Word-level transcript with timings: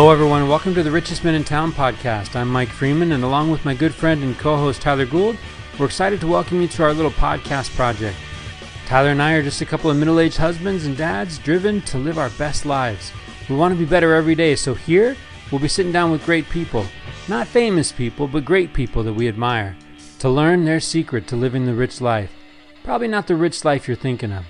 Hello, 0.00 0.12
everyone. 0.12 0.48
Welcome 0.48 0.74
to 0.76 0.82
the 0.82 0.90
Richest 0.90 1.24
Men 1.24 1.34
in 1.34 1.44
Town 1.44 1.72
podcast. 1.72 2.34
I'm 2.34 2.48
Mike 2.48 2.70
Freeman, 2.70 3.12
and 3.12 3.22
along 3.22 3.50
with 3.50 3.66
my 3.66 3.74
good 3.74 3.92
friend 3.92 4.22
and 4.22 4.34
co 4.38 4.56
host 4.56 4.80
Tyler 4.80 5.04
Gould, 5.04 5.36
we're 5.78 5.84
excited 5.84 6.20
to 6.20 6.26
welcome 6.26 6.62
you 6.62 6.68
to 6.68 6.84
our 6.84 6.94
little 6.94 7.10
podcast 7.10 7.76
project. 7.76 8.16
Tyler 8.86 9.10
and 9.10 9.20
I 9.20 9.34
are 9.34 9.42
just 9.42 9.60
a 9.60 9.66
couple 9.66 9.90
of 9.90 9.98
middle 9.98 10.18
aged 10.18 10.38
husbands 10.38 10.86
and 10.86 10.96
dads 10.96 11.36
driven 11.36 11.82
to 11.82 11.98
live 11.98 12.16
our 12.16 12.30
best 12.30 12.64
lives. 12.64 13.12
We 13.50 13.56
want 13.56 13.74
to 13.74 13.78
be 13.78 13.84
better 13.84 14.14
every 14.14 14.34
day, 14.34 14.56
so 14.56 14.72
here 14.72 15.18
we'll 15.52 15.60
be 15.60 15.68
sitting 15.68 15.92
down 15.92 16.10
with 16.10 16.24
great 16.24 16.48
people. 16.48 16.86
Not 17.28 17.46
famous 17.46 17.92
people, 17.92 18.26
but 18.26 18.46
great 18.46 18.72
people 18.72 19.02
that 19.02 19.12
we 19.12 19.28
admire, 19.28 19.76
to 20.20 20.30
learn 20.30 20.64
their 20.64 20.80
secret 20.80 21.26
to 21.26 21.36
living 21.36 21.66
the 21.66 21.74
rich 21.74 22.00
life. 22.00 22.32
Probably 22.84 23.08
not 23.08 23.26
the 23.26 23.36
rich 23.36 23.66
life 23.66 23.86
you're 23.86 23.98
thinking 23.98 24.32
of. 24.32 24.46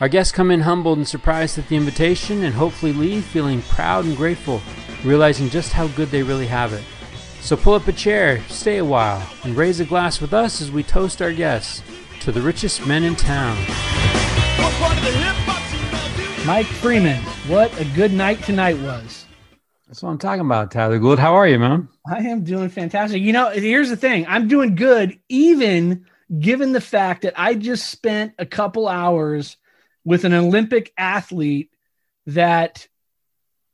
Our 0.00 0.08
guests 0.08 0.32
come 0.32 0.50
in 0.50 0.60
humbled 0.60 0.96
and 0.96 1.06
surprised 1.06 1.58
at 1.58 1.68
the 1.68 1.76
invitation 1.76 2.44
and 2.44 2.54
hopefully 2.54 2.94
leave 2.94 3.22
feeling 3.22 3.60
proud 3.60 4.06
and 4.06 4.16
grateful, 4.16 4.62
realizing 5.04 5.50
just 5.50 5.72
how 5.72 5.88
good 5.88 6.08
they 6.08 6.22
really 6.22 6.46
have 6.46 6.72
it. 6.72 6.82
So 7.42 7.54
pull 7.54 7.74
up 7.74 7.86
a 7.86 7.92
chair, 7.92 8.40
stay 8.48 8.78
a 8.78 8.84
while, 8.84 9.22
and 9.44 9.54
raise 9.54 9.78
a 9.78 9.84
glass 9.84 10.18
with 10.18 10.32
us 10.32 10.62
as 10.62 10.72
we 10.72 10.82
toast 10.82 11.20
our 11.20 11.34
guests 11.34 11.82
to 12.20 12.32
the 12.32 12.40
richest 12.40 12.86
men 12.86 13.04
in 13.04 13.14
town. 13.14 13.58
Mike 16.46 16.64
Freeman, 16.64 17.22
what 17.46 17.78
a 17.78 17.84
good 17.94 18.14
night 18.14 18.42
tonight 18.42 18.78
was. 18.78 19.26
That's 19.86 20.02
what 20.02 20.08
I'm 20.08 20.18
talking 20.18 20.46
about, 20.46 20.70
Tyler 20.70 20.98
Gould. 20.98 21.18
How 21.18 21.34
are 21.34 21.46
you, 21.46 21.58
man? 21.58 21.90
I 22.10 22.20
am 22.20 22.42
doing 22.42 22.70
fantastic. 22.70 23.20
You 23.20 23.34
know, 23.34 23.50
here's 23.50 23.90
the 23.90 23.98
thing 23.98 24.24
I'm 24.26 24.48
doing 24.48 24.76
good, 24.76 25.18
even 25.28 26.06
given 26.38 26.72
the 26.72 26.80
fact 26.80 27.20
that 27.22 27.34
I 27.36 27.52
just 27.52 27.90
spent 27.90 28.32
a 28.38 28.46
couple 28.46 28.88
hours 28.88 29.58
with 30.10 30.24
an 30.24 30.34
Olympic 30.34 30.92
athlete 30.98 31.70
that 32.26 32.88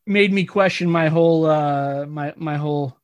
made 0.07 0.31
me 0.31 0.45
question 0.45 0.91
my 0.91 1.09
whole 1.09 1.47
uh 1.47 2.05
my 2.05 2.35
my 2.37 2.59
whole 2.59 2.95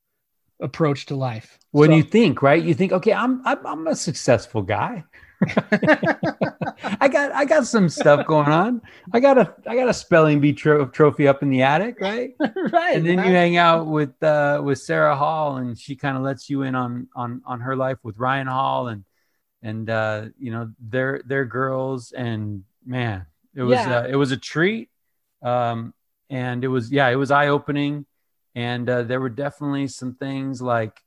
approach 0.60 1.06
to 1.06 1.16
life. 1.16 1.58
When 1.70 1.88
so, 1.88 1.96
you 1.96 2.02
think, 2.02 2.42
right? 2.42 2.62
You 2.62 2.74
think, 2.74 2.92
okay, 2.92 3.14
I'm 3.14 3.40
I'm, 3.46 3.66
I'm 3.66 3.86
a 3.86 3.96
successful 3.96 4.60
guy. 4.60 5.04
I 7.00 7.08
got 7.10 7.32
I 7.32 7.46
got 7.46 7.66
some 7.66 7.88
stuff 7.88 8.26
going 8.26 8.48
on. 8.48 8.82
I 9.14 9.20
got 9.20 9.38
a 9.38 9.54
I 9.66 9.76
got 9.76 9.88
a 9.88 9.94
spelling 9.94 10.38
bee 10.38 10.52
tro- 10.52 10.88
trophy 10.88 11.26
up 11.26 11.42
in 11.42 11.48
the 11.48 11.62
attic, 11.62 12.02
right? 12.02 12.34
right. 12.38 12.96
And 12.96 13.06
then 13.06 13.16
right. 13.16 13.28
you 13.28 13.32
hang 13.32 13.56
out 13.56 13.86
with 13.86 14.22
uh 14.22 14.60
with 14.62 14.78
Sarah 14.78 15.16
Hall 15.16 15.56
and 15.56 15.78
she 15.78 15.96
kind 15.96 16.18
of 16.18 16.22
lets 16.22 16.50
you 16.50 16.64
in 16.64 16.74
on 16.74 17.08
on 17.16 17.40
on 17.46 17.60
her 17.60 17.76
life 17.76 17.96
with 18.02 18.18
Ryan 18.18 18.48
Hall 18.48 18.88
and 18.88 19.06
and 19.62 19.88
uh 19.88 20.26
you 20.38 20.52
know 20.52 20.70
they're 20.78 21.22
they're 21.24 21.46
girls 21.46 22.12
and 22.12 22.64
man, 22.84 23.26
it 23.54 23.62
was 23.62 23.78
yeah. 23.78 23.98
uh, 23.98 24.06
it 24.06 24.16
was 24.16 24.32
a 24.32 24.36
treat, 24.36 24.90
um, 25.42 25.94
and 26.30 26.64
it 26.64 26.68
was 26.68 26.90
yeah, 26.90 27.08
it 27.08 27.16
was 27.16 27.30
eye 27.30 27.48
opening, 27.48 28.06
and 28.54 28.88
uh, 28.88 29.02
there 29.02 29.20
were 29.20 29.28
definitely 29.28 29.88
some 29.88 30.14
things 30.14 30.62
like 30.62 31.00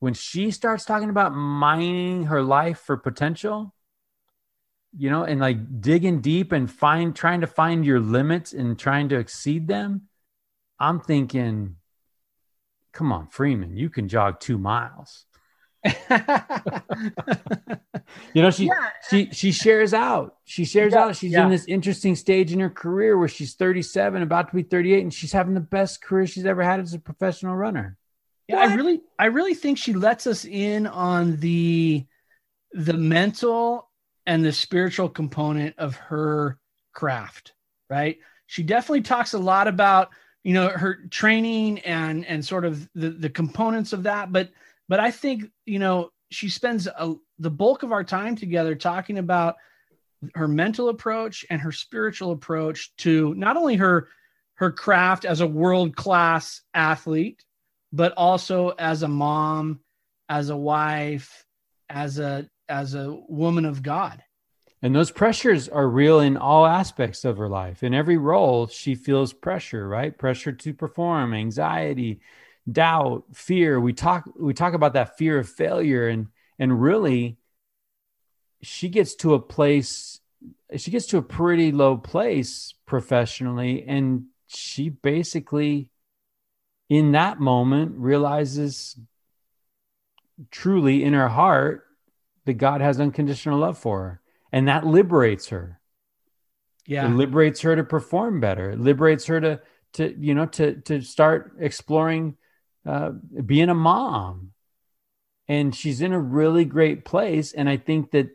when 0.00 0.14
she 0.14 0.50
starts 0.50 0.84
talking 0.84 1.10
about 1.10 1.32
mining 1.34 2.24
her 2.24 2.42
life 2.42 2.78
for 2.78 2.96
potential 2.96 3.74
you 4.96 5.10
know 5.10 5.24
and 5.24 5.40
like 5.40 5.80
digging 5.80 6.20
deep 6.20 6.52
and 6.52 6.70
find 6.70 7.16
trying 7.16 7.40
to 7.40 7.46
find 7.46 7.84
your 7.84 8.00
limits 8.00 8.52
and 8.52 8.78
trying 8.78 9.08
to 9.08 9.16
exceed 9.16 9.66
them 9.66 10.02
i'm 10.78 11.00
thinking 11.00 11.76
come 12.92 13.12
on 13.12 13.26
freeman 13.28 13.76
you 13.76 13.90
can 13.90 14.08
jog 14.08 14.38
two 14.38 14.58
miles 14.58 15.26
you 18.34 18.42
know, 18.42 18.50
she 18.50 18.66
yeah. 18.66 18.88
she 19.10 19.28
she 19.32 19.52
shares 19.52 19.92
out. 19.92 20.36
She 20.44 20.64
shares 20.64 20.92
yeah, 20.92 21.04
out. 21.04 21.16
She's 21.16 21.32
yeah. 21.32 21.44
in 21.44 21.50
this 21.50 21.66
interesting 21.66 22.16
stage 22.16 22.52
in 22.52 22.60
her 22.60 22.70
career 22.70 23.18
where 23.18 23.28
she's 23.28 23.54
37, 23.54 24.22
about 24.22 24.48
to 24.50 24.56
be 24.56 24.62
38, 24.62 25.02
and 25.02 25.12
she's 25.12 25.32
having 25.32 25.54
the 25.54 25.60
best 25.60 26.02
career 26.02 26.26
she's 26.26 26.46
ever 26.46 26.62
had 26.62 26.80
as 26.80 26.94
a 26.94 26.98
professional 26.98 27.54
runner. 27.54 27.98
Yeah, 28.48 28.56
what? 28.56 28.70
I 28.70 28.74
really 28.74 29.00
I 29.18 29.26
really 29.26 29.54
think 29.54 29.78
she 29.78 29.92
lets 29.92 30.26
us 30.26 30.44
in 30.44 30.86
on 30.86 31.36
the 31.36 32.06
the 32.72 32.94
mental 32.94 33.90
and 34.26 34.44
the 34.44 34.52
spiritual 34.52 35.08
component 35.08 35.78
of 35.78 35.96
her 35.96 36.58
craft, 36.92 37.52
right? 37.90 38.18
She 38.46 38.62
definitely 38.62 39.02
talks 39.02 39.34
a 39.34 39.38
lot 39.38 39.68
about, 39.68 40.10
you 40.42 40.54
know, 40.54 40.68
her 40.68 41.06
training 41.10 41.80
and 41.80 42.24
and 42.26 42.44
sort 42.44 42.64
of 42.64 42.88
the 42.94 43.10
the 43.10 43.30
components 43.30 43.92
of 43.92 44.04
that, 44.04 44.32
but 44.32 44.50
but 44.88 45.00
I 45.00 45.10
think, 45.10 45.44
you 45.66 45.78
know, 45.78 46.10
she 46.30 46.48
spends 46.48 46.86
a, 46.86 47.14
the 47.38 47.50
bulk 47.50 47.82
of 47.82 47.92
our 47.92 48.04
time 48.04 48.36
together 48.36 48.74
talking 48.74 49.18
about 49.18 49.56
her 50.34 50.48
mental 50.48 50.88
approach 50.88 51.44
and 51.50 51.60
her 51.60 51.72
spiritual 51.72 52.32
approach 52.32 52.94
to 52.96 53.34
not 53.34 53.56
only 53.56 53.76
her 53.76 54.08
her 54.56 54.70
craft 54.70 55.24
as 55.24 55.40
a 55.40 55.46
world 55.46 55.96
class 55.96 56.62
athlete 56.72 57.44
but 57.92 58.12
also 58.16 58.70
as 58.70 59.02
a 59.02 59.08
mom 59.08 59.80
as 60.28 60.48
a 60.48 60.56
wife 60.56 61.44
as 61.90 62.18
a 62.18 62.48
as 62.68 62.94
a 62.94 63.12
woman 63.28 63.64
of 63.64 63.82
god. 63.82 64.22
And 64.80 64.94
those 64.94 65.10
pressures 65.10 65.68
are 65.68 65.88
real 65.88 66.20
in 66.20 66.36
all 66.36 66.66
aspects 66.66 67.24
of 67.24 67.38
her 67.38 67.48
life. 67.48 67.82
In 67.82 67.94
every 67.94 68.16
role 68.16 68.66
she 68.66 68.94
feels 68.94 69.32
pressure 69.32 69.88
right? 69.88 70.16
Pressure 70.16 70.52
to 70.52 70.72
perform 70.72 71.34
anxiety 71.34 72.20
doubt, 72.70 73.24
fear. 73.32 73.80
We 73.80 73.92
talk 73.92 74.28
we 74.38 74.54
talk 74.54 74.74
about 74.74 74.94
that 74.94 75.16
fear 75.18 75.38
of 75.38 75.48
failure 75.48 76.08
and 76.08 76.28
and 76.58 76.80
really 76.80 77.38
she 78.62 78.88
gets 78.88 79.14
to 79.16 79.34
a 79.34 79.40
place 79.40 80.20
she 80.76 80.90
gets 80.90 81.06
to 81.06 81.18
a 81.18 81.22
pretty 81.22 81.72
low 81.72 81.96
place 81.96 82.74
professionally 82.86 83.84
and 83.86 84.24
she 84.46 84.88
basically 84.88 85.90
in 86.88 87.12
that 87.12 87.40
moment 87.40 87.92
realizes 87.96 88.98
truly 90.50 91.04
in 91.04 91.12
her 91.12 91.28
heart 91.28 91.84
that 92.44 92.54
God 92.54 92.80
has 92.80 93.00
unconditional 93.00 93.58
love 93.58 93.78
for 93.78 94.00
her 94.00 94.20
and 94.52 94.68
that 94.68 94.86
liberates 94.86 95.48
her. 95.48 95.80
Yeah. 96.86 97.06
It 97.06 97.14
liberates 97.14 97.62
her 97.62 97.74
to 97.76 97.84
perform 97.84 98.40
better. 98.40 98.70
It 98.70 98.80
liberates 98.80 99.26
her 99.26 99.40
to 99.40 99.60
to 99.94 100.14
you 100.18 100.34
know 100.34 100.46
to 100.46 100.80
to 100.82 101.00
start 101.00 101.56
exploring 101.58 102.36
uh, 102.86 103.10
being 103.44 103.68
a 103.68 103.74
mom. 103.74 104.52
And 105.46 105.74
she's 105.74 106.00
in 106.00 106.12
a 106.12 106.20
really 106.20 106.64
great 106.64 107.04
place. 107.04 107.52
And 107.52 107.68
i 107.68 107.76
think 107.76 108.12
that 108.12 108.30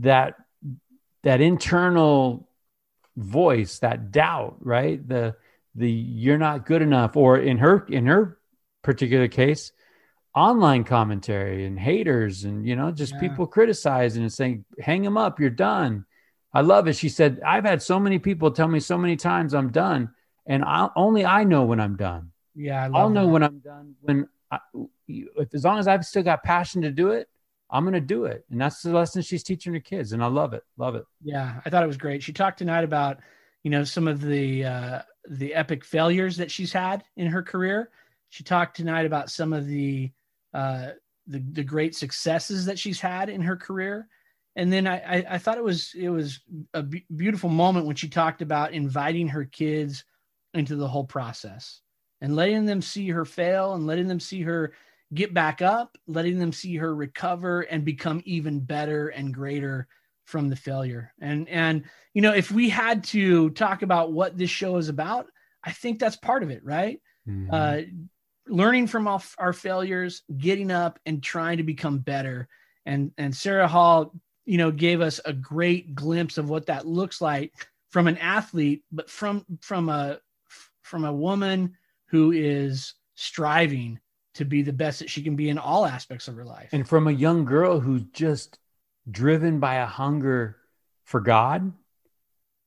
that 0.00 0.36
that 1.22 1.40
internal 1.40 2.48
voice 3.16 3.78
that 3.80 4.10
doubt 4.10 4.56
right? 4.60 5.06
The 5.06 5.36
the 5.74 5.90
you're 5.90 6.38
not 6.38 6.66
good 6.66 6.82
enough 6.82 7.16
or 7.16 7.38
in 7.38 7.58
her 7.58 7.86
in 7.88 8.06
her 8.06 8.38
particular 8.82 9.28
case 9.28 9.72
online 10.34 10.84
commentary 10.84 11.64
and 11.66 11.78
haters 11.78 12.44
and 12.44 12.66
you 12.66 12.74
know 12.74 12.90
just 12.90 13.14
yeah. 13.14 13.20
people 13.20 13.46
criticizing 13.46 14.22
and 14.22 14.32
saying 14.32 14.64
hang 14.80 15.02
them 15.02 15.16
up 15.16 15.40
you're 15.40 15.50
done. 15.50 16.04
I 16.54 16.60
love 16.60 16.88
it. 16.88 16.96
She 16.96 17.08
said 17.08 17.40
i've 17.46 17.64
had 17.64 17.82
so 17.82 17.98
many 17.98 18.18
people 18.18 18.50
tell 18.50 18.68
me 18.68 18.80
so 18.80 18.98
many 18.98 19.16
times 19.16 19.54
i'm 19.54 19.70
done 19.70 20.10
and 20.46 20.64
I, 20.64 20.88
only 20.96 21.24
i 21.24 21.44
know 21.44 21.64
when 21.64 21.80
i'm 21.80 21.96
done 21.96 22.31
yeah, 22.54 22.84
I 22.84 22.88
will 22.88 23.10
know 23.10 23.26
when 23.26 23.42
I'm 23.42 23.58
done. 23.58 23.94
When 24.00 24.28
I, 24.50 24.58
if 25.08 25.54
as 25.54 25.64
long 25.64 25.78
as 25.78 25.88
I've 25.88 26.04
still 26.04 26.22
got 26.22 26.42
passion 26.42 26.82
to 26.82 26.90
do 26.90 27.10
it, 27.10 27.28
I'm 27.70 27.84
going 27.84 27.94
to 27.94 28.00
do 28.00 28.26
it. 28.26 28.44
And 28.50 28.60
that's 28.60 28.82
the 28.82 28.92
lesson 28.92 29.22
she's 29.22 29.42
teaching 29.42 29.72
her 29.72 29.80
kids. 29.80 30.12
And 30.12 30.22
I 30.22 30.26
love 30.26 30.52
it. 30.52 30.62
Love 30.76 30.94
it. 30.94 31.04
Yeah. 31.22 31.60
I 31.64 31.70
thought 31.70 31.82
it 31.82 31.86
was 31.86 31.96
great. 31.96 32.22
She 32.22 32.32
talked 32.32 32.58
tonight 32.58 32.84
about, 32.84 33.18
you 33.62 33.70
know, 33.70 33.82
some 33.82 34.06
of 34.06 34.20
the, 34.20 34.64
uh, 34.64 35.02
the 35.28 35.54
epic 35.54 35.84
failures 35.84 36.36
that 36.36 36.50
she's 36.50 36.72
had 36.72 37.02
in 37.16 37.28
her 37.28 37.42
career. 37.42 37.90
She 38.28 38.44
talked 38.44 38.76
tonight 38.76 39.06
about 39.06 39.30
some 39.30 39.54
of 39.54 39.66
the, 39.66 40.10
uh, 40.52 40.90
the, 41.26 41.38
the 41.52 41.64
great 41.64 41.94
successes 41.94 42.66
that 42.66 42.78
she's 42.78 43.00
had 43.00 43.30
in 43.30 43.40
her 43.40 43.56
career. 43.56 44.06
And 44.54 44.70
then 44.70 44.86
I, 44.86 44.98
I, 44.98 45.26
I 45.30 45.38
thought 45.38 45.56
it 45.56 45.64
was, 45.64 45.94
it 45.96 46.10
was 46.10 46.40
a 46.74 46.82
b- 46.82 47.06
beautiful 47.16 47.48
moment 47.48 47.86
when 47.86 47.96
she 47.96 48.08
talked 48.08 48.42
about 48.42 48.72
inviting 48.72 49.28
her 49.28 49.46
kids 49.46 50.04
into 50.52 50.76
the 50.76 50.88
whole 50.88 51.04
process 51.04 51.80
and 52.22 52.36
letting 52.36 52.64
them 52.64 52.80
see 52.80 53.10
her 53.10 53.24
fail 53.24 53.74
and 53.74 53.86
letting 53.86 54.06
them 54.06 54.20
see 54.20 54.42
her 54.42 54.72
get 55.12 55.34
back 55.34 55.60
up, 55.60 55.98
letting 56.06 56.38
them 56.38 56.52
see 56.52 56.76
her 56.76 56.94
recover 56.94 57.62
and 57.62 57.84
become 57.84 58.22
even 58.24 58.60
better 58.60 59.08
and 59.08 59.34
greater 59.34 59.88
from 60.24 60.48
the 60.48 60.56
failure. 60.56 61.12
And 61.20 61.48
and 61.48 61.84
you 62.14 62.22
know, 62.22 62.32
if 62.32 62.50
we 62.50 62.70
had 62.70 63.04
to 63.04 63.50
talk 63.50 63.82
about 63.82 64.12
what 64.12 64.38
this 64.38 64.50
show 64.50 64.76
is 64.76 64.88
about, 64.88 65.26
I 65.64 65.72
think 65.72 65.98
that's 65.98 66.16
part 66.16 66.44
of 66.44 66.50
it, 66.50 66.64
right? 66.64 67.00
Mm-hmm. 67.28 67.52
Uh, 67.52 67.80
learning 68.46 68.86
from 68.86 69.08
our, 69.08 69.20
our 69.38 69.52
failures, 69.52 70.22
getting 70.38 70.70
up 70.70 71.00
and 71.04 71.22
trying 71.22 71.56
to 71.56 71.64
become 71.64 71.98
better. 71.98 72.48
And 72.86 73.10
and 73.18 73.34
Sarah 73.34 73.68
Hall, 73.68 74.14
you 74.46 74.58
know, 74.58 74.70
gave 74.70 75.00
us 75.00 75.20
a 75.24 75.32
great 75.32 75.96
glimpse 75.96 76.38
of 76.38 76.48
what 76.48 76.66
that 76.66 76.86
looks 76.86 77.20
like 77.20 77.52
from 77.90 78.06
an 78.06 78.18
athlete, 78.18 78.84
but 78.92 79.10
from 79.10 79.44
from 79.60 79.88
a 79.88 80.20
from 80.82 81.04
a 81.04 81.12
woman 81.12 81.76
who 82.12 82.30
is 82.30 82.94
striving 83.16 83.98
to 84.34 84.44
be 84.44 84.62
the 84.62 84.72
best 84.72 85.00
that 85.00 85.10
she 85.10 85.22
can 85.22 85.34
be 85.34 85.48
in 85.48 85.58
all 85.58 85.84
aspects 85.84 86.28
of 86.28 86.36
her 86.36 86.44
life. 86.44 86.68
And 86.72 86.88
from 86.88 87.08
a 87.08 87.12
young 87.12 87.44
girl 87.44 87.80
who's 87.80 88.04
just 88.12 88.58
driven 89.10 89.58
by 89.58 89.74
a 89.74 89.86
hunger 89.86 90.56
for 91.04 91.20
God 91.20 91.72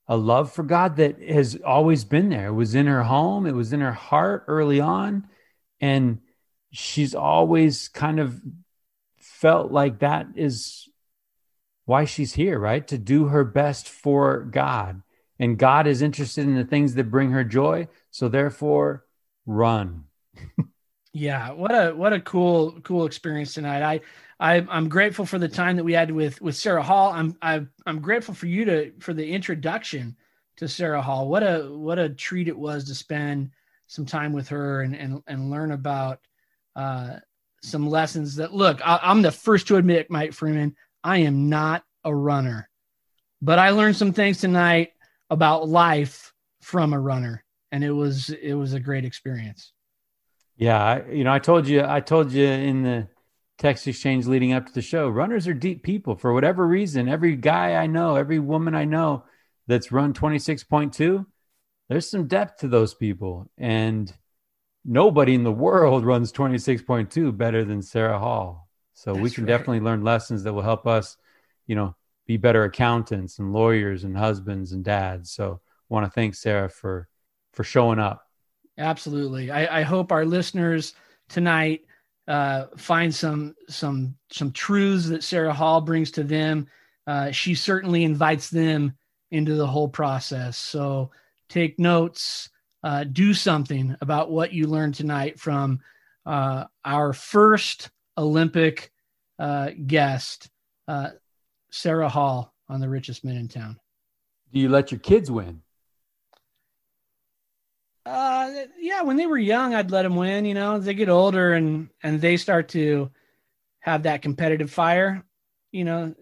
a 0.07 0.15
love 0.15 0.51
for 0.51 0.63
God 0.63 0.97
that 0.97 1.21
has 1.21 1.57
always 1.65 2.05
been 2.05 2.29
there. 2.29 2.47
It 2.47 2.53
was 2.53 2.75
in 2.75 2.87
her 2.87 3.03
home, 3.03 3.45
it 3.45 3.55
was 3.55 3.73
in 3.73 3.81
her 3.81 3.93
heart 3.93 4.45
early 4.47 4.79
on. 4.79 5.27
And 5.81 6.19
she's 6.71 7.15
always 7.15 7.87
kind 7.87 8.19
of 8.19 8.39
felt 9.17 9.71
like 9.71 9.99
that 9.99 10.27
is 10.35 10.87
why 11.85 12.05
she's 12.05 12.33
here, 12.33 12.59
right? 12.59 12.87
To 12.87 12.97
do 12.97 13.25
her 13.25 13.43
best 13.43 13.89
for 13.89 14.41
God. 14.43 15.01
And 15.39 15.57
God 15.57 15.87
is 15.87 16.01
interested 16.01 16.45
in 16.45 16.55
the 16.55 16.63
things 16.63 16.95
that 16.95 17.11
bring 17.11 17.31
her 17.31 17.43
joy. 17.43 17.87
So 18.11 18.29
therefore, 18.29 19.04
run. 19.45 20.05
yeah, 21.13 21.51
what 21.51 21.71
a 21.71 21.91
what 21.91 22.13
a 22.13 22.19
cool 22.19 22.79
cool 22.83 23.05
experience 23.05 23.53
tonight. 23.53 23.81
I 23.81 24.01
I, 24.39 24.65
I'm 24.69 24.89
grateful 24.89 25.25
for 25.25 25.39
the 25.39 25.47
time 25.47 25.77
that 25.77 25.83
we 25.83 25.93
had 25.93 26.11
with 26.11 26.41
with 26.41 26.55
Sarah 26.55 26.83
Hall. 26.83 27.11
I'm 27.11 27.37
I, 27.41 27.65
I'm 27.85 27.99
grateful 27.99 28.33
for 28.33 28.47
you 28.47 28.65
to 28.65 28.91
for 28.99 29.13
the 29.13 29.31
introduction 29.31 30.17
to 30.57 30.67
Sarah 30.67 31.01
Hall. 31.01 31.29
What 31.29 31.43
a 31.43 31.69
what 31.71 31.99
a 31.99 32.09
treat 32.09 32.47
it 32.47 32.57
was 32.57 32.85
to 32.85 32.95
spend 32.95 33.51
some 33.87 34.05
time 34.05 34.33
with 34.33 34.49
her 34.49 34.81
and 34.81 34.95
and, 34.95 35.23
and 35.27 35.49
learn 35.49 35.71
about 35.71 36.19
uh, 36.75 37.17
some 37.63 37.89
lessons. 37.89 38.35
That 38.35 38.53
look, 38.53 38.85
I, 38.85 38.99
I'm 39.01 39.21
the 39.21 39.31
first 39.31 39.67
to 39.67 39.77
admit, 39.77 40.11
Mike 40.11 40.33
Freeman, 40.33 40.75
I 41.03 41.19
am 41.19 41.47
not 41.47 41.83
a 42.03 42.13
runner, 42.13 42.69
but 43.41 43.57
I 43.57 43.69
learned 43.69 43.95
some 43.95 44.11
things 44.11 44.39
tonight 44.39 44.91
about 45.29 45.69
life 45.69 46.33
from 46.61 46.93
a 46.93 46.99
runner, 46.99 47.43
and 47.71 47.83
it 47.83 47.91
was 47.91 48.29
it 48.29 48.53
was 48.53 48.73
a 48.73 48.79
great 48.79 49.05
experience. 49.05 49.73
Yeah, 50.57 50.81
I, 50.81 51.11
you 51.11 51.23
know, 51.23 51.33
I 51.33 51.39
told 51.39 51.67
you, 51.67 51.83
I 51.85 51.99
told 51.99 52.31
you 52.31 52.45
in 52.45 52.83
the 52.83 53.07
text 53.57 53.87
exchange 53.87 54.25
leading 54.25 54.53
up 54.53 54.65
to 54.67 54.73
the 54.73 54.81
show. 54.81 55.09
Runners 55.09 55.47
are 55.47 55.53
deep 55.53 55.83
people 55.83 56.15
for 56.15 56.33
whatever 56.33 56.65
reason. 56.65 57.09
Every 57.09 57.35
guy 57.35 57.75
I 57.75 57.87
know, 57.87 58.15
every 58.15 58.39
woman 58.39 58.75
I 58.75 58.85
know 58.85 59.25
that's 59.67 59.91
run 59.91 60.13
26.2, 60.13 61.25
there's 61.89 62.09
some 62.09 62.27
depth 62.27 62.59
to 62.59 62.67
those 62.67 62.93
people. 62.93 63.49
And 63.57 64.13
nobody 64.85 65.33
in 65.33 65.43
the 65.43 65.51
world 65.51 66.05
runs 66.05 66.31
26.2 66.31 67.35
better 67.37 67.65
than 67.65 67.81
Sarah 67.81 68.19
Hall. 68.19 68.69
So 68.93 69.13
that's 69.13 69.23
we 69.23 69.29
can 69.31 69.43
right. 69.43 69.49
definitely 69.49 69.81
learn 69.81 70.03
lessons 70.03 70.43
that 70.43 70.53
will 70.53 70.61
help 70.61 70.87
us, 70.87 71.17
you 71.67 71.75
know, 71.75 71.95
be 72.27 72.37
better 72.37 72.63
accountants 72.63 73.39
and 73.39 73.51
lawyers 73.51 74.03
and 74.03 74.17
husbands 74.17 74.71
and 74.71 74.83
dads. 74.83 75.31
So 75.31 75.59
I 75.63 75.93
want 75.93 76.05
to 76.05 76.11
thank 76.11 76.33
Sarah 76.33 76.69
for 76.69 77.07
for 77.55 77.63
showing 77.63 77.99
up. 77.99 78.27
Absolutely. 78.77 79.51
I, 79.51 79.79
I 79.79 79.81
hope 79.83 80.11
our 80.11 80.25
listeners 80.25 80.93
tonight 81.29 81.85
uh, 82.27 82.65
find 82.77 83.13
some 83.13 83.55
some 83.69 84.15
some 84.31 84.51
truths 84.51 85.07
that 85.07 85.23
Sarah 85.23 85.53
Hall 85.53 85.81
brings 85.81 86.11
to 86.11 86.23
them. 86.23 86.67
Uh, 87.07 87.31
she 87.31 87.55
certainly 87.55 88.03
invites 88.03 88.49
them 88.49 88.93
into 89.31 89.55
the 89.55 89.67
whole 89.67 89.87
process. 89.87 90.57
So 90.57 91.11
take 91.49 91.79
notes, 91.79 92.49
uh, 92.83 93.03
do 93.05 93.33
something 93.33 93.95
about 94.01 94.31
what 94.31 94.53
you 94.53 94.67
learned 94.67 94.95
tonight 94.95 95.39
from 95.39 95.79
uh, 96.25 96.65
our 96.83 97.13
first 97.13 97.89
Olympic 98.17 98.91
uh, 99.37 99.71
guest, 99.85 100.49
uh, 100.87 101.09
Sarah 101.71 102.09
Hall, 102.09 102.53
on 102.69 102.79
the 102.79 102.89
richest 102.89 103.23
men 103.23 103.35
in 103.35 103.47
town. 103.47 103.79
Do 104.51 104.59
you 104.59 104.69
let 104.69 104.91
your 104.91 104.99
kids 104.99 105.29
win? 105.29 105.61
Uh, 108.05 108.51
yeah, 108.79 109.01
when 109.01 109.17
they 109.17 109.25
were 109.25 109.37
young, 109.37 109.73
I'd 109.73 109.91
let 109.91 110.03
them 110.03 110.15
win. 110.15 110.45
You 110.45 110.53
know, 110.53 110.75
as 110.75 110.85
they 110.85 110.93
get 110.93 111.09
older 111.09 111.53
and 111.53 111.89
and 112.03 112.21
they 112.21 112.37
start 112.37 112.69
to 112.69 113.11
have 113.79 114.03
that 114.03 114.21
competitive 114.21 114.71
fire, 114.71 115.23
you 115.71 115.83
know, 115.83 116.13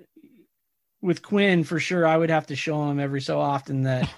with 1.01 1.21
Quinn 1.21 1.63
for 1.63 1.79
sure, 1.79 2.07
I 2.07 2.15
would 2.15 2.29
have 2.29 2.47
to 2.47 2.55
show 2.55 2.89
him 2.89 2.99
every 2.99 3.21
so 3.21 3.39
often 3.39 3.83
that 3.83 4.09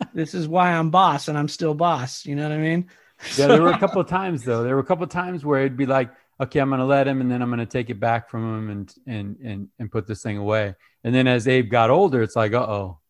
this 0.14 0.34
is 0.34 0.46
why 0.46 0.72
I'm 0.72 0.90
boss 0.90 1.28
and 1.28 1.38
I'm 1.38 1.48
still 1.48 1.74
boss. 1.74 2.26
You 2.26 2.36
know 2.36 2.42
what 2.42 2.52
I 2.52 2.58
mean? 2.58 2.90
Yeah, 3.36 3.46
there 3.46 3.62
were 3.62 3.70
a 3.70 3.78
couple 3.80 4.00
of 4.00 4.08
times 4.08 4.44
though. 4.44 4.62
There 4.62 4.74
were 4.74 4.82
a 4.82 4.86
couple 4.86 5.04
of 5.04 5.10
times 5.10 5.44
where 5.44 5.60
it'd 5.60 5.78
be 5.78 5.86
like, 5.86 6.10
okay, 6.40 6.60
I'm 6.60 6.68
going 6.68 6.80
to 6.80 6.84
let 6.84 7.08
him, 7.08 7.20
and 7.22 7.30
then 7.30 7.40
I'm 7.40 7.48
going 7.48 7.60
to 7.60 7.66
take 7.66 7.88
it 7.88 8.00
back 8.00 8.28
from 8.28 8.42
him 8.42 8.70
and 8.70 8.94
and 9.06 9.36
and 9.42 9.68
and 9.78 9.90
put 9.90 10.06
this 10.06 10.22
thing 10.22 10.36
away. 10.36 10.74
And 11.02 11.14
then 11.14 11.26
as 11.26 11.48
Abe 11.48 11.70
got 11.70 11.90
older, 11.90 12.22
it's 12.22 12.36
like, 12.36 12.52
uh 12.52 12.66
oh, 12.66 13.00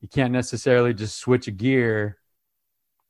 you 0.00 0.08
can't 0.08 0.32
necessarily 0.32 0.94
just 0.94 1.18
switch 1.18 1.46
a 1.46 1.52
gear 1.52 2.19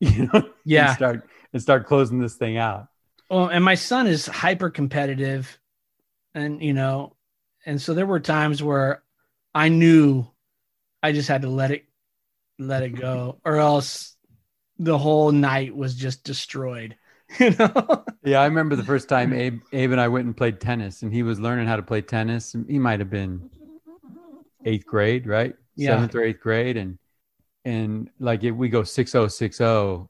you 0.15 0.31
know, 0.33 0.51
yeah, 0.65 0.89
and 0.89 0.97
start 0.97 1.29
and 1.53 1.63
start 1.63 1.87
closing 1.87 2.21
this 2.21 2.37
thing 2.37 2.57
out. 2.57 2.89
Well, 3.29 3.49
and 3.49 3.63
my 3.65 3.75
son 3.75 4.07
is 4.07 4.27
hyper 4.27 4.71
competitive, 4.71 5.59
and 6.35 6.63
you 6.63 6.73
know, 6.73 7.17
and 7.67 7.81
so 7.81 7.93
there 7.93 8.07
were 8.07 8.21
times 8.21 8.63
where 8.63 9.03
I 9.55 9.69
knew 9.69 10.27
I 11.03 11.13
just 11.13 11.29
had 11.29 11.43
to 11.43 11.51
let 11.51 11.71
it 11.71 11.85
let 12.59 12.83
it 12.83 12.91
go, 12.91 13.41
or 13.45 13.57
else 13.57 14.17
the 14.79 14.97
whole 14.97 15.33
night 15.33 15.77
was 15.77 15.95
just 15.95 16.25
destroyed. 16.25 16.97
You 17.39 17.51
know? 17.51 18.05
yeah, 18.25 18.41
I 18.41 18.47
remember 18.47 18.75
the 18.75 18.83
first 18.83 19.09
time 19.09 19.33
Abe, 19.33 19.61
Abe 19.73 19.93
and 19.93 20.01
I 20.01 20.09
went 20.09 20.27
and 20.27 20.37
played 20.37 20.61
tennis, 20.61 21.03
and 21.03 21.13
he 21.13 21.23
was 21.23 21.39
learning 21.39 21.69
how 21.69 21.77
to 21.77 21.83
play 21.83 22.01
tennis. 22.01 22.57
He 22.67 22.81
might 22.81 22.99
have 22.99 23.09
been 23.09 23.49
eighth 24.65 24.85
grade, 24.85 25.29
right? 25.29 25.55
Yeah. 25.77 25.91
Seventh 25.91 26.17
or 26.17 26.25
eighth 26.25 26.41
grade, 26.41 26.77
and 26.77 26.99
and 27.65 28.11
like 28.19 28.45
if 28.45 28.55
we 28.55 28.69
go 28.69 28.83
6060 28.83 30.09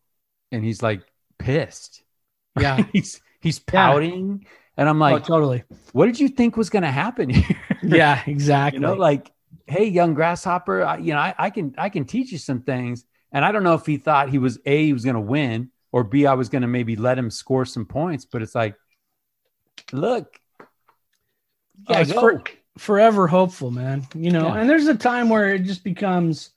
and 0.53 0.65
he's 0.65 0.83
like 0.83 1.03
pissed. 1.39 2.03
Yeah. 2.61 2.85
He's 2.93 3.21
he's 3.41 3.59
pouting 3.59 4.41
yeah. 4.43 4.49
and 4.77 4.89
i'm 4.89 4.99
like 4.99 5.15
oh, 5.15 5.19
totally. 5.19 5.63
what 5.93 6.07
did 6.07 6.19
you 6.19 6.29
think 6.29 6.57
was 6.57 6.69
going 6.69 6.83
to 6.83 6.91
happen 6.91 7.31
here? 7.31 7.57
Yeah 7.83 8.23
exactly. 8.27 8.81
You 8.81 8.87
know 8.87 8.95
like 8.95 9.31
hey 9.67 9.87
young 9.87 10.15
grasshopper 10.15 10.83
I, 10.85 10.99
you 10.99 11.15
know 11.15 11.21
I, 11.21 11.35
I 11.39 11.51
can 11.51 11.75
i 11.79 11.89
can 11.89 12.05
teach 12.05 12.33
you 12.33 12.39
some 12.39 12.63
things 12.63 13.05
and 13.33 13.45
i 13.45 13.53
don't 13.53 13.63
know 13.63 13.75
if 13.75 13.87
he 13.87 13.97
thought 13.97 14.29
he 14.29 14.39
was 14.39 14.59
a 14.67 14.85
he 14.85 14.93
was 14.93 15.05
going 15.05 15.15
to 15.15 15.21
win 15.21 15.71
or 15.93 16.05
b 16.05 16.27
i 16.27 16.35
was 16.35 16.49
going 16.49 16.63
to 16.63 16.69
maybe 16.69 16.97
let 16.97 17.17
him 17.17 17.31
score 17.31 17.65
some 17.65 17.87
points 17.87 18.25
but 18.25 18.43
it's 18.43 18.55
like 18.55 18.75
look. 19.93 20.39
Yeah, 21.89 22.05
for, 22.05 22.43
forever 22.77 23.27
hopeful 23.27 23.71
man 23.71 24.07
you 24.15 24.31
know 24.31 24.49
yeah. 24.49 24.61
and 24.61 24.69
there's 24.69 24.87
a 24.87 24.95
time 24.95 25.29
where 25.29 25.55
it 25.55 25.61
just 25.61 25.83
becomes 25.83 26.51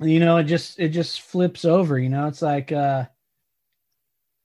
you 0.00 0.20
know 0.20 0.38
it 0.38 0.44
just 0.44 0.78
it 0.78 0.88
just 0.88 1.22
flips 1.22 1.64
over 1.64 1.98
you 1.98 2.08
know 2.08 2.26
it's 2.26 2.42
like 2.42 2.72
uh 2.72 3.04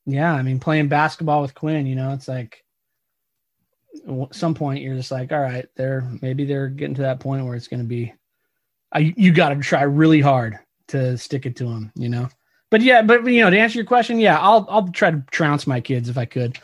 yeah 0.05 0.33
i 0.33 0.41
mean 0.41 0.59
playing 0.59 0.87
basketball 0.87 1.41
with 1.41 1.55
quinn 1.55 1.85
you 1.85 1.95
know 1.95 2.11
it's 2.11 2.27
like 2.27 2.63
at 4.07 4.35
some 4.35 4.53
point 4.53 4.81
you're 4.81 4.95
just 4.95 5.11
like 5.11 5.31
all 5.31 5.39
right 5.39 5.67
they're 5.75 6.09
maybe 6.21 6.45
they're 6.45 6.67
getting 6.67 6.95
to 6.95 7.01
that 7.01 7.19
point 7.19 7.45
where 7.45 7.55
it's 7.55 7.67
going 7.67 7.81
to 7.81 7.87
be 7.87 8.13
I, 8.91 9.13
you 9.17 9.33
got 9.33 9.49
to 9.49 9.57
try 9.57 9.81
really 9.81 10.21
hard 10.21 10.59
to 10.89 11.17
stick 11.17 11.45
it 11.45 11.55
to 11.57 11.65
them 11.65 11.91
you 11.95 12.09
know? 12.09 12.29
But 12.69 12.81
yeah 12.81 13.01
but 13.01 13.25
you 13.25 13.41
know 13.41 13.49
to 13.49 13.59
answer 13.59 13.77
your 13.77 13.85
question 13.85 14.19
yeah 14.19 14.39
i'll 14.39 14.67
i'll 14.69 14.89
try 14.89 15.11
to 15.11 15.23
trounce 15.31 15.65
my 15.65 15.81
kids 15.81 16.09
if 16.09 16.17
i 16.17 16.25
could. 16.25 16.59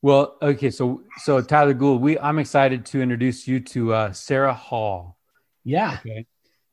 Well 0.00 0.36
okay 0.40 0.70
so 0.70 1.02
so 1.18 1.40
tyler 1.40 1.74
gould 1.74 2.00
we 2.00 2.18
i'm 2.18 2.38
excited 2.38 2.86
to 2.86 3.02
introduce 3.02 3.48
you 3.48 3.60
to 3.60 3.94
uh 3.94 4.12
sarah 4.12 4.54
hall. 4.54 5.18
Yeah. 5.64 5.98
Okay 6.00 6.26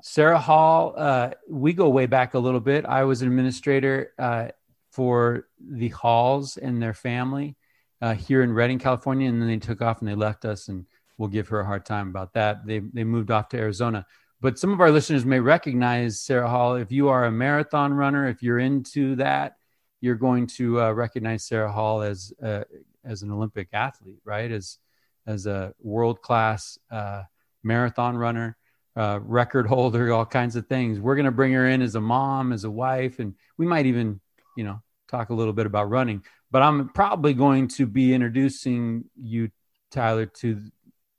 Sarah 0.07 0.39
Hall, 0.39 0.93
uh, 0.95 1.31
we 1.49 1.73
go 1.73 1.89
way 1.89 2.05
back 2.05 2.35
a 2.35 2.39
little 2.39 2.59
bit. 2.59 2.85
I 2.85 3.05
was 3.05 3.23
an 3.23 3.27
administrator 3.27 4.13
uh, 4.19 4.49
for 4.91 5.47
the 5.59 5.89
Halls 5.89 6.57
and 6.57 6.79
their 6.79 6.93
family 6.93 7.57
uh, 8.03 8.13
here 8.13 8.43
in 8.43 8.53
Redding, 8.53 8.77
California, 8.77 9.27
and 9.27 9.41
then 9.41 9.47
they 9.47 9.57
took 9.57 9.81
off 9.81 10.01
and 10.01 10.07
they 10.07 10.13
left 10.13 10.45
us. 10.45 10.67
And 10.67 10.85
we'll 11.17 11.29
give 11.29 11.47
her 11.47 11.59
a 11.59 11.65
hard 11.65 11.87
time 11.87 12.07
about 12.07 12.33
that. 12.33 12.67
They 12.67 12.81
they 12.93 13.03
moved 13.03 13.31
off 13.31 13.49
to 13.49 13.57
Arizona. 13.57 14.05
But 14.41 14.59
some 14.59 14.71
of 14.71 14.79
our 14.79 14.91
listeners 14.91 15.25
may 15.25 15.39
recognize 15.39 16.21
Sarah 16.21 16.47
Hall. 16.47 16.75
If 16.75 16.91
you 16.91 17.09
are 17.09 17.25
a 17.25 17.31
marathon 17.31 17.91
runner, 17.91 18.27
if 18.27 18.43
you're 18.43 18.59
into 18.59 19.15
that, 19.15 19.55
you're 20.01 20.13
going 20.13 20.45
to 20.57 20.81
uh, 20.81 20.91
recognize 20.91 21.47
Sarah 21.47 21.71
Hall 21.71 22.03
as 22.03 22.31
uh, 22.43 22.63
as 23.03 23.23
an 23.23 23.31
Olympic 23.31 23.69
athlete, 23.73 24.21
right? 24.23 24.51
As 24.51 24.77
as 25.25 25.47
a 25.47 25.73
world 25.81 26.21
class 26.21 26.77
uh, 26.91 27.23
marathon 27.63 28.15
runner 28.15 28.55
uh, 28.95 29.19
record 29.21 29.67
holder, 29.67 30.11
all 30.13 30.25
kinds 30.25 30.55
of 30.55 30.67
things. 30.67 30.99
We're 30.99 31.15
going 31.15 31.25
to 31.25 31.31
bring 31.31 31.53
her 31.53 31.67
in 31.67 31.81
as 31.81 31.95
a 31.95 32.01
mom, 32.01 32.53
as 32.53 32.63
a 32.63 32.71
wife, 32.71 33.19
and 33.19 33.35
we 33.57 33.65
might 33.65 33.85
even, 33.85 34.19
you 34.55 34.63
know, 34.63 34.81
talk 35.09 35.29
a 35.29 35.33
little 35.33 35.53
bit 35.53 35.65
about 35.65 35.89
running. 35.89 36.23
But 36.51 36.61
I'm 36.61 36.89
probably 36.89 37.33
going 37.33 37.67
to 37.69 37.85
be 37.85 38.13
introducing 38.13 39.05
you, 39.15 39.51
Tyler, 39.91 40.25
to 40.25 40.61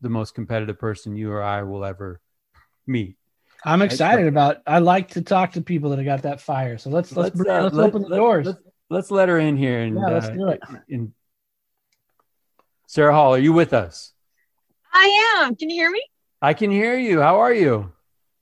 the 0.00 0.08
most 0.08 0.34
competitive 0.34 0.78
person 0.78 1.16
you 1.16 1.30
or 1.30 1.42
I 1.42 1.62
will 1.62 1.84
ever 1.84 2.20
meet. 2.86 3.16
I'm 3.64 3.82
excited 3.82 4.22
right? 4.22 4.28
about. 4.28 4.58
I 4.66 4.78
like 4.78 5.10
to 5.10 5.22
talk 5.22 5.52
to 5.52 5.60
people 5.60 5.90
that 5.90 5.98
have 5.98 6.06
got 6.06 6.22
that 6.22 6.40
fire. 6.40 6.78
So 6.78 6.90
let's 6.90 7.14
let's 7.16 7.36
let's, 7.36 7.50
uh, 7.50 7.62
let's 7.64 7.74
let, 7.74 7.88
open 7.88 8.02
the 8.02 8.08
let, 8.08 8.16
doors. 8.16 8.46
Let's, 8.46 8.58
let's, 8.90 9.10
let 9.10 9.28
her 9.28 9.38
in 9.38 9.56
here 9.56 9.80
and 9.80 9.96
yeah, 9.96 10.06
let's 10.06 10.26
uh, 10.26 10.30
do 10.30 10.48
it. 10.48 10.60
And 10.88 11.12
Sarah 12.86 13.12
Hall, 13.12 13.34
are 13.34 13.38
you 13.38 13.52
with 13.52 13.72
us? 13.72 14.12
I 14.92 15.40
am. 15.40 15.56
Can 15.56 15.68
you 15.68 15.76
hear 15.76 15.90
me? 15.90 16.02
I 16.42 16.54
can 16.54 16.70
hear 16.70 16.98
you. 16.98 17.20
How 17.20 17.40
are 17.40 17.52
you? 17.52 17.92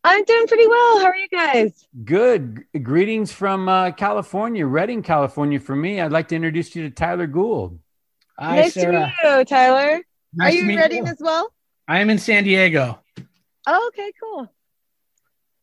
I'm 0.02 0.24
doing 0.24 0.46
pretty 0.46 0.66
well. 0.66 0.98
How 1.00 1.06
are 1.06 1.16
you 1.16 1.28
guys? 1.28 1.86
Good. 2.04 2.64
G- 2.74 2.80
greetings 2.80 3.32
from 3.32 3.68
uh, 3.68 3.92
California, 3.92 4.66
Redding, 4.66 5.02
California. 5.02 5.58
For 5.60 5.74
me, 5.74 6.00
I'd 6.00 6.12
like 6.12 6.28
to 6.28 6.36
introduce 6.36 6.74
you 6.76 6.82
to 6.82 6.90
Tyler 6.90 7.26
Gould. 7.26 7.78
Hi, 8.38 8.56
nice 8.56 8.74
Sarah. 8.74 8.92
to 8.92 8.98
meet 9.06 9.38
you, 9.38 9.44
Tyler. 9.44 10.00
Nice 10.34 10.52
are 10.52 10.56
you 10.56 10.70
in 10.70 10.76
Redding 10.76 11.06
you. 11.06 11.12
as 11.12 11.18
well? 11.20 11.52
I 11.88 12.00
am 12.00 12.10
in 12.10 12.18
San 12.18 12.44
Diego. 12.44 12.98
Oh, 13.66 13.90
okay, 13.94 14.12
cool. 14.20 14.52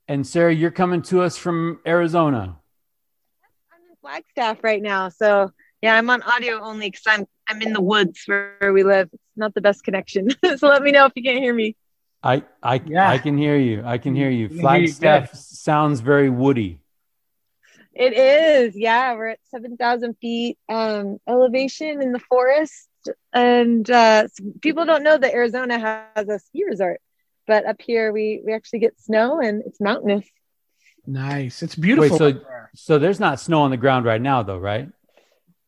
And 0.07 0.25
Sarah, 0.25 0.53
you're 0.53 0.71
coming 0.71 1.01
to 1.03 1.21
us 1.21 1.37
from 1.37 1.79
Arizona. 1.85 2.57
I'm 3.71 3.81
in 3.89 3.95
Flagstaff 4.01 4.63
right 4.63 4.81
now, 4.81 5.09
so 5.09 5.51
yeah, 5.81 5.95
I'm 5.95 6.09
on 6.09 6.21
audio 6.23 6.59
only 6.61 6.89
because 6.89 7.03
I'm 7.05 7.25
I'm 7.47 7.61
in 7.61 7.73
the 7.73 7.81
woods 7.81 8.23
where 8.25 8.71
we 8.73 8.83
live. 8.83 9.09
It's 9.13 9.21
not 9.35 9.53
the 9.53 9.61
best 9.61 9.83
connection, 9.83 10.29
so 10.57 10.67
let 10.67 10.81
me 10.81 10.91
know 10.91 11.05
if 11.05 11.11
you 11.15 11.23
can't 11.23 11.39
hear 11.39 11.53
me. 11.53 11.75
I 12.23 12.43
I 12.61 12.81
yeah. 12.85 13.09
I 13.09 13.17
can 13.17 13.37
hear 13.37 13.57
you. 13.57 13.83
I 13.83 13.97
can 13.97 14.15
hear 14.15 14.29
you. 14.29 14.49
Flagstaff 14.49 15.33
sounds 15.33 16.01
very 16.01 16.29
woody. 16.29 16.79
It 17.93 18.13
is, 18.13 18.77
yeah. 18.77 19.13
We're 19.15 19.29
at 19.29 19.39
seven 19.49 19.75
thousand 19.75 20.15
feet 20.21 20.57
um, 20.69 21.17
elevation 21.27 22.01
in 22.01 22.11
the 22.11 22.19
forest, 22.19 22.87
and 23.33 23.89
uh, 23.89 24.27
people 24.61 24.85
don't 24.85 25.03
know 25.03 25.17
that 25.17 25.33
Arizona 25.33 25.79
has 26.15 26.29
a 26.29 26.39
ski 26.39 26.63
resort, 26.63 27.01
but 27.47 27.65
up 27.65 27.81
here 27.81 28.13
we 28.13 28.41
we 28.45 28.53
actually 28.53 28.79
get 28.79 28.99
snow 29.01 29.41
and 29.41 29.63
it's 29.65 29.81
mountainous. 29.81 30.27
Nice, 31.05 31.63
it's 31.63 31.75
beautiful. 31.75 32.17
Wait, 32.17 32.35
so 32.35 32.41
so 32.75 32.99
there's 32.99 33.19
not 33.19 33.39
snow 33.39 33.61
on 33.63 33.71
the 33.71 33.77
ground 33.77 34.05
right 34.05 34.21
now, 34.21 34.43
though, 34.43 34.59
right? 34.59 34.87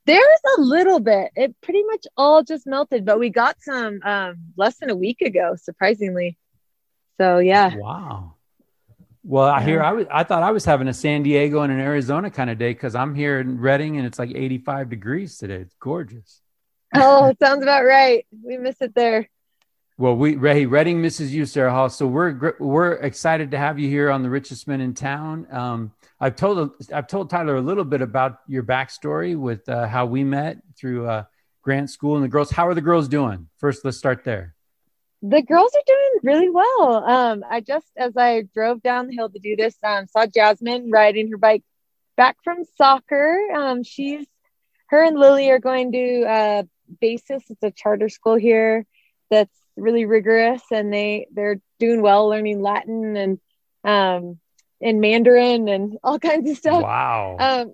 There's 0.06 0.42
a 0.58 0.62
little 0.62 1.00
bit. 1.00 1.32
It 1.36 1.56
pretty 1.62 1.84
much 1.84 2.06
all 2.16 2.44
just 2.44 2.68
melted, 2.68 3.06
but 3.06 3.20
we 3.20 3.30
got 3.30 3.56
some 3.62 4.02
um, 4.04 4.36
less 4.56 4.78
than 4.78 4.90
a 4.90 4.96
week 4.96 5.22
ago, 5.22 5.56
surprisingly. 5.56 6.38
So 7.20 7.40
yeah. 7.40 7.76
Wow. 7.76 8.36
Well, 9.24 9.48
I 9.48 9.64
hear 9.64 9.82
I 9.82 9.94
was 9.94 10.06
I 10.12 10.24
thought 10.24 10.44
I 10.44 10.52
was 10.52 10.66
having 10.66 10.88
a 10.88 10.94
San 10.94 11.24
Diego 11.24 11.62
and 11.62 11.72
an 11.72 11.80
Arizona 11.80 12.30
kind 12.30 12.50
of 12.50 12.58
day 12.58 12.74
because 12.74 12.94
I'm 12.94 13.16
here 13.16 13.40
in 13.40 13.60
Redding 13.60 13.98
and 13.98 14.06
it's 14.06 14.20
like 14.20 14.32
85 14.36 14.90
degrees 14.90 15.38
today. 15.38 15.56
It's 15.56 15.76
gorgeous. 15.80 16.42
Oh, 16.94 17.34
sounds 17.42 17.64
about 17.64 17.86
right. 17.86 18.26
We 18.44 18.58
miss 18.58 18.82
it 18.82 18.94
there. 18.94 19.30
Well, 19.98 20.16
we 20.16 20.36
Ray 20.36 20.66
Redding 20.66 21.02
misses 21.02 21.34
you, 21.34 21.46
Sarah 21.46 21.72
Hall. 21.72 21.88
So 21.90 22.08
we're 22.08 22.56
we're 22.60 22.94
excited 22.94 23.52
to 23.52 23.58
have 23.58 23.80
you 23.80 23.88
here 23.88 24.10
on 24.10 24.24
the 24.24 24.30
richest 24.30 24.68
men 24.68 24.82
in 24.82 24.94
town. 24.94 25.48
Um, 25.52 25.94
I've 26.20 26.36
told 26.36 26.72
I've 26.92 27.08
told 27.08 27.30
Tyler 27.30 27.56
a 27.56 27.62
little 27.62 27.86
bit 27.86 28.02
about 28.02 28.40
your 28.48 28.64
backstory 28.64 29.38
with 29.38 29.70
uh, 29.70 29.88
how 29.88 30.06
we 30.06 30.24
met 30.24 30.58
through 30.76 31.08
uh, 31.08 31.24
Grant 31.62 31.90
School 31.90 32.16
and 32.16 32.24
the 32.24 32.28
girls. 32.28 32.50
How 32.50 32.68
are 32.68 32.74
the 32.74 32.82
girls 32.82 33.08
doing? 33.08 33.48
First, 33.60 33.86
let's 33.86 33.98
start 33.98 34.24
there. 34.24 34.56
The 35.26 35.42
girls 35.42 35.72
are 35.74 35.84
doing 35.88 36.20
really 36.22 36.50
well. 36.50 37.04
Um, 37.04 37.46
I 37.50 37.62
just 37.62 37.88
as 37.98 38.18
I 38.18 38.44
drove 38.54 38.84
down 38.84 39.08
the 39.08 39.16
hill 39.16 39.30
to 39.30 39.40
do 39.40 39.56
this, 39.56 39.76
um, 39.84 40.06
saw 40.08 40.26
Jasmine 40.26 40.92
riding 40.92 41.32
her 41.32 41.38
bike 41.38 41.64
back 42.18 42.38
from 42.44 42.66
soccer. 42.78 43.40
Um, 43.56 43.84
she's 43.84 44.26
her 44.88 45.02
and 45.04 45.18
Lily 45.18 45.50
are 45.50 45.60
going 45.60 45.94
to 45.94 46.24
uh, 46.24 46.64
Basis. 47.00 47.44
It's 47.50 47.64
a 47.64 47.72
charter 47.72 48.10
school 48.10 48.36
here 48.36 48.86
that's 49.30 49.58
really 49.76 50.06
rigorous, 50.06 50.62
and 50.72 50.94
they 50.94 51.28
they're 51.32 51.62
doing 51.80 52.02
well, 52.02 52.28
learning 52.28 52.62
Latin 52.62 53.16
and 53.16 53.40
um, 53.84 54.40
and 54.82 55.02
Mandarin 55.02 55.70
and 55.70 55.98
all 56.04 56.20
kinds 56.20 56.50
of 56.50 56.58
stuff. 56.58 56.84
Wow. 56.84 57.38
Um, 57.40 57.74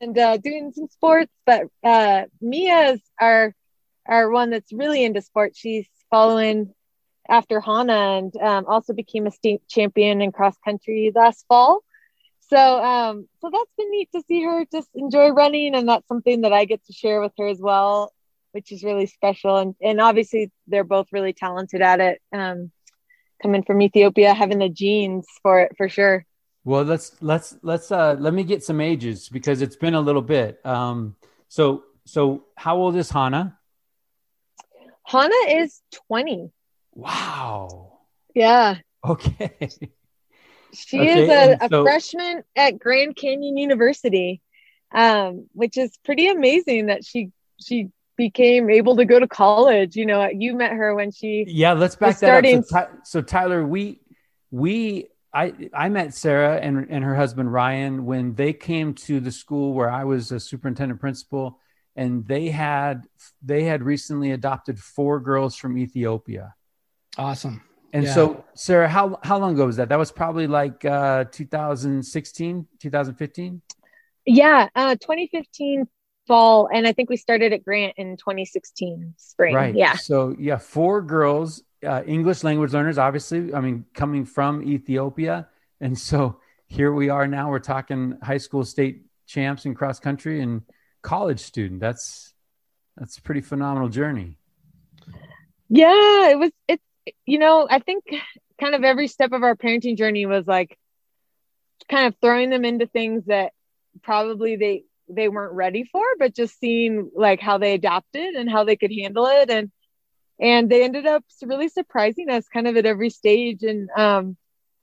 and 0.00 0.18
uh, 0.18 0.36
doing 0.36 0.72
some 0.72 0.88
sports, 0.88 1.32
but 1.46 1.68
uh, 1.82 2.24
Mia's 2.40 3.00
our 3.20 3.54
our 4.06 4.30
one 4.30 4.50
that's 4.50 4.72
really 4.72 5.04
into 5.04 5.22
sports. 5.22 5.58
She's 5.58 5.88
following 6.10 6.72
after 7.28 7.60
Hannah 7.60 8.18
and 8.18 8.36
um, 8.36 8.66
also 8.66 8.92
became 8.92 9.26
a 9.26 9.30
state 9.30 9.66
champion 9.68 10.22
in 10.22 10.32
cross 10.32 10.56
country 10.64 11.12
last 11.14 11.44
fall. 11.48 11.80
So, 12.48 12.56
um, 12.56 13.28
so 13.40 13.50
that's 13.50 13.72
been 13.76 13.90
neat 13.90 14.08
to 14.14 14.22
see 14.28 14.42
her 14.44 14.64
just 14.70 14.88
enjoy 14.94 15.30
running, 15.30 15.74
and 15.74 15.88
that's 15.88 16.06
something 16.06 16.42
that 16.42 16.52
I 16.52 16.64
get 16.64 16.84
to 16.86 16.92
share 16.92 17.20
with 17.20 17.32
her 17.38 17.48
as 17.48 17.58
well, 17.58 18.12
which 18.52 18.70
is 18.70 18.84
really 18.84 19.06
special. 19.06 19.56
And 19.56 19.74
and 19.82 20.00
obviously 20.00 20.52
they're 20.68 20.84
both 20.84 21.08
really 21.12 21.32
talented 21.32 21.82
at 21.82 22.00
it. 22.00 22.22
Um, 22.32 22.70
coming 23.42 23.62
from 23.62 23.82
Ethiopia, 23.82 24.32
having 24.32 24.58
the 24.58 24.68
genes 24.68 25.26
for 25.42 25.60
it 25.60 25.72
for 25.76 25.88
sure. 25.88 26.24
Well, 26.64 26.82
let's 26.82 27.16
let's 27.20 27.56
let's 27.62 27.90
uh 27.90 28.16
let 28.18 28.34
me 28.34 28.44
get 28.44 28.64
some 28.64 28.80
ages 28.80 29.28
because 29.28 29.62
it's 29.62 29.76
been 29.76 29.94
a 29.94 30.00
little 30.00 30.22
bit. 30.22 30.64
Um, 30.64 31.16
so 31.48 31.84
so 32.04 32.44
how 32.56 32.76
old 32.76 32.96
is 32.96 33.10
Hannah? 33.10 33.58
Hannah 35.06 35.48
is 35.48 35.80
twenty. 36.08 36.50
Wow. 36.92 38.00
Yeah. 38.34 38.78
Okay. 39.04 39.70
She 40.72 41.00
okay, 41.00 41.22
is 41.22 41.30
a, 41.60 41.64
a 41.64 41.68
so, 41.68 41.84
freshman 41.84 42.42
at 42.56 42.78
Grand 42.78 43.16
Canyon 43.16 43.56
University, 43.56 44.42
um, 44.92 45.46
which 45.52 45.78
is 45.78 45.96
pretty 46.04 46.28
amazing 46.28 46.86
that 46.86 47.04
she 47.04 47.30
she 47.60 47.88
became 48.16 48.68
able 48.68 48.96
to 48.96 49.04
go 49.04 49.20
to 49.20 49.28
college. 49.28 49.94
You 49.94 50.06
know, 50.06 50.28
you 50.28 50.54
met 50.54 50.72
her 50.72 50.94
when 50.94 51.12
she 51.12 51.44
yeah. 51.46 51.72
Let's 51.72 51.96
back 51.96 52.18
that 52.18 52.26
starting... 52.26 52.58
up. 52.58 52.64
So, 52.64 52.76
Ty- 52.76 52.88
so 53.04 53.22
Tyler, 53.22 53.64
we 53.64 54.00
we 54.50 55.06
I 55.32 55.52
I 55.72 55.88
met 55.88 56.14
Sarah 56.14 56.56
and 56.56 56.88
and 56.90 57.04
her 57.04 57.14
husband 57.14 57.52
Ryan 57.52 58.04
when 58.06 58.34
they 58.34 58.52
came 58.52 58.94
to 58.94 59.20
the 59.20 59.30
school 59.30 59.72
where 59.72 59.90
I 59.90 60.04
was 60.04 60.32
a 60.32 60.40
superintendent 60.40 61.00
principal, 61.00 61.60
and 61.96 62.26
they 62.26 62.48
had 62.48 63.06
they 63.42 63.64
had 63.64 63.82
recently 63.82 64.30
adopted 64.30 64.78
four 64.78 65.18
girls 65.18 65.56
from 65.56 65.78
Ethiopia. 65.78 66.54
Awesome. 67.18 67.62
And 67.92 68.04
yeah. 68.04 68.14
so, 68.14 68.44
Sarah, 68.54 68.88
how 68.88 69.18
how 69.22 69.38
long 69.38 69.54
ago 69.54 69.66
was 69.66 69.76
that? 69.76 69.88
That 69.88 69.98
was 69.98 70.12
probably 70.12 70.46
like 70.46 70.84
uh, 70.84 71.24
2016, 71.32 72.66
2015. 72.78 73.62
Yeah, 74.26 74.68
uh, 74.74 74.96
2015 74.96 75.86
fall, 76.26 76.68
and 76.72 76.86
I 76.86 76.92
think 76.92 77.08
we 77.08 77.16
started 77.16 77.52
at 77.52 77.64
Grant 77.64 77.94
in 77.96 78.16
2016 78.18 79.14
spring. 79.16 79.54
Right. 79.54 79.74
Yeah. 79.74 79.94
So 79.94 80.36
yeah, 80.38 80.58
four 80.58 81.00
girls, 81.00 81.62
uh, 81.86 82.02
English 82.06 82.44
language 82.44 82.72
learners. 82.72 82.98
Obviously, 82.98 83.54
I 83.54 83.60
mean, 83.60 83.86
coming 83.94 84.26
from 84.26 84.62
Ethiopia, 84.62 85.48
and 85.80 85.98
so 85.98 86.40
here 86.66 86.92
we 86.92 87.08
are 87.08 87.26
now. 87.26 87.50
We're 87.50 87.60
talking 87.60 88.18
high 88.22 88.38
school 88.38 88.64
state 88.64 89.06
champs 89.26 89.64
in 89.64 89.74
cross 89.74 89.98
country 89.98 90.42
and 90.42 90.62
college 91.06 91.40
student. 91.40 91.80
That's 91.80 92.34
that's 92.96 93.16
a 93.16 93.22
pretty 93.22 93.40
phenomenal 93.40 93.88
journey. 93.88 94.38
Yeah, 95.68 96.30
it 96.30 96.38
was. 96.38 96.50
It's 96.66 96.82
you 97.24 97.38
know, 97.38 97.66
I 97.70 97.78
think 97.78 98.04
kind 98.60 98.74
of 98.74 98.82
every 98.82 99.06
step 99.06 99.32
of 99.32 99.44
our 99.44 99.54
parenting 99.54 99.96
journey 99.96 100.26
was 100.26 100.46
like 100.46 100.76
kind 101.88 102.08
of 102.08 102.16
throwing 102.20 102.50
them 102.50 102.64
into 102.64 102.86
things 102.86 103.24
that 103.26 103.52
probably 104.02 104.56
they 104.56 104.84
they 105.08 105.28
weren't 105.28 105.54
ready 105.54 105.84
for, 105.84 106.02
but 106.18 106.34
just 106.34 106.58
seeing 106.58 107.10
like 107.14 107.40
how 107.40 107.58
they 107.58 107.74
adapted 107.74 108.34
and 108.34 108.50
how 108.50 108.64
they 108.64 108.76
could 108.76 108.92
handle 108.92 109.26
it 109.26 109.48
and 109.48 109.70
and 110.40 110.68
they 110.68 110.82
ended 110.82 111.06
up 111.06 111.24
really 111.44 111.68
surprising 111.68 112.28
us 112.28 112.48
kind 112.48 112.66
of 112.66 112.76
at 112.76 112.84
every 112.84 113.10
stage 113.10 113.62
and 113.62 113.88
um 113.96 114.36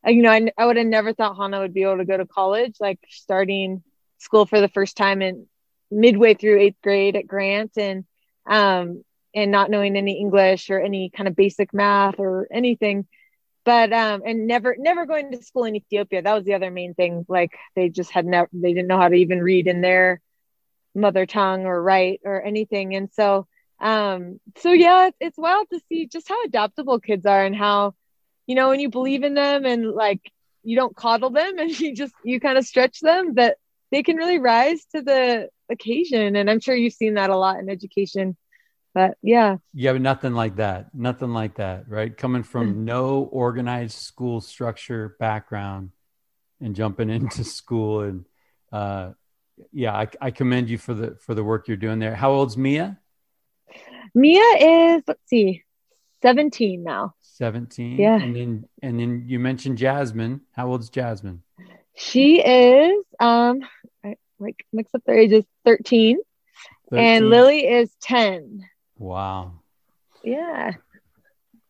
you 0.05 0.21
know 0.21 0.31
I, 0.31 0.49
I 0.57 0.65
would 0.65 0.77
have 0.77 0.87
never 0.87 1.13
thought 1.13 1.35
Hannah 1.35 1.59
would 1.59 1.73
be 1.73 1.83
able 1.83 1.97
to 1.97 2.05
go 2.05 2.17
to 2.17 2.25
college 2.25 2.75
like 2.79 2.99
starting 3.09 3.83
school 4.19 4.45
for 4.45 4.61
the 4.61 4.69
first 4.69 4.95
time 4.95 5.21
in 5.21 5.45
midway 5.93 6.33
through 6.33 6.59
eighth 6.59 6.81
grade 6.81 7.15
at 7.15 7.27
Grant 7.27 7.77
and 7.77 8.05
um 8.49 9.03
and 9.35 9.51
not 9.51 9.69
knowing 9.69 9.95
any 9.95 10.19
English 10.19 10.69
or 10.69 10.79
any 10.79 11.09
kind 11.09 11.27
of 11.27 11.35
basic 11.35 11.73
math 11.73 12.19
or 12.19 12.47
anything. 12.51 13.07
But 13.65 13.93
um 13.93 14.23
and 14.25 14.47
never 14.47 14.75
never 14.77 15.05
going 15.05 15.31
to 15.31 15.43
school 15.43 15.65
in 15.65 15.75
Ethiopia. 15.75 16.21
That 16.21 16.33
was 16.33 16.45
the 16.45 16.53
other 16.55 16.71
main 16.71 16.93
thing. 16.93 17.25
Like 17.27 17.51
they 17.75 17.89
just 17.89 18.11
had 18.11 18.25
never 18.25 18.49
they 18.53 18.73
didn't 18.73 18.87
know 18.87 18.97
how 18.99 19.09
to 19.09 19.15
even 19.15 19.41
read 19.41 19.67
in 19.67 19.81
their 19.81 20.21
mother 20.95 21.25
tongue 21.25 21.65
or 21.65 21.81
write 21.81 22.21
or 22.25 22.41
anything. 22.41 22.95
And 22.95 23.09
so 23.11 23.47
um 23.79 24.39
so 24.57 24.71
yeah, 24.71 25.07
it's, 25.07 25.17
it's 25.19 25.37
wild 25.37 25.67
to 25.71 25.79
see 25.89 26.07
just 26.07 26.27
how 26.29 26.43
adaptable 26.43 26.99
kids 26.99 27.25
are 27.25 27.45
and 27.45 27.55
how, 27.55 27.95
you 28.47 28.55
know, 28.55 28.69
when 28.69 28.79
you 28.79 28.89
believe 28.89 29.23
in 29.23 29.33
them 29.33 29.65
and 29.65 29.91
like 29.91 30.21
you 30.63 30.75
don't 30.75 30.95
coddle 30.95 31.29
them 31.29 31.57
and 31.59 31.79
you 31.79 31.95
just 31.95 32.13
you 32.23 32.39
kind 32.39 32.57
of 32.57 32.65
stretch 32.65 32.99
them 32.99 33.35
that 33.35 33.57
they 33.93 34.03
can 34.03 34.17
really 34.17 34.39
rise 34.39 34.85
to 34.95 35.01
the 35.01 35.49
occasion. 35.69 36.35
And 36.35 36.49
I'm 36.49 36.59
sure 36.59 36.75
you've 36.75 36.93
seen 36.93 37.13
that 37.15 37.29
a 37.29 37.37
lot 37.37 37.59
in 37.59 37.69
education 37.69 38.35
but 38.93 39.17
yeah. 39.21 39.57
Yeah 39.73 39.93
but 39.93 40.01
nothing 40.01 40.33
like 40.33 40.57
that 40.57 40.93
nothing 40.93 41.33
like 41.33 41.55
that 41.55 41.85
right? 41.87 42.15
Coming 42.15 42.43
from 42.43 42.73
mm. 42.73 42.77
no 42.77 43.23
organized 43.31 43.97
school 43.97 44.41
structure 44.41 45.15
background 45.19 45.91
and 46.61 46.75
jumping 46.75 47.09
into 47.09 47.43
school 47.59 48.01
and 48.01 48.25
uh 48.71 49.11
yeah 49.71 49.93
I, 49.93 50.07
I 50.21 50.31
commend 50.31 50.69
you 50.69 50.77
for 50.77 50.93
the 50.93 51.15
for 51.19 51.33
the 51.33 51.43
work 51.43 51.67
you're 51.67 51.77
doing 51.77 51.99
there. 51.99 52.15
How 52.15 52.31
old's 52.31 52.57
mia? 52.57 52.99
Mia 54.15 54.41
is 54.59 55.03
let's 55.07 55.27
see 55.27 55.63
17 56.21 56.83
now. 56.83 57.15
17 57.21 57.97
yeah. 57.97 58.21
And 58.21 58.35
then 58.35 58.69
and 58.81 58.99
then 58.99 59.23
you 59.27 59.39
mentioned 59.39 59.77
jasmine. 59.77 60.41
How 60.51 60.67
old's 60.67 60.89
jasmine? 60.89 61.41
She 61.95 62.41
is 62.41 63.03
um 63.19 63.61
like 64.43 64.65
mix 64.71 64.93
up 64.93 65.03
their 65.05 65.17
ages 65.17 65.45
13. 65.65 66.19
13. 66.91 67.05
and 67.05 67.29
lily 67.29 67.65
is 67.65 67.89
10 68.01 68.63
Wow. 68.97 69.53
Yeah. 70.23 70.73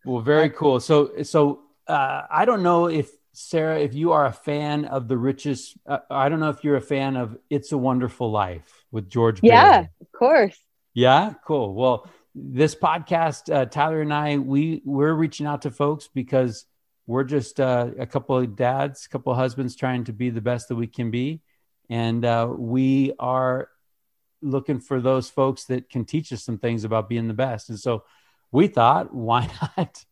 Well, 0.06 0.22
very 0.22 0.50
cool. 0.50 0.80
So, 0.80 1.24
so 1.24 1.62
uh, 1.88 2.24
I 2.30 2.46
don't 2.46 2.63
know 2.63 2.88
if 2.88 3.10
Sarah, 3.32 3.80
if 3.80 3.96
you 3.96 4.12
are 4.12 4.25
a 4.25 4.32
fan 4.32 4.86
of 4.86 5.08
the 5.08 5.18
richest, 5.18 5.77
uh, 5.88 6.00
I 6.10 6.30
don't 6.30 6.39
know 6.39 6.50
if 6.50 6.63
you're 6.63 6.75
a 6.75 6.82
fan 6.82 7.15
of 7.15 7.36
"It's 7.50 7.72
a 7.72 7.77
Wonderful 7.77 8.30
Life" 8.30 8.86
with 8.92 9.10
George. 9.10 9.39
Yeah, 9.42 9.88
of 10.01 10.12
course. 10.12 10.56
Yeah, 10.94 11.34
cool. 11.48 11.74
Well, 11.74 12.08
this 12.36 12.75
podcast, 12.75 13.51
uh, 13.51 13.65
Tyler 13.65 14.01
and 14.01 14.13
I, 14.13 14.38
we 14.38 14.84
we're 14.86 15.13
reaching 15.13 15.48
out 15.48 15.63
to 15.63 15.72
folks 15.72 16.08
because 16.13 16.65
we're 17.08 17.24
just 17.24 17.60
uh, 17.60 17.89
a 17.98 18.06
couple 18.06 18.38
of 18.38 18.56
dads, 18.56 19.08
a 19.08 19.10
couple 19.10 19.32
of 19.32 19.39
husbands 19.39 19.75
trying 19.75 20.03
to 20.03 20.13
be 20.13 20.30
the 20.30 20.42
best 20.42 20.68
that 20.68 20.75
we 20.75 20.86
can 20.86 21.10
be, 21.10 21.42
and 21.90 22.24
uh, 22.25 22.52
we 22.56 23.13
are 23.20 23.70
looking 24.42 24.80
for 24.80 25.00
those 25.00 25.30
folks 25.30 25.66
that 25.66 25.90
can 25.90 26.06
teach 26.06 26.32
us 26.34 26.44
some 26.44 26.58
things 26.58 26.84
about 26.84 27.10
being 27.10 27.28
the 27.28 27.34
best. 27.34 27.70
And 27.70 27.80
so 27.80 28.04
we 28.52 28.68
thought, 28.68 29.13
why 29.13 29.50
not? 29.78 30.06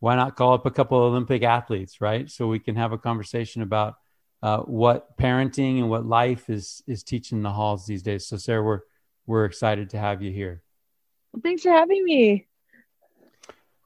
Why 0.00 0.14
not 0.14 0.36
call 0.36 0.54
up 0.54 0.64
a 0.64 0.70
couple 0.70 0.98
of 0.98 1.12
Olympic 1.12 1.42
athletes, 1.42 2.00
right? 2.00 2.30
So 2.30 2.46
we 2.46 2.60
can 2.60 2.76
have 2.76 2.92
a 2.92 2.98
conversation 2.98 3.62
about 3.62 3.96
uh, 4.42 4.58
what 4.58 5.16
parenting 5.16 5.78
and 5.78 5.90
what 5.90 6.06
life 6.06 6.48
is 6.48 6.82
is 6.86 7.02
teaching 7.02 7.42
the 7.42 7.50
halls 7.50 7.84
these 7.84 8.02
days. 8.02 8.26
So 8.26 8.36
Sarah, 8.36 8.62
we're 8.62 8.80
we're 9.26 9.44
excited 9.44 9.90
to 9.90 9.98
have 9.98 10.22
you 10.22 10.30
here. 10.30 10.62
Thanks 11.42 11.62
for 11.62 11.72
having 11.72 12.04
me. 12.04 12.46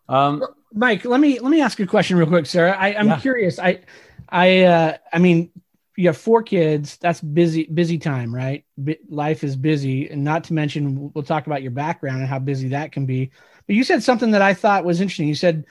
Um, 0.08 0.44
Mike, 0.74 1.06
let 1.06 1.20
me 1.20 1.38
let 1.38 1.50
me 1.50 1.62
ask 1.62 1.78
you 1.78 1.86
a 1.86 1.88
question 1.88 2.18
real 2.18 2.26
quick, 2.26 2.44
Sarah. 2.44 2.72
I, 2.72 2.88
I'm 2.88 3.08
yeah. 3.08 3.20
curious. 3.20 3.58
I 3.58 3.80
I 4.28 4.60
uh, 4.64 4.96
I 5.12 5.18
mean, 5.18 5.50
you 5.96 6.08
have 6.08 6.16
four 6.16 6.42
kids. 6.42 6.96
That's 6.98 7.20
busy 7.20 7.64
busy 7.64 7.98
time, 7.98 8.34
right? 8.34 8.64
B- 8.82 8.98
life 9.08 9.44
is 9.44 9.56
busy, 9.56 10.08
and 10.08 10.24
not 10.24 10.44
to 10.44 10.54
mention 10.54 11.12
we'll 11.12 11.24
talk 11.24 11.46
about 11.46 11.62
your 11.62 11.70
background 11.70 12.20
and 12.20 12.28
how 12.28 12.38
busy 12.38 12.68
that 12.68 12.92
can 12.92 13.06
be. 13.06 13.30
But 13.66 13.76
you 13.76 13.84
said 13.84 14.02
something 14.02 14.30
that 14.32 14.42
I 14.42 14.54
thought 14.54 14.84
was 14.84 15.00
interesting. 15.00 15.28
You 15.28 15.34
said 15.34 15.66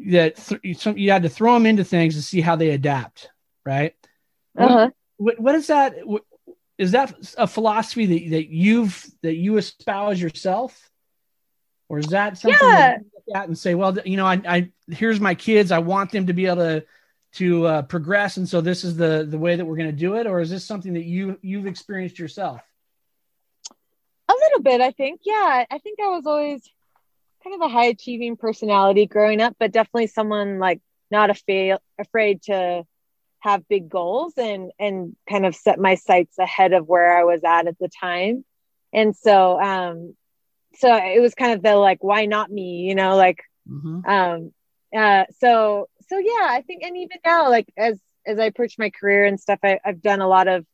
that 0.00 0.36
th- 0.36 0.60
you 0.96 1.10
had 1.10 1.22
to 1.22 1.28
throw 1.28 1.54
them 1.54 1.66
into 1.66 1.84
things 1.84 2.14
to 2.16 2.22
see 2.22 2.40
how 2.40 2.56
they 2.56 2.70
adapt, 2.70 3.30
right? 3.64 3.94
Uh-huh. 4.56 4.90
What, 5.16 5.40
what 5.40 5.54
is 5.54 5.68
that? 5.68 5.94
Is 6.78 6.92
that 6.92 7.14
a 7.38 7.46
philosophy 7.46 8.06
that, 8.06 8.30
that 8.30 8.48
you've 8.48 9.06
that 9.22 9.34
you 9.34 9.56
espouse 9.56 10.20
yourself, 10.20 10.90
or 11.88 11.98
is 11.98 12.08
that 12.08 12.36
something 12.36 12.58
yeah. 12.60 12.76
that 12.76 13.00
you 13.00 13.10
look 13.26 13.36
at 13.36 13.48
and 13.48 13.56
say, 13.56 13.74
well, 13.74 13.96
you 14.04 14.18
know, 14.18 14.26
I, 14.26 14.42
I 14.46 14.70
here's 14.90 15.18
my 15.18 15.34
kids. 15.34 15.72
I 15.72 15.78
want 15.78 16.12
them 16.12 16.26
to 16.26 16.34
be 16.34 16.44
able 16.44 16.56
to 16.56 16.84
to 17.36 17.66
uh, 17.66 17.82
progress, 17.82 18.36
and 18.36 18.48
so 18.48 18.60
this 18.60 18.84
is 18.84 18.96
the 18.96 19.26
the 19.28 19.38
way 19.38 19.56
that 19.56 19.64
we're 19.64 19.76
going 19.76 19.90
to 19.90 19.96
do 19.96 20.16
it, 20.16 20.26
or 20.26 20.40
is 20.40 20.50
this 20.50 20.64
something 20.64 20.94
that 20.94 21.04
you 21.04 21.38
you've 21.42 21.66
experienced 21.66 22.18
yourself? 22.18 22.60
A 24.28 24.32
little 24.32 24.62
bit, 24.62 24.80
I 24.80 24.90
think. 24.90 25.20
Yeah, 25.24 25.64
I 25.70 25.78
think 25.78 26.00
I 26.00 26.08
was 26.08 26.26
always 26.26 26.62
kind 27.44 27.54
of 27.54 27.60
a 27.60 27.72
high 27.72 27.86
achieving 27.86 28.36
personality 28.36 29.06
growing 29.06 29.40
up, 29.40 29.54
but 29.58 29.72
definitely 29.72 30.08
someone 30.08 30.58
like 30.58 30.80
not 31.10 31.30
a 31.30 31.34
fail, 31.34 31.78
afraid 31.98 32.42
to 32.44 32.84
have 33.40 33.68
big 33.68 33.88
goals 33.88 34.32
and 34.36 34.72
and 34.78 35.14
kind 35.28 35.46
of 35.46 35.54
set 35.54 35.78
my 35.78 35.94
sights 35.94 36.38
ahead 36.38 36.72
of 36.72 36.88
where 36.88 37.16
I 37.16 37.24
was 37.24 37.42
at 37.44 37.68
at 37.68 37.78
the 37.78 37.88
time. 37.88 38.44
And 38.92 39.16
so 39.16 39.60
um 39.60 40.16
so 40.74 40.94
it 40.94 41.20
was 41.20 41.34
kind 41.34 41.52
of 41.52 41.62
the 41.62 41.76
like 41.76 42.02
why 42.02 42.26
not 42.26 42.50
me, 42.50 42.80
you 42.88 42.94
know, 42.94 43.16
like 43.16 43.42
mm-hmm. 43.68 44.08
um 44.08 44.52
uh 44.96 45.24
so 45.38 45.88
so 46.08 46.18
yeah, 46.18 46.48
I 46.48 46.62
think 46.66 46.82
and 46.82 46.96
even 46.96 47.18
now 47.24 47.48
like 47.50 47.72
as 47.76 48.00
as 48.26 48.38
I 48.38 48.46
approach 48.46 48.76
my 48.78 48.90
career 48.90 49.24
and 49.24 49.38
stuff 49.38 49.58
I, 49.62 49.78
I've 49.84 50.02
done 50.02 50.20
a 50.20 50.28
lot 50.28 50.48
of 50.48 50.66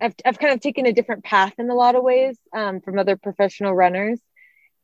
I've, 0.00 0.14
I've 0.24 0.38
kind 0.38 0.54
of 0.54 0.60
taken 0.60 0.86
a 0.86 0.92
different 0.92 1.24
path 1.24 1.54
in 1.58 1.68
a 1.70 1.74
lot 1.74 1.96
of 1.96 2.02
ways 2.02 2.38
um, 2.52 2.80
from 2.80 2.98
other 2.98 3.16
professional 3.16 3.74
runners 3.74 4.20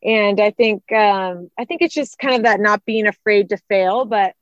and 0.03 0.41
i 0.41 0.51
think 0.51 0.91
um, 0.91 1.49
i 1.57 1.65
think 1.65 1.81
it's 1.81 1.93
just 1.93 2.19
kind 2.19 2.35
of 2.35 2.43
that 2.43 2.59
not 2.59 2.83
being 2.85 3.07
afraid 3.07 3.49
to 3.49 3.57
fail 3.69 4.05
but 4.05 4.33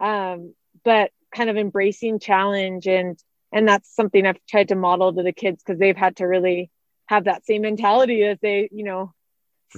um, 0.00 0.54
but 0.84 1.10
kind 1.34 1.50
of 1.50 1.56
embracing 1.56 2.18
challenge 2.18 2.86
and 2.86 3.18
and 3.52 3.68
that's 3.68 3.94
something 3.94 4.26
I've 4.26 4.38
tried 4.48 4.68
to 4.68 4.74
model 4.74 5.12
to 5.12 5.22
the 5.22 5.32
kids 5.32 5.62
because 5.62 5.78
they've 5.78 5.96
had 5.96 6.16
to 6.16 6.24
really 6.24 6.70
have 7.06 7.24
that 7.24 7.44
same 7.44 7.62
mentality 7.62 8.22
as 8.24 8.38
they 8.40 8.68
you 8.72 8.84
know 8.84 9.12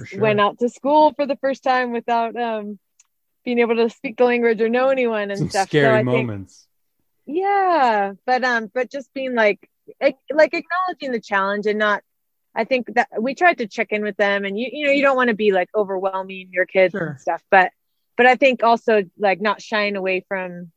sure. 0.05 0.19
went 0.19 0.39
out 0.39 0.59
to 0.59 0.69
school 0.69 1.13
for 1.13 1.25
the 1.25 1.35
first 1.37 1.63
time 1.63 1.91
without 1.91 2.35
um, 2.35 2.79
being 3.45 3.59
able 3.59 3.75
to 3.75 3.89
speak 3.89 4.17
the 4.17 4.25
language 4.25 4.59
or 4.59 4.67
know 4.67 4.89
anyone 4.89 5.29
and 5.31 5.37
Some 5.37 5.49
stuff. 5.49 5.67
Scary 5.67 6.01
so 6.01 6.03
moments. 6.03 6.67
Think, 7.25 7.37
yeah, 7.37 8.13
but 8.25 8.43
um, 8.43 8.69
but 8.73 8.91
just 8.91 9.13
being 9.13 9.35
like 9.35 9.69
like 10.01 10.17
acknowledging 10.53 11.11
the 11.11 11.21
challenge 11.21 11.65
and 11.67 11.79
not. 11.79 12.03
I 12.57 12.63
think 12.63 12.93
that 12.95 13.09
we 13.19 13.35
tried 13.35 13.57
to 13.57 13.67
check 13.67 13.91
in 13.91 14.01
with 14.01 14.15
them, 14.15 14.45
and 14.45 14.57
you 14.57 14.69
you 14.71 14.85
know 14.85 14.91
you 14.91 15.01
don't 15.01 15.17
want 15.17 15.29
to 15.29 15.35
be 15.35 15.51
like 15.51 15.69
overwhelming 15.75 16.49
your 16.51 16.65
kids 16.65 16.91
sure. 16.91 17.07
and 17.07 17.19
stuff, 17.19 17.41
but 17.51 17.71
but 18.17 18.25
I 18.25 18.35
think 18.35 18.63
also 18.63 19.03
like 19.19 19.41
not 19.41 19.61
shying 19.61 19.95
away 19.95 20.25
from 20.27 20.71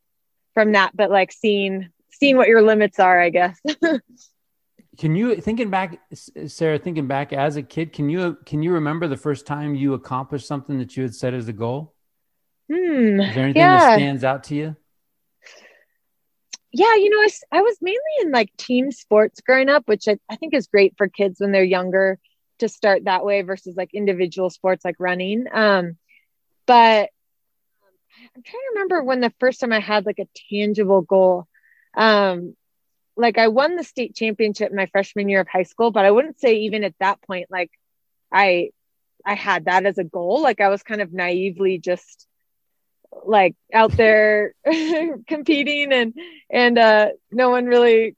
from 0.53 0.73
that, 0.73 0.95
but 0.95 1.09
like 1.09 1.31
seeing 1.31 1.89
seeing 2.11 2.37
what 2.37 2.47
your 2.47 2.61
limits 2.61 2.99
are, 2.99 3.19
I 3.21 3.29
guess. 3.29 3.59
can 4.97 5.15
you 5.15 5.35
thinking 5.37 5.69
back, 5.69 5.99
Sarah? 6.47 6.77
Thinking 6.77 7.07
back 7.07 7.31
as 7.31 7.55
a 7.55 7.63
kid, 7.63 7.93
can 7.93 8.09
you 8.09 8.37
can 8.45 8.61
you 8.61 8.73
remember 8.73 9.07
the 9.07 9.17
first 9.17 9.45
time 9.45 9.75
you 9.75 9.93
accomplished 9.93 10.47
something 10.47 10.79
that 10.79 10.97
you 10.97 11.03
had 11.03 11.15
set 11.15 11.33
as 11.33 11.47
a 11.47 11.53
goal? 11.53 11.93
Hmm. 12.69 13.19
Is 13.19 13.35
there 13.35 13.43
anything 13.45 13.61
yeah. 13.61 13.77
that 13.77 13.95
stands 13.95 14.23
out 14.23 14.43
to 14.45 14.55
you? 14.55 14.75
Yeah, 16.71 16.95
you 16.95 17.09
know, 17.09 17.21
I, 17.21 17.57
I 17.57 17.61
was 17.63 17.77
mainly 17.81 17.99
in 18.21 18.31
like 18.31 18.55
team 18.55 18.91
sports 18.91 19.41
growing 19.41 19.69
up, 19.69 19.87
which 19.87 20.07
I, 20.07 20.19
I 20.29 20.35
think 20.35 20.53
is 20.53 20.67
great 20.67 20.93
for 20.97 21.07
kids 21.07 21.39
when 21.39 21.51
they're 21.51 21.63
younger 21.63 22.19
to 22.59 22.69
start 22.69 23.05
that 23.05 23.25
way 23.25 23.41
versus 23.41 23.75
like 23.75 23.93
individual 23.93 24.51
sports 24.51 24.85
like 24.85 24.97
running. 24.99 25.45
Um, 25.51 25.97
but 26.67 27.09
I'm 28.35 28.43
trying 28.43 28.61
to 28.61 28.69
remember 28.73 29.03
when 29.03 29.21
the 29.21 29.33
first 29.39 29.59
time 29.59 29.73
I 29.73 29.79
had 29.79 30.05
like 30.05 30.19
a 30.19 30.27
tangible 30.51 31.01
goal. 31.01 31.47
Um, 31.95 32.55
like 33.17 33.39
I 33.39 33.47
won 33.47 33.75
the 33.75 33.83
state 33.83 34.15
championship 34.15 34.71
my 34.71 34.85
freshman 34.85 35.27
year 35.27 35.41
of 35.41 35.47
high 35.47 35.63
school, 35.63 35.89
but 35.89 36.05
I 36.05 36.11
wouldn't 36.11 36.39
say 36.39 36.57
even 36.59 36.83
at 36.83 36.93
that 36.99 37.21
point, 37.23 37.47
like 37.49 37.71
I, 38.31 38.69
I 39.25 39.33
had 39.33 39.65
that 39.65 39.85
as 39.85 39.97
a 39.97 40.03
goal. 40.03 40.41
Like 40.41 40.61
I 40.61 40.69
was 40.69 40.83
kind 40.83 41.01
of 41.01 41.11
naively 41.11 41.79
just 41.79 42.27
like 43.25 43.55
out 43.73 43.91
there 43.93 44.53
competing 45.27 45.91
and, 45.91 46.13
and, 46.49 46.77
uh, 46.77 47.09
no 47.31 47.49
one 47.49 47.65
really, 47.65 48.15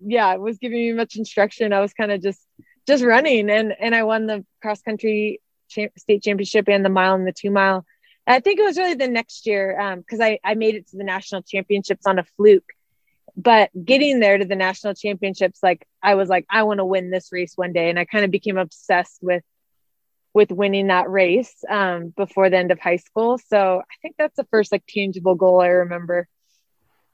yeah, 0.00 0.34
was 0.36 0.58
giving 0.58 0.78
me 0.78 0.92
much 0.92 1.16
instruction. 1.16 1.72
I 1.72 1.80
was 1.80 1.92
kind 1.94 2.12
of 2.12 2.22
just, 2.22 2.40
just 2.86 3.04
running 3.04 3.50
and, 3.50 3.74
and 3.78 3.94
I 3.94 4.04
won 4.04 4.26
the 4.26 4.44
cross 4.62 4.82
country 4.82 5.40
cha- 5.68 5.88
state 5.96 6.22
championship 6.22 6.68
and 6.68 6.84
the 6.84 6.90
mile 6.90 7.14
and 7.14 7.26
the 7.26 7.32
two 7.32 7.50
mile 7.50 7.84
I 8.26 8.40
think 8.40 8.58
it 8.58 8.64
was 8.64 8.76
really 8.76 8.94
the 8.94 9.08
next 9.08 9.46
year 9.46 9.96
because 9.96 10.20
um, 10.20 10.26
I, 10.26 10.38
I 10.42 10.54
made 10.54 10.74
it 10.74 10.88
to 10.88 10.96
the 10.96 11.04
national 11.04 11.42
championships 11.42 12.06
on 12.06 12.18
a 12.18 12.24
fluke. 12.36 12.68
But 13.36 13.70
getting 13.84 14.18
there 14.18 14.38
to 14.38 14.44
the 14.44 14.56
national 14.56 14.94
championships, 14.94 15.60
like 15.62 15.86
I 16.02 16.14
was 16.14 16.28
like, 16.28 16.46
I 16.50 16.62
want 16.62 16.78
to 16.78 16.84
win 16.84 17.10
this 17.10 17.28
race 17.30 17.52
one 17.54 17.72
day, 17.72 17.90
and 17.90 17.98
I 17.98 18.06
kind 18.06 18.24
of 18.24 18.30
became 18.30 18.56
obsessed 18.56 19.18
with 19.20 19.44
with 20.36 20.52
winning 20.52 20.88
that 20.88 21.08
race 21.08 21.64
um, 21.66 22.12
before 22.14 22.50
the 22.50 22.58
end 22.58 22.70
of 22.70 22.78
high 22.78 22.98
school. 22.98 23.38
So 23.38 23.78
I 23.80 23.94
think 24.02 24.16
that's 24.18 24.36
the 24.36 24.46
first 24.50 24.70
like 24.70 24.84
tangible 24.86 25.34
goal 25.34 25.62
I 25.62 25.68
remember. 25.68 26.28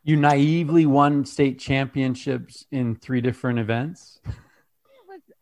You 0.02 0.16
naively 0.16 0.86
won 0.86 1.24
state 1.24 1.60
championships 1.60 2.64
in 2.72 2.96
three 2.96 3.20
different 3.20 3.60
events. 3.60 4.18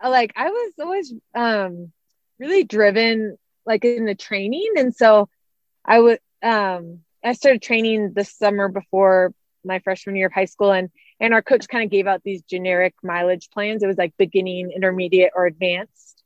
like 0.05 0.35
I 0.37 0.51
was 0.51 0.73
always 0.79 1.15
um, 1.35 1.91
really 2.39 2.65
driven, 2.65 3.39
like 3.65 3.87
in 3.87 4.05
the 4.05 4.15
training, 4.15 4.75
and 4.77 4.95
so 4.95 5.31
I 5.83 6.01
would 6.01 6.19
um 6.43 6.99
I 7.25 7.33
started 7.33 7.63
training 7.63 8.13
the 8.15 8.25
summer 8.25 8.69
before 8.69 9.33
my 9.65 9.79
freshman 9.79 10.17
year 10.17 10.27
of 10.27 10.35
high 10.35 10.45
school 10.45 10.71
and 10.71 10.91
and 11.19 11.33
our 11.33 11.41
coach 11.41 11.67
kind 11.67 11.85
of 11.85 11.91
gave 11.91 12.07
out 12.07 12.21
these 12.25 12.43
generic 12.43 12.93
mileage 13.03 13.49
plans. 13.51 13.83
It 13.83 13.87
was 13.87 13.97
like 13.97 14.13
beginning, 14.19 14.71
intermediate, 14.71 15.33
or 15.35 15.47
advanced. 15.47 16.20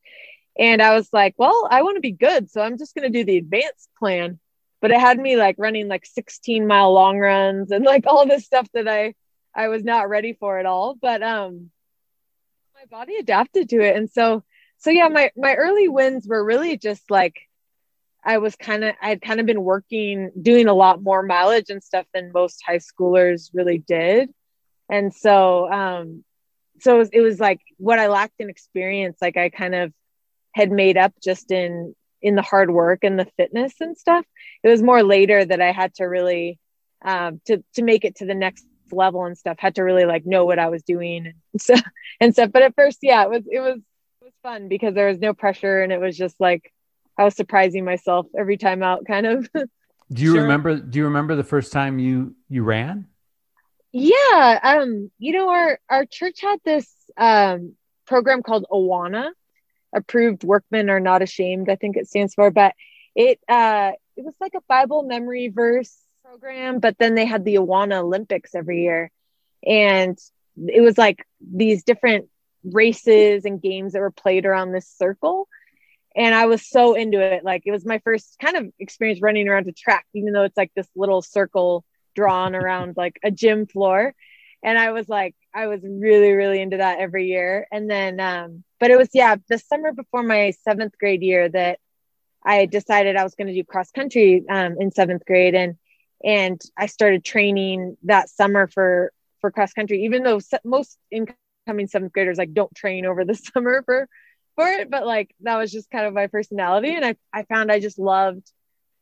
And 0.58 0.80
I 0.80 0.94
was 0.94 1.08
like, 1.12 1.34
well, 1.36 1.66
I 1.70 1.82
want 1.82 1.96
to 1.96 2.00
be 2.00 2.12
good. 2.12 2.50
So 2.50 2.60
I'm 2.60 2.78
just 2.78 2.94
going 2.94 3.10
to 3.10 3.18
do 3.18 3.24
the 3.24 3.38
advanced 3.38 3.88
plan. 3.98 4.38
But 4.80 4.90
it 4.90 5.00
had 5.00 5.18
me 5.18 5.36
like 5.36 5.56
running 5.58 5.88
like 5.88 6.04
16 6.04 6.66
mile 6.66 6.92
long 6.92 7.18
runs 7.18 7.70
and 7.70 7.84
like 7.84 8.06
all 8.06 8.26
this 8.26 8.44
stuff 8.44 8.68
that 8.74 8.86
I, 8.86 9.14
I 9.54 9.68
was 9.68 9.82
not 9.82 10.08
ready 10.08 10.34
for 10.34 10.58
at 10.58 10.66
all. 10.66 10.94
But, 11.00 11.22
um, 11.22 11.70
my 12.74 12.84
body 12.98 13.16
adapted 13.16 13.70
to 13.70 13.80
it. 13.80 13.96
And 13.96 14.10
so, 14.10 14.44
so 14.78 14.90
yeah, 14.90 15.08
my, 15.08 15.30
my 15.36 15.54
early 15.54 15.88
wins 15.88 16.26
were 16.28 16.44
really 16.44 16.76
just 16.76 17.10
like 17.10 17.36
I 18.24 18.38
was 18.38 18.56
kind 18.56 18.84
of, 18.84 18.94
I'd 19.02 19.20
kind 19.20 19.38
of 19.38 19.46
been 19.46 19.62
working, 19.62 20.30
doing 20.40 20.66
a 20.66 20.74
lot 20.74 21.02
more 21.02 21.22
mileage 21.22 21.68
and 21.68 21.82
stuff 21.82 22.06
than 22.14 22.32
most 22.32 22.62
high 22.66 22.78
schoolers 22.78 23.50
really 23.52 23.78
did. 23.78 24.30
And 24.88 25.14
so, 25.14 25.70
um, 25.70 26.24
so 26.80 26.96
it 26.96 26.98
was, 26.98 27.08
it 27.12 27.20
was 27.20 27.38
like 27.38 27.60
what 27.76 27.98
I 27.98 28.08
lacked 28.08 28.34
in 28.38 28.48
experience, 28.48 29.18
like 29.20 29.36
I 29.36 29.50
kind 29.50 29.74
of 29.74 29.92
had 30.54 30.70
made 30.70 30.96
up 30.96 31.12
just 31.22 31.50
in, 31.50 31.94
in 32.22 32.36
the 32.36 32.42
hard 32.42 32.70
work 32.70 33.00
and 33.02 33.18
the 33.18 33.26
fitness 33.36 33.74
and 33.80 33.96
stuff. 33.96 34.24
It 34.62 34.68
was 34.68 34.82
more 34.82 35.02
later 35.02 35.44
that 35.44 35.60
I 35.60 35.72
had 35.72 35.94
to 35.96 36.04
really, 36.04 36.58
um, 37.04 37.40
to, 37.46 37.62
to 37.74 37.82
make 37.82 38.04
it 38.04 38.16
to 38.16 38.26
the 38.26 38.34
next 38.34 38.64
level 38.92 39.24
and 39.24 39.36
stuff, 39.36 39.56
had 39.58 39.74
to 39.76 39.82
really 39.82 40.04
like 40.04 40.24
know 40.24 40.44
what 40.44 40.58
I 40.58 40.68
was 40.68 40.82
doing 40.82 41.26
and 41.26 41.34
so, 41.60 41.74
and 42.20 42.32
stuff. 42.32 42.50
But 42.52 42.62
at 42.62 42.74
first, 42.74 42.98
yeah, 43.02 43.24
it 43.24 43.30
was, 43.30 43.42
it 43.50 43.60
was, 43.60 43.78
it 43.78 44.24
was 44.24 44.34
fun 44.42 44.68
because 44.68 44.94
there 44.94 45.08
was 45.08 45.18
no 45.18 45.34
pressure 45.34 45.82
and 45.82 45.92
it 45.92 46.00
was 46.00 46.16
just 46.16 46.36
like, 46.40 46.72
I 47.16 47.24
was 47.24 47.36
surprising 47.36 47.84
myself 47.84 48.26
every 48.36 48.56
time 48.56 48.82
out, 48.82 49.04
kind 49.06 49.26
of. 49.26 49.48
do 50.12 50.22
you 50.22 50.32
sure. 50.32 50.42
remember? 50.42 50.76
Do 50.76 50.98
you 50.98 51.04
remember 51.04 51.36
the 51.36 51.44
first 51.44 51.72
time 51.72 51.98
you 51.98 52.34
you 52.48 52.64
ran? 52.64 53.06
Yeah, 53.92 54.60
um, 54.62 55.10
you 55.18 55.32
know 55.32 55.48
our 55.48 55.78
our 55.88 56.04
church 56.04 56.40
had 56.40 56.58
this 56.64 56.92
um 57.16 57.74
program 58.06 58.42
called 58.42 58.66
Awana, 58.70 59.30
approved 59.94 60.44
workmen 60.44 60.90
are 60.90 61.00
not 61.00 61.22
ashamed. 61.22 61.68
I 61.70 61.76
think 61.76 61.96
it 61.96 62.08
stands 62.08 62.34
for, 62.34 62.50
but 62.50 62.74
it 63.14 63.40
uh 63.48 63.92
it 64.16 64.24
was 64.24 64.34
like 64.40 64.54
a 64.54 64.62
Bible 64.68 65.02
memory 65.02 65.48
verse 65.48 65.96
program, 66.24 66.80
but 66.80 66.96
then 66.98 67.14
they 67.14 67.26
had 67.26 67.44
the 67.44 67.56
Awana 67.56 68.00
Olympics 68.02 68.54
every 68.54 68.82
year. 68.82 69.10
And 69.66 70.18
it 70.68 70.80
was 70.80 70.96
like 70.98 71.26
these 71.40 71.84
different 71.84 72.28
races 72.64 73.44
and 73.44 73.60
games 73.60 73.92
that 73.92 74.00
were 74.00 74.10
played 74.10 74.46
around 74.46 74.72
this 74.72 74.88
circle. 74.88 75.48
And 76.16 76.34
I 76.34 76.46
was 76.46 76.66
so 76.66 76.94
into 76.94 77.20
it. 77.20 77.44
Like 77.44 77.62
it 77.66 77.72
was 77.72 77.84
my 77.84 77.98
first 77.98 78.36
kind 78.40 78.56
of 78.56 78.72
experience 78.78 79.20
running 79.20 79.48
around 79.48 79.66
a 79.68 79.72
track, 79.72 80.06
even 80.14 80.32
though 80.32 80.44
it's 80.44 80.56
like 80.56 80.70
this 80.74 80.88
little 80.94 81.22
circle 81.22 81.84
drawn 82.14 82.54
around 82.54 82.96
like 82.96 83.18
a 83.24 83.30
gym 83.30 83.66
floor. 83.66 84.14
And 84.62 84.78
I 84.78 84.92
was 84.92 85.08
like, 85.08 85.34
I 85.54 85.68
was 85.68 85.80
really, 85.84 86.32
really 86.32 86.60
into 86.60 86.78
that 86.78 86.98
every 86.98 87.26
year. 87.28 87.66
And 87.70 87.88
then, 87.88 88.18
um, 88.20 88.64
but 88.80 88.90
it 88.90 88.98
was, 88.98 89.08
yeah, 89.14 89.36
the 89.48 89.58
summer 89.58 89.92
before 89.92 90.22
my 90.22 90.52
seventh 90.64 90.98
grade 90.98 91.22
year 91.22 91.48
that 91.48 91.78
I 92.44 92.66
decided 92.66 93.16
I 93.16 93.22
was 93.22 93.34
going 93.34 93.46
to 93.46 93.54
do 93.54 93.64
cross 93.64 93.90
country 93.90 94.44
um, 94.50 94.76
in 94.80 94.90
seventh 94.90 95.24
grade. 95.24 95.54
And, 95.54 95.76
and 96.24 96.60
I 96.76 96.86
started 96.86 97.24
training 97.24 97.96
that 98.04 98.28
summer 98.28 98.66
for, 98.66 99.12
for 99.40 99.50
cross 99.50 99.72
country, 99.72 100.04
even 100.04 100.24
though 100.24 100.40
most 100.64 100.98
incoming 101.10 101.86
seventh 101.86 102.12
graders 102.12 102.38
like 102.38 102.52
don't 102.52 102.74
train 102.74 103.06
over 103.06 103.24
the 103.24 103.34
summer 103.54 103.82
for, 103.84 104.08
for 104.56 104.66
it. 104.66 104.90
But 104.90 105.06
like, 105.06 105.34
that 105.42 105.56
was 105.56 105.70
just 105.70 105.90
kind 105.90 106.06
of 106.06 106.14
my 106.14 106.26
personality. 106.26 106.94
And 106.94 107.04
I, 107.04 107.16
I 107.32 107.44
found 107.44 107.70
I 107.70 107.78
just 107.78 107.98
loved 107.98 108.50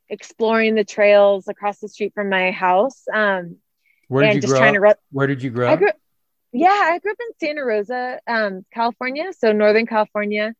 exploring 0.07 0.75
the 0.75 0.83
trails 0.83 1.47
across 1.47 1.79
the 1.79 1.89
street 1.89 2.13
from 2.13 2.29
my 2.29 2.51
house. 2.51 3.03
Um, 3.11 3.57
where 4.07 4.31
did 4.31 4.43
you 4.43 4.49
grow 4.49 4.69
up? 4.69 4.75
Ru- 4.77 4.93
Where 5.11 5.27
did 5.27 5.41
you 5.41 5.49
grow 5.49 5.73
up? 5.73 5.79
Grew, 5.79 5.89
yeah, 6.53 6.69
I 6.69 6.99
grew 6.99 7.11
up 7.11 7.17
in 7.19 7.47
Santa 7.47 7.65
Rosa, 7.65 8.19
um, 8.27 8.65
California, 8.71 9.31
so 9.37 9.51
Northern 9.51 9.85
California. 9.85 10.53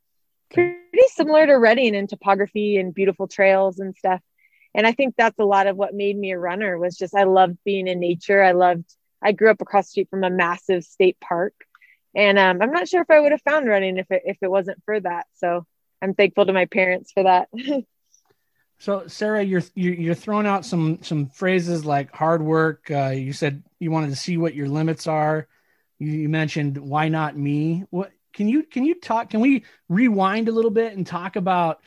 Pretty 0.51 1.07
similar 1.07 1.45
to 1.47 1.53
Redding 1.53 1.95
in 1.95 2.07
topography 2.07 2.77
and 2.77 2.93
beautiful 2.93 3.27
trails 3.27 3.79
and 3.79 3.95
stuff. 3.95 4.21
And 4.75 4.87
I 4.87 4.91
think 4.91 5.15
that's 5.15 5.39
a 5.39 5.45
lot 5.45 5.67
of 5.67 5.75
what 5.75 5.93
made 5.93 6.17
me 6.17 6.31
a 6.31 6.37
runner 6.37 6.77
was 6.77 6.97
just 6.97 7.15
I 7.15 7.23
loved 7.23 7.57
being 7.63 7.87
in 7.87 7.99
nature. 7.99 8.41
I 8.41 8.51
loved. 8.51 8.85
I 9.21 9.31
grew 9.31 9.49
up 9.49 9.61
across 9.61 9.85
the 9.85 9.91
street 9.91 10.09
from 10.09 10.23
a 10.23 10.29
massive 10.29 10.83
state 10.83 11.17
park, 11.21 11.53
and 12.13 12.37
um, 12.37 12.61
I'm 12.61 12.71
not 12.71 12.89
sure 12.89 13.01
if 13.01 13.09
I 13.09 13.19
would 13.19 13.31
have 13.31 13.41
found 13.43 13.67
running 13.67 13.97
if 13.97 14.09
it 14.11 14.23
if 14.25 14.37
it 14.41 14.51
wasn't 14.51 14.81
for 14.85 14.99
that. 14.99 15.27
So 15.35 15.65
I'm 16.01 16.13
thankful 16.13 16.45
to 16.47 16.53
my 16.53 16.65
parents 16.65 17.11
for 17.11 17.23
that. 17.23 17.49
So 18.79 19.07
Sarah, 19.07 19.41
you're 19.41 19.61
you're 19.75 20.13
throwing 20.13 20.45
out 20.45 20.65
some 20.65 21.01
some 21.03 21.27
phrases 21.27 21.85
like 21.85 22.13
hard 22.13 22.43
work. 22.43 22.91
Uh, 22.91 23.13
you 23.15 23.31
said 23.31 23.63
you 23.79 23.91
wanted 23.91 24.09
to 24.09 24.17
see 24.17 24.35
what 24.35 24.55
your 24.55 24.67
limits 24.67 25.07
are. 25.07 25.47
You, 25.99 26.11
you, 26.11 26.29
mentioned 26.29 26.77
why 26.77 27.09
not 27.09 27.37
me. 27.37 27.83
What 27.89 28.11
can 28.33 28.47
you 28.47 28.63
can 28.63 28.85
you 28.85 28.99
talk? 28.99 29.29
Can 29.29 29.39
we 29.39 29.63
rewind 29.89 30.49
a 30.49 30.51
little 30.51 30.71
bit 30.71 30.95
and 30.95 31.05
talk 31.05 31.35
about 31.35 31.81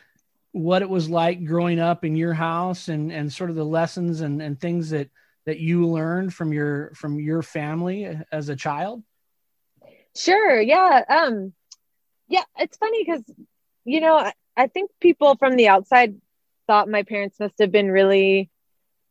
what 0.53 0.83
it 0.83 0.89
was 0.89 1.11
like 1.11 1.45
growing 1.45 1.79
up 1.79 2.05
in 2.05 2.17
your 2.17 2.33
house 2.33 2.89
and 2.89 3.13
and 3.13 3.33
sort 3.33 3.51
of 3.51 3.57
the 3.57 3.65
lessons 3.65 4.21
and 4.21 4.41
and 4.41 4.61
things 4.61 4.91
that 4.91 5.11
that 5.45 5.59
you 5.59 5.87
learned 5.87 6.35
from 6.35 6.53
your 6.53 6.93
from 6.95 7.21
your 7.21 7.43
family 7.43 8.19
as 8.33 8.49
a 8.49 8.57
child? 8.57 9.03
Sure. 10.15 10.61
Yeah. 10.61 11.03
Um. 11.09 11.53
Yeah. 12.29 12.45
It's 12.59 12.77
funny 12.77 13.05
because 13.05 13.23
you 13.85 14.01
know 14.01 14.17
I, 14.17 14.33
I 14.57 14.67
think 14.69 14.91
people 15.01 15.37
from 15.37 15.57
the 15.57 15.69
outside 15.69 16.17
thought 16.67 16.89
my 16.89 17.03
parents 17.03 17.39
must 17.39 17.55
have 17.61 17.71
been 17.71 17.91
really 17.91 18.51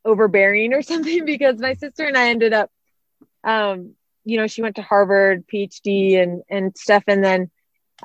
overbearing 0.03 0.73
or 0.73 0.81
something 0.81 1.25
because 1.25 1.59
my 1.59 1.73
sister 1.73 2.05
and 2.05 2.17
I 2.17 2.29
ended 2.29 2.53
up, 2.53 2.69
um, 3.43 3.93
you 4.25 4.37
know, 4.37 4.47
she 4.47 4.61
went 4.61 4.75
to 4.77 4.81
Harvard, 4.81 5.45
PhD, 5.47 6.21
and 6.21 6.41
and 6.49 6.75
stuff, 6.77 7.03
and 7.07 7.23
then, 7.23 7.51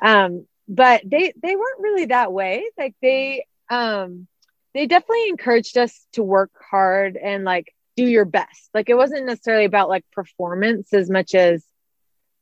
um, 0.01 0.45
but 0.67 1.01
they 1.03 1.33
they 1.41 1.55
weren't 1.55 1.81
really 1.81 2.05
that 2.05 2.31
way. 2.31 2.69
Like 2.77 2.95
they, 3.01 3.45
um, 3.69 4.27
they 4.73 4.85
definitely 4.85 5.29
encouraged 5.29 5.77
us 5.77 6.05
to 6.13 6.23
work 6.23 6.51
hard 6.69 7.17
and 7.17 7.43
like 7.43 7.73
do 7.97 8.05
your 8.05 8.25
best. 8.25 8.69
Like 8.73 8.89
it 8.89 8.95
wasn't 8.95 9.25
necessarily 9.25 9.65
about 9.65 9.89
like 9.89 10.05
performance 10.11 10.93
as 10.93 11.09
much 11.09 11.35
as 11.35 11.65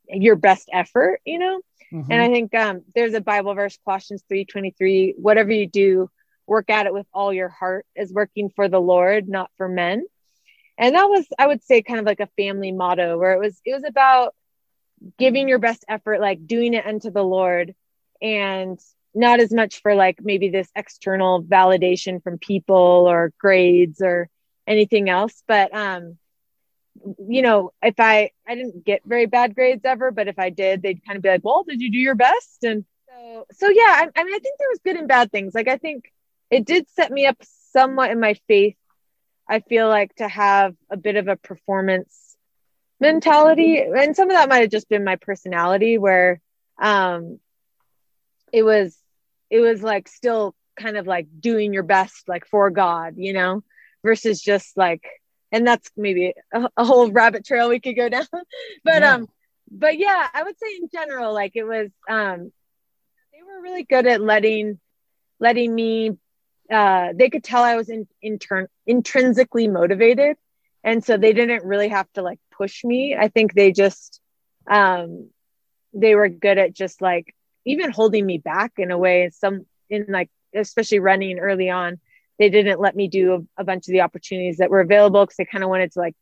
your 0.07 0.35
best 0.35 0.69
effort, 0.71 1.21
you 1.25 1.39
know. 1.39 1.61
Mm-hmm. 1.91 2.11
And 2.11 2.21
I 2.21 2.27
think 2.27 2.53
um, 2.53 2.81
there's 2.93 3.13
a 3.13 3.21
Bible 3.21 3.53
verse, 3.55 3.79
Colossians 3.83 4.23
three 4.27 4.45
twenty 4.45 4.75
three. 4.77 5.15
Whatever 5.17 5.51
you 5.51 5.67
do, 5.67 6.09
work 6.45 6.69
at 6.69 6.85
it 6.85 6.93
with 6.93 7.07
all 7.13 7.33
your 7.33 7.49
heart 7.49 7.85
as 7.95 8.11
working 8.11 8.49
for 8.49 8.67
the 8.67 8.81
Lord, 8.81 9.27
not 9.29 9.49
for 9.57 9.67
men. 9.69 10.03
And 10.79 10.95
that 10.95 11.09
was, 11.09 11.27
I 11.37 11.45
would 11.45 11.61
say, 11.61 11.81
kind 11.81 11.99
of 11.99 12.05
like 12.05 12.21
a 12.21 12.29
family 12.37 12.71
motto 12.71 13.17
where 13.17 13.33
it 13.33 13.39
was, 13.39 13.59
it 13.65 13.73
was 13.73 13.83
about 13.83 14.33
giving 15.17 15.49
your 15.49 15.59
best 15.59 15.83
effort, 15.89 16.21
like 16.21 16.47
doing 16.47 16.73
it 16.73 16.85
unto 16.85 17.11
the 17.11 17.23
Lord 17.23 17.75
and 18.21 18.79
not 19.13 19.41
as 19.41 19.51
much 19.51 19.81
for 19.81 19.93
like 19.93 20.19
maybe 20.23 20.49
this 20.49 20.69
external 20.75 21.43
validation 21.43 22.23
from 22.23 22.37
people 22.37 23.05
or 23.09 23.33
grades 23.37 24.01
or 24.01 24.29
anything 24.65 25.09
else. 25.09 25.43
But, 25.47 25.75
um, 25.75 26.17
you 27.27 27.41
know, 27.41 27.71
if 27.81 27.95
I, 27.99 28.31
I 28.47 28.55
didn't 28.55 28.85
get 28.85 29.01
very 29.05 29.25
bad 29.25 29.55
grades 29.55 29.83
ever, 29.83 30.11
but 30.11 30.29
if 30.29 30.39
I 30.39 30.49
did, 30.49 30.81
they'd 30.81 31.05
kind 31.05 31.17
of 31.17 31.23
be 31.23 31.29
like, 31.29 31.43
well, 31.43 31.63
did 31.63 31.81
you 31.81 31.91
do 31.91 31.97
your 31.97 32.15
best? 32.15 32.63
And 32.63 32.85
so, 33.09 33.45
so 33.51 33.69
yeah, 33.69 33.83
I, 33.83 34.07
I 34.15 34.23
mean, 34.23 34.33
I 34.33 34.39
think 34.39 34.57
there 34.57 34.69
was 34.69 34.79
good 34.85 34.95
and 34.95 35.09
bad 35.09 35.29
things. 35.29 35.53
Like, 35.53 35.67
I 35.67 35.77
think 35.77 36.11
it 36.49 36.65
did 36.65 36.89
set 36.91 37.11
me 37.11 37.25
up 37.25 37.37
somewhat 37.73 38.11
in 38.11 38.19
my 38.21 38.35
faith. 38.47 38.75
I 39.49 39.61
feel 39.61 39.87
like 39.87 40.13
to 40.15 40.27
have 40.27 40.75
a 40.91 40.97
bit 40.97 41.15
of 41.15 41.27
a 41.27 41.35
performance 41.35 42.37
mentality, 42.99 43.79
and 43.79 44.15
some 44.15 44.29
of 44.29 44.35
that 44.35 44.47
might 44.47 44.59
have 44.59 44.69
just 44.69 44.89
been 44.89 45.03
my 45.03 45.15
personality, 45.15 45.97
where 45.97 46.39
um, 46.79 47.39
it 48.53 48.63
was 48.63 48.95
it 49.49 49.59
was 49.59 49.81
like 49.81 50.07
still 50.07 50.55
kind 50.79 50.97
of 50.97 51.07
like 51.07 51.27
doing 51.39 51.73
your 51.73 51.83
best, 51.83 52.29
like 52.29 52.45
for 52.47 52.69
God, 52.69 53.15
you 53.17 53.33
know, 53.33 53.63
versus 54.03 54.39
just 54.39 54.77
like, 54.77 55.03
and 55.51 55.65
that's 55.65 55.89
maybe 55.97 56.33
a, 56.53 56.69
a 56.77 56.85
whole 56.85 57.11
rabbit 57.11 57.43
trail 57.45 57.69
we 57.69 57.79
could 57.79 57.95
go 57.95 58.07
down, 58.07 58.27
but 58.83 59.01
yeah. 59.01 59.15
um, 59.15 59.27
but 59.71 59.97
yeah, 59.97 60.27
I 60.33 60.43
would 60.43 60.57
say 60.59 60.67
in 60.81 60.89
general, 60.93 61.33
like 61.33 61.53
it 61.55 61.63
was 61.63 61.89
um, 62.07 62.51
they 63.33 63.43
were 63.43 63.61
really 63.61 63.83
good 63.83 64.05
at 64.05 64.21
letting 64.21 64.79
letting 65.39 65.73
me 65.73 66.17
uh, 66.71 67.09
they 67.15 67.29
could 67.29 67.43
tell 67.43 67.63
I 67.63 67.75
was 67.75 67.89
in, 67.89 68.07
intern- 68.21 68.67
intrinsically 68.85 69.67
motivated. 69.67 70.37
And 70.83 71.03
so 71.03 71.17
they 71.17 71.33
didn't 71.33 71.65
really 71.65 71.89
have 71.89 72.11
to 72.13 72.21
like 72.21 72.39
push 72.51 72.83
me. 72.83 73.15
I 73.15 73.27
think 73.27 73.53
they 73.53 73.71
just, 73.71 74.21
um, 74.69 75.29
they 75.93 76.15
were 76.15 76.29
good 76.29 76.57
at 76.57 76.73
just 76.73 77.01
like 77.01 77.35
even 77.65 77.91
holding 77.91 78.25
me 78.25 78.37
back 78.37 78.73
in 78.77 78.91
a 78.91 78.97
way. 78.97 79.29
Some 79.33 79.65
in 79.89 80.05
like, 80.07 80.29
especially 80.55 80.99
running 80.99 81.39
early 81.39 81.69
on, 81.69 81.99
they 82.37 82.49
didn't 82.49 82.79
let 82.79 82.95
me 82.95 83.07
do 83.07 83.33
a, 83.33 83.61
a 83.61 83.63
bunch 83.63 83.87
of 83.87 83.91
the 83.91 84.01
opportunities 84.01 84.57
that 84.57 84.69
were 84.69 84.79
available 84.79 85.25
because 85.25 85.35
they 85.37 85.45
kind 85.45 85.63
of 85.63 85.69
wanted 85.69 85.91
to 85.91 85.99
like 85.99 86.15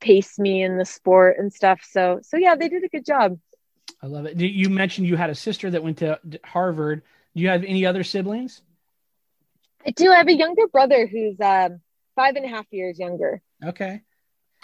pace 0.00 0.38
me 0.38 0.62
in 0.62 0.78
the 0.78 0.84
sport 0.84 1.36
and 1.38 1.52
stuff. 1.52 1.80
So, 1.82 2.20
so 2.22 2.36
yeah, 2.36 2.54
they 2.54 2.68
did 2.68 2.84
a 2.84 2.88
good 2.88 3.04
job. 3.04 3.38
I 4.02 4.06
love 4.06 4.26
it. 4.26 4.36
You 4.36 4.70
mentioned 4.70 5.06
you 5.06 5.16
had 5.16 5.30
a 5.30 5.34
sister 5.34 5.70
that 5.70 5.82
went 5.82 5.98
to 5.98 6.18
Harvard. 6.44 7.02
Do 7.34 7.42
you 7.42 7.48
have 7.48 7.64
any 7.64 7.84
other 7.84 8.04
siblings? 8.04 8.62
I 9.88 9.90
do. 9.92 10.12
I 10.12 10.16
have 10.16 10.28
a 10.28 10.34
younger 10.34 10.66
brother 10.68 11.06
who's 11.06 11.40
um, 11.40 11.80
five 12.14 12.36
and 12.36 12.44
a 12.44 12.48
half 12.48 12.66
years 12.70 12.98
younger. 12.98 13.40
Okay. 13.64 14.02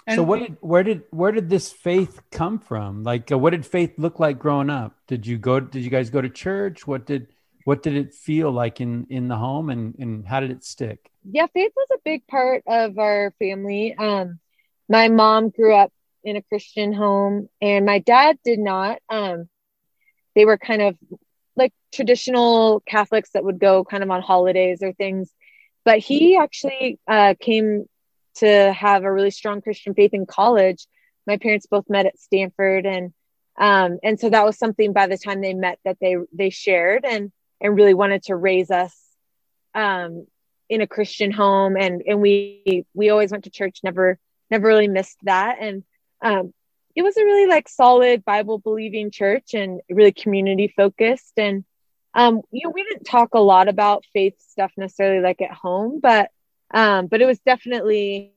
And 0.05 0.17
so 0.17 0.23
what 0.23 0.39
did 0.39 0.57
where 0.61 0.83
did 0.83 1.01
where 1.09 1.31
did 1.31 1.49
this 1.49 1.71
faith 1.71 2.21
come 2.31 2.59
from? 2.59 3.01
Like, 3.01 3.31
uh, 3.31 3.39
what 3.39 3.49
did 3.49 3.65
faith 3.65 3.93
look 3.97 4.19
like 4.19 4.37
growing 4.37 4.69
up? 4.69 4.95
Did 5.07 5.25
you 5.25 5.39
go? 5.39 5.59
Did 5.59 5.83
you 5.83 5.89
guys 5.89 6.11
go 6.11 6.21
to 6.21 6.29
church? 6.29 6.85
What 6.85 7.07
did 7.07 7.27
what 7.63 7.81
did 7.81 7.95
it 7.95 8.13
feel 8.13 8.51
like 8.51 8.81
in 8.81 9.07
in 9.09 9.27
the 9.27 9.35
home, 9.35 9.71
and 9.71 9.95
and 9.97 10.27
how 10.27 10.41
did 10.41 10.51
it 10.51 10.63
stick? 10.63 11.09
Yeah, 11.23 11.47
faith 11.47 11.71
was 11.75 11.87
a 11.91 11.97
big 12.05 12.27
part 12.27 12.63
of 12.67 12.99
our 12.99 13.33
family. 13.39 13.95
Um, 13.97 14.39
my 14.87 15.07
mom 15.07 15.49
grew 15.49 15.73
up 15.73 15.91
in 16.23 16.35
a 16.35 16.43
Christian 16.43 16.93
home, 16.93 17.49
and 17.59 17.83
my 17.83 17.97
dad 17.97 18.37
did 18.45 18.59
not. 18.59 18.99
Um, 19.09 19.49
they 20.35 20.45
were 20.45 20.59
kind 20.59 20.83
of 20.83 20.95
like 21.55 21.73
traditional 21.93 22.81
Catholics 22.81 23.31
that 23.33 23.43
would 23.43 23.59
go 23.59 23.83
kind 23.83 24.03
of 24.03 24.11
on 24.11 24.21
holidays 24.21 24.81
or 24.81 24.93
things. 24.93 25.31
But 25.83 25.99
he 25.99 26.37
actually 26.37 26.99
uh, 27.07 27.35
came 27.39 27.85
to 28.35 28.73
have 28.73 29.03
a 29.03 29.11
really 29.11 29.31
strong 29.31 29.61
Christian 29.61 29.93
faith 29.93 30.13
in 30.13 30.25
college. 30.25 30.87
My 31.27 31.37
parents 31.37 31.67
both 31.67 31.89
met 31.89 32.05
at 32.05 32.19
Stanford, 32.19 32.85
and 32.85 33.13
um, 33.57 33.99
and 34.03 34.19
so 34.19 34.29
that 34.29 34.45
was 34.45 34.57
something 34.57 34.93
by 34.93 35.07
the 35.07 35.17
time 35.17 35.41
they 35.41 35.53
met 35.53 35.79
that 35.85 35.97
they 36.01 36.17
they 36.33 36.49
shared 36.49 37.05
and 37.05 37.31
and 37.61 37.75
really 37.75 37.93
wanted 37.93 38.23
to 38.23 38.35
raise 38.35 38.69
us 38.71 38.93
um, 39.73 40.27
in 40.69 40.81
a 40.81 40.87
Christian 40.87 41.31
home. 41.31 41.77
And 41.77 42.01
and 42.05 42.21
we 42.21 42.85
we 42.93 43.09
always 43.09 43.31
went 43.31 43.45
to 43.45 43.49
church, 43.49 43.79
never 43.83 44.17
never 44.51 44.67
really 44.67 44.87
missed 44.87 45.17
that. 45.23 45.57
And 45.59 45.83
um, 46.21 46.53
it 46.95 47.03
was 47.03 47.17
a 47.17 47.23
really 47.25 47.47
like 47.47 47.67
solid 47.67 48.23
Bible 48.23 48.57
believing 48.57 49.11
church 49.11 49.53
and 49.53 49.81
really 49.89 50.13
community 50.13 50.73
focused. 50.75 51.33
And 51.37 51.65
um, 52.13 52.41
you 52.51 52.61
know, 52.63 52.71
we 52.73 52.83
didn't 52.83 53.03
talk 53.03 53.33
a 53.33 53.39
lot 53.39 53.67
about 53.67 54.05
faith 54.13 54.35
stuff 54.39 54.71
necessarily 54.77 55.21
like 55.21 55.41
at 55.41 55.51
home, 55.51 55.99
but 55.99 56.31
um, 56.73 57.07
but 57.07 57.21
it 57.21 57.25
was 57.25 57.39
definitely 57.39 58.33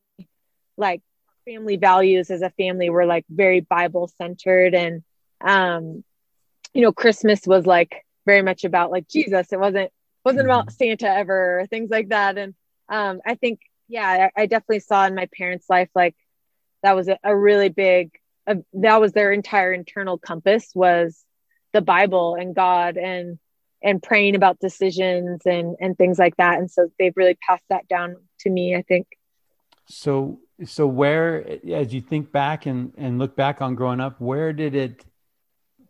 like 0.76 1.02
family 1.44 1.76
values 1.76 2.30
as 2.30 2.42
a 2.42 2.50
family 2.50 2.90
were 2.90 3.06
like 3.06 3.24
very 3.30 3.60
Bible 3.60 4.10
centered 4.18 4.74
and 4.74 5.02
um, 5.40 6.04
you 6.74 6.82
know, 6.82 6.92
Christmas 6.92 7.46
was 7.46 7.64
like 7.64 8.04
very 8.26 8.42
much 8.42 8.64
about 8.64 8.90
like 8.90 9.08
Jesus. 9.08 9.52
It 9.52 9.60
wasn't 9.60 9.90
wasn't 10.24 10.46
about 10.46 10.66
mm-hmm. 10.66 10.74
Santa 10.74 11.08
ever 11.08 11.60
or 11.60 11.66
things 11.66 11.90
like 11.90 12.08
that. 12.08 12.36
And 12.36 12.54
um, 12.88 13.20
I 13.24 13.36
think 13.36 13.60
yeah, 13.88 14.30
I, 14.36 14.42
I 14.42 14.46
definitely 14.46 14.80
saw 14.80 15.06
in 15.06 15.14
my 15.14 15.28
parents' 15.36 15.70
life 15.70 15.88
like 15.94 16.16
that 16.82 16.96
was 16.96 17.08
a, 17.08 17.18
a 17.22 17.36
really 17.36 17.68
big 17.68 18.10
uh, 18.48 18.54
that 18.74 19.00
was 19.00 19.12
their 19.12 19.32
entire 19.32 19.72
internal 19.72 20.18
compass 20.18 20.70
was 20.74 21.24
the 21.72 21.82
Bible 21.82 22.34
and 22.34 22.54
God 22.54 22.96
and 22.96 23.38
and 23.82 24.02
praying 24.02 24.34
about 24.34 24.58
decisions 24.58 25.42
and 25.44 25.76
and 25.80 25.96
things 25.96 26.18
like 26.18 26.36
that. 26.36 26.58
And 26.58 26.70
so 26.70 26.90
they've 26.98 27.16
really 27.16 27.38
passed 27.46 27.64
that 27.68 27.86
down 27.88 28.16
to 28.40 28.50
me, 28.50 28.74
I 28.74 28.82
think. 28.82 29.06
So 29.86 30.40
so 30.64 30.86
where 30.86 31.58
as 31.72 31.92
you 31.92 32.00
think 32.00 32.32
back 32.32 32.66
and 32.66 32.92
and 32.96 33.18
look 33.18 33.36
back 33.36 33.60
on 33.60 33.74
growing 33.74 34.00
up, 34.00 34.20
where 34.20 34.52
did 34.52 34.74
it 34.74 35.04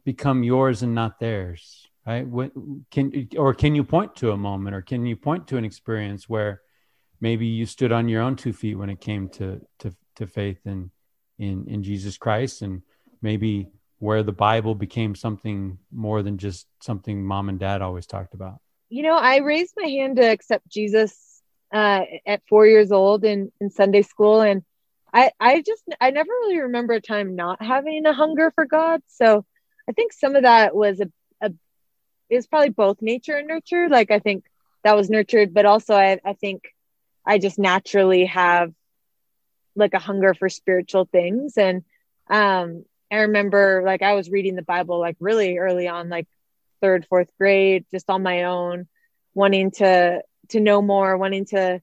become 0.04 0.42
yours 0.42 0.82
and 0.82 0.94
not 0.94 1.20
theirs? 1.20 1.86
Right? 2.06 2.26
What 2.26 2.52
can 2.90 3.28
or 3.36 3.54
can 3.54 3.74
you 3.74 3.84
point 3.84 4.16
to 4.16 4.32
a 4.32 4.36
moment 4.36 4.74
or 4.74 4.82
can 4.82 5.06
you 5.06 5.16
point 5.16 5.46
to 5.48 5.56
an 5.56 5.64
experience 5.64 6.28
where 6.28 6.62
maybe 7.20 7.46
you 7.46 7.66
stood 7.66 7.92
on 7.92 8.08
your 8.08 8.22
own 8.22 8.36
two 8.36 8.52
feet 8.52 8.76
when 8.76 8.90
it 8.90 9.00
came 9.00 9.28
to 9.30 9.60
to 9.80 9.94
to 10.16 10.26
faith 10.26 10.66
in 10.66 10.90
in 11.38 11.66
in 11.66 11.82
Jesus 11.82 12.18
Christ 12.18 12.62
and 12.62 12.82
maybe 13.22 13.68
where 13.98 14.22
the 14.22 14.32
Bible 14.32 14.74
became 14.74 15.14
something 15.14 15.78
more 15.90 16.22
than 16.22 16.38
just 16.38 16.66
something 16.80 17.24
mom 17.24 17.48
and 17.48 17.58
dad 17.58 17.82
always 17.82 18.06
talked 18.06 18.34
about? 18.34 18.60
You 18.88 19.02
know, 19.02 19.16
I 19.16 19.38
raised 19.38 19.74
my 19.76 19.88
hand 19.88 20.16
to 20.16 20.22
accept 20.22 20.68
Jesus 20.68 21.42
uh, 21.72 22.02
at 22.26 22.42
four 22.48 22.66
years 22.66 22.92
old 22.92 23.24
in, 23.24 23.52
in 23.60 23.70
Sunday 23.70 24.02
school. 24.02 24.40
And 24.40 24.62
I, 25.12 25.32
I 25.40 25.62
just, 25.62 25.82
I 26.00 26.10
never 26.10 26.30
really 26.30 26.60
remember 26.60 26.94
a 26.94 27.00
time 27.00 27.34
not 27.34 27.62
having 27.62 28.06
a 28.06 28.12
hunger 28.12 28.52
for 28.54 28.66
God. 28.66 29.02
So 29.08 29.44
I 29.88 29.92
think 29.92 30.12
some 30.12 30.36
of 30.36 30.42
that 30.42 30.74
was 30.74 31.00
a, 31.00 31.10
a 31.40 31.52
it 32.30 32.36
was 32.36 32.46
probably 32.46 32.70
both 32.70 33.02
nature 33.02 33.36
and 33.36 33.48
nurture. 33.48 33.88
Like 33.88 34.10
I 34.10 34.18
think 34.18 34.44
that 34.84 34.96
was 34.96 35.10
nurtured, 35.10 35.52
but 35.52 35.66
also 35.66 35.94
I, 35.94 36.20
I 36.24 36.34
think 36.34 36.62
I 37.26 37.38
just 37.38 37.58
naturally 37.58 38.26
have 38.26 38.72
like 39.78 39.94
a 39.94 39.98
hunger 39.98 40.34
for 40.34 40.48
spiritual 40.48 41.06
things. 41.10 41.56
And 41.56 41.84
um, 42.28 42.84
I 43.10 43.20
remember 43.20 43.82
like 43.84 44.02
I 44.02 44.14
was 44.14 44.30
reading 44.30 44.54
the 44.54 44.62
Bible 44.62 44.98
like 45.00 45.16
really 45.20 45.58
early 45.58 45.88
on, 45.88 46.08
like 46.08 46.26
third, 46.80 47.06
fourth 47.08 47.30
grade, 47.38 47.86
just 47.90 48.10
on 48.10 48.22
my 48.22 48.44
own, 48.44 48.86
wanting 49.34 49.70
to 49.72 50.22
to 50.50 50.60
know 50.60 50.82
more, 50.82 51.16
wanting 51.16 51.46
to 51.46 51.80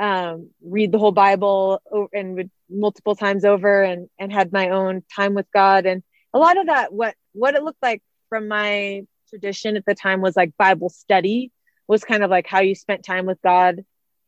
um, 0.00 0.50
read 0.62 0.92
the 0.92 0.98
whole 0.98 1.12
Bible 1.12 1.80
and 2.12 2.34
would 2.36 2.50
multiple 2.68 3.14
times 3.14 3.44
over 3.44 3.82
and 3.82 4.08
and 4.18 4.32
had 4.32 4.52
my 4.52 4.70
own 4.70 5.02
time 5.14 5.34
with 5.34 5.46
God. 5.52 5.86
And 5.86 6.02
a 6.34 6.38
lot 6.38 6.58
of 6.58 6.66
that, 6.66 6.92
what 6.92 7.14
what 7.32 7.54
it 7.54 7.62
looked 7.62 7.82
like 7.82 8.02
from 8.28 8.48
my 8.48 9.02
tradition 9.30 9.76
at 9.76 9.84
the 9.86 9.94
time 9.94 10.20
was 10.20 10.36
like 10.36 10.56
Bible 10.56 10.88
study 10.88 11.52
was 11.88 12.04
kind 12.04 12.24
of 12.24 12.30
like 12.30 12.46
how 12.46 12.60
you 12.60 12.74
spent 12.74 13.04
time 13.04 13.26
with 13.26 13.40
God. 13.42 13.84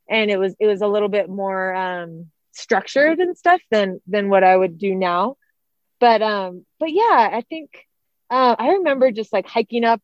And 0.08 0.30
it 0.30 0.38
was 0.38 0.54
it 0.58 0.66
was 0.66 0.80
a 0.80 0.86
little 0.86 1.08
bit 1.08 1.28
more 1.28 1.74
um 1.74 2.26
structured 2.58 3.18
and 3.18 3.36
stuff 3.36 3.60
than 3.70 4.00
than 4.06 4.28
what 4.28 4.44
I 4.44 4.56
would 4.56 4.78
do 4.78 4.94
now. 4.94 5.36
But 6.00 6.22
um 6.22 6.64
but 6.78 6.92
yeah 6.92 7.30
i 7.32 7.42
think 7.48 7.86
uh, 8.30 8.54
i 8.58 8.70
remember 8.72 9.10
just 9.10 9.32
like 9.32 9.46
hiking 9.46 9.84
up 9.84 10.02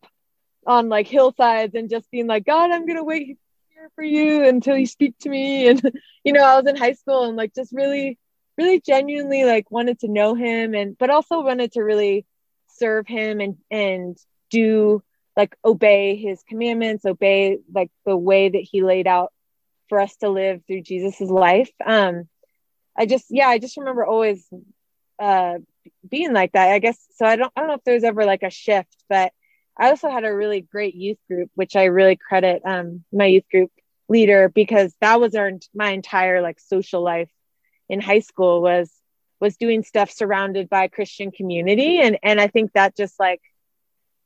on 0.67 0.88
like 0.88 1.07
hillsides 1.07 1.75
and 1.75 1.90
just 1.90 2.11
being 2.11 2.27
like 2.27 2.45
god 2.45 2.71
i'm 2.71 2.87
gonna 2.87 3.05
wait 3.05 3.38
here 3.75 3.90
for 3.95 4.05
you 4.05 4.45
until 4.47 4.77
you 4.77 4.87
speak 4.87 5.14
to 5.21 5.29
me. 5.29 5.69
And 5.69 5.83
you 6.25 6.33
know 6.33 6.43
i 6.43 6.57
was 6.57 6.67
in 6.67 6.77
high 6.77 6.95
school 6.95 7.25
and 7.25 7.37
like 7.37 7.55
just 7.55 7.73
really 7.73 8.19
really 8.57 8.81
genuinely 8.81 9.45
like 9.45 9.71
wanted 9.71 10.01
to 10.01 10.09
know 10.09 10.35
him 10.35 10.75
and 10.75 10.97
but 10.99 11.11
also 11.11 11.43
wanted 11.43 11.73
to 11.73 11.83
really 11.83 12.27
serve 12.69 13.07
him 13.07 13.40
and 13.40 13.57
and 13.71 14.17
do 14.51 15.03
like 15.37 15.57
obey 15.64 16.17
his 16.17 16.43
commandments 16.49 17.05
obey 17.05 17.59
like 17.73 17.90
the 18.07 18.17
way 18.17 18.49
that 18.49 18.67
he 18.71 18.83
laid 18.83 19.07
out 19.07 19.33
for 19.88 20.01
us 20.01 20.17
to 20.17 20.29
live 20.29 20.62
through 20.67 20.81
jesus's 20.83 21.31
life. 21.31 21.71
Um 21.85 22.29
i 22.96 23.07
just 23.07 23.26
yeah 23.30 23.48
i 23.48 23.59
just 23.59 23.76
remember 23.76 24.04
always 24.04 24.48
uh 25.18 25.54
being 26.09 26.33
like 26.33 26.52
that 26.52 26.70
i 26.72 26.78
guess. 26.78 26.98
So 27.16 27.26
i 27.26 27.37
don't 27.37 27.52
i 27.57 27.61
don't 27.61 27.68
know 27.68 27.74
if 27.74 27.85
there's 27.85 28.04
ever 28.04 28.24
like 28.24 28.42
a 28.42 28.50
shift 28.50 28.96
but 29.09 29.33
i 29.78 29.88
also 29.88 30.11
had 30.11 30.24
a 30.24 30.35
really 30.35 30.61
great 30.61 30.94
youth 30.94 31.18
group 31.28 31.50
which 31.54 31.76
i 31.76 31.85
really 31.85 32.16
credit 32.16 32.62
um 32.64 33.04
my 33.12 33.26
youth 33.26 33.48
group 33.50 33.70
leader 34.09 34.48
because 34.48 34.94
that 35.00 35.20
was 35.20 35.35
our 35.35 35.50
my 35.74 35.90
entire 35.90 36.42
like 36.42 36.61
social 36.61 37.02
life 37.02 37.30
in 37.88 38.00
high 38.00 38.20
school 38.20 38.61
was 38.62 38.90
was 39.40 39.57
doing 39.57 39.83
stuff 39.83 40.11
surrounded 40.11 40.68
by 40.68 40.88
christian 40.88 41.30
community. 41.30 42.00
And 42.00 42.18
and 42.22 42.40
i 42.40 42.46
think 42.48 42.72
that 42.72 42.96
just 42.96 43.18
like 43.18 43.40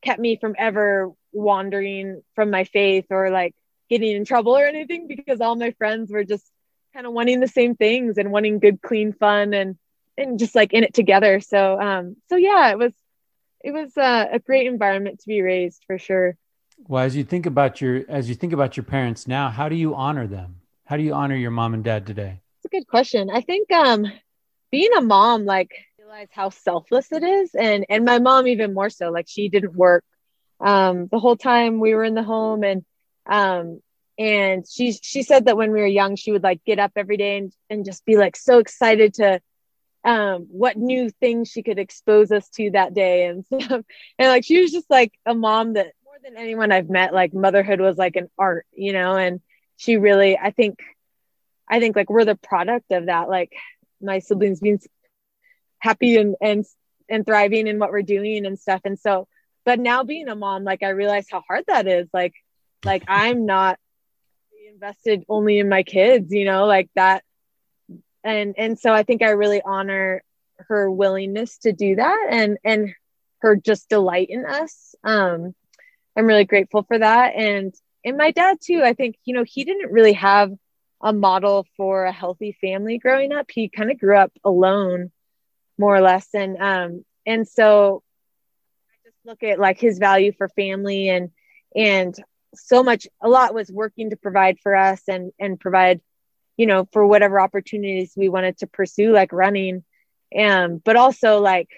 kept 0.01 0.19
me 0.19 0.37
from 0.37 0.55
ever 0.57 1.11
wandering 1.31 2.21
from 2.35 2.49
my 2.51 2.63
faith 2.63 3.05
or 3.09 3.29
like 3.29 3.53
getting 3.89 4.15
in 4.15 4.25
trouble 4.25 4.57
or 4.57 4.65
anything 4.65 5.07
because 5.07 5.41
all 5.41 5.55
my 5.55 5.71
friends 5.71 6.11
were 6.11 6.23
just 6.23 6.49
kind 6.93 7.05
of 7.05 7.13
wanting 7.13 7.39
the 7.39 7.47
same 7.47 7.75
things 7.75 8.17
and 8.17 8.31
wanting 8.31 8.59
good 8.59 8.81
clean 8.81 9.13
fun 9.13 9.53
and 9.53 9.77
and 10.17 10.37
just 10.37 10.55
like 10.55 10.73
in 10.73 10.83
it 10.83 10.93
together. 10.93 11.39
So 11.39 11.79
um 11.79 12.15
so 12.29 12.35
yeah, 12.35 12.71
it 12.71 12.77
was 12.77 12.93
it 13.63 13.71
was 13.71 13.95
uh, 13.97 14.25
a 14.31 14.39
great 14.39 14.67
environment 14.67 15.19
to 15.19 15.27
be 15.27 15.41
raised 15.41 15.83
for 15.85 15.97
sure. 15.97 16.35
Well, 16.87 17.03
as 17.03 17.15
you 17.15 17.23
think 17.23 17.45
about 17.45 17.81
your 17.81 18.03
as 18.07 18.29
you 18.29 18.35
think 18.35 18.53
about 18.53 18.77
your 18.77 18.83
parents 18.85 19.27
now, 19.27 19.49
how 19.49 19.69
do 19.69 19.75
you 19.75 19.95
honor 19.95 20.27
them? 20.27 20.61
How 20.85 20.97
do 20.97 21.03
you 21.03 21.13
honor 21.13 21.35
your 21.35 21.51
mom 21.51 21.73
and 21.73 21.83
dad 21.83 22.07
today? 22.07 22.41
It's 22.57 22.65
a 22.65 22.69
good 22.69 22.87
question. 22.87 23.29
I 23.29 23.41
think 23.41 23.71
um 23.71 24.05
being 24.71 24.93
a 24.97 25.01
mom 25.01 25.45
like 25.45 25.71
realize 25.97 26.29
how 26.31 26.49
selfless 26.49 27.11
it 27.11 27.23
is 27.23 27.53
and 27.53 27.85
and 27.89 28.05
my 28.05 28.19
mom 28.19 28.47
even 28.47 28.73
more 28.73 28.89
so 28.89 29.09
like 29.09 29.25
she 29.27 29.49
didn't 29.49 29.75
work 29.75 30.03
um 30.59 31.07
the 31.11 31.19
whole 31.19 31.35
time 31.35 31.79
we 31.79 31.93
were 31.93 32.03
in 32.03 32.15
the 32.15 32.23
home 32.23 32.63
and 32.63 32.83
um 33.27 33.79
and 34.19 34.65
she 34.69 34.91
she 34.91 35.23
said 35.23 35.45
that 35.45 35.57
when 35.57 35.71
we 35.71 35.79
were 35.79 35.87
young 35.87 36.15
she 36.15 36.31
would 36.31 36.43
like 36.43 36.63
get 36.65 36.77
up 36.77 36.91
every 36.95 37.17
day 37.17 37.37
and, 37.37 37.53
and 37.69 37.85
just 37.85 38.05
be 38.05 38.17
like 38.17 38.35
so 38.35 38.59
excited 38.59 39.15
to 39.15 39.41
um, 40.03 40.47
what 40.49 40.77
new 40.77 41.09
things 41.09 41.49
she 41.49 41.63
could 41.63 41.79
expose 41.79 42.31
us 42.31 42.47
to 42.49 42.71
that 42.71 42.93
day 42.93 43.25
and 43.25 43.45
stuff. 43.61 43.83
And 44.17 44.29
like 44.29 44.45
she 44.45 44.61
was 44.61 44.71
just 44.71 44.89
like 44.89 45.13
a 45.25 45.33
mom 45.33 45.73
that 45.73 45.87
more 46.05 46.15
than 46.23 46.37
anyone 46.37 46.71
I've 46.71 46.89
met, 46.89 47.13
like 47.13 47.33
motherhood 47.33 47.81
was 47.81 47.97
like 47.97 48.15
an 48.15 48.29
art, 48.37 48.65
you 48.71 48.93
know, 48.93 49.17
and 49.17 49.41
she 49.77 49.97
really, 49.97 50.37
I 50.37 50.51
think, 50.51 50.79
I 51.67 51.79
think 51.79 51.95
like 51.95 52.09
we're 52.09 52.25
the 52.25 52.35
product 52.35 52.91
of 52.91 53.07
that. 53.07 53.29
Like 53.29 53.53
my 54.01 54.19
siblings 54.19 54.59
being 54.59 54.79
happy 55.79 56.17
and 56.17 56.35
and 56.41 56.65
and 57.09 57.25
thriving 57.25 57.67
in 57.67 57.79
what 57.79 57.91
we're 57.91 58.01
doing 58.01 58.45
and 58.45 58.59
stuff. 58.59 58.81
And 58.85 58.99
so, 58.99 59.27
but 59.65 59.79
now 59.79 60.03
being 60.03 60.29
a 60.29 60.35
mom, 60.35 60.63
like 60.63 60.83
I 60.83 60.89
realize 60.89 61.27
how 61.29 61.41
hard 61.47 61.65
that 61.67 61.87
is. 61.87 62.07
Like, 62.13 62.33
like 62.85 63.03
I'm 63.07 63.45
not 63.45 63.79
invested 64.69 65.23
only 65.29 65.59
in 65.59 65.69
my 65.69 65.83
kids, 65.83 66.31
you 66.31 66.45
know, 66.45 66.65
like 66.65 66.89
that. 66.95 67.23
And 68.23 68.55
and 68.57 68.77
so 68.77 68.93
i 68.93 69.03
think 69.03 69.21
i 69.21 69.29
really 69.29 69.61
honor 69.65 70.23
her 70.67 70.91
willingness 70.91 71.57
to 71.59 71.71
do 71.71 71.95
that 71.95 72.27
and 72.29 72.57
and 72.65 72.93
her 73.39 73.55
just 73.55 73.89
delight 73.89 74.27
in 74.29 74.45
us. 74.45 74.95
Um 75.03 75.55
i'm 76.17 76.25
really 76.25 76.45
grateful 76.45 76.83
for 76.83 76.99
that. 76.99 77.35
And 77.35 77.73
and 78.03 78.17
my 78.17 78.31
dad 78.31 78.57
too 78.61 78.81
i 78.83 78.93
think 78.93 79.15
you 79.25 79.33
know 79.33 79.43
he 79.45 79.63
didn't 79.63 79.91
really 79.91 80.13
have 80.13 80.51
a 81.01 81.13
model 81.13 81.65
for 81.77 82.03
a 82.05 82.11
healthy 82.11 82.57
family 82.59 82.97
growing 82.97 83.31
up. 83.31 83.49
He 83.49 83.69
kind 83.69 83.89
of 83.89 83.99
grew 83.99 84.17
up 84.17 84.33
alone 84.43 85.11
more 85.77 85.95
or 85.95 86.01
less. 86.01 86.27
And 86.33 86.57
um 86.61 87.05
and 87.25 87.47
so 87.47 88.03
i 88.91 89.07
just 89.07 89.17
look 89.25 89.43
at 89.43 89.59
like 89.59 89.79
his 89.79 89.97
value 89.97 90.33
for 90.37 90.49
family 90.49 91.07
and 91.09 91.29
and 91.75 92.13
so 92.55 92.83
much 92.83 93.07
a 93.21 93.29
lot 93.29 93.53
was 93.53 93.71
working 93.71 94.09
to 94.09 94.15
provide 94.15 94.59
for 94.59 94.75
us 94.75 95.01
and 95.07 95.31
and 95.39 95.59
provide 95.59 96.01
you 96.59 96.65
know, 96.65 96.85
for 96.91 97.07
whatever 97.07 97.39
opportunities 97.39 98.11
we 98.17 98.27
wanted 98.27 98.57
to 98.57 98.67
pursue, 98.67 99.13
like 99.13 99.31
running. 99.31 99.81
And, 100.29 100.83
but 100.83 100.97
also 100.97 101.39
like 101.39 101.69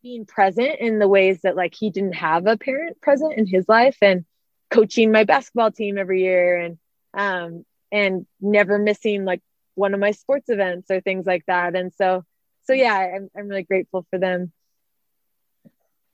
being 0.00 0.26
present 0.26 0.78
in 0.78 1.00
the 1.00 1.08
ways 1.08 1.40
that 1.42 1.56
like 1.56 1.74
he 1.74 1.90
didn't 1.90 2.14
have 2.14 2.46
a 2.46 2.56
parent 2.56 3.00
present 3.00 3.36
in 3.36 3.48
his 3.48 3.68
life 3.68 3.96
and 4.00 4.24
coaching 4.70 5.10
my 5.10 5.24
basketball 5.24 5.72
team 5.72 5.98
every 5.98 6.22
year 6.22 6.56
and, 6.56 6.78
um, 7.14 7.64
and 7.90 8.24
never 8.40 8.78
missing 8.78 9.24
like 9.24 9.40
one 9.74 9.92
of 9.92 9.98
my 9.98 10.12
sports 10.12 10.48
events 10.48 10.88
or 10.88 11.00
things 11.00 11.26
like 11.26 11.44
that. 11.46 11.74
And 11.74 11.92
so, 11.92 12.24
so 12.62 12.74
yeah, 12.74 12.94
I'm, 12.94 13.28
I'm 13.36 13.48
really 13.48 13.64
grateful 13.64 14.06
for 14.08 14.20
them. 14.20 14.52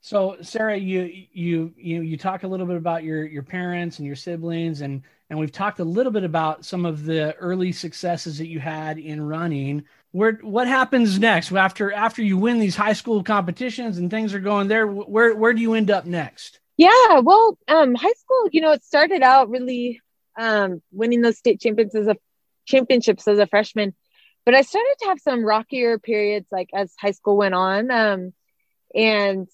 So 0.08 0.38
Sarah, 0.40 0.78
you 0.78 1.26
you 1.34 1.74
you 1.76 2.00
you 2.00 2.16
talk 2.16 2.42
a 2.42 2.48
little 2.48 2.64
bit 2.64 2.76
about 2.76 3.04
your 3.04 3.26
your 3.26 3.42
parents 3.42 3.98
and 3.98 4.06
your 4.06 4.16
siblings, 4.16 4.80
and 4.80 5.02
and 5.28 5.38
we've 5.38 5.52
talked 5.52 5.80
a 5.80 5.84
little 5.84 6.10
bit 6.10 6.24
about 6.24 6.64
some 6.64 6.86
of 6.86 7.04
the 7.04 7.34
early 7.34 7.72
successes 7.72 8.38
that 8.38 8.46
you 8.46 8.58
had 8.58 8.96
in 8.96 9.20
running. 9.20 9.84
Where 10.12 10.38
what 10.40 10.66
happens 10.66 11.18
next 11.18 11.52
after 11.52 11.92
after 11.92 12.22
you 12.22 12.38
win 12.38 12.58
these 12.58 12.74
high 12.74 12.94
school 12.94 13.22
competitions 13.22 13.98
and 13.98 14.10
things 14.10 14.32
are 14.32 14.38
going 14.38 14.68
there? 14.68 14.86
Where 14.86 15.36
where 15.36 15.52
do 15.52 15.60
you 15.60 15.74
end 15.74 15.90
up 15.90 16.06
next? 16.06 16.60
Yeah, 16.78 17.18
well, 17.18 17.58
um, 17.68 17.94
high 17.94 18.14
school, 18.14 18.48
you 18.50 18.62
know, 18.62 18.72
it 18.72 18.84
started 18.84 19.20
out 19.20 19.50
really 19.50 20.00
um, 20.38 20.80
winning 20.90 21.20
those 21.20 21.36
state 21.36 21.60
champions 21.60 21.94
as 21.94 22.06
a 22.06 22.16
championships 22.64 23.28
as 23.28 23.38
a 23.38 23.46
freshman, 23.46 23.94
but 24.46 24.54
I 24.54 24.62
started 24.62 24.96
to 25.00 25.08
have 25.08 25.20
some 25.20 25.44
rockier 25.44 25.98
periods 25.98 26.46
like 26.50 26.70
as 26.72 26.94
high 26.98 27.10
school 27.10 27.36
went 27.36 27.54
on, 27.54 27.90
um, 27.90 28.32
and 28.94 29.48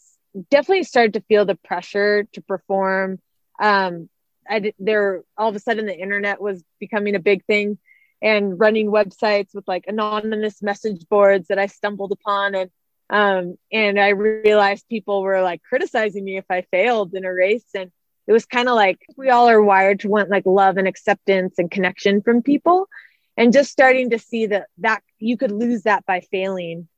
definitely 0.51 0.85
started 0.85 1.15
to 1.15 1.21
feel 1.23 1.45
the 1.45 1.55
pressure 1.55 2.25
to 2.33 2.41
perform. 2.43 3.21
Um, 3.61 4.09
I 4.49 4.59
did, 4.59 4.75
there 4.79 5.23
all 5.39 5.49
of 5.49 5.57
a 5.57 5.61
sudden 5.61 5.87
the 5.87 5.99
internet 5.99 6.41
was 6.41 6.63
becoming 6.79 7.15
a 7.15 7.21
big 7.21 7.45
thing, 7.45 7.79
and 8.23 8.59
running 8.59 8.91
websites 8.91 9.55
with 9.55 9.69
like 9.69 9.85
anonymous 9.87 10.63
message 10.63 11.07
boards 11.09 11.49
that 11.49 11.59
I 11.59 11.67
stumbled 11.67 12.13
upon. 12.13 12.55
And 12.55 12.71
um 13.11 13.57
and 13.71 14.01
I 14.01 14.09
realized 14.09 14.89
people 14.89 15.23
were 15.23 15.43
like 15.43 15.63
criticizing 15.63 16.25
me 16.25 16.39
if 16.39 16.47
I 16.49 16.63
failed 16.71 17.15
in 17.15 17.25
a 17.25 17.33
race. 17.33 17.67
And 17.75 17.91
it 18.27 18.33
was 18.33 18.47
kind 18.47 18.69
of 18.69 18.77
like 18.77 18.99
we 19.17 19.29
all 19.29 19.49
are 19.49 19.61
wired 19.61 20.01
to 20.01 20.09
want 20.09 20.31
like 20.31 20.47
love 20.47 20.79
and 20.79 20.89
acceptance 20.89 21.59
and 21.59 21.71
connection 21.71 22.23
from 22.23 22.43
people. 22.43 22.89
And 23.37 23.53
just 23.53 23.71
starting 23.71 24.11
to 24.11 24.19
see 24.19 24.47
that 24.47 24.69
that 24.79 25.03
you 25.19 25.37
could 25.37 25.53
lose 25.53 25.83
that 25.83 26.07
by 26.07 26.21
failing. 26.21 26.89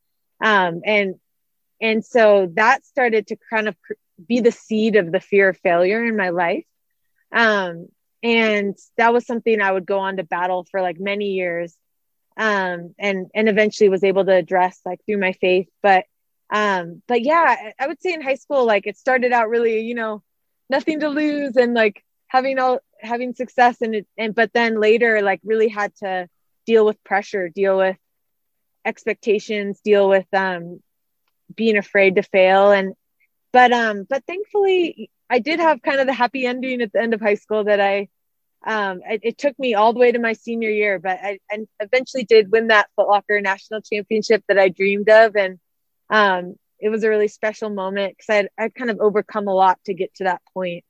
Um 0.41 0.83
and 0.85 1.17
and 1.81 2.05
so 2.05 2.51
that 2.55 2.85
started 2.85 3.29
to 3.29 3.37
kind 3.51 3.69
of 3.69 3.77
be 4.27 4.41
the 4.41 4.53
seed 4.53 4.97
of 4.97 5.13
the 5.13 5.21
fear 5.21 5.51
of 5.51 5.59
failure 5.59 6.05
in 6.05 6.17
my 6.17 6.31
life. 6.31 6.65
Um 7.33 7.89
and 8.23 8.77
that 8.97 9.13
was 9.13 9.27
something 9.27 9.61
i 9.61 9.71
would 9.71 9.87
go 9.87 9.99
on 9.99 10.17
to 10.17 10.25
battle 10.25 10.67
for 10.71 10.81
like 10.81 10.99
many 10.99 11.33
years. 11.33 11.77
Um 12.37 12.95
and 12.99 13.27
and 13.35 13.49
eventually 13.49 13.89
was 13.89 14.05
able 14.05 14.25
to 14.25 14.33
address 14.35 14.81
like 14.85 15.01
through 15.07 15.19
my 15.19 15.33
faith. 15.33 15.69
But 15.83 16.05
um 16.53 17.03
but 17.09 17.23
yeah 17.23 17.73
i 17.79 17.87
would 17.87 18.01
say 18.01 18.13
in 18.13 18.23
high 18.23 18.37
school 18.37 18.65
like 18.65 18.87
it 18.87 18.97
started 18.97 19.33
out 19.33 19.49
really 19.49 19.81
you 19.81 19.95
know 19.95 20.23
nothing 20.71 21.01
to 21.01 21.09
lose 21.09 21.57
and 21.57 21.75
like 21.75 22.05
having 22.29 22.59
all 22.59 22.79
having 23.01 23.35
success 23.35 23.81
and 23.81 23.95
it 23.97 24.07
and 24.17 24.35
but 24.35 24.53
then 24.53 24.81
later 24.81 25.23
like 25.23 25.41
really 25.45 25.69
had 25.69 25.95
to 25.97 26.29
deal 26.65 26.85
with 26.87 27.03
pressure 27.05 27.49
deal 27.49 27.77
with 27.79 27.97
expectations 28.85 29.81
deal 29.85 30.09
with 30.09 30.27
um 30.33 30.81
being 31.55 31.77
afraid 31.77 32.17
to 32.17 32.23
fail 32.23 32.73
and 32.73 32.95
but 33.53 33.73
um 33.73 34.07
but 34.09 34.25
thankfully 34.27 35.11
i 35.31 35.39
did 35.39 35.61
have 35.61 35.83
kind 35.83 36.01
of 36.01 36.07
the 36.07 36.13
happy 36.13 36.47
ending 36.47 36.81
at 36.83 36.93
the 36.93 37.01
end 37.01 37.15
of 37.15 37.21
high 37.21 37.35
school 37.35 37.65
that 37.65 37.81
i 37.81 38.09
um, 38.67 39.01
it, 39.09 39.21
it, 39.23 39.39
took 39.39 39.57
me 39.61 39.75
all 39.75 39.93
the 39.93 40.01
way 40.01 40.11
to 40.11 40.19
my 40.19 40.33
senior 40.33 40.71
year, 40.71 40.99
but 40.99 41.19
I, 41.23 41.39
I 41.51 41.67
eventually 41.79 42.25
did 42.25 42.51
win 42.51 42.67
that 42.69 42.89
Foot 42.97 43.07
Locker 43.07 43.41
national 43.41 43.81
championship 43.81 44.43
that 44.49 44.59
I 44.59 44.71
dreamed 44.71 45.09
of. 45.09 45.37
And 45.37 45.61
um, 46.11 46.57
it 46.81 46.89
was 46.89 47.05
a 47.05 47.09
really 47.09 47.29
special 47.29 47.71
moment 47.71 48.17
because 48.17 48.49
I'd, 48.59 48.65
I'd 48.65 48.75
kind 48.75 48.91
of 48.91 48.99
overcome 48.99 49.47
a 49.47 49.55
lot 49.55 49.79
to 49.85 49.95
get 49.95 50.15
to 50.17 50.25
that 50.25 50.43
point. 50.53 50.85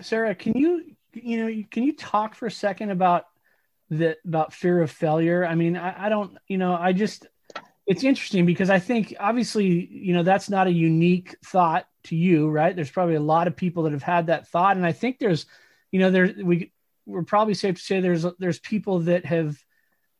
Sara, 0.00 0.34
can 0.34 0.56
you, 0.56 0.84
you 1.12 1.38
know, 1.38 1.62
can 1.70 1.82
you 1.82 1.94
talk 1.96 2.36
for 2.36 2.46
a 2.46 2.50
second 2.52 2.90
about 2.90 3.24
that 3.90 4.18
about 4.24 4.52
fear 4.52 4.80
of 4.80 4.90
failure? 4.92 5.44
I 5.44 5.56
mean, 5.56 5.76
I, 5.76 6.06
I 6.06 6.08
don't, 6.08 6.38
you 6.46 6.58
know, 6.58 6.74
I 6.74 6.92
just, 6.92 7.26
it's 7.90 8.04
interesting 8.04 8.46
because 8.46 8.70
I 8.70 8.78
think 8.78 9.16
obviously, 9.18 9.66
you 9.66 10.14
know, 10.14 10.22
that's 10.22 10.48
not 10.48 10.68
a 10.68 10.72
unique 10.72 11.34
thought 11.44 11.88
to 12.04 12.14
you, 12.14 12.48
right? 12.48 12.74
There's 12.74 12.90
probably 12.90 13.16
a 13.16 13.20
lot 13.20 13.48
of 13.48 13.56
people 13.56 13.82
that 13.82 13.92
have 13.92 14.04
had 14.04 14.28
that 14.28 14.46
thought. 14.46 14.76
And 14.76 14.86
I 14.86 14.92
think 14.92 15.18
there's, 15.18 15.44
you 15.90 15.98
know, 15.98 16.12
there 16.12 16.32
we 16.40 16.70
we're 17.04 17.24
probably 17.24 17.54
safe 17.54 17.74
to 17.74 17.82
say 17.82 18.00
there's 18.00 18.24
there's 18.38 18.60
people 18.60 19.00
that 19.00 19.24
have 19.24 19.60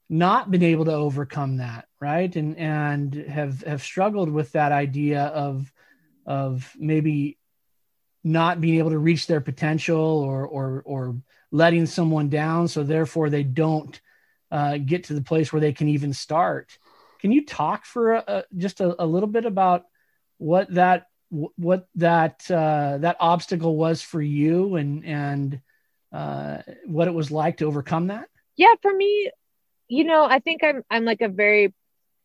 not 0.09 0.51
been 0.51 0.65
able 0.65 0.87
to 0.87 0.93
overcome 0.93 1.59
that, 1.59 1.87
right? 2.01 2.35
And 2.35 2.59
and 2.59 3.15
have 3.15 3.63
have 3.63 3.83
struggled 3.85 4.31
with 4.31 4.51
that 4.51 4.73
idea 4.73 5.27
of 5.27 5.73
of 6.27 6.75
maybe 6.77 7.39
not 8.25 8.61
being 8.61 8.79
able 8.81 8.91
to 8.91 8.99
reach 8.99 9.29
their 9.29 9.41
potential 9.41 10.01
or 10.01 10.45
or 10.45 10.83
or 10.85 11.23
letting 11.53 11.87
someone 11.87 12.31
down, 12.31 12.67
so 12.67 12.83
therefore 12.83 13.31
they 13.31 13.45
don't 13.45 14.01
uh, 14.51 14.77
get 14.79 15.05
to 15.05 15.15
the 15.15 15.23
place 15.23 15.53
where 15.53 15.61
they 15.61 15.73
can 15.73 15.89
even 15.89 16.13
start. 16.13 16.77
Can 17.21 17.33
you 17.33 17.45
talk 17.45 17.85
for 17.85 18.15
a, 18.15 18.45
just 18.57 18.81
a, 18.81 19.03
a 19.03 19.07
little 19.07 19.29
bit 19.29 19.45
about 19.45 19.85
what 20.39 20.73
that 20.75 21.07
what 21.31 21.87
that 21.95 22.51
uh, 22.51 22.99
that 22.99 23.17
obstacle 23.21 23.77
was 23.77 24.03
for 24.03 24.21
you 24.21 24.77
and 24.77 25.05
and 25.05 25.61
uh, 26.13 26.59
what 26.87 27.09
it 27.09 27.15
was 27.15 27.31
like 27.31 27.59
to 27.59 27.67
overcome 27.67 28.09
that? 28.09 28.29
Yeah, 28.57 28.75
for 28.83 28.93
me, 28.93 29.31
you 29.89 30.05
know, 30.05 30.25
I 30.25 30.41
think 30.41 30.65
I'm 30.65 30.83
I'm 30.91 31.05
like 31.05 31.21
a 31.21 31.29
very 31.29 31.73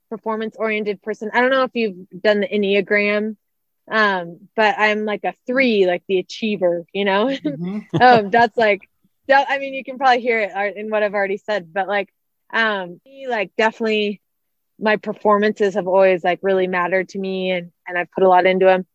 performance 0.09 0.55
oriented 0.57 1.01
person. 1.01 1.31
I 1.33 1.41
don't 1.41 1.51
know 1.51 1.63
if 1.63 1.71
you've 1.73 2.09
done 2.21 2.39
the 2.39 2.47
Enneagram, 2.47 3.35
um, 3.91 4.39
but 4.55 4.75
I'm 4.77 5.05
like 5.05 5.23
a 5.23 5.33
three, 5.45 5.85
like 5.85 6.03
the 6.07 6.19
achiever. 6.19 6.85
You 6.93 7.05
know, 7.05 7.27
mm-hmm. 7.27 7.79
um, 8.01 8.29
that's 8.31 8.57
like 8.57 8.89
that. 9.27 9.47
I 9.49 9.59
mean, 9.59 9.73
you 9.73 9.83
can 9.83 9.97
probably 9.97 10.21
hear 10.21 10.39
it 10.39 10.77
in 10.77 10.89
what 10.89 11.03
I've 11.03 11.13
already 11.13 11.37
said, 11.37 11.71
but 11.73 11.87
like, 11.87 12.09
um, 12.51 13.01
like 13.27 13.51
definitely 13.55 14.21
my 14.79 14.97
performances 14.97 15.75
have 15.75 15.87
always 15.87 16.23
like 16.23 16.39
really 16.41 16.67
mattered 16.67 17.09
to 17.09 17.19
me 17.19 17.51
and 17.51 17.71
and 17.87 17.97
I've 17.97 18.11
put 18.11 18.23
a 18.23 18.29
lot 18.29 18.45
into 18.45 18.65
them 18.65 18.85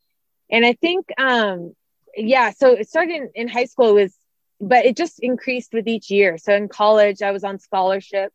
and 0.50 0.66
I 0.66 0.72
think, 0.74 1.06
um, 1.18 1.74
yeah, 2.16 2.50
so 2.50 2.72
it 2.72 2.88
started 2.88 3.14
in, 3.14 3.30
in 3.34 3.48
high 3.48 3.66
school 3.66 3.94
was, 3.94 4.14
but 4.60 4.84
it 4.84 4.96
just 4.96 5.20
increased 5.20 5.72
with 5.72 5.86
each 5.86 6.10
year. 6.10 6.38
So 6.38 6.54
in 6.54 6.68
college, 6.68 7.22
I 7.22 7.30
was 7.30 7.44
on 7.44 7.58
scholarship 7.58 8.32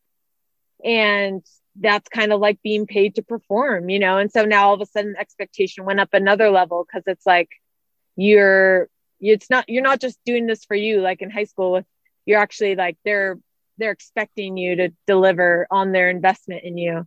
and 0.84 1.44
that's 1.80 2.08
kind 2.08 2.32
of 2.32 2.40
like 2.40 2.62
being 2.64 2.88
paid 2.88 3.16
to 3.16 3.22
perform, 3.22 3.90
you 3.90 4.00
know? 4.00 4.18
And 4.18 4.32
so 4.32 4.46
now 4.46 4.70
all 4.70 4.76
of 4.76 4.82
a 4.82 4.86
sudden 4.86 5.16
expectation 5.20 5.84
went 5.84 6.00
up 6.00 6.14
another 6.14 6.50
level 6.50 6.86
because 6.86 7.04
it's 7.06 7.26
like 7.26 7.50
you're, 8.16 8.88
it's 9.20 9.50
not, 9.50 9.68
you're 9.68 9.84
not 9.84 10.00
just 10.00 10.18
doing 10.26 10.48
this 10.48 10.64
for 10.64 10.76
you, 10.76 11.02
like 11.02 11.22
in 11.22 11.30
high 11.30 11.44
school 11.44 11.74
with, 11.74 11.86
you're 12.26 12.40
actually 12.40 12.76
like, 12.76 12.98
they're, 13.04 13.38
they're 13.78 13.92
expecting 13.92 14.56
you 14.56 14.78
to 14.78 14.94
deliver 15.06 15.68
on 15.70 15.92
their 15.92 16.10
investment 16.10 16.64
in 16.64 16.78
you. 16.78 17.06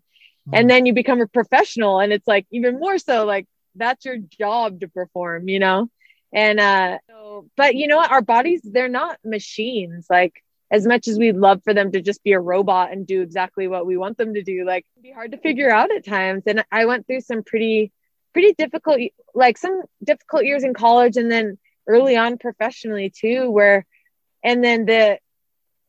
And 0.53 0.71
then 0.71 0.87
you 0.87 0.93
become 0.93 1.21
a 1.21 1.27
professional 1.27 2.01
and 2.01 2.13
it's 2.13 2.27
like 2.27 2.47
even 2.51 2.79
more 2.79 2.99
so 2.99 3.25
like 3.25 3.47
that's 3.75 4.05
your 4.05 4.17
job 4.19 4.81
to 4.81 4.89
perform, 4.89 5.49
you 5.49 5.59
know? 5.59 5.89
And 6.33 6.61
uh 6.61 6.99
so, 7.09 7.49
but 7.57 7.75
you 7.75 7.87
know 7.87 7.97
what? 7.97 8.11
Our 8.11 8.23
bodies, 8.23 8.61
they're 8.65 8.89
not 8.89 9.19
machines. 9.25 10.07
Like 10.09 10.43
as 10.71 10.87
much 10.87 11.09
as 11.09 11.19
we'd 11.19 11.37
love 11.37 11.63
for 11.65 11.73
them 11.73 11.93
to 11.93 12.01
just 12.03 12.23
be 12.23 12.33
a 12.33 12.41
robot 12.41 12.93
and 12.93 13.07
do 13.07 13.23
exactly 13.23 13.69
what 13.69 13.87
we 13.87 13.97
want 13.97 14.19
them 14.19 14.35
to 14.35 14.43
do, 14.43 14.65
like 14.67 14.85
it'd 14.97 15.03
be 15.03 15.13
hard 15.13 15.33
to 15.33 15.39
figure 15.39 15.71
out 15.71 15.95
at 15.95 16.05
times. 16.05 16.43
And 16.47 16.65
I 16.71 16.85
went 16.87 17.07
through 17.07 17.23
some 17.23 17.43
pretty, 17.43 17.93
pretty 18.33 18.53
difficult, 18.53 19.01
like 19.35 19.57
some 19.57 19.83
difficult 20.03 20.45
years 20.45 20.65
in 20.65 20.75
college 20.75 21.17
and 21.17 21.31
then 21.31 21.59
early 21.87 22.17
on 22.17 22.37
professionally 22.39 23.11
too, 23.11 23.51
where, 23.51 23.87
and 24.43 24.63
then 24.63 24.85
the, 24.85 25.19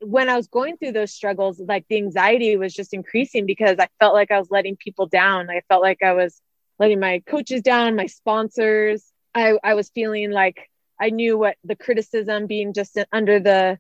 when 0.02 0.30
I 0.30 0.38
was 0.38 0.48
going 0.48 0.78
through 0.78 0.94
those 0.94 1.14
struggles, 1.14 1.60
like 1.60 1.86
the 1.90 1.98
anxiety 1.98 2.56
was 2.56 2.74
just 2.74 2.94
increasing 2.94 3.46
because 3.46 3.78
I 3.80 3.88
felt 4.00 4.14
like 4.14 4.32
I 4.32 4.40
was 4.40 4.50
letting 4.50 4.78
people 4.78 5.08
down. 5.08 5.50
I 5.50 5.62
felt 5.68 5.82
like 5.82 6.04
I 6.04 6.14
was 6.14 6.42
letting 6.78 7.00
my 7.00 7.22
coaches 7.26 7.62
down, 7.62 7.96
my 7.96 8.06
sponsors. 8.06 9.04
I, 9.36 9.58
I 9.64 9.74
was 9.74 9.90
feeling 9.90 10.32
like 10.32 10.70
I 11.00 11.10
knew 11.10 11.38
what 11.38 11.58
the 11.64 11.76
criticism 11.76 12.48
being 12.48 12.74
just 12.74 12.98
under 13.12 13.40
the 13.40 13.80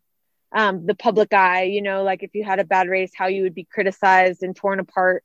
um, 0.51 0.85
the 0.85 0.95
public 0.95 1.31
eye, 1.31 1.63
you 1.63 1.81
know, 1.81 2.03
like 2.03 2.23
if 2.23 2.31
you 2.33 2.43
had 2.43 2.59
a 2.59 2.63
bad 2.63 2.87
race, 2.87 3.11
how 3.15 3.27
you 3.27 3.43
would 3.43 3.53
be 3.53 3.65
criticized 3.65 4.41
and 4.41 4.55
torn 4.55 4.79
apart 4.79 5.23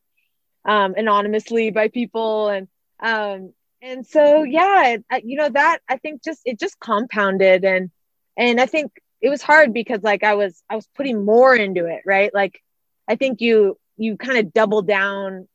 um, 0.64 0.94
anonymously 0.96 1.70
by 1.70 1.88
people, 1.88 2.48
and 2.48 2.68
um, 3.00 3.52
and 3.80 4.06
so 4.06 4.42
yeah, 4.42 4.96
you 5.22 5.36
know 5.36 5.48
that 5.48 5.78
I 5.88 5.96
think 5.96 6.22
just 6.22 6.42
it 6.44 6.58
just 6.58 6.78
compounded, 6.78 7.64
and 7.64 7.90
and 8.36 8.60
I 8.60 8.66
think 8.66 8.92
it 9.24 9.30
was 9.30 9.40
hard 9.40 9.72
because 9.72 10.02
like 10.02 10.22
I 10.22 10.34
was 10.34 10.62
I 10.68 10.76
was 10.76 10.86
putting 10.94 11.24
more 11.24 11.56
into 11.56 11.86
it, 11.86 12.02
right? 12.04 12.32
Like 12.34 12.60
I 13.08 13.16
think 13.16 13.40
you 13.40 13.78
you 13.96 14.18
kind 14.18 14.36
of 14.36 14.52
double 14.52 14.82
down 14.82 15.48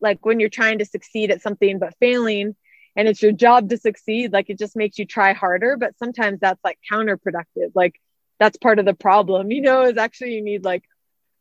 like 0.00 0.24
when 0.24 0.38
you're 0.38 0.48
trying 0.48 0.78
to 0.78 0.84
succeed 0.84 1.32
at 1.32 1.42
something 1.42 1.80
but 1.80 1.96
failing 1.98 2.54
and 2.94 3.08
it's 3.08 3.20
your 3.20 3.32
job 3.32 3.70
to 3.70 3.76
succeed 3.76 4.32
like 4.32 4.48
it 4.50 4.56
just 4.56 4.76
makes 4.76 5.00
you 5.00 5.04
try 5.04 5.32
harder 5.32 5.76
but 5.76 5.98
sometimes 5.98 6.38
that's 6.38 6.62
like 6.62 6.78
counterproductive 6.88 7.72
like 7.74 8.00
that's 8.38 8.56
part 8.56 8.78
of 8.78 8.84
the 8.84 8.94
problem 8.94 9.50
you 9.50 9.62
know 9.62 9.82
is 9.82 9.96
actually 9.96 10.34
you 10.34 10.42
need 10.42 10.64
like 10.64 10.84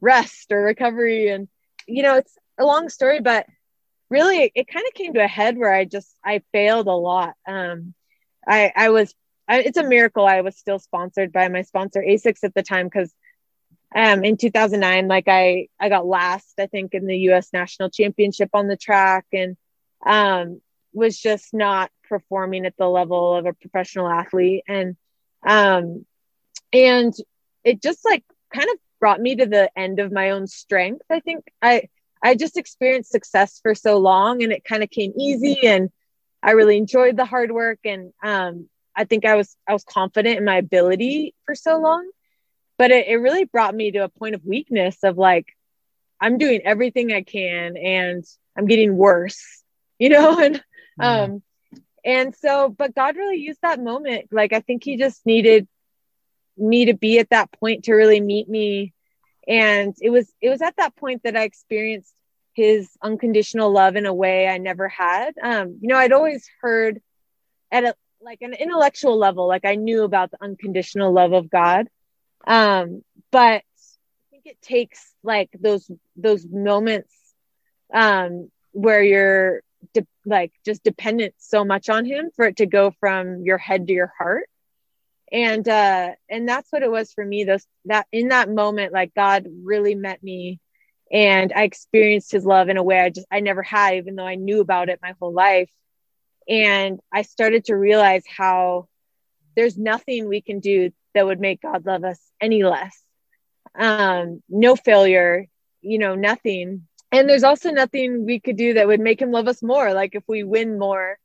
rest 0.02 0.52
or 0.52 0.64
recovery 0.64 1.30
and 1.30 1.48
you 1.86 2.02
know 2.02 2.16
it's 2.16 2.36
a 2.58 2.66
long 2.66 2.90
story 2.90 3.20
but 3.20 3.46
really 4.10 4.52
it, 4.56 4.68
kind 4.68 4.86
of 4.88 4.94
came 4.96 5.14
to 5.14 5.24
a 5.24 5.28
head 5.28 5.58
where 5.58 5.74
i 5.74 5.86
just 5.86 6.10
i 6.26 6.42
failed 6.52 6.88
a 6.88 6.92
lot 6.92 7.34
um 7.48 7.94
i 8.48 8.72
i 8.76 8.90
was 8.90 9.14
I, 9.48 9.60
it's 9.62 9.78
a 9.78 9.88
miracle 9.88 10.26
i 10.26 10.42
was 10.42 10.58
still 10.58 10.80
sponsored 10.80 11.32
by 11.32 11.48
my 11.48 11.62
sponsor 11.62 12.02
asics 12.02 12.44
at 12.44 12.54
the 12.54 12.64
time 12.64 12.88
because 12.88 13.14
um, 13.96 14.24
in 14.26 14.38
2009 14.38 15.08
like 15.08 15.28
i 15.28 15.68
i 15.80 15.90
got 15.90 16.06
last 16.06 16.54
i 16.60 16.68
think 16.68 16.94
in 16.94 17.06
the 17.06 17.18
us 17.18 17.50
national 17.54 17.90
championship 17.90 18.50
on 18.54 18.68
the 18.68 18.78
track 18.78 19.26
and 19.32 19.56
um, 20.06 20.62
was 20.94 21.20
just 21.20 21.54
not 21.54 21.92
performing 22.08 22.66
at 22.66 22.76
the 22.78 22.88
level 22.88 23.36
of 23.36 23.46
a 23.46 23.54
professional 23.54 24.08
athlete. 24.08 24.64
And 24.68 24.96
um, 25.46 26.06
and 26.74 27.14
it 27.64 27.82
just 27.82 28.04
like 28.04 28.24
kind 28.54 28.68
of 28.70 28.78
brought 29.00 29.22
me 29.22 29.36
to 29.36 29.46
the 29.46 29.70
end 29.78 30.00
of 30.00 30.12
my 30.12 30.32
own 30.32 30.48
strength 30.48 31.04
i 31.10 31.20
think. 31.20 31.46
I 31.62 31.84
i 32.24 32.34
just 32.34 32.58
experienced 32.58 33.12
success 33.12 33.60
for 33.62 33.76
so 33.76 33.98
long 33.98 34.42
and 34.42 34.52
it 34.52 34.64
kind 34.64 34.82
of 34.82 34.90
came 34.90 35.14
easy 35.18 35.68
and 35.68 35.90
i 36.42 36.52
really 36.52 36.78
enjoyed 36.78 37.16
the 37.16 37.26
hard 37.26 37.52
work 37.52 37.80
and 37.86 38.12
um, 38.24 38.68
i 38.98 39.06
think 39.06 39.26
i 39.26 39.36
was 39.36 39.56
i 39.68 39.74
was 39.74 39.86
confident 39.86 40.38
in 40.38 40.46
my 40.46 40.58
ability 40.58 41.34
for 41.46 41.56
so 41.56 41.80
long 41.80 42.10
but 42.78 42.92
it, 42.92 43.08
it 43.08 43.16
really 43.18 43.46
brought 43.46 43.76
me 43.76 43.92
to 43.92 44.00
a 44.00 44.10
point 44.10 44.36
of 44.36 44.46
weakness 44.46 44.98
of 45.04 45.18
like 45.18 45.48
i'm 46.20 46.38
doing 46.38 46.62
everything 46.66 47.14
i 47.14 47.22
can 47.22 47.78
and 47.78 48.26
i'm 48.58 48.66
getting 48.66 48.98
worse 48.98 49.64
you 50.00 50.10
know 50.10 50.40
and 50.40 50.64
um 51.00 51.42
and 52.06 52.36
so 52.36 52.70
but 52.70 52.96
god 52.96 53.16
really 53.16 53.38
used 53.38 53.60
that 53.62 53.80
moment. 53.84 54.30
Like 54.32 54.54
i 54.54 54.62
think 54.62 54.84
he 54.84 54.98
just 54.98 55.26
needed 55.26 55.68
me 56.58 56.86
to 56.86 56.94
be 56.94 57.20
at 57.20 57.30
that 57.30 57.52
point 57.52 57.86
to 57.86 57.94
really 57.94 58.20
meet 58.20 58.50
me. 58.50 58.94
And 59.48 59.96
it 60.02 60.10
was 60.10 60.32
it 60.42 60.50
was 60.50 60.62
at 60.62 60.78
that 60.78 60.96
point 60.96 61.24
that 61.24 61.38
i 61.38 61.44
experienced 61.44 62.14
his 62.54 62.90
unconditional 63.04 63.72
love 63.72 63.96
in 63.96 64.06
a 64.08 64.14
way 64.14 64.48
i 64.48 64.58
never 64.58 64.88
had. 64.88 65.36
Um 65.42 65.78
you 65.82 65.90
know 65.90 65.98
i'd 65.98 66.12
always 66.14 66.50
heard 66.62 67.02
at 67.72 67.84
a 67.84 67.96
like 68.22 68.42
an 68.42 68.54
intellectual 68.54 69.18
level 69.18 69.48
like 69.48 69.66
i 69.66 69.76
knew 69.76 70.04
about 70.04 70.32
the 70.32 70.38
unconditional 70.44 71.12
love 71.14 71.34
of 71.34 71.50
god. 71.50 71.88
Um 72.46 73.04
but 73.32 73.62
i 73.64 73.64
think 74.32 74.44
it 74.46 74.62
takes 74.62 75.14
like 75.24 75.50
those 75.60 75.90
those 76.16 76.46
moments 76.50 77.14
um 77.94 78.50
where 78.72 79.02
you're 79.04 79.62
de- 79.94 80.08
like 80.26 80.52
just 80.66 80.84
dependent 80.84 81.34
so 81.38 81.64
much 81.64 81.90
on 81.90 82.06
him 82.06 82.30
for 82.36 82.46
it 82.46 82.58
to 82.58 82.66
go 82.66 82.92
from 83.00 83.42
your 83.44 83.58
head 83.58 83.88
to 83.88 83.94
your 83.94 84.12
heart. 84.18 84.50
And 85.32 85.68
uh 85.68 86.12
and 86.30 86.48
that's 86.48 86.72
what 86.72 86.84
it 86.84 86.92
was 86.92 87.14
for 87.14 87.26
me 87.26 87.44
those 87.44 87.66
that 87.86 88.08
in 88.12 88.30
that 88.30 88.50
moment 88.50 88.94
like 88.94 89.14
god 89.14 89.48
really 89.64 89.96
met 89.96 90.24
me 90.24 90.60
and 91.12 91.52
i 91.56 91.64
experienced 91.64 92.32
his 92.32 92.46
love 92.46 92.70
in 92.70 92.78
a 92.78 92.84
way 92.84 93.00
i 93.00 93.10
just 93.10 93.28
i 93.32 93.40
never 93.42 93.62
had 93.62 93.96
even 93.96 94.16
though 94.16 94.26
i 94.26 94.36
knew 94.36 94.62
about 94.62 94.90
it 94.90 95.00
my 95.02 95.14
whole 95.20 95.34
life 95.34 95.70
and 96.50 97.00
i 97.14 97.22
started 97.22 97.66
to 97.66 97.76
realize 97.76 98.24
how 98.28 98.88
there's 99.56 99.78
nothing 99.78 100.28
we 100.28 100.42
can 100.42 100.60
do 100.60 100.92
that 101.14 101.26
would 101.26 101.40
make 101.40 101.62
god 101.62 101.86
love 101.86 102.04
us 102.04 102.20
any 102.42 102.64
less. 102.64 103.02
Um 103.76 104.42
no 104.50 104.76
failure 104.76 105.48
you 105.82 106.00
know 106.00 106.16
nothing. 106.16 106.88
And 107.12 107.30
there's 107.30 107.44
also 107.44 107.72
nothing 107.72 108.26
we 108.26 108.40
could 108.40 108.58
do 108.58 108.74
that 108.74 108.88
would 108.88 109.00
make 109.00 109.22
him 109.22 109.32
love 109.32 109.48
us 109.48 109.64
more. 109.64 109.94
Like 109.94 110.16
if 110.16 110.24
we 110.28 110.44
win 110.44 110.78
more 110.78 111.18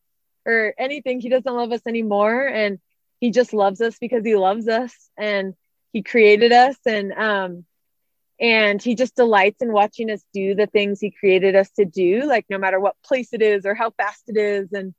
or 0.46 0.74
anything 0.78 1.20
he 1.20 1.28
doesn't 1.28 1.54
love 1.54 1.72
us 1.72 1.82
anymore. 1.86 2.46
And 2.46 2.78
he 3.20 3.30
just 3.30 3.52
loves 3.52 3.80
us 3.80 3.98
because 3.98 4.24
he 4.24 4.36
loves 4.36 4.68
us 4.68 5.10
and 5.18 5.54
he 5.92 6.02
created 6.02 6.52
us. 6.52 6.76
And 6.86 7.12
um 7.12 7.64
and 8.40 8.82
he 8.82 8.94
just 8.94 9.14
delights 9.14 9.62
in 9.62 9.72
watching 9.72 10.10
us 10.10 10.24
do 10.32 10.54
the 10.54 10.66
things 10.66 11.00
he 11.00 11.10
created 11.10 11.54
us 11.54 11.70
to 11.72 11.84
do 11.84 12.24
like 12.24 12.46
no 12.50 12.58
matter 12.58 12.80
what 12.80 12.96
place 13.04 13.32
it 13.32 13.42
is 13.42 13.66
or 13.66 13.74
how 13.74 13.90
fast 13.90 14.24
it 14.28 14.36
is. 14.36 14.72
And 14.72 14.94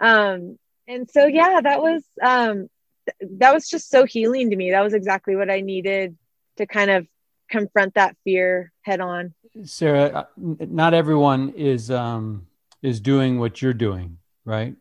um 0.00 0.58
and 0.88 1.08
so 1.10 1.26
yeah 1.26 1.60
that 1.60 1.80
was 1.80 2.02
um 2.22 2.68
th- 3.06 3.30
that 3.38 3.54
was 3.54 3.68
just 3.68 3.90
so 3.90 4.04
healing 4.04 4.50
to 4.50 4.56
me 4.56 4.70
that 4.70 4.82
was 4.82 4.94
exactly 4.94 5.36
what 5.36 5.50
i 5.50 5.60
needed 5.60 6.16
to 6.56 6.66
kind 6.66 6.90
of 6.90 7.06
confront 7.50 7.94
that 7.94 8.16
fear 8.24 8.72
head 8.82 9.00
on 9.00 9.34
sara 9.64 10.04
uh, 10.04 10.24
not 10.36 10.94
everyone 10.94 11.50
is 11.50 11.90
um 11.90 12.46
is 12.82 13.00
doing 13.00 13.38
what 13.38 13.60
you're 13.60 13.74
doing 13.74 14.18
right 14.44 14.74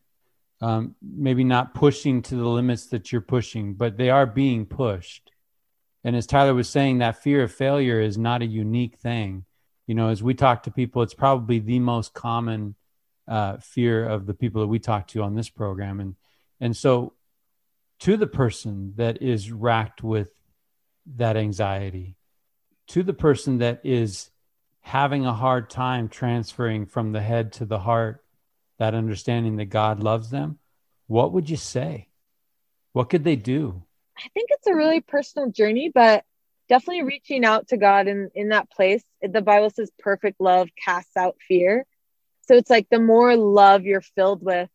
um, 0.61 0.95
maybe 1.01 1.43
not 1.43 1.73
pushing 1.73 2.21
to 2.21 2.35
the 2.35 2.47
limits 2.47 2.85
that 2.87 3.11
you're 3.11 3.21
pushing, 3.21 3.73
but 3.73 3.97
they 3.97 4.09
are 4.09 4.27
being 4.27 4.65
pushed. 4.65 5.31
And 6.03 6.15
as 6.15 6.27
Tyler 6.27 6.53
was 6.53 6.69
saying, 6.69 6.99
that 6.99 7.21
fear 7.21 7.43
of 7.43 7.51
failure 7.51 7.99
is 7.99 8.17
not 8.17 8.41
a 8.41 8.45
unique 8.45 8.97
thing. 8.97 9.45
You 9.87 9.95
know, 9.95 10.09
as 10.09 10.21
we 10.21 10.35
talk 10.35 10.63
to 10.63 10.71
people, 10.71 11.01
it's 11.01 11.15
probably 11.15 11.59
the 11.59 11.79
most 11.79 12.13
common 12.13 12.75
uh, 13.31 13.57
fear 13.59 14.05
of 14.05 14.25
the 14.25 14.33
people 14.33 14.59
that 14.61 14.67
we 14.67 14.77
talk 14.77 15.07
to 15.07 15.23
on 15.23 15.35
this 15.35 15.49
program. 15.49 16.01
And 16.01 16.15
and 16.59 16.75
so, 16.75 17.13
to 18.01 18.17
the 18.17 18.27
person 18.27 18.93
that 18.97 19.21
is 19.21 19.51
racked 19.51 20.03
with 20.03 20.29
that 21.15 21.37
anxiety, 21.37 22.17
to 22.87 23.03
the 23.03 23.13
person 23.13 23.59
that 23.59 23.79
is 23.85 24.29
having 24.81 25.25
a 25.25 25.33
hard 25.33 25.69
time 25.69 26.09
transferring 26.09 26.85
from 26.85 27.13
the 27.13 27.21
head 27.21 27.53
to 27.53 27.65
the 27.65 27.79
heart 27.79 28.23
that 28.79 28.93
understanding 28.93 29.55
that 29.57 29.65
God 29.65 30.03
loves 30.03 30.29
them, 30.29 30.59
what 31.07 31.31
would 31.31 31.49
you 31.49 31.57
say? 31.57 32.09
What 32.91 33.09
could 33.09 33.23
they 33.23 33.37
do? 33.37 33.83
I 34.17 34.27
think 34.33 34.49
it's 34.51 34.67
a 34.67 34.75
really 34.75 34.99
personal 34.99 35.49
journey, 35.49 35.89
but 35.93 36.25
definitely 36.67 37.03
reaching 37.03 37.45
out 37.45 37.69
to 37.69 37.77
God 37.77 38.07
in, 38.07 38.29
in 38.35 38.49
that 38.49 38.69
place. 38.69 39.03
The 39.21 39.41
Bible 39.41 39.69
says 39.69 39.89
perfect 39.99 40.41
love 40.41 40.67
casts 40.83 41.15
out 41.15 41.37
fear. 41.47 41.85
So 42.41 42.55
it's 42.55 42.69
like 42.69 42.87
the 42.89 42.99
more 42.99 43.35
love 43.35 43.83
you're 43.83 44.01
filled 44.01 44.43
with 44.43 44.69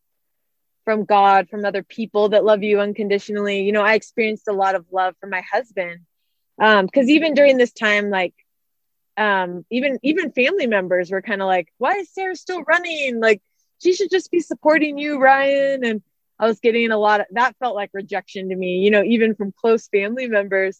from 0.85 1.03
God, 1.03 1.49
from 1.49 1.65
other 1.65 1.83
people 1.83 2.29
that 2.29 2.45
love 2.45 2.63
you 2.63 2.79
unconditionally. 2.79 3.63
You 3.63 3.73
know, 3.73 3.83
I 3.83 3.95
experienced 3.95 4.47
a 4.47 4.53
lot 4.53 4.75
of 4.75 4.85
love 4.91 5.15
from 5.19 5.29
my 5.29 5.41
husband. 5.41 6.01
Um, 6.59 6.85
because 6.85 7.09
even 7.09 7.33
during 7.33 7.57
this 7.57 7.73
time, 7.73 8.09
like 8.09 8.33
um, 9.17 9.65
even 9.69 9.99
even 10.03 10.31
family 10.31 10.67
members 10.67 11.11
were 11.11 11.21
kind 11.21 11.41
of 11.41 11.47
like, 11.47 11.67
why 11.77 11.97
is 11.97 12.13
Sara 12.13 12.35
still 12.35 12.63
running? 12.63 13.19
Like 13.19 13.41
she 13.81 13.93
should 13.93 14.11
just 14.11 14.31
be 14.31 14.39
supporting 14.39 14.97
you, 14.97 15.19
Ryan. 15.19 15.83
And 15.83 16.01
I 16.39 16.47
was 16.47 16.59
getting 16.59 16.91
a 16.91 16.97
lot 16.97 17.21
of 17.21 17.27
that 17.31 17.55
felt 17.59 17.75
like 17.75 17.89
rejection 17.93 18.49
to 18.49 18.55
me, 18.55 18.77
you 18.77 18.91
know, 18.91 19.03
even 19.03 19.35
from 19.35 19.51
close 19.51 19.87
family 19.87 20.27
members. 20.27 20.79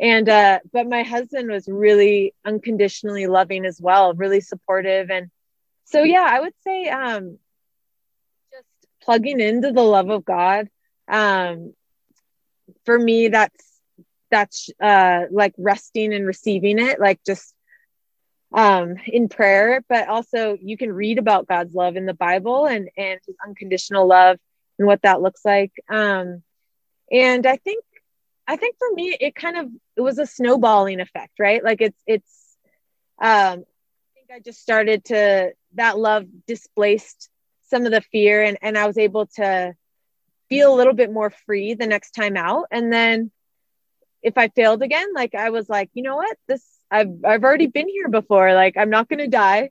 And 0.00 0.28
uh, 0.28 0.60
but 0.72 0.88
my 0.88 1.02
husband 1.02 1.50
was 1.50 1.68
really 1.68 2.34
unconditionally 2.44 3.26
loving 3.26 3.64
as 3.64 3.80
well, 3.80 4.14
really 4.14 4.40
supportive. 4.40 5.10
And 5.10 5.30
so 5.84 6.02
yeah, 6.02 6.26
I 6.28 6.40
would 6.40 6.54
say 6.62 6.88
um 6.88 7.38
just 8.52 8.66
plugging 9.02 9.40
into 9.40 9.72
the 9.72 9.82
love 9.82 10.10
of 10.10 10.24
God. 10.24 10.68
Um 11.08 11.74
for 12.84 12.98
me 12.98 13.28
that's 13.28 13.80
that's 14.30 14.70
uh 14.82 15.22
like 15.30 15.54
resting 15.58 16.12
and 16.14 16.26
receiving 16.26 16.78
it, 16.78 17.00
like 17.00 17.20
just 17.24 17.54
um, 18.54 18.94
in 19.06 19.28
prayer, 19.28 19.84
but 19.88 20.08
also 20.08 20.56
you 20.60 20.76
can 20.76 20.92
read 20.92 21.18
about 21.18 21.48
God's 21.48 21.74
love 21.74 21.96
in 21.96 22.06
the 22.06 22.14
Bible 22.14 22.66
and 22.66 22.88
and 22.96 23.20
His 23.26 23.36
unconditional 23.44 24.06
love 24.06 24.38
and 24.78 24.86
what 24.86 25.02
that 25.02 25.20
looks 25.20 25.44
like. 25.44 25.72
Um, 25.88 26.42
and 27.10 27.46
I 27.46 27.56
think 27.56 27.84
I 28.46 28.56
think 28.56 28.76
for 28.78 28.92
me 28.94 29.16
it 29.20 29.34
kind 29.34 29.56
of 29.58 29.68
it 29.96 30.00
was 30.00 30.18
a 30.18 30.26
snowballing 30.26 31.00
effect, 31.00 31.32
right? 31.38 31.62
Like 31.62 31.80
it's 31.80 32.00
it's 32.06 32.56
um, 33.20 33.64
I 34.34 34.40
just 34.40 34.60
started 34.60 35.04
to 35.06 35.52
that 35.74 35.96
love 35.96 36.26
displaced 36.48 37.30
some 37.68 37.86
of 37.86 37.92
the 37.92 38.00
fear 38.00 38.42
and 38.42 38.58
and 38.62 38.76
I 38.76 38.88
was 38.88 38.98
able 38.98 39.26
to 39.36 39.76
feel 40.48 40.74
a 40.74 40.76
little 40.76 40.92
bit 40.92 41.12
more 41.12 41.30
free 41.30 41.74
the 41.74 41.86
next 41.86 42.16
time 42.16 42.36
out. 42.36 42.66
And 42.72 42.92
then 42.92 43.30
if 44.22 44.36
I 44.36 44.48
failed 44.48 44.82
again, 44.82 45.06
like 45.14 45.36
I 45.36 45.50
was 45.50 45.68
like, 45.68 45.88
you 45.94 46.02
know 46.02 46.16
what, 46.16 46.36
this 46.48 46.64
I've 46.90 47.24
I've 47.24 47.44
already 47.44 47.68
been 47.68 47.86
here 47.86 48.08
before. 48.08 48.54
Like 48.54 48.76
I'm 48.76 48.90
not 48.90 49.08
gonna 49.08 49.28
die. 49.28 49.70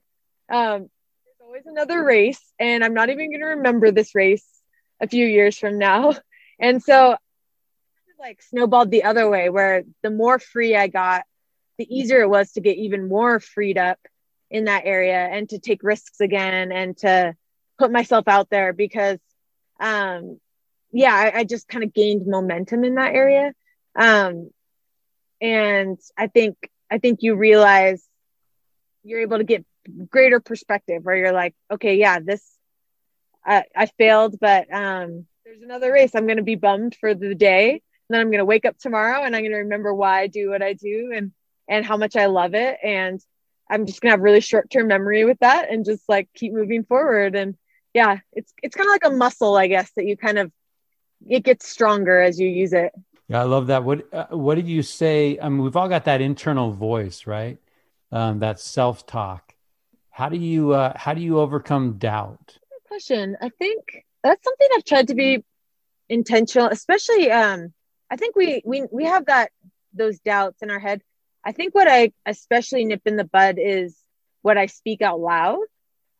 Um, 0.50 0.88
there's 1.26 1.42
always 1.42 1.66
another 1.66 2.02
race, 2.02 2.40
and 2.58 2.82
I'm 2.82 2.94
not 2.94 3.10
even 3.10 3.32
gonna 3.32 3.56
remember 3.56 3.90
this 3.90 4.14
race 4.14 4.48
a 4.98 5.06
few 5.06 5.26
years 5.26 5.58
from 5.58 5.78
now. 5.78 6.14
And 6.60 6.80
so, 6.80 7.16
like 8.20 8.40
snowballed 8.40 8.92
the 8.92 9.02
other 9.02 9.28
way, 9.28 9.50
where 9.50 9.82
the 10.04 10.10
more 10.10 10.38
free 10.38 10.76
I 10.76 10.86
got, 10.86 11.24
the 11.78 11.94
easier 11.94 12.20
it 12.20 12.30
was 12.30 12.52
to 12.52 12.60
get 12.60 12.78
even 12.78 13.08
more 13.08 13.40
freed 13.40 13.76
up 13.76 13.98
in 14.54 14.64
that 14.64 14.86
area 14.86 15.18
and 15.18 15.48
to 15.48 15.58
take 15.58 15.82
risks 15.82 16.20
again 16.20 16.70
and 16.70 16.96
to 16.98 17.34
put 17.78 17.90
myself 17.90 18.28
out 18.28 18.48
there 18.50 18.72
because 18.72 19.18
um 19.80 20.38
yeah 20.92 21.12
I, 21.12 21.40
I 21.40 21.44
just 21.44 21.66
kind 21.66 21.82
of 21.82 21.92
gained 21.92 22.26
momentum 22.26 22.84
in 22.84 22.94
that 22.94 23.14
area. 23.14 23.52
Um 23.96 24.50
and 25.40 25.98
i 26.16 26.28
think 26.28 26.56
I 26.90 26.98
think 26.98 27.22
you 27.22 27.34
realize 27.34 28.06
you're 29.02 29.20
able 29.20 29.38
to 29.38 29.44
get 29.44 29.64
greater 30.08 30.38
perspective 30.40 31.04
where 31.04 31.16
you're 31.16 31.32
like, 31.32 31.54
okay, 31.70 31.96
yeah, 31.96 32.20
this 32.20 32.42
I, 33.44 33.64
I 33.76 33.86
failed, 33.86 34.36
but 34.40 34.72
um, 34.72 35.26
there's 35.44 35.62
another 35.62 35.92
race. 35.92 36.12
I'm 36.14 36.26
going 36.26 36.38
to 36.38 36.42
be 36.42 36.54
bummed 36.54 36.96
for 37.00 37.14
the 37.14 37.34
day, 37.34 37.72
and 37.72 37.80
then 38.08 38.20
I'm 38.20 38.28
going 38.30 38.38
to 38.38 38.44
wake 38.44 38.64
up 38.64 38.78
tomorrow 38.78 39.22
and 39.22 39.34
I'm 39.34 39.42
going 39.42 39.52
to 39.52 39.58
remember 39.58 39.92
why 39.92 40.20
I 40.20 40.26
do 40.28 40.50
what 40.50 40.62
I 40.62 40.72
do 40.74 41.12
and 41.14 41.32
and 41.68 41.84
how 41.84 41.96
much 41.96 42.14
I 42.14 42.26
love 42.26 42.54
it, 42.54 42.78
and 42.82 43.20
I'm 43.70 43.86
just 43.86 44.02
to 44.02 44.08
have 44.08 44.20
really 44.20 44.40
short 44.40 44.70
term 44.70 44.88
memory 44.88 45.24
with 45.24 45.38
that 45.40 45.70
and 45.70 45.84
just 45.84 46.08
like 46.08 46.28
keep 46.34 46.52
moving 46.52 46.84
forward. 46.84 47.34
And 47.34 47.56
yeah, 47.92 48.18
it's 48.32 48.52
it's 48.62 48.76
kind 48.76 48.88
of 48.88 48.92
like 48.92 49.04
a 49.04 49.16
muscle, 49.16 49.56
I 49.56 49.68
guess, 49.68 49.90
that 49.96 50.04
you 50.06 50.16
kind 50.16 50.38
of 50.38 50.52
it 51.26 51.40
gets 51.40 51.68
stronger 51.68 52.20
as 52.20 52.38
you 52.38 52.48
use 52.48 52.72
it. 52.72 52.92
Yeah, 53.28 53.40
I 53.40 53.44
love 53.44 53.68
that. 53.68 53.84
What 53.84 54.12
uh, 54.12 54.26
what 54.30 54.56
did 54.56 54.68
you 54.68 54.82
say? 54.82 55.38
I 55.40 55.48
mean, 55.48 55.62
we've 55.62 55.76
all 55.76 55.88
got 55.88 56.04
that 56.04 56.20
internal 56.20 56.72
voice, 56.72 57.26
right? 57.26 57.58
Um, 58.12 58.40
that 58.40 58.60
self 58.60 59.06
talk. 59.06 59.54
How 60.10 60.28
do 60.28 60.36
you 60.36 60.72
uh, 60.72 60.92
how 60.96 61.14
do 61.14 61.22
you 61.22 61.40
overcome 61.40 61.94
doubt? 61.98 62.58
Good 62.70 62.88
question. 62.88 63.36
I 63.40 63.48
think 63.48 64.04
that's 64.22 64.44
something 64.44 64.68
I've 64.76 64.84
tried 64.84 65.08
to 65.08 65.14
be 65.14 65.42
intentional, 66.08 66.68
especially. 66.68 67.30
Um, 67.30 67.72
I 68.10 68.16
think 68.16 68.36
we 68.36 68.62
we 68.64 68.84
we 68.92 69.04
have 69.04 69.26
that 69.26 69.50
those 69.92 70.18
doubts 70.20 70.62
in 70.62 70.70
our 70.70 70.78
head. 70.78 71.02
I 71.44 71.52
think 71.52 71.74
what 71.74 71.88
I 71.88 72.12
especially 72.26 72.84
nip 72.84 73.02
in 73.04 73.16
the 73.16 73.24
bud 73.24 73.56
is 73.58 73.96
what 74.42 74.58
I 74.58 74.66
speak 74.66 75.02
out 75.02 75.20
loud. 75.20 75.60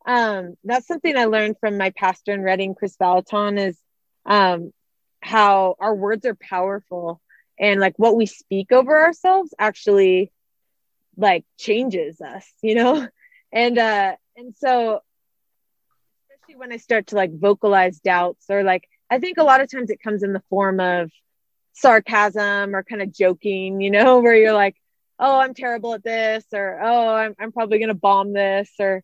Um, 0.07 0.57
that's 0.65 0.87
something 0.87 1.17
I 1.17 1.25
learned 1.25 1.57
from 1.61 1.79
my 1.79 1.91
pastor 1.91 2.33
in 2.33 2.43
Redding, 2.43 2.75
Kris 2.75 2.97
Vallotton, 2.97 3.59
is 3.59 3.79
um, 4.27 4.73
how 5.25 5.77
our 5.81 5.95
words 5.95 6.27
are 6.27 6.35
powerful 6.35 7.21
and 7.59 7.81
like 7.81 7.95
what 7.97 8.17
we 8.17 8.27
speak 8.27 8.73
over 8.73 9.05
ourselves 9.05 9.55
actually 9.59 10.31
like 11.17 11.45
changes 11.59 12.21
us 12.21 12.47
you 12.63 12.75
know 12.75 13.07
and 13.53 13.79
uh 13.79 14.15
and 14.37 14.55
so 14.57 15.01
especially 16.31 16.57
when 16.57 16.73
i 16.73 16.77
start 16.77 17.07
to 17.07 17.17
like 17.17 17.33
vocalize 17.33 18.01
doubts 18.01 18.47
or 18.51 18.63
like 18.63 18.89
i 19.11 19.19
think 19.19 19.39
a 19.39 19.45
lot 19.45 19.61
of 19.61 19.71
times 19.71 19.91
it 19.91 20.03
comes 20.03 20.23
in 20.23 20.33
the 20.33 20.43
form 20.51 20.81
of 20.81 21.11
sarcasm 21.73 22.75
or 22.75 22.83
kind 22.83 23.01
of 23.01 23.13
joking 23.13 23.81
you 23.81 23.91
know 23.91 24.19
where 24.21 24.35
you're 24.35 24.53
like 24.53 24.77
oh, 25.19 25.39
I'm 25.39 25.55
terrible 25.55 25.95
at 25.95 26.03
this, 26.03 26.45
or 26.53 26.81
oh, 26.83 27.15
I'm, 27.15 27.35
I'm 27.39 27.53
probably 27.53 27.79
going 27.79 27.89
to 27.89 27.95
bomb 27.95 28.33
this, 28.33 28.71
or, 28.79 29.03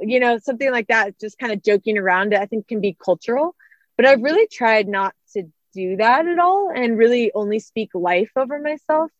you 0.00 0.20
know, 0.20 0.38
something 0.38 0.70
like 0.70 0.88
that, 0.88 1.18
just 1.20 1.38
kind 1.38 1.52
of 1.52 1.62
joking 1.62 1.98
around 1.98 2.32
it, 2.32 2.40
I 2.40 2.46
think 2.46 2.68
can 2.68 2.80
be 2.80 2.96
cultural. 3.02 3.54
But 3.96 4.06
I've 4.06 4.22
really 4.22 4.46
tried 4.46 4.86
not 4.86 5.14
to 5.32 5.44
do 5.74 5.96
that 5.96 6.26
at 6.26 6.38
all 6.38 6.70
and 6.74 6.96
really 6.96 7.32
only 7.34 7.58
speak 7.58 7.90
life 7.94 8.30
over 8.36 8.58
myself. 8.60 9.10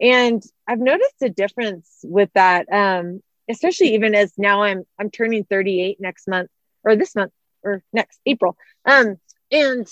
And 0.00 0.42
I've 0.66 0.80
noticed 0.80 1.22
a 1.22 1.28
difference 1.28 2.00
with 2.02 2.30
that, 2.34 2.70
um, 2.72 3.22
especially 3.48 3.94
even 3.94 4.14
as 4.14 4.32
now 4.36 4.62
I'm 4.62 4.84
I'm 4.98 5.10
turning 5.10 5.44
38 5.44 5.98
next 6.00 6.28
month 6.28 6.50
or 6.84 6.96
this 6.96 7.14
month 7.14 7.32
or 7.62 7.82
next 7.92 8.20
April. 8.26 8.56
Um, 8.84 9.16
and 9.50 9.86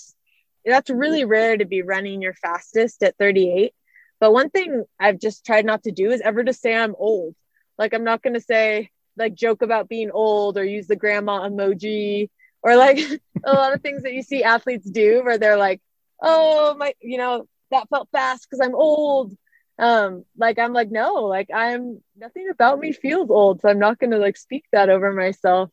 that's 0.64 0.91
really 0.91 1.24
rare 1.24 1.57
to 1.57 1.64
be 1.64 1.83
running 1.83 2.22
your 2.22 2.35
fastest 2.35 3.03
at 3.03 3.16
38 3.18 3.72
but 4.21 4.33
one 4.33 4.51
thing 4.51 4.85
I've 4.99 5.18
just 5.18 5.45
tried 5.45 5.64
not 5.64 5.83
to 5.85 5.91
do 5.93 6.11
is 6.11 6.21
ever 6.21 6.45
to 6.45 6.53
say 6.53 6.75
I'm 6.75 6.95
old. 6.99 7.35
Like 7.79 7.95
I'm 7.95 8.05
not 8.05 8.23
going 8.23 8.35
to 8.35 8.41
say 8.41 8.91
like 9.16 9.35
joke 9.35 9.62
about 9.62 9.89
being 9.89 10.11
old 10.11 10.57
or 10.59 10.64
use 10.64 10.87
the 10.87 10.97
grandma 10.97 11.49
emoji 11.49 12.29
or 12.62 12.77
like 12.77 12.99
a 13.45 13.53
lot 13.53 13.73
of 13.73 13.83
things 13.83 14.03
that 14.03 14.12
you 14.12 14.23
see 14.23 14.45
athletes 14.45 14.89
do 14.89 15.23
where 15.25 15.39
they're 15.39 15.57
like, 15.57 15.81
"Oh, 16.23 16.75
my, 16.79 16.95
you 17.01 17.18
know, 17.18 17.47
that 17.71 17.89
felt 17.89 18.09
fast 18.12 18.49
cuz 18.51 18.61
I'm 18.61 18.75
old." 18.75 19.35
Um 19.79 20.25
like 20.37 20.59
I'm 20.59 20.75
like, 20.75 20.91
"No, 20.91 21.14
like 21.25 21.49
I'm 21.55 22.03
nothing 22.16 22.49
about 22.51 22.79
me 22.79 22.93
feels 22.93 23.31
old, 23.31 23.61
so 23.62 23.68
I'm 23.71 23.79
not 23.79 23.99
going 23.99 24.11
to 24.11 24.18
like 24.18 24.37
speak 24.37 24.64
that 24.73 24.91
over 24.91 25.12
myself." 25.12 25.71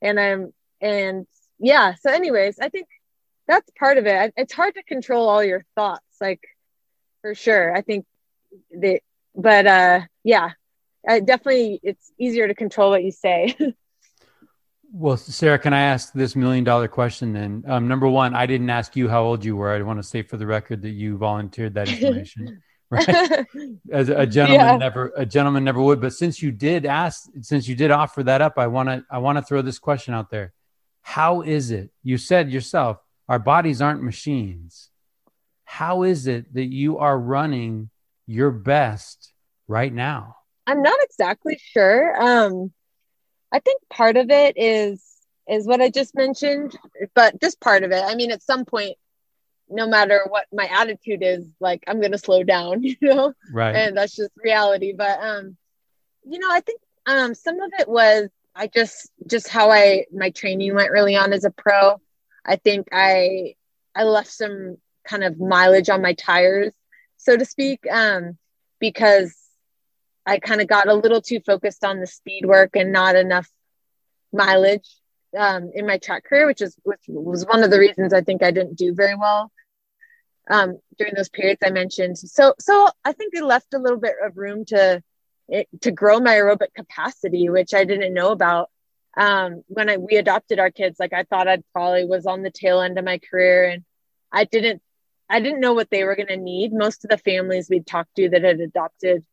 And 0.00 0.20
I'm 0.20 0.52
and 0.80 1.26
yeah, 1.58 1.94
so 1.94 2.10
anyways, 2.10 2.60
I 2.60 2.68
think 2.68 2.86
that's 3.48 3.70
part 3.78 3.98
of 3.98 4.06
it. 4.06 4.32
It's 4.36 4.52
hard 4.52 4.74
to 4.74 4.82
control 4.84 5.28
all 5.28 5.42
your 5.42 5.64
thoughts. 5.74 6.04
Like 6.20 6.40
for 7.22 7.34
sure. 7.34 7.74
I 7.74 7.82
think 7.82 8.06
that, 8.72 9.00
but 9.34 9.66
uh, 9.66 10.00
yeah, 10.24 10.50
I 11.06 11.20
definitely 11.20 11.80
it's 11.82 12.12
easier 12.18 12.48
to 12.48 12.54
control 12.54 12.90
what 12.90 13.04
you 13.04 13.12
say. 13.12 13.56
well, 14.92 15.16
Sara, 15.16 15.58
can 15.58 15.72
I 15.72 15.82
ask 15.82 16.12
this 16.12 16.34
million 16.36 16.64
dollar 16.64 16.88
question 16.88 17.32
then? 17.32 17.64
Um, 17.66 17.88
number 17.88 18.08
one, 18.08 18.34
I 18.34 18.46
didn't 18.46 18.70
ask 18.70 18.96
you 18.96 19.08
how 19.08 19.24
old 19.24 19.44
you 19.44 19.56
were. 19.56 19.70
I 19.70 19.80
want 19.82 19.98
to 19.98 20.02
say 20.02 20.22
for 20.22 20.36
the 20.36 20.46
record 20.46 20.82
that 20.82 20.90
you 20.90 21.16
volunteered 21.16 21.74
that 21.74 21.88
information. 21.88 22.62
right 22.90 23.46
as 23.92 24.08
a 24.08 24.26
gentleman 24.26 24.64
yeah. 24.66 24.76
never 24.76 25.12
a 25.14 25.26
gentleman 25.26 25.62
never 25.62 25.78
would 25.78 26.00
but 26.00 26.14
since 26.14 26.42
you 26.42 26.50
did 26.50 26.86
ask 26.86 27.28
since 27.42 27.68
you 27.68 27.74
did 27.74 27.90
offer 27.90 28.22
that 28.22 28.40
up 28.40 28.54
i 28.56 28.66
want 28.66 28.88
to 28.88 29.04
i 29.10 29.18
want 29.18 29.36
to 29.36 29.42
throw 29.42 29.60
this 29.60 29.78
question 29.78 30.14
out 30.14 30.30
there 30.30 30.54
how 31.02 31.42
is 31.42 31.70
it 31.70 31.90
you 32.02 32.16
said 32.16 32.50
yourself 32.50 32.98
our 33.28 33.38
bodies 33.38 33.82
aren't 33.82 34.02
machines 34.02 34.88
how 35.68 36.02
is 36.02 36.26
it 36.26 36.54
that 36.54 36.72
you 36.72 36.96
are 36.96 37.20
running 37.20 37.90
your 38.26 38.50
best 38.50 39.34
right 39.68 39.92
now? 39.92 40.34
I'm 40.66 40.80
not 40.82 40.98
exactly 41.02 41.60
sure. 41.62 42.16
Um, 42.18 42.72
I 43.52 43.58
think 43.58 43.82
part 43.90 44.16
of 44.16 44.30
it 44.30 44.56
is 44.56 45.04
is 45.46 45.66
what 45.66 45.82
I 45.82 45.90
just 45.90 46.14
mentioned, 46.14 46.74
but 47.14 47.38
just 47.42 47.60
part 47.60 47.82
of 47.82 47.92
it. 47.92 48.02
I 48.02 48.14
mean, 48.14 48.30
at 48.30 48.42
some 48.42 48.64
point, 48.64 48.96
no 49.68 49.86
matter 49.86 50.22
what 50.28 50.46
my 50.54 50.66
attitude 50.72 51.22
is, 51.22 51.46
like 51.60 51.84
I'm 51.86 52.00
gonna 52.00 52.16
slow 52.16 52.42
down, 52.42 52.82
you 52.82 52.96
know, 53.02 53.34
right? 53.52 53.76
And 53.76 53.94
that's 53.94 54.16
just 54.16 54.30
reality. 54.42 54.94
But 54.96 55.20
um, 55.20 55.58
you 56.24 56.38
know, 56.38 56.48
I 56.50 56.60
think 56.60 56.80
um 57.04 57.34
some 57.34 57.60
of 57.60 57.72
it 57.78 57.88
was 57.90 58.30
I 58.56 58.68
just 58.68 59.10
just 59.26 59.48
how 59.48 59.70
I 59.70 60.06
my 60.14 60.30
training 60.30 60.74
went 60.74 60.92
really 60.92 61.14
on 61.14 61.34
as 61.34 61.44
a 61.44 61.50
pro. 61.50 62.00
I 62.42 62.56
think 62.56 62.88
I 62.90 63.54
I 63.94 64.04
left 64.04 64.32
some 64.32 64.78
kind 65.08 65.24
of 65.24 65.38
mileage 65.40 65.88
on 65.88 66.02
my 66.02 66.14
tires, 66.14 66.72
so 67.16 67.36
to 67.36 67.44
speak, 67.44 67.80
um, 67.90 68.36
because 68.78 69.34
I 70.26 70.38
kind 70.38 70.60
of 70.60 70.68
got 70.68 70.88
a 70.88 70.94
little 70.94 71.22
too 71.22 71.40
focused 71.40 71.84
on 71.84 72.00
the 72.00 72.06
speed 72.06 72.44
work 72.44 72.76
and 72.76 72.92
not 72.92 73.16
enough 73.16 73.48
mileage 74.32 74.88
um, 75.36 75.70
in 75.74 75.86
my 75.86 75.98
track 75.98 76.24
career, 76.24 76.46
which 76.46 76.60
is 76.60 76.76
which 76.82 77.00
was 77.08 77.46
one 77.46 77.62
of 77.62 77.70
the 77.70 77.78
reasons 77.78 78.12
I 78.12 78.20
think 78.20 78.42
I 78.42 78.50
didn't 78.50 78.76
do 78.76 78.94
very 78.94 79.14
well 79.14 79.50
um, 80.50 80.78
during 80.98 81.14
those 81.14 81.28
periods 81.28 81.60
I 81.64 81.70
mentioned. 81.70 82.18
So 82.18 82.54
so 82.60 82.88
I 83.04 83.12
think 83.12 83.34
it 83.34 83.44
left 83.44 83.74
a 83.74 83.78
little 83.78 83.98
bit 83.98 84.14
of 84.22 84.36
room 84.36 84.64
to 84.66 85.02
it, 85.48 85.68
to 85.82 85.90
grow 85.90 86.20
my 86.20 86.34
aerobic 86.34 86.74
capacity, 86.74 87.48
which 87.48 87.74
I 87.74 87.84
didn't 87.84 88.14
know 88.14 88.30
about 88.30 88.70
um, 89.16 89.62
when 89.68 89.88
I 89.88 89.96
we 89.96 90.16
adopted 90.16 90.58
our 90.58 90.70
kids. 90.70 90.98
Like 91.00 91.12
I 91.12 91.24
thought 91.24 91.48
I'd 91.48 91.64
probably 91.72 92.04
was 92.04 92.26
on 92.26 92.42
the 92.42 92.50
tail 92.50 92.80
end 92.80 92.98
of 92.98 93.04
my 93.04 93.18
career, 93.18 93.64
and 93.70 93.84
I 94.32 94.44
didn't 94.44 94.82
I 95.30 95.40
didn't 95.40 95.60
know 95.60 95.74
what 95.74 95.90
they 95.90 96.04
were 96.04 96.16
going 96.16 96.28
to 96.28 96.36
need. 96.36 96.72
Most 96.72 97.04
of 97.04 97.10
the 97.10 97.18
families 97.18 97.68
we'd 97.68 97.86
talked 97.86 98.14
to 98.16 98.28
that 98.30 98.42
had 98.42 98.60
adopted 98.60 99.24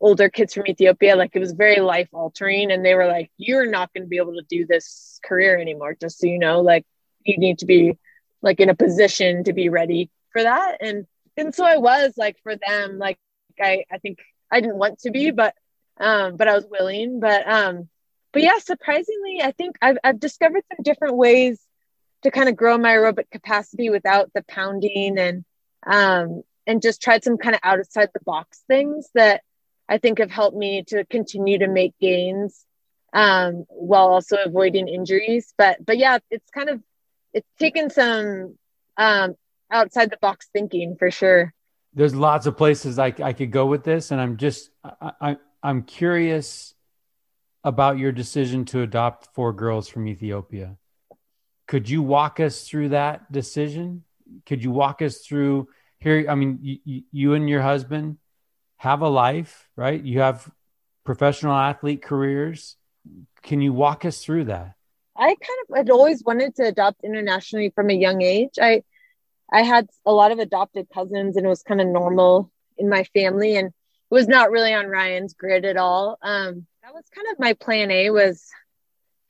older 0.00 0.28
kids 0.28 0.54
from 0.54 0.66
Ethiopia, 0.66 1.16
like 1.16 1.30
it 1.34 1.38
was 1.38 1.52
very 1.52 1.80
life 1.80 2.08
altering. 2.12 2.70
And 2.70 2.84
they 2.84 2.94
were 2.94 3.06
like, 3.06 3.30
you're 3.36 3.70
not 3.70 3.92
going 3.92 4.02
to 4.02 4.08
be 4.08 4.16
able 4.16 4.34
to 4.34 4.44
do 4.48 4.66
this 4.66 5.20
career 5.24 5.58
anymore. 5.58 5.96
Just 6.00 6.18
so 6.18 6.26
you 6.26 6.38
know, 6.38 6.60
like 6.60 6.84
you 7.24 7.38
need 7.38 7.58
to 7.58 7.66
be 7.66 7.98
like 8.40 8.60
in 8.60 8.68
a 8.68 8.74
position 8.74 9.44
to 9.44 9.52
be 9.52 9.68
ready 9.68 10.10
for 10.32 10.42
that. 10.42 10.78
And, 10.80 11.06
and 11.36 11.54
so 11.54 11.64
I 11.64 11.76
was 11.76 12.14
like 12.16 12.36
for 12.42 12.56
them, 12.56 12.98
like 12.98 13.18
I, 13.60 13.84
I 13.90 13.98
think 13.98 14.18
I 14.50 14.60
didn't 14.60 14.76
want 14.76 15.00
to 15.00 15.10
be, 15.10 15.30
but, 15.30 15.54
um, 15.98 16.36
but 16.36 16.48
I 16.48 16.54
was 16.54 16.66
willing, 16.68 17.20
but, 17.20 17.48
um, 17.48 17.88
but 18.32 18.42
yeah, 18.42 18.58
surprisingly, 18.58 19.40
I 19.42 19.52
think 19.52 19.76
I've, 19.80 19.98
I've 20.02 20.18
discovered 20.18 20.62
some 20.74 20.82
different 20.82 21.16
ways 21.16 21.60
to 22.22 22.30
kind 22.30 22.48
of 22.48 22.56
grow 22.56 22.78
my 22.78 22.92
aerobic 22.92 23.30
capacity 23.30 23.90
without 23.90 24.30
the 24.34 24.42
pounding 24.42 25.18
and 25.18 25.44
um, 25.86 26.42
and 26.66 26.80
just 26.80 27.02
tried 27.02 27.24
some 27.24 27.36
kind 27.36 27.54
of 27.54 27.60
outside 27.62 28.10
the 28.14 28.20
box 28.24 28.62
things 28.68 29.08
that 29.14 29.42
I 29.88 29.98
think 29.98 30.18
have 30.18 30.30
helped 30.30 30.56
me 30.56 30.84
to 30.88 31.04
continue 31.04 31.58
to 31.58 31.68
make 31.68 31.92
gains 32.00 32.64
um, 33.12 33.64
while 33.68 34.08
also 34.08 34.36
avoiding 34.44 34.88
injuries. 34.88 35.52
But 35.58 35.84
but 35.84 35.98
yeah, 35.98 36.18
it's 36.30 36.48
kind 36.50 36.68
of 36.68 36.80
it's 37.32 37.48
taken 37.58 37.90
some 37.90 38.56
um, 38.96 39.34
outside 39.70 40.10
the 40.10 40.18
box 40.20 40.48
thinking 40.52 40.96
for 40.98 41.10
sure. 41.10 41.52
There's 41.94 42.14
lots 42.14 42.46
of 42.46 42.56
places 42.56 42.98
I, 42.98 43.12
I 43.22 43.32
could 43.32 43.50
go 43.50 43.66
with 43.66 43.84
this, 43.84 44.10
and 44.12 44.20
I'm 44.20 44.36
just 44.36 44.70
I, 44.84 45.12
I 45.20 45.36
I'm 45.62 45.82
curious 45.82 46.74
about 47.64 47.98
your 47.98 48.12
decision 48.12 48.64
to 48.66 48.82
adopt 48.82 49.28
four 49.34 49.52
girls 49.52 49.88
from 49.88 50.08
Ethiopia. 50.08 50.76
Could 51.66 51.88
you 51.88 52.02
walk 52.02 52.40
us 52.40 52.66
through 52.68 52.90
that 52.90 53.30
decision? 53.30 54.04
Could 54.46 54.62
you 54.62 54.70
walk 54.70 55.02
us 55.02 55.18
through 55.18 55.68
here? 55.98 56.26
I 56.28 56.34
mean, 56.34 56.58
you, 56.62 57.02
you 57.10 57.34
and 57.34 57.48
your 57.48 57.62
husband 57.62 58.18
have 58.76 59.00
a 59.00 59.08
life, 59.08 59.68
right? 59.76 60.02
You 60.02 60.20
have 60.20 60.50
professional 61.04 61.54
athlete 61.54 62.02
careers. 62.02 62.76
Can 63.42 63.60
you 63.60 63.72
walk 63.72 64.04
us 64.04 64.24
through 64.24 64.44
that? 64.44 64.74
I 65.16 65.26
kind 65.26 65.58
of 65.68 65.76
had 65.76 65.90
always 65.90 66.22
wanted 66.24 66.56
to 66.56 66.64
adopt 66.64 67.04
internationally 67.04 67.70
from 67.74 67.90
a 67.90 67.94
young 67.94 68.22
age. 68.22 68.54
I 68.60 68.82
I 69.52 69.62
had 69.62 69.88
a 70.06 70.12
lot 70.12 70.32
of 70.32 70.38
adopted 70.38 70.88
cousins 70.92 71.36
and 71.36 71.44
it 71.44 71.48
was 71.48 71.62
kind 71.62 71.80
of 71.80 71.86
normal 71.86 72.50
in 72.78 72.88
my 72.88 73.04
family 73.04 73.56
and 73.56 73.68
it 73.68 73.74
was 74.14 74.26
not 74.26 74.50
really 74.50 74.72
on 74.72 74.86
Ryan's 74.86 75.34
grid 75.34 75.66
at 75.66 75.76
all. 75.76 76.18
Um, 76.22 76.66
that 76.82 76.94
was 76.94 77.04
kind 77.14 77.26
of 77.30 77.38
my 77.38 77.52
plan 77.52 77.90
A 77.90 78.10
was 78.10 78.48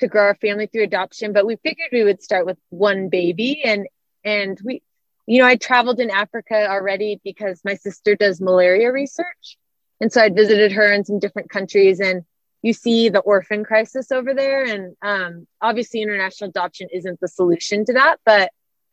to 0.03 0.09
grow 0.09 0.24
our 0.24 0.34
family 0.36 0.66
through 0.66 0.84
adoption, 0.84 1.32
but 1.32 1.46
we 1.46 1.57
figured 1.57 1.88
we 1.92 2.05
would 2.05 2.22
start 2.22 2.46
with 2.46 2.59
one 2.68 3.09
baby 3.09 3.62
and 3.64 3.88
and 4.24 4.61
we 4.62 4.82
you 5.26 5.40
know, 5.40 5.46
I 5.46 5.57
traveled 5.57 6.00
in 6.00 6.11
Africa 6.11 6.68
already 6.68 7.20
because 7.22 7.61
my 7.64 7.74
sister 7.74 8.16
does 8.16 8.40
malaria 8.40 8.92
research. 8.92 9.57
And 10.00 10.12
so 10.12 10.20
I'd 10.20 10.34
visited 10.34 10.72
her 10.72 10.92
in 10.92 11.05
some 11.05 11.20
different 11.20 11.48
countries 11.48 12.00
and 12.00 12.24
you 12.61 12.72
see 12.72 13.09
the 13.09 13.20
orphan 13.20 13.64
crisis 13.64 14.11
over 14.11 14.34
there. 14.34 14.64
And 14.64 14.96
um, 15.03 15.46
obviously, 15.61 16.03
international 16.03 16.50
adoption 16.50 16.88
isn't 16.92 17.20
the 17.20 17.28
solution 17.28 17.84
to 17.86 17.92
that, 17.94 18.18
but 18.24 18.50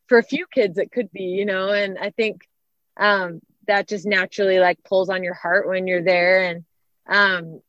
for 0.08 0.18
a 0.18 0.24
few 0.24 0.46
kids, 0.48 0.78
it 0.78 0.92
could 0.92 1.12
be, 1.12 1.24
you 1.24 1.46
know. 1.46 1.70
And 1.70 1.98
I 2.00 2.10
think 2.12 2.42
um, 2.98 3.42
that 3.68 3.88
just 3.88 4.06
naturally 4.06 4.60
like 4.60 4.84
pulls 4.84 5.10
on 5.10 5.24
your 5.24 5.36
heart 5.36 5.68
when 5.68 5.88
you're 5.88 6.04
there. 6.04 6.44
And 6.44 6.66
um, 7.08 7.62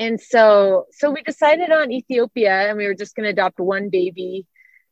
and 0.00 0.18
so 0.18 0.86
so 0.92 1.10
we 1.10 1.22
decided 1.22 1.70
on 1.70 1.92
Ethiopia 1.92 2.68
and 2.68 2.78
we 2.78 2.86
were 2.86 2.94
just 2.94 3.14
going 3.14 3.24
to 3.24 3.30
adopt 3.30 3.60
one 3.60 3.90
baby 3.90 4.46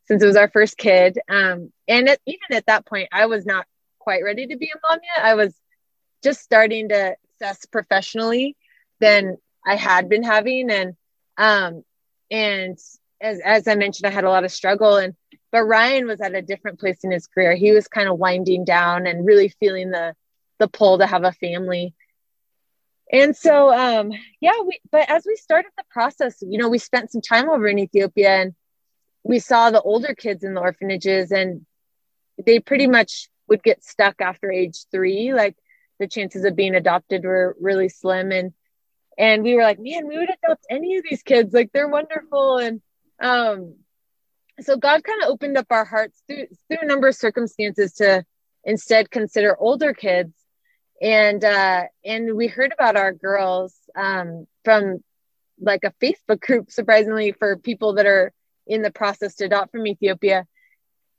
since 0.06 0.22
it 0.22 0.26
was 0.26 0.36
our 0.36 0.50
first 0.50 0.76
kid. 0.76 1.18
Um, 1.28 1.72
and 1.88 2.16
even 2.26 2.52
at 2.52 2.66
that 2.66 2.86
point 2.86 3.08
I 3.10 3.26
was 3.26 3.46
not 3.46 3.66
quite 3.98 4.22
ready 4.22 4.46
to 4.46 4.56
be 4.56 4.66
a 4.66 4.78
mom 4.88 5.00
yet. 5.02 5.24
I 5.24 5.34
was 5.34 5.54
just 6.22 6.40
starting 6.40 6.90
to 6.90 7.16
assess 7.40 7.64
professionally 7.66 8.54
than 9.00 9.38
I 9.66 9.76
had 9.76 10.10
been 10.10 10.22
having. 10.22 10.70
And 10.70 10.94
um, 11.38 11.82
and 12.30 12.78
as 13.20 13.40
as 13.42 13.66
I 13.66 13.76
mentioned 13.76 14.06
I 14.06 14.14
had 14.14 14.24
a 14.24 14.30
lot 14.30 14.44
of 14.44 14.52
struggle. 14.52 14.98
And 14.98 15.14
but 15.50 15.64
Ryan 15.64 16.06
was 16.06 16.20
at 16.20 16.34
a 16.34 16.42
different 16.42 16.80
place 16.80 16.98
in 17.02 17.10
his 17.10 17.26
career. 17.26 17.54
He 17.54 17.72
was 17.72 17.88
kind 17.88 18.10
of 18.10 18.18
winding 18.18 18.66
down 18.66 19.06
and 19.06 19.26
really 19.26 19.48
feeling 19.48 19.90
the 19.90 20.14
the 20.58 20.68
pull 20.68 20.98
to 20.98 21.06
have 21.06 21.24
a 21.24 21.32
family 21.32 21.94
and 23.10 23.36
so 23.36 23.72
um 23.72 24.10
yeah 24.40 24.52
we 24.66 24.78
but 24.90 25.08
as 25.10 25.24
we 25.26 25.36
started 25.36 25.70
the 25.76 25.84
process 25.90 26.38
you 26.42 26.58
know 26.58 26.68
we 26.68 26.78
spent 26.78 27.10
some 27.10 27.22
time 27.22 27.48
over 27.48 27.66
in 27.66 27.78
ethiopia 27.78 28.42
and 28.42 28.54
we 29.24 29.38
saw 29.38 29.70
the 29.70 29.82
older 29.82 30.14
kids 30.14 30.42
in 30.42 30.54
the 30.54 30.60
orphanages 30.60 31.30
and 31.30 31.66
they 32.44 32.60
pretty 32.60 32.86
much 32.86 33.28
would 33.48 33.62
get 33.62 33.84
stuck 33.84 34.20
after 34.20 34.50
age 34.50 34.86
three. 34.90 35.32
Like 35.34 35.56
the 35.98 36.06
chances 36.06 36.44
of 36.44 36.56
being 36.56 36.74
adopted 36.74 37.24
were 37.24 37.56
really 37.60 37.88
slim 37.88 38.32
and 38.32 38.52
and 39.18 39.42
we 39.42 39.54
were 39.54 39.62
like 39.62 39.80
man 39.80 40.06
we 40.06 40.16
would 40.16 40.30
adopt 40.30 40.66
any 40.70 40.96
of 40.96 41.04
these 41.08 41.22
kids. 41.22 41.52
Like 41.52 41.70
they're 41.72 41.88
wonderful. 41.88 42.58
And 42.58 42.80
um 43.20 43.74
so 44.60 44.76
god 44.76 45.04
kind 45.04 45.22
of 45.22 45.28
opened 45.28 45.56
up 45.56 45.66
our 45.70 45.84
hearts 45.84 46.22
through 46.26 46.46
through 46.68 46.78
a 46.82 46.86
number 46.86 47.08
of 47.08 47.14
circumstances 47.14 47.94
to 47.94 48.24
instead 48.64 49.10
consider 49.10 49.56
older 49.58 49.92
kids 49.92 50.32
and 51.00 51.44
uh 51.44 51.84
and 52.04 52.36
we 52.36 52.46
heard 52.48 52.72
about 52.72 52.96
our 52.96 53.12
girls 53.12 53.74
um 53.96 54.46
from 54.64 55.02
like 55.60 55.82
a 55.84 55.92
facebook 56.02 56.40
group 56.40 56.70
surprisingly 56.70 57.32
for 57.32 57.56
people 57.56 57.94
that 57.94 58.06
are 58.06 58.32
in 58.66 58.82
the 58.82 58.90
process 58.90 59.36
to 59.36 59.44
adopt 59.44 59.72
from 59.72 59.86
ethiopia. 59.86 60.46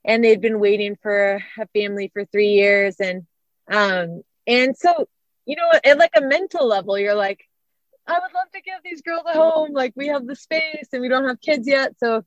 And 0.04 0.24
they'd 0.24 0.40
been 0.40 0.60
waiting 0.60 0.96
for 1.02 1.42
a 1.58 1.66
family 1.74 2.10
for 2.12 2.24
three 2.24 2.50
years. 2.50 2.96
And 3.00 3.26
um 3.70 4.22
and 4.46 4.76
so 4.76 5.08
you 5.46 5.56
know 5.56 5.70
at 5.84 5.98
like 5.98 6.12
a 6.16 6.20
mental 6.22 6.66
level 6.66 6.98
you're 6.98 7.14
like 7.14 7.40
i 8.06 8.12
would 8.12 8.34
love 8.34 8.50
to 8.54 8.60
give 8.62 8.80
these 8.84 9.02
girls 9.02 9.22
a 9.26 9.32
home. 9.34 9.72
Like 9.72 9.92
we 9.96 10.08
have 10.08 10.26
the 10.26 10.36
space 10.36 10.88
and 10.92 11.02
we 11.02 11.08
don't 11.08 11.28
have 11.28 11.40
kids 11.40 11.66
yet. 11.68 11.94
So 11.98 12.24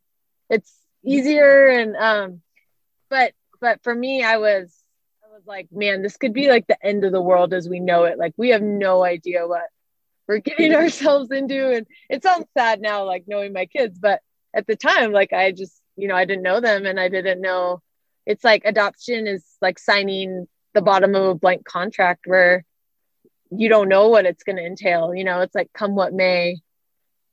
it's 0.49 0.73
easier 1.05 1.67
and 1.67 1.95
um 1.97 2.41
but 3.09 3.33
but 3.59 3.83
for 3.83 3.93
me 3.93 4.23
i 4.23 4.37
was 4.37 4.82
was 5.33 5.47
like 5.47 5.67
man 5.71 6.01
this 6.01 6.17
could 6.17 6.33
be 6.33 6.47
like 6.47 6.67
the 6.67 6.85
end 6.85 7.03
of 7.03 7.11
the 7.11 7.21
world 7.21 7.53
as 7.53 7.67
we 7.67 7.79
know 7.79 8.03
it 8.03 8.19
like 8.19 8.33
we 8.37 8.49
have 8.49 8.61
no 8.61 9.03
idea 9.03 9.47
what 9.47 9.65
we're 10.27 10.37
getting 10.37 10.75
ourselves 10.81 11.31
into 11.31 11.71
and 11.71 11.87
it 12.09 12.21
sounds 12.21 12.45
sad 12.55 12.81
now 12.81 13.03
like 13.03 13.23
knowing 13.27 13.51
my 13.51 13.65
kids 13.65 13.97
but 13.97 14.21
at 14.53 14.67
the 14.67 14.75
time 14.75 15.11
like 15.11 15.33
i 15.33 15.51
just 15.51 15.81
you 15.95 16.07
know, 16.07 16.15
I 16.15 16.25
didn't 16.25 16.43
know 16.43 16.59
them 16.59 16.85
and 16.85 16.99
I 16.99 17.09
didn't 17.09 17.41
know 17.41 17.81
it's 18.25 18.43
like 18.43 18.63
adoption 18.65 19.27
is 19.27 19.45
like 19.61 19.77
signing 19.77 20.47
the 20.73 20.81
bottom 20.81 21.13
of 21.13 21.23
a 21.23 21.35
blank 21.35 21.65
contract 21.65 22.25
where 22.25 22.63
you 23.51 23.69
don't 23.69 23.89
know 23.89 24.07
what 24.07 24.25
it's 24.25 24.43
going 24.43 24.55
to 24.55 24.65
entail. 24.65 25.13
You 25.13 25.23
know, 25.23 25.41
it's 25.41 25.53
like 25.53 25.71
come 25.73 25.95
what 25.95 26.13
may, 26.13 26.61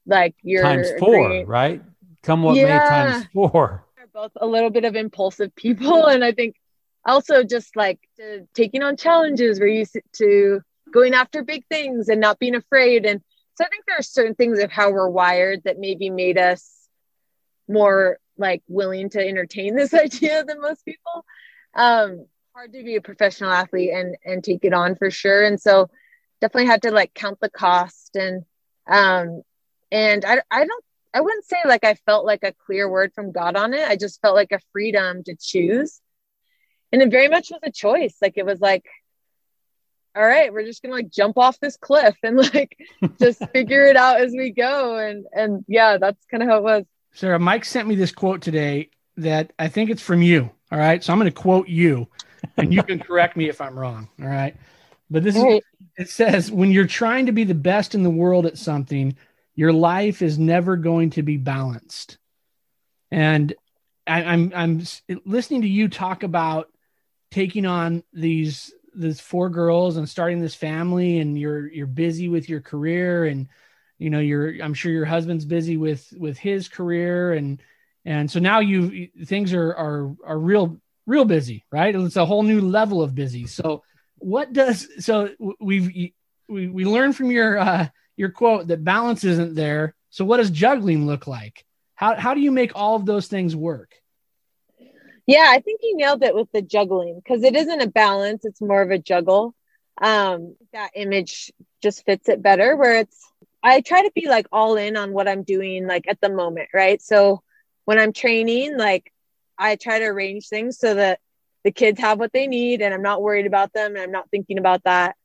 like 0.06 0.34
you're 0.42 0.62
times 0.62 0.88
four, 0.98 1.24
agreeing. 1.24 1.46
right? 1.46 1.82
Come 2.22 2.42
what 2.42 2.56
yeah. 2.56 2.78
may 2.78 2.78
times 2.78 3.26
four. 3.32 3.84
We're 3.96 4.06
both 4.12 4.32
a 4.36 4.46
little 4.46 4.70
bit 4.70 4.84
of 4.84 4.96
impulsive 4.96 5.54
people. 5.54 6.06
And 6.10 6.24
I 6.24 6.32
think 6.32 6.56
also 7.04 7.42
just 7.42 7.76
like 7.76 8.00
taking 8.54 8.82
on 8.82 8.96
challenges, 8.96 9.60
we're 9.60 9.68
used 9.68 9.98
to 10.14 10.60
going 10.92 11.14
after 11.14 11.42
big 11.42 11.64
things 11.68 12.08
and 12.08 12.20
not 12.20 12.38
being 12.38 12.54
afraid. 12.54 13.06
And 13.06 13.20
so 13.54 13.64
I 13.64 13.68
think 13.68 13.84
there 13.86 13.98
are 13.98 14.02
certain 14.02 14.34
things 14.34 14.58
of 14.58 14.70
how 14.70 14.90
we're 14.90 15.08
wired 15.08 15.62
that 15.64 15.78
maybe 15.78 16.10
made 16.10 16.38
us 16.38 16.88
more 17.68 18.18
like 18.36 18.62
willing 18.68 19.10
to 19.10 19.26
entertain 19.26 19.76
this 19.76 19.94
idea 19.94 20.44
than 20.44 20.60
most 20.60 20.84
people. 20.84 21.24
Um, 21.74 22.26
hard 22.54 22.72
to 22.72 22.82
be 22.82 22.96
a 22.96 23.00
professional 23.00 23.50
athlete 23.50 23.90
and 23.92 24.16
and 24.24 24.42
take 24.42 24.64
it 24.64 24.72
on 24.72 24.96
for 24.96 25.10
sure. 25.10 25.44
And 25.44 25.60
so 25.60 25.88
definitely 26.40 26.66
had 26.66 26.82
to 26.82 26.90
like 26.90 27.14
count 27.14 27.38
the 27.40 27.50
cost 27.50 28.16
and 28.16 28.44
um 28.86 29.42
and 29.92 30.24
I 30.24 30.40
I 30.50 30.64
don't 30.64 30.84
I 31.14 31.20
wouldn't 31.20 31.44
say 31.44 31.58
like 31.64 31.84
I 31.84 31.94
felt 31.94 32.24
like 32.24 32.42
a 32.42 32.54
clear 32.66 32.88
word 32.88 33.12
from 33.14 33.32
God 33.32 33.56
on 33.56 33.74
it. 33.74 33.88
I 33.88 33.96
just 33.96 34.20
felt 34.20 34.34
like 34.34 34.52
a 34.52 34.60
freedom 34.72 35.22
to 35.24 35.36
choose. 35.40 36.00
And 36.92 37.02
it 37.02 37.10
very 37.10 37.28
much 37.28 37.50
was 37.50 37.60
a 37.62 37.70
choice. 37.70 38.16
Like 38.20 38.34
it 38.36 38.44
was 38.44 38.60
like, 38.60 38.84
all 40.16 40.26
right, 40.26 40.52
we're 40.52 40.64
just 40.64 40.82
gonna 40.82 40.94
like 40.94 41.10
jump 41.10 41.38
off 41.38 41.60
this 41.60 41.76
cliff 41.76 42.16
and 42.22 42.36
like 42.54 42.76
just 43.20 43.42
figure 43.50 43.86
it 43.86 43.96
out 43.96 44.20
as 44.20 44.32
we 44.32 44.50
go. 44.50 44.96
And 44.96 45.26
and 45.32 45.64
yeah, 45.68 45.98
that's 45.98 46.24
kind 46.26 46.42
of 46.42 46.48
how 46.48 46.58
it 46.58 46.62
was. 46.62 46.84
Sara, 47.12 47.38
Mike 47.38 47.64
sent 47.64 47.88
me 47.88 47.94
this 47.94 48.12
quote 48.12 48.42
today 48.42 48.90
that 49.16 49.52
I 49.58 49.68
think 49.68 49.90
it's 49.90 50.02
from 50.02 50.22
you. 50.22 50.50
All 50.72 50.78
right. 50.78 51.02
So 51.02 51.12
I'm 51.12 51.18
going 51.18 51.30
to 51.30 51.36
quote 51.36 51.68
you 51.68 52.08
and 52.56 52.72
you 52.72 52.82
can 52.82 52.98
correct 52.98 53.36
me 53.36 53.48
if 53.48 53.60
I'm 53.60 53.78
wrong. 53.78 54.08
All 54.20 54.28
right. 54.28 54.56
But 55.10 55.24
this 55.24 55.36
is, 55.36 55.60
it 55.98 56.08
says, 56.08 56.52
when 56.52 56.70
you're 56.70 56.86
trying 56.86 57.26
to 57.26 57.32
be 57.32 57.44
the 57.44 57.54
best 57.54 57.94
in 57.96 58.04
the 58.04 58.10
world 58.10 58.46
at 58.46 58.56
something, 58.56 59.16
your 59.56 59.72
life 59.72 60.22
is 60.22 60.38
never 60.38 60.76
going 60.76 61.10
to 61.10 61.22
be 61.22 61.36
balanced. 61.36 62.16
And 63.10 63.52
I, 64.06 64.22
I'm, 64.22 64.52
I'm 64.54 64.82
listening 65.24 65.62
to 65.62 65.68
you 65.68 65.88
talk 65.88 66.22
about 66.22 66.69
taking 67.30 67.66
on 67.66 68.02
these, 68.12 68.72
these 68.94 69.20
four 69.20 69.48
girls 69.50 69.96
and 69.96 70.08
starting 70.08 70.40
this 70.40 70.54
family 70.54 71.18
and 71.18 71.38
you're, 71.38 71.68
you're 71.68 71.86
busy 71.86 72.28
with 72.28 72.48
your 72.48 72.60
career 72.60 73.24
and, 73.24 73.48
you 73.98 74.08
know 74.08 74.18
you're 74.18 74.62
i'm 74.62 74.72
sure 74.72 74.90
your 74.90 75.04
husband's 75.04 75.44
busy 75.44 75.76
with 75.76 76.10
with 76.16 76.38
his 76.38 76.68
career 76.68 77.34
and 77.34 77.62
and 78.06 78.30
so 78.30 78.40
now 78.40 78.60
you 78.60 79.08
things 79.26 79.52
are 79.52 79.74
are 79.74 80.16
are 80.24 80.38
real 80.38 80.80
real 81.06 81.24
busy 81.24 81.64
right? 81.70 81.94
It's 81.94 82.16
a 82.16 82.24
whole 82.24 82.42
new 82.42 82.60
level 82.60 83.02
of 83.02 83.14
busy. 83.14 83.46
So 83.46 83.82
what 84.18 84.52
does 84.52 84.88
so 85.04 85.30
we've 85.60 86.12
we, 86.48 86.68
we 86.68 86.84
learned 86.84 87.16
from 87.16 87.30
your 87.30 87.58
uh 87.58 87.88
your 88.16 88.30
quote 88.30 88.68
that 88.68 88.84
balance 88.84 89.24
isn't 89.24 89.54
there. 89.54 89.94
So 90.10 90.24
what 90.24 90.38
does 90.38 90.50
juggling 90.50 91.06
look 91.06 91.26
like? 91.26 91.64
How 91.94 92.14
how 92.16 92.34
do 92.34 92.40
you 92.40 92.50
make 92.50 92.72
all 92.74 92.96
of 92.96 93.06
those 93.06 93.26
things 93.26 93.56
work 93.56 93.94
yeah 95.30 95.46
i 95.48 95.60
think 95.60 95.80
you 95.82 95.96
nailed 95.96 96.22
it 96.22 96.34
with 96.34 96.50
the 96.52 96.62
juggling 96.62 97.20
because 97.22 97.42
it 97.44 97.56
isn't 97.56 97.82
a 97.82 97.86
balance 97.88 98.44
it's 98.44 98.60
more 98.60 98.82
of 98.82 98.90
a 98.90 98.98
juggle 98.98 99.54
um 100.02 100.56
that 100.72 100.90
image 100.94 101.52
just 101.82 102.04
fits 102.04 102.28
it 102.28 102.42
better 102.42 102.76
where 102.76 102.98
it's 102.98 103.30
I 103.62 103.80
try 103.80 104.02
to 104.02 104.12
be 104.14 104.28
like 104.28 104.46
all 104.52 104.76
in 104.76 104.96
on 104.96 105.12
what 105.12 105.28
I'm 105.28 105.42
doing 105.42 105.86
like 105.86 106.06
at 106.08 106.20
the 106.20 106.30
moment, 106.30 106.68
right? 106.74 107.00
So 107.02 107.42
when 107.84 107.98
I'm 107.98 108.12
training, 108.12 108.76
like 108.78 109.12
I 109.58 109.76
try 109.76 109.98
to 109.98 110.06
arrange 110.06 110.48
things 110.48 110.78
so 110.78 110.94
that 110.94 111.20
the 111.64 111.70
kids 111.70 112.00
have 112.00 112.18
what 112.18 112.32
they 112.32 112.46
need 112.46 112.80
and 112.80 112.94
I'm 112.94 113.02
not 113.02 113.22
worried 113.22 113.46
about 113.46 113.72
them 113.72 113.94
and 113.94 114.02
I'm 114.02 114.12
not 114.12 114.30
thinking 114.30 114.58
about 114.58 114.84
that 114.84 115.16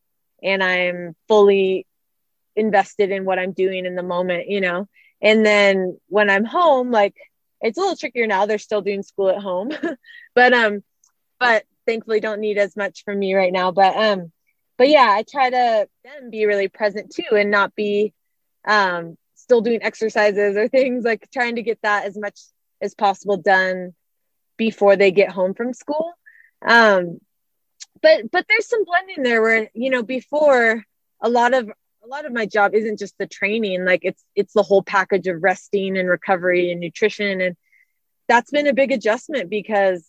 and 0.43 0.61
I'm 0.61 1.15
fully 1.29 1.87
invested 2.55 3.11
in 3.11 3.25
what 3.25 3.39
I'm 3.39 3.53
doing 3.53 3.85
in 3.85 3.95
the 3.95 4.03
moment, 4.03 4.49
you 4.49 4.59
know. 4.59 4.87
And 5.21 5.45
then 5.45 5.97
when 6.09 6.29
I'm 6.29 6.45
home, 6.45 6.91
like 6.91 7.15
it's 7.61 7.77
a 7.77 7.81
little 7.81 7.95
trickier 7.95 8.27
now. 8.27 8.45
They're 8.45 8.57
still 8.57 8.81
doing 8.81 9.03
school 9.03 9.29
at 9.29 9.41
home. 9.41 9.71
but 10.35 10.53
um 10.53 10.83
but 11.39 11.63
thankfully 11.85 12.19
don't 12.19 12.39
need 12.39 12.57
as 12.57 12.75
much 12.75 13.03
from 13.03 13.19
me 13.19 13.33
right 13.35 13.53
now. 13.53 13.71
But 13.71 13.95
um 13.95 14.31
but 14.77 14.89
yeah, 14.89 15.07
I 15.09 15.23
try 15.23 15.49
to 15.49 15.87
then 16.03 16.29
be 16.29 16.45
really 16.45 16.67
present 16.67 17.13
too 17.13 17.35
and 17.35 17.49
not 17.49 17.75
be 17.75 18.13
um, 18.65 19.17
still 19.35 19.61
doing 19.61 19.83
exercises 19.83 20.57
or 20.57 20.67
things 20.67 21.03
like 21.05 21.29
trying 21.31 21.55
to 21.55 21.61
get 21.61 21.79
that 21.83 22.05
as 22.05 22.17
much 22.17 22.39
as 22.81 22.95
possible 22.95 23.37
done 23.37 23.93
before 24.57 24.95
they 24.95 25.11
get 25.11 25.31
home 25.31 25.53
from 25.53 25.73
school. 25.73 26.13
Um, 26.65 27.19
but 28.01 28.29
but 28.31 28.45
there's 28.49 28.67
some 28.67 28.83
blending 28.85 29.23
there 29.23 29.41
where 29.41 29.69
you 29.73 29.89
know 29.89 30.03
before 30.03 30.83
a 31.21 31.29
lot 31.29 31.53
of 31.53 31.69
a 32.05 32.07
lot 32.07 32.25
of 32.25 32.33
my 32.33 32.45
job 32.45 32.75
isn't 32.75 32.99
just 32.99 33.17
the 33.17 33.25
training 33.25 33.83
like 33.83 34.01
it's 34.03 34.23
it's 34.35 34.53
the 34.53 34.63
whole 34.63 34.83
package 34.83 35.27
of 35.27 35.41
resting 35.41 35.97
and 35.97 36.07
recovery 36.07 36.71
and 36.71 36.79
nutrition 36.79 37.41
and 37.41 37.55
that's 38.27 38.51
been 38.51 38.67
a 38.67 38.73
big 38.73 38.91
adjustment 38.91 39.49
because 39.49 40.07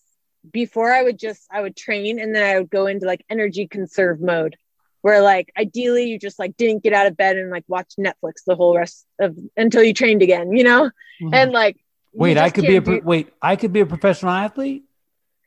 before 0.52 0.92
I 0.92 1.02
would 1.02 1.18
just 1.18 1.46
I 1.50 1.60
would 1.60 1.76
train 1.76 2.20
and 2.20 2.34
then 2.34 2.44
I 2.44 2.58
would 2.58 2.70
go 2.70 2.86
into 2.86 3.06
like 3.06 3.24
energy 3.30 3.66
conserve 3.66 4.20
mode 4.20 4.56
where 5.02 5.22
like 5.22 5.52
ideally 5.56 6.04
you 6.04 6.18
just 6.18 6.38
like 6.38 6.56
didn't 6.56 6.82
get 6.82 6.92
out 6.92 7.06
of 7.06 7.16
bed 7.16 7.36
and 7.36 7.50
like 7.50 7.64
watch 7.68 7.94
Netflix 7.98 8.42
the 8.46 8.56
whole 8.56 8.76
rest 8.76 9.06
of 9.20 9.36
until 9.56 9.82
you 9.82 9.94
trained 9.94 10.22
again, 10.22 10.52
you 10.52 10.64
know? 10.64 10.90
Mm-hmm. 11.22 11.34
And 11.34 11.52
like 11.52 11.76
wait, 12.12 12.38
I 12.38 12.50
could 12.50 12.66
be 12.66 12.76
a 12.76 12.82
pro- 12.82 13.00
do- 13.00 13.06
wait, 13.06 13.28
I 13.40 13.56
could 13.56 13.72
be 13.72 13.80
a 13.80 13.86
professional 13.86 14.32
athlete. 14.32 14.84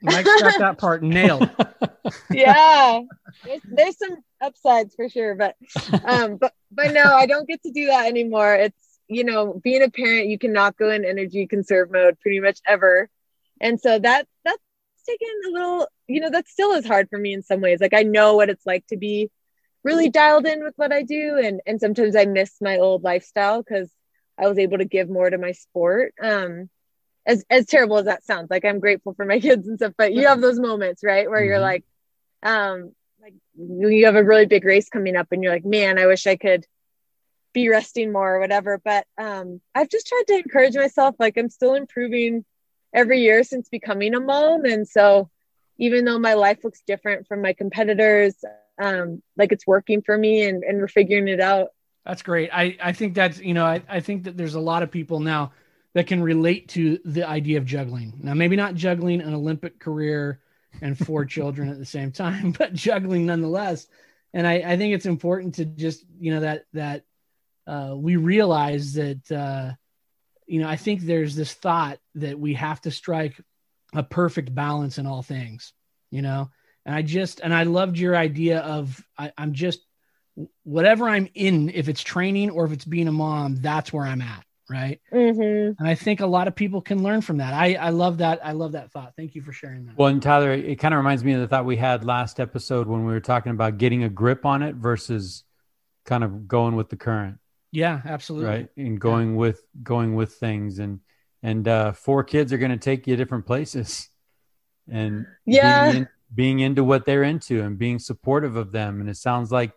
Mike 0.02 0.26
got 0.26 0.60
that 0.60 0.78
part 0.78 1.04
nailed. 1.04 1.50
yeah, 2.32 3.02
there's, 3.44 3.62
there's 3.66 3.98
some 3.98 4.18
upsides 4.42 4.96
for 4.96 5.10
sure, 5.10 5.36
but 5.36 5.56
um, 6.06 6.38
but 6.38 6.54
but 6.72 6.94
no, 6.94 7.04
I 7.04 7.26
don't 7.26 7.48
get 7.48 7.62
to 7.64 7.72
do 7.72 7.88
that 7.88 8.08
anymore. 8.08 8.56
It's 8.56 9.00
you 9.08 9.24
know, 9.24 9.60
being 9.64 9.84
a 9.84 9.90
parent, 9.90 10.28
you 10.28 10.38
cannot 10.38 10.78
go 10.78 10.90
in 10.92 11.04
energy 11.04 11.48
conserve 11.48 11.92
mode 11.92 12.20
pretty 12.20 12.40
much 12.40 12.60
ever, 12.66 13.10
and 13.60 13.80
so 13.80 14.00
that 14.00 14.28
that's 14.46 14.58
taken 15.08 15.28
a 15.48 15.52
little. 15.52 15.88
You 16.08 16.22
know, 16.22 16.30
that 16.30 16.48
still 16.48 16.72
is 16.72 16.86
hard 16.86 17.10
for 17.10 17.20
me 17.20 17.34
in 17.34 17.44
some 17.44 17.62
ways. 17.62 17.80
Like 17.82 17.94
I 17.94 18.04
know 18.04 18.36
what 18.36 18.50
it's 18.50 18.66
like 18.66 18.86
to 18.88 18.98
be 18.98 19.30
really 19.84 20.10
dialed 20.10 20.46
in 20.46 20.64
with 20.64 20.74
what 20.76 20.92
I 20.92 21.04
do. 21.04 21.40
And 21.44 21.62
and 21.66 21.80
sometimes 21.80 22.16
I 22.16 22.26
miss 22.26 22.56
my 22.62 22.78
old 22.78 23.04
lifestyle 23.04 23.62
because 23.62 23.90
I 24.38 24.48
was 24.48 24.58
able 24.58 24.78
to 24.78 24.86
give 24.86 25.10
more 25.10 25.30
to 25.30 25.38
my 25.38 25.52
sport. 25.52 26.14
Um, 26.22 26.70
as 27.26 27.44
as 27.50 27.66
terrible 27.66 27.98
as 27.98 28.06
that 28.06 28.24
sounds, 28.24 28.50
like 28.50 28.66
I'm 28.66 28.80
grateful 28.80 29.14
for 29.14 29.26
my 29.26 29.40
kids 29.42 29.68
and 29.68 29.78
stuff, 29.78 29.94
but 29.98 30.14
you 30.14 30.28
have 30.28 30.42
those 30.42 30.60
moments, 30.60 31.04
right, 31.04 31.30
where 31.30 31.40
mm-hmm. 31.40 31.48
you're 31.48 31.60
like, 31.60 31.86
um, 32.44 32.94
like 33.22 33.34
you 33.58 34.06
have 34.06 34.16
a 34.16 34.24
really 34.24 34.46
big 34.46 34.66
race 34.66 34.90
coming 34.90 35.16
up, 35.16 35.28
and 35.32 35.44
you're 35.44 35.54
like, 35.54 35.66
man, 35.66 36.00
I 36.00 36.08
wish 36.08 36.28
I 36.28 36.36
could 36.36 36.66
be 37.54 37.70
resting 37.70 38.12
more 38.12 38.36
or 38.36 38.40
whatever. 38.40 38.80
But 38.84 39.06
um, 39.18 39.62
I've 39.74 39.90
just 39.90 40.08
tried 40.08 40.28
to 40.28 40.38
encourage 40.38 40.76
myself. 40.76 41.16
Like 41.20 41.38
I'm 41.38 41.50
still 41.50 41.74
improving 41.74 42.46
every 42.94 43.22
year 43.22 43.44
since 43.44 43.70
becoming 43.70 44.16
a 44.16 44.20
mom, 44.20 44.66
and 44.66 44.88
so 44.88 45.30
even 45.80 46.06
though 46.06 46.20
my 46.20 46.34
life 46.34 46.64
looks 46.64 46.82
different 46.86 47.26
from 47.28 47.42
my 47.42 47.54
competitors, 47.54 48.36
um, 48.80 49.24
like 49.38 49.52
it's 49.52 49.66
working 49.66 50.02
for 50.02 50.18
me 50.18 50.44
and, 50.44 50.64
and 50.64 50.78
we're 50.78 50.88
figuring 50.88 51.28
it 51.28 51.40
out. 51.40 51.70
That's 52.06 52.22
great. 52.22 52.50
I, 52.52 52.78
I 52.82 52.92
think 52.92 53.16
that's, 53.16 53.40
you 53.40 53.54
know, 53.54 53.66
I, 53.66 53.82
I 53.88 54.00
think 54.02 54.26
that 54.26 54.38
there's 54.38 54.56
a 54.56 54.60
lot 54.60 54.84
of 54.84 54.92
people 54.92 55.20
now 55.20 55.52
that 56.00 56.08
can 56.08 56.24
relate 56.24 56.70
to 56.70 56.98
the 57.04 57.28
idea 57.28 57.58
of 57.58 57.66
juggling. 57.66 58.14
Now, 58.24 58.34
maybe 58.34 58.56
not 58.56 58.74
juggling 58.74 59.20
an 59.20 59.34
Olympic 59.34 59.82
career 59.82 60.40
and 60.82 60.98
four 60.98 61.26
children 61.36 61.68
at 61.68 61.78
the 61.78 61.86
same 61.86 62.14
time, 62.14 62.52
but 62.58 62.74
juggling 62.74 63.26
nonetheless. 63.26 63.86
and 64.34 64.48
I, 64.48 64.64
I 64.66 64.78
think 64.78 64.94
it's 64.94 65.06
important 65.06 65.56
to 65.56 65.66
just 65.66 66.06
you 66.18 66.34
know 66.34 66.40
that 66.40 66.64
that 66.72 67.04
uh, 67.68 67.96
we 67.98 68.16
realize 68.16 68.94
that 68.94 69.30
uh, 69.30 69.74
you 70.48 70.62
know 70.62 70.70
I 70.70 70.78
think 70.78 71.02
there's 71.02 71.36
this 71.36 71.54
thought 71.54 72.00
that 72.16 72.40
we 72.40 72.54
have 72.54 72.80
to 72.82 72.92
strike 72.92 73.36
a 73.94 74.02
perfect 74.02 74.56
balance 74.56 75.00
in 75.00 75.06
all 75.06 75.22
things, 75.22 75.74
you 76.12 76.22
know. 76.22 76.50
And 76.86 76.96
I 76.96 77.02
just 77.02 77.42
and 77.42 77.54
I 77.54 77.64
loved 77.64 77.98
your 77.98 78.16
idea 78.16 78.60
of 78.60 79.04
I, 79.18 79.34
I'm 79.38 79.52
just 79.52 79.82
whatever 80.64 81.10
I'm 81.10 81.28
in, 81.36 81.70
if 81.72 81.90
it's 81.90 82.02
training 82.02 82.52
or 82.52 82.64
if 82.64 82.72
it's 82.72 82.86
being 82.86 83.10
a 83.10 83.12
mom, 83.12 83.58
that's 83.58 83.92
where 83.92 84.06
I'm 84.06 84.22
at 84.22 84.46
right? 84.70 85.00
Mm-hmm. 85.12 85.80
and 85.80 85.88
i 85.88 85.96
think 85.96 86.20
a 86.20 86.26
lot 86.26 86.48
of 86.48 86.56
people 86.56 86.82
can 86.82 87.02
learn 87.04 87.22
from 87.22 87.38
that. 87.38 87.54
I 87.54 87.76
i 87.76 87.90
love 87.90 88.20
that 88.20 88.40
i 88.46 88.52
love 88.52 88.74
that 88.74 88.92
thought. 88.92 89.14
Thank 89.16 89.36
you 89.36 89.42
for 89.42 89.52
sharing 89.52 89.86
that. 89.86 89.98
Well 89.98 90.10
and 90.10 90.22
tyler 90.22 90.52
it 90.52 90.78
kind 90.78 90.94
of 90.94 90.98
reminds 91.00 91.24
me 91.24 91.34
of 91.34 91.42
the 91.42 91.48
thought 91.48 91.66
we 91.66 91.78
had 91.78 92.06
last 92.06 92.40
episode 92.40 92.88
when 92.88 93.06
we 93.06 93.14
were 93.14 93.20
talking 93.20 93.52
about 93.52 93.78
getting 93.78 94.04
a 94.04 94.10
grip 94.10 94.46
on 94.46 94.62
it 94.62 94.76
versus 94.76 95.44
kind 96.06 96.24
of 96.24 96.48
going 96.48 96.76
with 96.76 96.90
the 96.90 96.98
current. 96.98 97.38
Yeah 97.72 98.02
absolutely. 98.06 98.50
Right? 98.50 98.70
And 98.78 99.00
going 99.00 99.32
yeah. 99.32 99.38
with 99.38 99.64
going 99.84 100.16
with 100.16 100.34
things. 100.34 100.80
And 100.80 101.00
and 101.44 101.68
uh 101.68 101.92
four 101.94 102.24
kids 102.24 102.54
are 102.54 102.58
going 102.58 102.72
to 102.72 102.78
take 102.78 103.08
you 103.08 103.16
different 103.16 103.46
places. 103.46 104.10
And 104.92 105.28
yeah. 105.46 105.92
being, 105.92 105.98
in, 105.98 106.08
being 106.34 106.60
into 106.60 106.84
what 106.84 107.06
they're 107.06 107.24
into 107.24 107.62
and 107.62 107.78
being 107.78 108.00
supportive 108.00 108.56
of 108.56 108.72
them. 108.72 109.02
And 109.02 109.10
it 109.10 109.18
sounds 109.18 109.52
like 109.52 109.72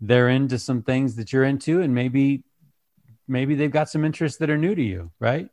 they're 0.00 0.28
into 0.28 0.58
some 0.58 0.82
things 0.82 1.16
that 1.16 1.32
you're 1.32 1.44
into 1.44 1.80
and 1.80 1.94
maybe 1.94 2.44
maybe 3.28 3.54
they've 3.54 3.70
got 3.70 3.88
some 3.88 4.04
interests 4.04 4.38
that 4.38 4.50
are 4.50 4.58
new 4.58 4.74
to 4.74 4.82
you, 4.82 5.12
right? 5.20 5.48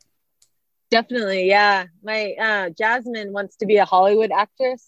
Definitely, 0.90 1.48
yeah. 1.48 1.86
My 2.04 2.34
uh, 2.40 2.70
Jasmine 2.70 3.34
wants 3.34 3.58
to 3.58 3.66
be 3.66 3.78
a 3.78 3.86
Hollywood 3.86 4.32
actress 4.32 4.88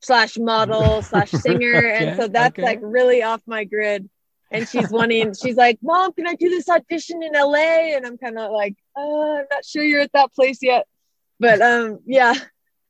slash 0.00 0.38
model 0.38 1.02
slash 1.10 1.30
singer, 1.30 1.76
okay, 1.76 2.06
and 2.06 2.16
so 2.16 2.28
that's 2.28 2.58
okay. 2.58 2.62
like 2.62 2.78
really 2.82 3.22
off 3.22 3.42
my 3.46 3.64
grid. 3.64 4.08
And 4.50 4.66
she's 4.66 4.90
wanting, 4.90 5.34
she's 5.34 5.56
like, 5.56 5.78
"Mom, 5.82 6.12
can 6.14 6.26
I 6.26 6.34
do 6.34 6.48
this 6.48 6.70
audition 6.70 7.22
in 7.22 7.32
LA?" 7.34 7.94
And 7.96 8.06
I'm 8.06 8.16
kind 8.16 8.38
of 8.38 8.50
like, 8.50 8.76
uh, 8.96 9.00
"I'm 9.00 9.46
not 9.50 9.64
sure 9.64 9.82
you're 9.82 10.00
at 10.00 10.12
that 10.14 10.32
place 10.32 10.60
yet," 10.62 10.86
but 11.38 11.60
um, 11.60 11.98
yeah. 12.06 12.34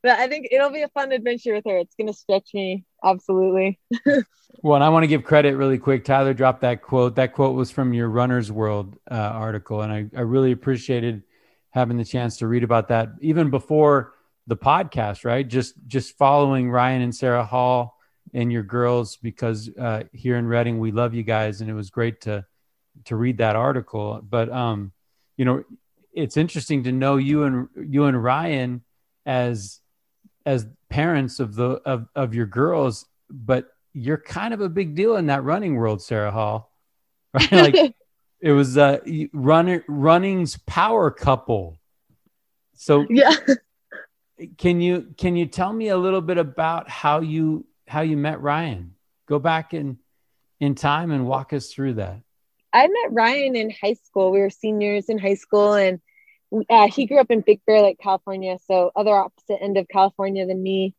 But 0.01 0.21
I 0.21 0.29
think 0.29 0.47
it'll 0.53 0.71
be 0.71 0.83
a 0.83 0.89
fun 0.89 1.11
adventure 1.11 1.55
with 1.55 1.65
her. 1.67 1.79
It's 1.79 1.97
gonna 1.99 2.13
stretch 2.13 2.51
me 2.55 2.85
absolutely. 3.05 3.79
well, 4.63 4.75
and 4.75 4.85
I 4.85 4.89
want 4.89 5.05
to 5.05 5.09
give 5.09 5.25
credit 5.25 5.57
really 5.57 5.79
quick. 5.79 6.05
Tyler 6.05 6.35
dropped 6.35 6.63
that 6.63 6.83
quote. 6.83 7.17
That 7.17 7.33
quote 7.33 7.55
was 7.55 7.71
from 7.71 7.93
your 7.93 8.09
Runner's 8.09 8.51
World 8.51 8.99
uh, 9.11 9.15
article, 9.15 9.83
and 9.83 9.93
I, 9.93 10.07
I 10.17 10.23
really 10.23 10.53
appreciated 10.53 11.23
having 11.71 11.97
the 11.97 12.05
chance 12.05 12.39
to 12.39 12.47
read 12.47 12.65
about 12.65 12.89
that 12.89 13.11
even 13.21 13.51
before 13.51 14.15
the 14.47 14.57
podcast. 14.57 15.25
Right, 15.25 15.47
just 15.47 15.75
just 15.87 16.17
following 16.17 16.71
Ryan 16.71 17.03
and 17.03 17.15
Sara 17.15 17.45
Hall 17.45 17.97
and 18.35 18.53
your 18.53 18.63
girls 18.63 19.17
because 19.17 19.71
uh, 19.79 20.05
here 20.13 20.37
in 20.37 20.47
Redding 20.47 20.79
we 20.79 20.93
love 20.93 21.15
you 21.15 21.23
guys, 21.23 21.61
and 21.61 21.71
it 21.71 21.75
was 21.75 21.91
great 21.91 22.23
to 22.23 22.45
to 23.05 23.17
read 23.17 23.39
that 23.39 23.57
article. 23.57 24.21
But 24.23 24.51
um, 24.51 24.93
you 25.37 25.45
know, 25.45 25.65
it's 26.13 26.37
interesting 26.37 26.85
to 26.85 26.93
know 26.93 27.17
you 27.17 27.45
and 27.45 27.69
you 27.77 28.05
and 28.05 28.23
Ryan 28.23 28.83
as 29.25 29.81
as 30.45 30.67
parents 30.89 31.41
of 31.41 31.55
the 31.55 31.81
of, 31.85 32.07
of 32.15 32.35
your 32.35 32.47
girls, 32.47 33.07
but 33.31 33.69
you're 33.93 34.19
kind 34.19 34.55
of 34.55 34.61
a 34.61 34.69
big 34.69 34.95
deal 34.95 35.17
in 35.17 35.27
that 35.27 35.45
running 35.45 35.77
world, 35.77 36.03
Sara 36.03 36.31
Hall. 36.31 36.73
Right? 37.35 37.75
Like 37.75 37.95
it 38.41 38.53
was 38.53 38.79
uh 38.79 38.99
running 39.33 39.83
running's 39.87 40.57
power 40.57 41.11
couple. 41.11 41.79
So 42.75 43.07
yeah. 43.09 43.35
Can 44.57 44.81
you 44.81 45.15
can 45.19 45.35
you 45.35 45.47
tell 45.47 45.73
me 45.73 45.89
a 45.89 45.97
little 45.97 46.21
bit 46.21 46.39
about 46.39 46.89
how 46.89 47.23
you 47.23 47.67
how 47.89 48.03
you 48.03 48.17
met 48.17 48.41
Ryan? 48.41 48.95
Go 49.27 49.41
back 49.41 49.75
in 49.75 49.99
in 50.61 50.77
time 50.77 51.11
and 51.11 51.27
walk 51.27 51.53
us 51.53 51.73
through 51.73 51.95
that. 51.95 52.21
I 52.73 52.87
met 52.87 53.13
Ryan 53.13 53.57
in 53.57 53.71
high 53.71 53.95
school. 53.95 54.31
We 54.31 54.39
were 54.39 54.51
seniors 54.51 55.09
in 55.09 55.19
high 55.19 55.35
school 55.35 55.75
and 55.75 56.01
uh, 56.71 56.89
he 56.89 57.07
grew 57.07 57.19
up 57.19 57.31
in 57.31 57.41
Big 57.41 57.61
Bear 57.67 57.83
Lake, 57.83 57.99
California, 57.99 58.59
so 58.67 58.91
other 58.97 59.15
opposite 59.15 59.63
end 59.63 59.77
of 59.77 59.89
California 59.89 60.47
than 60.47 60.63
me. 60.63 60.95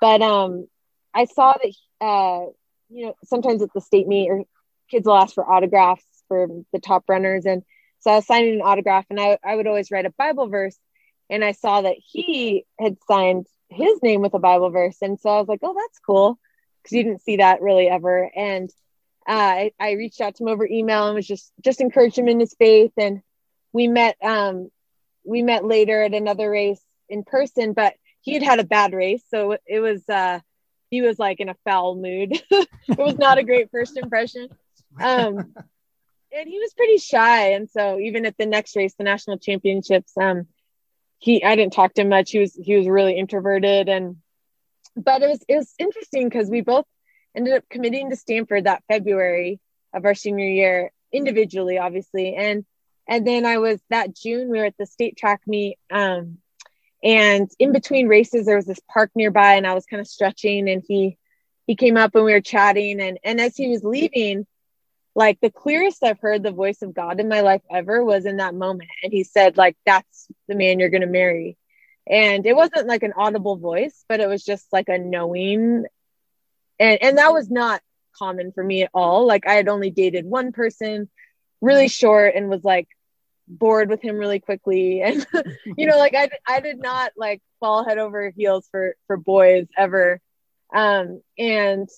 But 0.00 0.22
um, 0.22 0.68
I 1.14 1.26
saw 1.26 1.54
that 1.54 2.04
uh, 2.04 2.50
you 2.88 3.06
know 3.06 3.14
sometimes 3.24 3.62
at 3.62 3.72
the 3.74 3.80
state 3.80 4.06
meet 4.06 4.28
or 4.28 4.44
kids 4.90 5.06
will 5.06 5.16
ask 5.16 5.34
for 5.34 5.50
autographs 5.50 6.04
for 6.28 6.48
the 6.72 6.80
top 6.80 7.04
runners, 7.08 7.46
and 7.46 7.62
so 8.00 8.10
I 8.10 8.16
was 8.16 8.26
signing 8.26 8.54
an 8.54 8.62
autograph, 8.62 9.06
and 9.10 9.20
I 9.20 9.38
I 9.44 9.56
would 9.56 9.66
always 9.66 9.90
write 9.90 10.06
a 10.06 10.14
Bible 10.18 10.48
verse, 10.48 10.76
and 11.30 11.44
I 11.44 11.52
saw 11.52 11.82
that 11.82 11.96
he 12.04 12.64
had 12.78 12.96
signed 13.08 13.46
his 13.68 14.02
name 14.02 14.20
with 14.20 14.34
a 14.34 14.38
Bible 14.38 14.70
verse, 14.70 14.98
and 15.02 15.18
so 15.20 15.30
I 15.30 15.38
was 15.38 15.48
like, 15.48 15.60
oh, 15.62 15.74
that's 15.74 16.00
cool, 16.00 16.38
because 16.82 16.96
you 16.96 17.04
didn't 17.04 17.22
see 17.22 17.36
that 17.36 17.62
really 17.62 17.88
ever, 17.88 18.30
and 18.34 18.70
uh, 19.28 19.32
I, 19.32 19.72
I 19.78 19.92
reached 19.92 20.20
out 20.20 20.36
to 20.36 20.44
him 20.44 20.48
over 20.48 20.66
email 20.66 21.06
and 21.06 21.14
was 21.14 21.26
just 21.26 21.52
just 21.62 21.80
encouraged 21.80 22.18
him 22.18 22.28
in 22.28 22.40
his 22.40 22.54
faith, 22.58 22.92
and 22.96 23.20
we 23.72 23.86
met 23.86 24.16
um, 24.22 24.70
we 25.28 25.42
met 25.42 25.64
later 25.64 26.02
at 26.02 26.14
another 26.14 26.50
race 26.50 26.80
in 27.08 27.22
person, 27.22 27.74
but 27.74 27.94
he 28.22 28.34
had 28.34 28.42
had 28.42 28.60
a 28.60 28.64
bad 28.64 28.92
race. 28.92 29.22
So 29.30 29.56
it 29.66 29.80
was, 29.80 30.02
uh, 30.08 30.40
he 30.90 31.02
was 31.02 31.18
like 31.18 31.40
in 31.40 31.50
a 31.50 31.56
foul 31.64 31.96
mood. 31.96 32.32
it 32.50 32.98
was 32.98 33.18
not 33.18 33.38
a 33.38 33.44
great 33.44 33.70
first 33.70 33.96
impression. 33.96 34.48
Um, 34.98 35.54
and 36.32 36.48
he 36.48 36.58
was 36.58 36.72
pretty 36.74 36.96
shy. 36.96 37.52
And 37.52 37.68
so 37.68 37.98
even 37.98 38.24
at 38.26 38.36
the 38.38 38.46
next 38.46 38.74
race, 38.74 38.94
the 38.94 39.04
national 39.04 39.38
championships, 39.38 40.12
um, 40.20 40.46
he, 41.18 41.44
I 41.44 41.56
didn't 41.56 41.74
talk 41.74 41.94
to 41.94 42.02
him 42.02 42.08
much. 42.08 42.30
He 42.30 42.38
was, 42.38 42.54
he 42.54 42.76
was 42.76 42.88
really 42.88 43.18
introverted 43.18 43.88
and, 43.88 44.16
but 44.96 45.22
it 45.22 45.28
was, 45.28 45.44
it 45.46 45.56
was 45.56 45.74
interesting 45.78 46.28
because 46.28 46.48
we 46.48 46.62
both 46.62 46.86
ended 47.36 47.54
up 47.54 47.64
committing 47.70 48.10
to 48.10 48.16
Stanford 48.16 48.64
that 48.64 48.82
February 48.88 49.60
of 49.92 50.04
our 50.04 50.14
senior 50.14 50.46
year 50.46 50.90
individually, 51.12 51.78
obviously. 51.78 52.34
And 52.34 52.64
and 53.08 53.26
then 53.26 53.46
I 53.46 53.58
was 53.58 53.80
that 53.88 54.14
June, 54.14 54.50
we 54.50 54.58
were 54.58 54.66
at 54.66 54.76
the 54.78 54.86
state 54.86 55.16
track 55.16 55.40
meet. 55.46 55.78
Um, 55.90 56.38
and 57.02 57.50
in 57.58 57.72
between 57.72 58.06
races, 58.06 58.46
there 58.46 58.56
was 58.56 58.66
this 58.66 58.80
park 58.92 59.10
nearby, 59.14 59.54
and 59.54 59.66
I 59.66 59.74
was 59.74 59.86
kind 59.86 60.00
of 60.00 60.06
stretching, 60.06 60.68
and 60.68 60.82
he 60.86 61.16
he 61.66 61.74
came 61.76 61.96
up 61.96 62.14
and 62.14 62.24
we 62.24 62.32
were 62.32 62.40
chatting. 62.40 63.00
And 63.00 63.18
and 63.24 63.40
as 63.40 63.56
he 63.56 63.68
was 63.68 63.82
leaving, 63.82 64.46
like 65.14 65.40
the 65.40 65.50
clearest 65.50 66.02
I've 66.02 66.20
heard 66.20 66.42
the 66.42 66.50
voice 66.50 66.82
of 66.82 66.94
God 66.94 67.18
in 67.18 67.28
my 67.28 67.40
life 67.40 67.62
ever 67.70 68.04
was 68.04 68.26
in 68.26 68.38
that 68.38 68.54
moment. 68.54 68.90
And 69.02 69.12
he 69.12 69.24
said, 69.24 69.56
like, 69.56 69.76
that's 69.86 70.28
the 70.46 70.54
man 70.54 70.78
you're 70.78 70.90
gonna 70.90 71.06
marry. 71.06 71.56
And 72.06 72.44
it 72.46 72.56
wasn't 72.56 72.88
like 72.88 73.02
an 73.02 73.14
audible 73.16 73.56
voice, 73.56 74.04
but 74.08 74.20
it 74.20 74.28
was 74.28 74.44
just 74.44 74.66
like 74.72 74.88
a 74.88 74.98
knowing. 74.98 75.86
And 76.78 77.02
and 77.02 77.18
that 77.18 77.32
was 77.32 77.50
not 77.50 77.80
common 78.18 78.52
for 78.52 78.62
me 78.62 78.82
at 78.82 78.90
all. 78.92 79.26
Like 79.26 79.46
I 79.46 79.54
had 79.54 79.68
only 79.68 79.90
dated 79.90 80.26
one 80.26 80.52
person 80.52 81.08
really 81.60 81.88
short 81.88 82.34
and 82.34 82.48
was 82.48 82.64
like 82.64 82.88
bored 83.48 83.88
with 83.88 84.02
him 84.02 84.16
really 84.16 84.40
quickly. 84.40 85.02
And 85.06 85.26
you 85.76 85.86
know 85.86 85.98
like 85.98 86.14
I, 86.14 86.30
I 86.46 86.60
did 86.60 86.78
not 86.78 87.12
like 87.16 87.40
fall 87.60 87.84
head 87.84 87.98
over 87.98 88.30
heels 88.30 88.68
for 88.70 88.94
for 89.06 89.16
boys 89.16 89.66
ever. 89.76 90.20
Um 90.74 91.22
and 91.38 91.88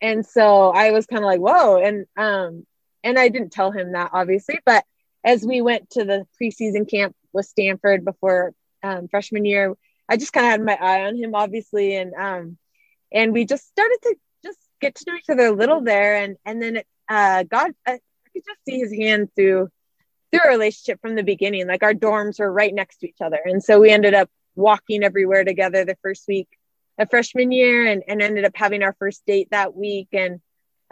and 0.00 0.26
so 0.26 0.70
i 0.70 0.90
was 0.90 1.06
kind 1.06 1.22
of 1.24 1.26
like 1.26 1.40
whoa. 1.40 1.78
And 1.82 2.06
um 2.16 2.66
and 3.02 3.18
i 3.18 3.28
didn't 3.28 3.52
tell 3.52 3.70
him 3.70 3.92
that 3.92 4.10
obviously 4.12 4.60
but 4.64 4.84
as 5.24 5.44
we 5.44 5.60
went 5.62 5.90
to 5.90 6.04
the 6.04 6.26
preseason 6.40 6.88
camp 6.88 7.14
with 7.32 7.46
stanford 7.46 8.04
before 8.04 8.52
um, 8.82 9.08
freshman 9.08 9.44
year 9.44 9.74
i 10.08 10.16
just 10.16 10.32
kind 10.32 10.46
of 10.46 10.50
had 10.52 10.62
my 10.62 10.78
eye 10.80 11.06
on 11.06 11.16
him 11.16 11.34
obviously. 11.34 11.96
And 11.96 12.14
um 12.14 12.58
and 13.12 13.32
we 13.32 13.44
just 13.44 13.66
started 13.66 13.98
to 14.02 14.16
just 14.44 14.58
get 14.80 14.96
to 14.96 15.04
know 15.06 15.16
each 15.16 15.30
other 15.30 15.46
a 15.46 15.52
little 15.52 15.80
there. 15.80 16.16
And 16.16 16.36
and 16.44 16.62
then 16.62 16.76
it 16.76 16.86
uh 17.08 17.44
god 17.44 17.72
i, 17.86 17.92
I 17.92 17.98
could 18.32 18.42
just 18.44 18.60
see 18.66 18.78
his 18.78 18.92
hand 18.92 19.28
through 19.36 19.68
through 20.34 20.50
a 20.50 20.52
relationship 20.52 21.00
from 21.00 21.14
the 21.14 21.22
beginning. 21.22 21.66
Like 21.66 21.82
our 21.82 21.94
dorms 21.94 22.38
were 22.38 22.52
right 22.52 22.74
next 22.74 22.98
to 22.98 23.08
each 23.08 23.20
other. 23.20 23.38
And 23.44 23.62
so 23.62 23.80
we 23.80 23.90
ended 23.90 24.14
up 24.14 24.30
walking 24.56 25.02
everywhere 25.02 25.44
together 25.44 25.84
the 25.84 25.96
first 26.02 26.24
week 26.28 26.48
of 26.98 27.10
freshman 27.10 27.52
year 27.52 27.86
and, 27.86 28.02
and 28.06 28.22
ended 28.22 28.44
up 28.44 28.52
having 28.54 28.82
our 28.82 28.94
first 28.98 29.24
date 29.26 29.48
that 29.50 29.74
week. 29.74 30.08
And 30.12 30.40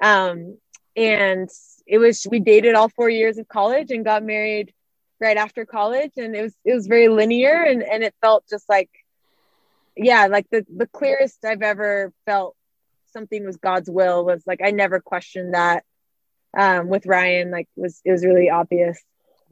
um 0.00 0.58
and 0.96 1.48
it 1.86 1.98
was 1.98 2.26
we 2.30 2.40
dated 2.40 2.74
all 2.74 2.88
four 2.88 3.08
years 3.08 3.38
of 3.38 3.48
college 3.48 3.90
and 3.90 4.04
got 4.04 4.22
married 4.22 4.72
right 5.20 5.36
after 5.36 5.64
college. 5.64 6.12
And 6.16 6.34
it 6.34 6.42
was 6.42 6.54
it 6.64 6.74
was 6.74 6.86
very 6.86 7.08
linear 7.08 7.62
and, 7.62 7.82
and 7.82 8.02
it 8.02 8.14
felt 8.20 8.44
just 8.48 8.68
like 8.68 8.90
yeah, 9.96 10.26
like 10.26 10.46
the 10.50 10.64
the 10.74 10.86
clearest 10.86 11.44
I've 11.44 11.62
ever 11.62 12.12
felt 12.26 12.56
something 13.12 13.44
was 13.44 13.56
God's 13.56 13.90
will 13.90 14.24
was 14.24 14.42
like 14.46 14.60
I 14.64 14.70
never 14.70 15.00
questioned 15.00 15.54
that 15.54 15.84
um, 16.56 16.88
with 16.88 17.06
Ryan. 17.06 17.50
Like 17.50 17.68
was 17.76 18.00
it 18.04 18.12
was 18.12 18.24
really 18.24 18.50
obvious. 18.50 19.02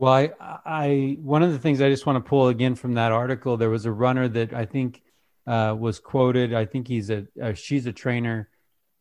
Well, 0.00 0.14
I, 0.14 0.30
I, 0.64 1.18
one 1.20 1.42
of 1.42 1.52
the 1.52 1.58
things 1.58 1.82
I 1.82 1.90
just 1.90 2.06
want 2.06 2.16
to 2.16 2.26
pull 2.26 2.48
again 2.48 2.74
from 2.74 2.94
that 2.94 3.12
article, 3.12 3.58
there 3.58 3.68
was 3.68 3.84
a 3.84 3.92
runner 3.92 4.28
that 4.28 4.54
I 4.54 4.64
think 4.64 5.02
uh, 5.46 5.76
was 5.78 5.98
quoted. 5.98 6.54
I 6.54 6.64
think 6.64 6.88
he's 6.88 7.10
a, 7.10 7.26
uh, 7.40 7.52
she's 7.52 7.84
a 7.84 7.92
trainer. 7.92 8.48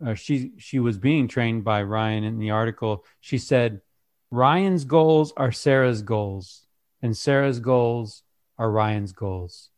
Uh, 0.05 0.13
she, 0.13 0.51
she 0.57 0.77
was 0.77 0.97
being 0.97 1.29
trained 1.29 1.63
by 1.63 1.83
Ryan 1.83 2.25
in 2.25 2.37
the 2.37 2.49
article. 2.49 3.05
She 3.21 3.37
said, 3.37 3.79
Ryan's 4.29 4.83
goals 4.83 5.31
are 5.37 5.53
Sara's 5.53 6.01
goals, 6.01 6.65
and 7.01 7.15
Sara's 7.15 7.61
goals 7.61 8.23
are 8.57 8.69
Ryan's 8.69 9.13
goals. 9.13 9.69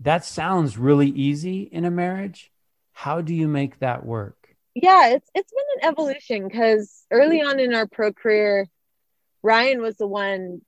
That 0.00 0.26
sounds 0.26 0.76
really 0.76 1.08
easy 1.08 1.62
in 1.62 1.86
a 1.86 1.90
marriage. 1.90 2.52
How 2.92 3.22
do 3.22 3.34
you 3.34 3.48
make 3.48 3.78
that 3.78 4.04
work? 4.04 4.46
yeah, 4.76 5.08
it's 5.08 5.30
it's 5.34 5.50
been 5.50 5.80
an 5.80 5.88
evolution 5.88 6.46
because 6.46 7.06
early 7.10 7.40
on 7.40 7.58
in 7.58 7.74
our 7.74 7.86
pro 7.86 8.12
career, 8.12 8.68
Ryan 9.46 9.80
was 9.80 9.96
the 9.96 10.06
one 10.06 10.60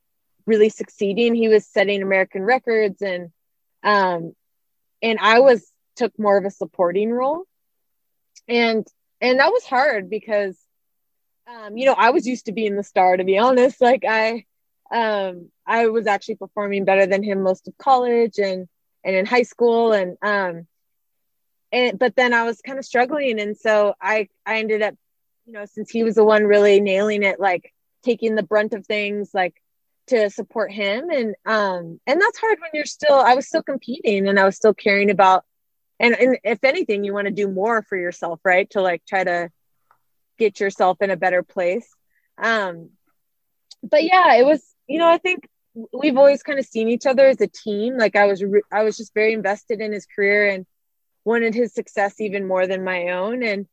really 0.47 0.71
succeeding. 0.71 1.35
He 1.35 1.49
was 1.49 1.67
setting 1.67 2.03
American 2.03 2.43
records 2.43 3.03
and 3.03 3.31
um 3.83 4.33
and 5.03 5.19
I 5.21 5.41
was 5.41 5.71
took 5.97 6.19
more 6.19 6.39
of 6.39 6.45
a 6.45 6.51
supporting 6.51 7.11
role. 7.11 7.45
And 8.49 8.87
and 9.21 9.41
that 9.41 9.53
was 9.53 9.65
hard 9.65 10.09
because 10.09 10.59
um 11.47 11.77
you 11.77 11.87
know, 11.87 11.95
I 11.95 12.11
was 12.11 12.27
used 12.27 12.47
to 12.47 12.53
being 12.53 12.77
the 12.77 12.85
star 12.85 13.17
to 13.17 13.25
be 13.25 13.39
honest. 13.39 13.81
Like 13.91 14.05
I 14.09 14.45
um 14.93 15.51
I 15.67 15.89
was 15.89 16.07
actually 16.07 16.37
performing 16.37 16.85
better 16.85 17.07
than 17.07 17.23
him 17.23 17.43
most 17.43 17.69
of 17.69 17.77
college 17.79 18.39
and 18.39 18.69
and 19.05 19.17
in 19.17 19.27
high 19.27 19.43
school 19.43 19.93
and 19.93 20.17
um 20.23 20.67
and 21.73 21.99
but 21.99 22.17
then 22.17 22.33
I 22.33 22.45
was 22.45 22.61
kind 22.63 22.79
of 22.79 22.85
struggling 22.85 23.41
and 23.41 23.57
so 23.57 23.95
I 24.01 24.29
I 24.47 24.59
ended 24.59 24.83
up 24.83 24.95
you 25.47 25.53
know 25.53 25.65
since 25.67 25.91
he 25.91 26.05
was 26.05 26.15
the 26.15 26.25
one 26.25 26.45
really 26.45 26.81
nailing 26.81 27.23
it 27.23 27.41
like 27.41 27.73
taking 28.09 28.35
the 28.35 28.43
brunt 28.43 28.73
of 28.73 28.87
things 28.87 29.31
like 29.35 29.55
to 30.07 30.31
support 30.31 30.73
him. 30.73 31.11
And 31.11 31.35
um 31.45 32.01
and 32.07 32.21
that's 32.21 32.39
hard 32.39 32.59
when 32.61 32.71
you're 32.73 32.87
still 32.87 33.19
I 33.19 33.35
was 33.35 33.47
still 33.47 33.63
competing 33.63 34.27
and 34.27 34.41
I 34.41 34.45
was 34.45 34.57
still 34.57 34.75
caring 34.75 35.11
about 35.11 35.45
and, 36.01 36.15
and 36.15 36.39
if 36.43 36.65
anything 36.65 37.05
you 37.05 37.13
want 37.13 37.27
to 37.27 37.33
do 37.43 37.49
more 37.49 37.83
for 37.83 37.99
yourself 37.99 38.41
right? 38.45 38.69
To 38.71 38.81
like 38.81 39.03
try 39.07 39.25
to 39.25 39.51
get 40.39 40.59
yourself 40.61 41.03
in 41.03 41.11
a 41.11 41.17
better 41.17 41.43
place. 41.43 41.89
Um 42.43 42.91
but 43.83 44.03
yeah 44.03 44.37
it 44.37 44.47
was 44.47 44.63
you 44.87 44.99
know 44.99 45.09
I 45.09 45.19
think 45.19 45.47
we've 45.93 46.17
always 46.17 46.43
kind 46.43 46.59
of 46.59 46.65
seen 46.65 46.89
each 46.89 47.07
other 47.07 47.27
as 47.27 47.41
a 47.43 47.47
team. 47.47 47.99
Like 47.99 48.17
I 48.17 48.27
was 48.27 48.43
re- 48.43 48.63
I 48.73 48.85
was 48.85 48.97
just 48.97 49.13
very 49.13 49.35
invested 49.35 49.81
in 49.81 49.93
his 49.93 50.07
career 50.07 50.49
and 50.49 50.65
wanted 51.25 51.55
his 51.55 51.75
success 51.75 52.21
even 52.21 52.49
more 52.49 52.67
than 52.67 52.83
my 52.85 53.11
own. 53.11 53.43
And 53.43 53.67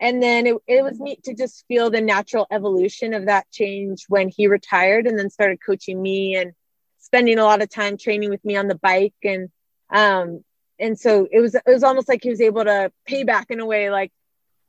and 0.00 0.22
then 0.22 0.46
it, 0.46 0.56
it 0.66 0.82
was 0.82 1.00
neat 1.00 1.24
to 1.24 1.34
just 1.34 1.64
feel 1.66 1.90
the 1.90 2.00
natural 2.00 2.46
evolution 2.50 3.14
of 3.14 3.26
that 3.26 3.50
change 3.50 4.04
when 4.08 4.28
he 4.28 4.46
retired 4.46 5.06
and 5.06 5.18
then 5.18 5.30
started 5.30 5.58
coaching 5.64 6.00
me 6.00 6.36
and 6.36 6.52
spending 6.98 7.38
a 7.38 7.44
lot 7.44 7.62
of 7.62 7.70
time 7.70 7.96
training 7.96 8.30
with 8.30 8.44
me 8.44 8.56
on 8.56 8.68
the 8.68 8.74
bike. 8.76 9.14
And 9.24 9.48
um 9.90 10.44
and 10.78 10.98
so 10.98 11.26
it 11.30 11.40
was 11.40 11.54
it 11.54 11.62
was 11.66 11.82
almost 11.82 12.08
like 12.08 12.22
he 12.22 12.30
was 12.30 12.40
able 12.40 12.64
to 12.64 12.92
pay 13.06 13.24
back 13.24 13.50
in 13.50 13.60
a 13.60 13.66
way 13.66 13.90
like 13.90 14.12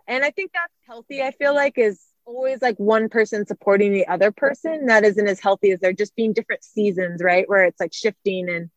and 0.07 0.23
i 0.23 0.31
think 0.31 0.51
that's 0.53 0.73
healthy 0.87 1.21
i 1.21 1.31
feel 1.31 1.53
like 1.53 1.77
is 1.77 2.01
always 2.25 2.61
like 2.61 2.77
one 2.77 3.09
person 3.09 3.45
supporting 3.45 3.91
the 3.91 4.07
other 4.07 4.31
person 4.31 4.85
that 4.85 5.03
isn't 5.03 5.27
as 5.27 5.39
healthy 5.39 5.71
as 5.71 5.79
they're 5.79 5.93
just 5.93 6.15
being 6.15 6.31
different 6.33 6.63
seasons 6.63 7.21
right? 7.23 7.49
Where 7.49 7.65
it's 7.65 7.79
like 7.79 7.93
shifting 7.93 8.49
and 8.49 8.69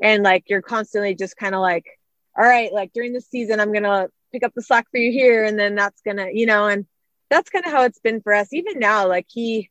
and 0.00 0.22
like 0.22 0.44
you're 0.48 0.62
constantly 0.62 1.14
just 1.14 1.36
kind 1.36 1.54
of 1.54 1.60
like 1.60 1.86
all 2.36 2.44
right 2.44 2.72
like 2.72 2.92
during 2.92 3.12
the 3.12 3.20
season 3.20 3.60
i'm 3.60 3.72
gonna 3.72 4.08
pick 4.32 4.42
up 4.42 4.52
the 4.54 4.62
slack 4.62 4.86
for 4.90 4.98
you 4.98 5.12
here 5.12 5.44
and 5.44 5.58
then 5.58 5.74
that's 5.74 6.00
gonna 6.02 6.28
you 6.32 6.46
know 6.46 6.66
and 6.66 6.86
that's 7.30 7.50
kind 7.50 7.64
of 7.66 7.72
how 7.72 7.82
it's 7.84 8.00
been 8.00 8.22
for 8.22 8.32
us. 8.32 8.52
Even 8.52 8.78
now 8.78 9.06
like 9.08 9.26
he 9.28 9.70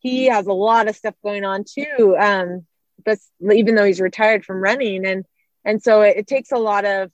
he 0.00 0.26
has 0.26 0.46
a 0.46 0.52
lot 0.52 0.88
of 0.88 0.96
stuff 0.96 1.14
going 1.22 1.44
on 1.44 1.64
too 1.64 2.16
um 2.18 2.66
but 3.04 3.18
even 3.52 3.74
though 3.74 3.84
he's 3.84 4.00
retired 4.00 4.44
from 4.44 4.62
running. 4.62 5.06
And 5.06 5.24
and 5.64 5.82
so 5.82 6.02
it, 6.02 6.18
it 6.18 6.26
takes 6.26 6.52
a 6.52 6.58
lot 6.58 6.84
of 6.84 7.10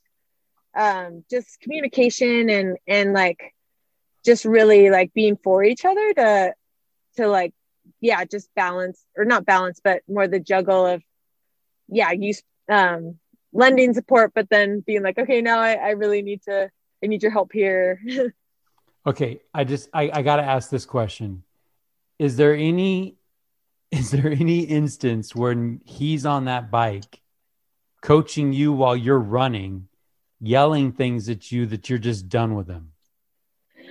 um 0.76 1.24
just 1.30 1.60
communication 1.60 2.48
and 2.48 2.78
and 2.86 3.12
like 3.12 3.54
just 4.24 4.44
really 4.44 4.90
like 4.90 5.12
being 5.12 5.36
for 5.42 5.62
each 5.62 5.84
other 5.84 6.14
to 6.14 6.54
to 7.16 7.28
like 7.28 7.52
yeah 8.00 8.24
just 8.24 8.48
balance 8.54 9.04
or 9.16 9.24
not 9.24 9.44
balance 9.44 9.80
but 9.82 10.02
more 10.08 10.28
the 10.28 10.40
juggle 10.40 10.86
of 10.86 11.02
yeah 11.88 12.12
you 12.12 12.32
um 12.70 13.18
lending 13.52 13.94
support, 13.94 14.32
but 14.34 14.48
then 14.50 14.80
being 14.80 15.02
like, 15.02 15.18
okay, 15.18 15.40
now 15.40 15.60
I, 15.60 15.74
I 15.74 15.90
really 15.90 16.22
need 16.22 16.42
to, 16.42 16.70
I 17.02 17.06
need 17.06 17.22
your 17.22 17.32
help 17.32 17.52
here. 17.52 18.00
okay. 19.06 19.40
I 19.52 19.64
just, 19.64 19.88
I, 19.92 20.10
I 20.12 20.22
got 20.22 20.36
to 20.36 20.42
ask 20.42 20.70
this 20.70 20.84
question. 20.84 21.42
Is 22.18 22.36
there 22.36 22.54
any, 22.54 23.16
is 23.90 24.10
there 24.10 24.30
any 24.30 24.60
instance 24.60 25.34
when 25.34 25.80
he's 25.84 26.24
on 26.24 26.46
that 26.46 26.70
bike 26.70 27.20
coaching 28.00 28.52
you 28.52 28.72
while 28.72 28.96
you're 28.96 29.18
running, 29.18 29.88
yelling 30.40 30.92
things 30.92 31.28
at 31.28 31.52
you 31.52 31.66
that 31.66 31.90
you're 31.90 31.98
just 31.98 32.28
done 32.28 32.54
with 32.54 32.68
him? 32.68 32.92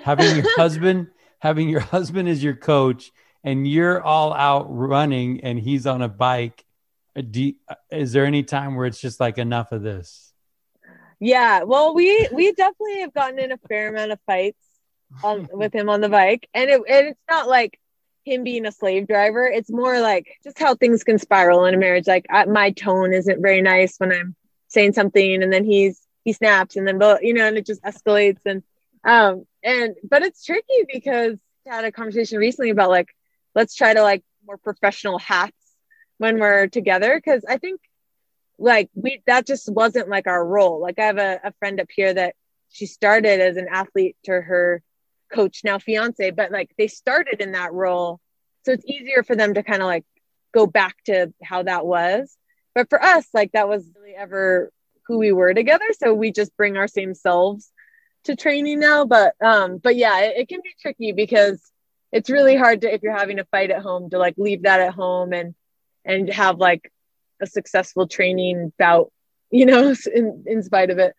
Having 0.03 0.37
your 0.37 0.55
husband, 0.57 1.07
having 1.39 1.69
your 1.69 1.81
husband 1.81 2.27
as 2.27 2.43
your 2.43 2.55
coach 2.55 3.11
and 3.43 3.67
you're 3.67 4.01
all 4.01 4.33
out 4.33 4.65
running 4.69 5.41
and 5.41 5.59
he's 5.59 5.87
on 5.87 6.01
a 6.01 6.07
bike 6.07 6.63
do 7.15 7.53
is 7.91 8.13
there 8.13 8.25
any 8.25 8.43
time 8.43 8.75
where 8.75 8.85
it's 8.85 8.99
just 8.99 9.19
like 9.19 9.37
enough 9.37 9.71
of 9.71 9.81
this? 9.81 10.31
Yeah, 11.19 11.63
well, 11.63 11.93
we 11.93 12.27
we 12.31 12.51
definitely 12.53 13.01
have 13.01 13.13
gotten 13.13 13.39
in 13.39 13.51
a 13.51 13.57
fair 13.69 13.89
amount 13.89 14.11
of 14.11 14.19
fights 14.25 14.63
on, 15.23 15.47
with 15.51 15.73
him 15.73 15.89
on 15.89 16.01
the 16.01 16.09
bike, 16.09 16.47
and 16.53 16.69
it 16.69 16.81
and 16.89 17.07
it's 17.07 17.21
not 17.29 17.47
like 17.47 17.79
him 18.23 18.43
being 18.43 18.65
a 18.65 18.71
slave 18.71 19.07
driver. 19.07 19.45
It's 19.45 19.69
more 19.69 19.99
like 19.99 20.27
just 20.43 20.57
how 20.57 20.75
things 20.75 21.03
can 21.03 21.19
spiral 21.19 21.65
in 21.65 21.73
a 21.73 21.77
marriage. 21.77 22.07
Like 22.07 22.25
I, 22.29 22.45
my 22.45 22.71
tone 22.71 23.13
isn't 23.13 23.41
very 23.41 23.61
nice 23.61 23.97
when 23.97 24.11
I'm 24.11 24.35
saying 24.67 24.93
something, 24.93 25.43
and 25.43 25.51
then 25.51 25.65
he's 25.65 26.01
he 26.23 26.33
snaps, 26.33 26.75
and 26.75 26.87
then 26.87 26.99
you 27.21 27.33
know, 27.33 27.47
and 27.47 27.57
it 27.57 27.65
just 27.65 27.83
escalates, 27.83 28.41
and 28.45 28.63
um 29.03 29.45
and 29.63 29.95
but 30.09 30.23
it's 30.23 30.43
tricky 30.43 30.85
because 30.91 31.37
I 31.69 31.75
had 31.75 31.85
a 31.85 31.91
conversation 31.91 32.39
recently 32.39 32.69
about 32.69 32.89
like 32.89 33.09
let's 33.53 33.75
try 33.75 33.93
to 33.93 34.01
like 34.01 34.23
more 34.45 34.57
professional 34.57 35.19
hats 35.19 35.60
when 36.21 36.39
we're 36.39 36.67
together 36.67 37.15
because 37.15 37.43
I 37.49 37.57
think 37.57 37.81
like 38.59 38.91
we 38.93 39.23
that 39.25 39.47
just 39.47 39.67
wasn't 39.73 40.07
like 40.07 40.27
our 40.27 40.45
role. 40.45 40.79
Like 40.79 40.99
I 40.99 41.05
have 41.05 41.17
a, 41.17 41.39
a 41.45 41.53
friend 41.53 41.79
up 41.79 41.87
here 41.89 42.13
that 42.13 42.35
she 42.69 42.85
started 42.85 43.41
as 43.41 43.57
an 43.57 43.67
athlete 43.71 44.15
to 44.25 44.33
her 44.33 44.83
coach 45.33 45.61
now 45.63 45.79
fiance, 45.79 46.29
but 46.29 46.51
like 46.51 46.69
they 46.77 46.87
started 46.87 47.41
in 47.41 47.53
that 47.53 47.73
role. 47.73 48.19
So 48.65 48.71
it's 48.71 48.85
easier 48.85 49.23
for 49.23 49.35
them 49.35 49.55
to 49.55 49.63
kind 49.63 49.81
of 49.81 49.87
like 49.87 50.05
go 50.53 50.67
back 50.67 50.95
to 51.05 51.33
how 51.43 51.63
that 51.63 51.87
was. 51.87 52.37
But 52.75 52.87
for 52.87 53.01
us, 53.03 53.25
like 53.33 53.53
that 53.53 53.67
was 53.67 53.83
really 53.99 54.15
ever 54.15 54.71
who 55.07 55.17
we 55.17 55.31
were 55.31 55.55
together. 55.55 55.87
So 55.97 56.13
we 56.13 56.31
just 56.31 56.55
bring 56.55 56.77
our 56.77 56.87
same 56.87 57.15
selves 57.15 57.71
to 58.25 58.35
training 58.35 58.79
now. 58.79 59.05
But 59.05 59.33
um, 59.43 59.79
but 59.79 59.95
yeah, 59.95 60.19
it, 60.19 60.33
it 60.41 60.49
can 60.49 60.59
be 60.63 60.75
tricky 60.79 61.13
because 61.13 61.59
it's 62.11 62.29
really 62.29 62.55
hard 62.55 62.81
to 62.81 62.93
if 62.93 63.01
you're 63.01 63.17
having 63.17 63.39
a 63.39 63.45
fight 63.45 63.71
at 63.71 63.81
home 63.81 64.11
to 64.11 64.19
like 64.19 64.35
leave 64.37 64.61
that 64.63 64.81
at 64.81 64.93
home 64.93 65.33
and 65.33 65.55
and 66.05 66.29
have 66.29 66.57
like 66.57 66.91
a 67.41 67.47
successful 67.47 68.07
training 68.07 68.71
bout, 68.77 69.11
you 69.49 69.65
know, 69.65 69.95
in, 70.13 70.43
in 70.45 70.63
spite 70.63 70.89
of 70.89 70.99
it. 70.99 71.15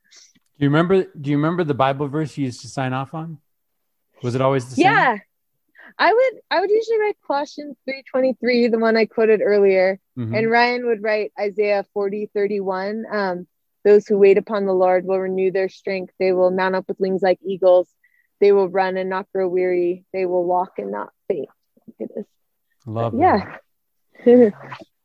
Do 0.59 0.64
you 0.64 0.68
remember? 0.68 1.05
Do 1.20 1.30
you 1.30 1.37
remember 1.37 1.64
the 1.64 1.74
Bible 1.74 2.09
verse 2.09 2.37
you 2.37 2.45
used 2.45 2.61
to 2.61 2.68
sign 2.68 2.93
off 2.93 3.14
on? 3.14 3.39
Was 4.22 4.35
it 4.35 4.41
always 4.41 4.68
the 4.68 4.76
same? 4.76 4.85
Yeah, 4.85 5.18
I 5.99 6.12
would. 6.12 6.41
I 6.51 6.61
would 6.61 6.70
usually 6.70 7.01
write 7.01 7.16
Colossians 7.26 7.76
three 7.85 8.05
twenty 8.11 8.35
three, 8.39 8.68
the 8.68 8.78
one 8.78 8.97
I 8.97 9.07
quoted 9.07 9.41
earlier, 9.43 9.99
mm-hmm. 10.16 10.35
and 10.35 10.51
Ryan 10.51 10.87
would 10.87 11.03
write 11.03 11.33
Isaiah 11.41 11.85
forty 11.93 12.30
thirty 12.33 12.61
one. 12.61 13.05
Um, 13.11 13.47
those 13.85 14.07
who 14.07 14.18
wait 14.18 14.39
upon 14.39 14.66
the 14.66 14.72
Lord 14.72 15.05
will 15.05 15.18
renew 15.18 15.51
their 15.51 15.68
strength. 15.68 16.12
They 16.20 16.33
will 16.33 16.51
mount 16.51 16.76
up 16.76 16.87
with 16.87 17.01
wings 17.01 17.22
like 17.22 17.41
eagles. 17.45 17.89
They 18.41 18.53
will 18.53 18.68
run 18.68 18.97
and 18.97 19.11
not 19.11 19.26
grow 19.33 19.49
weary. 19.49 20.05
They 20.12 20.26
will 20.26 20.45
walk 20.45 20.78
and 20.78 20.93
not 20.93 21.11
faint. 21.28 21.49
At 22.01 22.09
this. 22.14 22.26
Love. 22.87 23.12
But, 23.12 23.18
yeah. 23.18 23.57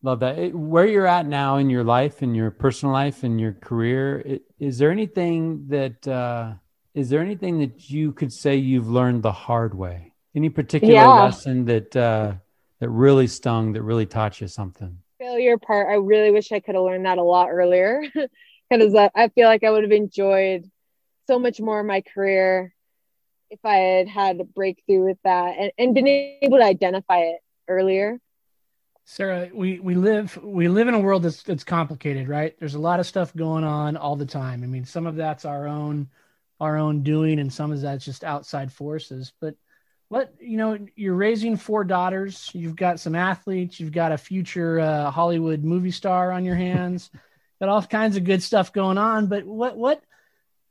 Love 0.03 0.19
that. 0.19 0.37
It, 0.37 0.55
where 0.55 0.85
you're 0.85 1.07
at 1.07 1.25
now 1.25 1.57
in 1.57 1.69
your 1.69 1.83
life, 1.83 2.21
in 2.21 2.35
your 2.35 2.51
personal 2.51 2.93
life, 2.93 3.23
in 3.23 3.39
your 3.39 3.53
career, 3.53 4.19
it, 4.19 4.43
is 4.59 4.77
there 4.77 4.91
anything 4.91 5.67
that 5.69 6.07
uh, 6.07 6.53
is 6.93 7.09
there 7.09 7.21
anything 7.21 7.59
that 7.59 7.89
you 7.89 8.11
could 8.11 8.31
say 8.31 8.55
you've 8.55 8.89
learned 8.89 9.23
the 9.23 9.31
hard 9.31 9.73
way? 9.73 10.13
Any 10.35 10.49
particular 10.49 10.93
yeah. 10.93 11.07
lesson 11.07 11.65
that 11.65 11.95
uh, 11.95 12.33
that 12.79 12.89
really 12.89 13.27
stung, 13.27 13.73
that 13.73 13.81
really 13.81 14.05
taught 14.05 14.39
you 14.39 14.47
something? 14.47 14.97
Failure 15.19 15.57
part. 15.57 15.87
I 15.89 15.95
really 15.95 16.31
wish 16.31 16.51
I 16.51 16.59
could 16.59 16.75
have 16.75 16.83
learned 16.83 17.05
that 17.05 17.17
a 17.17 17.23
lot 17.23 17.49
earlier, 17.49 18.03
because 18.69 18.95
I 18.95 19.29
feel 19.29 19.47
like 19.47 19.63
I 19.63 19.71
would 19.71 19.83
have 19.83 19.91
enjoyed 19.91 20.69
so 21.25 21.39
much 21.39 21.59
more 21.59 21.79
of 21.79 21.85
my 21.85 22.01
career 22.01 22.73
if 23.49 23.59
I 23.63 23.75
had 23.75 24.07
had 24.07 24.39
a 24.39 24.43
breakthrough 24.43 25.05
with 25.05 25.17
that 25.23 25.55
and, 25.57 25.71
and 25.77 25.95
been 25.95 26.07
able 26.07 26.57
to 26.57 26.63
identify 26.63 27.19
it 27.19 27.39
earlier. 27.67 28.19
Sara, 29.09 29.49
we, 29.53 29.79
we 29.79 29.95
live 29.95 30.37
we 30.43 30.67
live 30.67 30.89
in 30.89 30.93
a 30.93 30.99
world 30.99 31.23
that's 31.23 31.41
that's 31.41 31.63
complicated, 31.63 32.27
right? 32.27 32.59
There's 32.59 32.75
a 32.75 32.79
lot 32.79 32.99
of 32.99 33.05
stuff 33.05 33.33
going 33.33 33.63
on 33.63 33.95
all 33.95 34.17
the 34.17 34.25
time. 34.25 34.63
I 34.63 34.67
mean, 34.67 34.83
some 34.83 35.07
of 35.07 35.15
that's 35.15 35.45
our 35.45 35.65
own 35.65 36.09
our 36.59 36.75
own 36.75 37.03
doing, 37.03 37.39
and 37.39 37.51
some 37.51 37.71
of 37.71 37.79
that's 37.79 38.03
just 38.03 38.25
outside 38.25 38.69
forces. 38.69 39.31
But 39.39 39.55
what 40.09 40.33
you 40.41 40.57
know, 40.57 40.77
you're 40.97 41.15
raising 41.15 41.55
four 41.55 41.85
daughters. 41.85 42.51
You've 42.53 42.75
got 42.75 42.99
some 42.99 43.15
athletes. 43.15 43.79
You've 43.79 43.93
got 43.93 44.11
a 44.11 44.17
future 44.17 44.81
uh, 44.81 45.09
Hollywood 45.09 45.63
movie 45.63 45.91
star 45.91 46.33
on 46.33 46.43
your 46.43 46.55
hands. 46.55 47.09
got 47.61 47.69
all 47.69 47.81
kinds 47.83 48.17
of 48.17 48.25
good 48.25 48.43
stuff 48.43 48.73
going 48.73 48.97
on. 48.97 49.27
But 49.27 49.45
what 49.45 49.77
what 49.77 50.03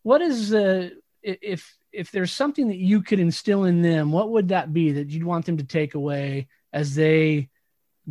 what 0.03 0.21
is 0.21 0.53
uh, 0.53 0.91
if 1.23 1.75
if 1.91 2.11
there's 2.11 2.33
something 2.33 2.69
that 2.69 2.77
you 2.77 3.01
could 3.01 3.19
instill 3.19 3.65
in 3.65 3.81
them? 3.81 4.13
What 4.13 4.29
would 4.33 4.49
that 4.49 4.75
be 4.75 4.93
that 4.93 5.09
you'd 5.09 5.25
want 5.25 5.47
them 5.47 5.57
to 5.57 5.65
take 5.65 5.95
away 5.95 6.49
as 6.71 6.95
they 6.95 7.49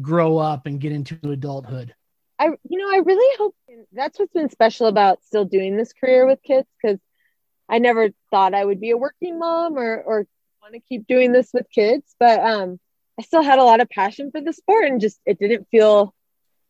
grow 0.02 0.38
up 0.38 0.66
and 0.66 0.80
get 0.80 0.92
into 0.92 1.18
adulthood? 1.24 1.94
I, 2.38 2.48
you 2.70 2.80
know, 2.80 2.92
I 2.92 2.98
really 2.98 3.38
hope 3.38 3.56
that's 3.94 4.20
what's 4.20 4.34
been 4.34 4.50
special 4.50 4.88
about 4.88 5.24
still 5.24 5.46
doing 5.46 5.78
this 5.78 5.94
career 5.94 6.26
with 6.26 6.42
kids 6.44 6.68
because 6.82 7.00
I 7.70 7.80
never 7.80 8.10
thought 8.30 8.54
I 8.54 8.64
would 8.64 8.82
be 8.82 8.92
a 8.92 8.98
working 8.98 9.40
mom 9.40 9.78
or 9.78 10.02
or 10.02 10.28
want 10.62 10.74
to 10.74 10.80
keep 10.80 11.08
doing 11.08 11.32
this 11.32 11.52
with 11.54 11.68
kids, 11.74 12.16
but 12.20 12.40
um 12.40 12.80
I 13.18 13.24
still 13.24 13.42
had 13.42 13.60
a 13.60 13.64
lot 13.64 13.80
of 13.80 13.90
passion 13.90 14.32
for 14.32 14.42
the 14.42 14.54
sport 14.54 14.86
and 14.86 15.00
just 15.00 15.20
it 15.26 15.40
didn't 15.40 15.68
feel 15.70 16.14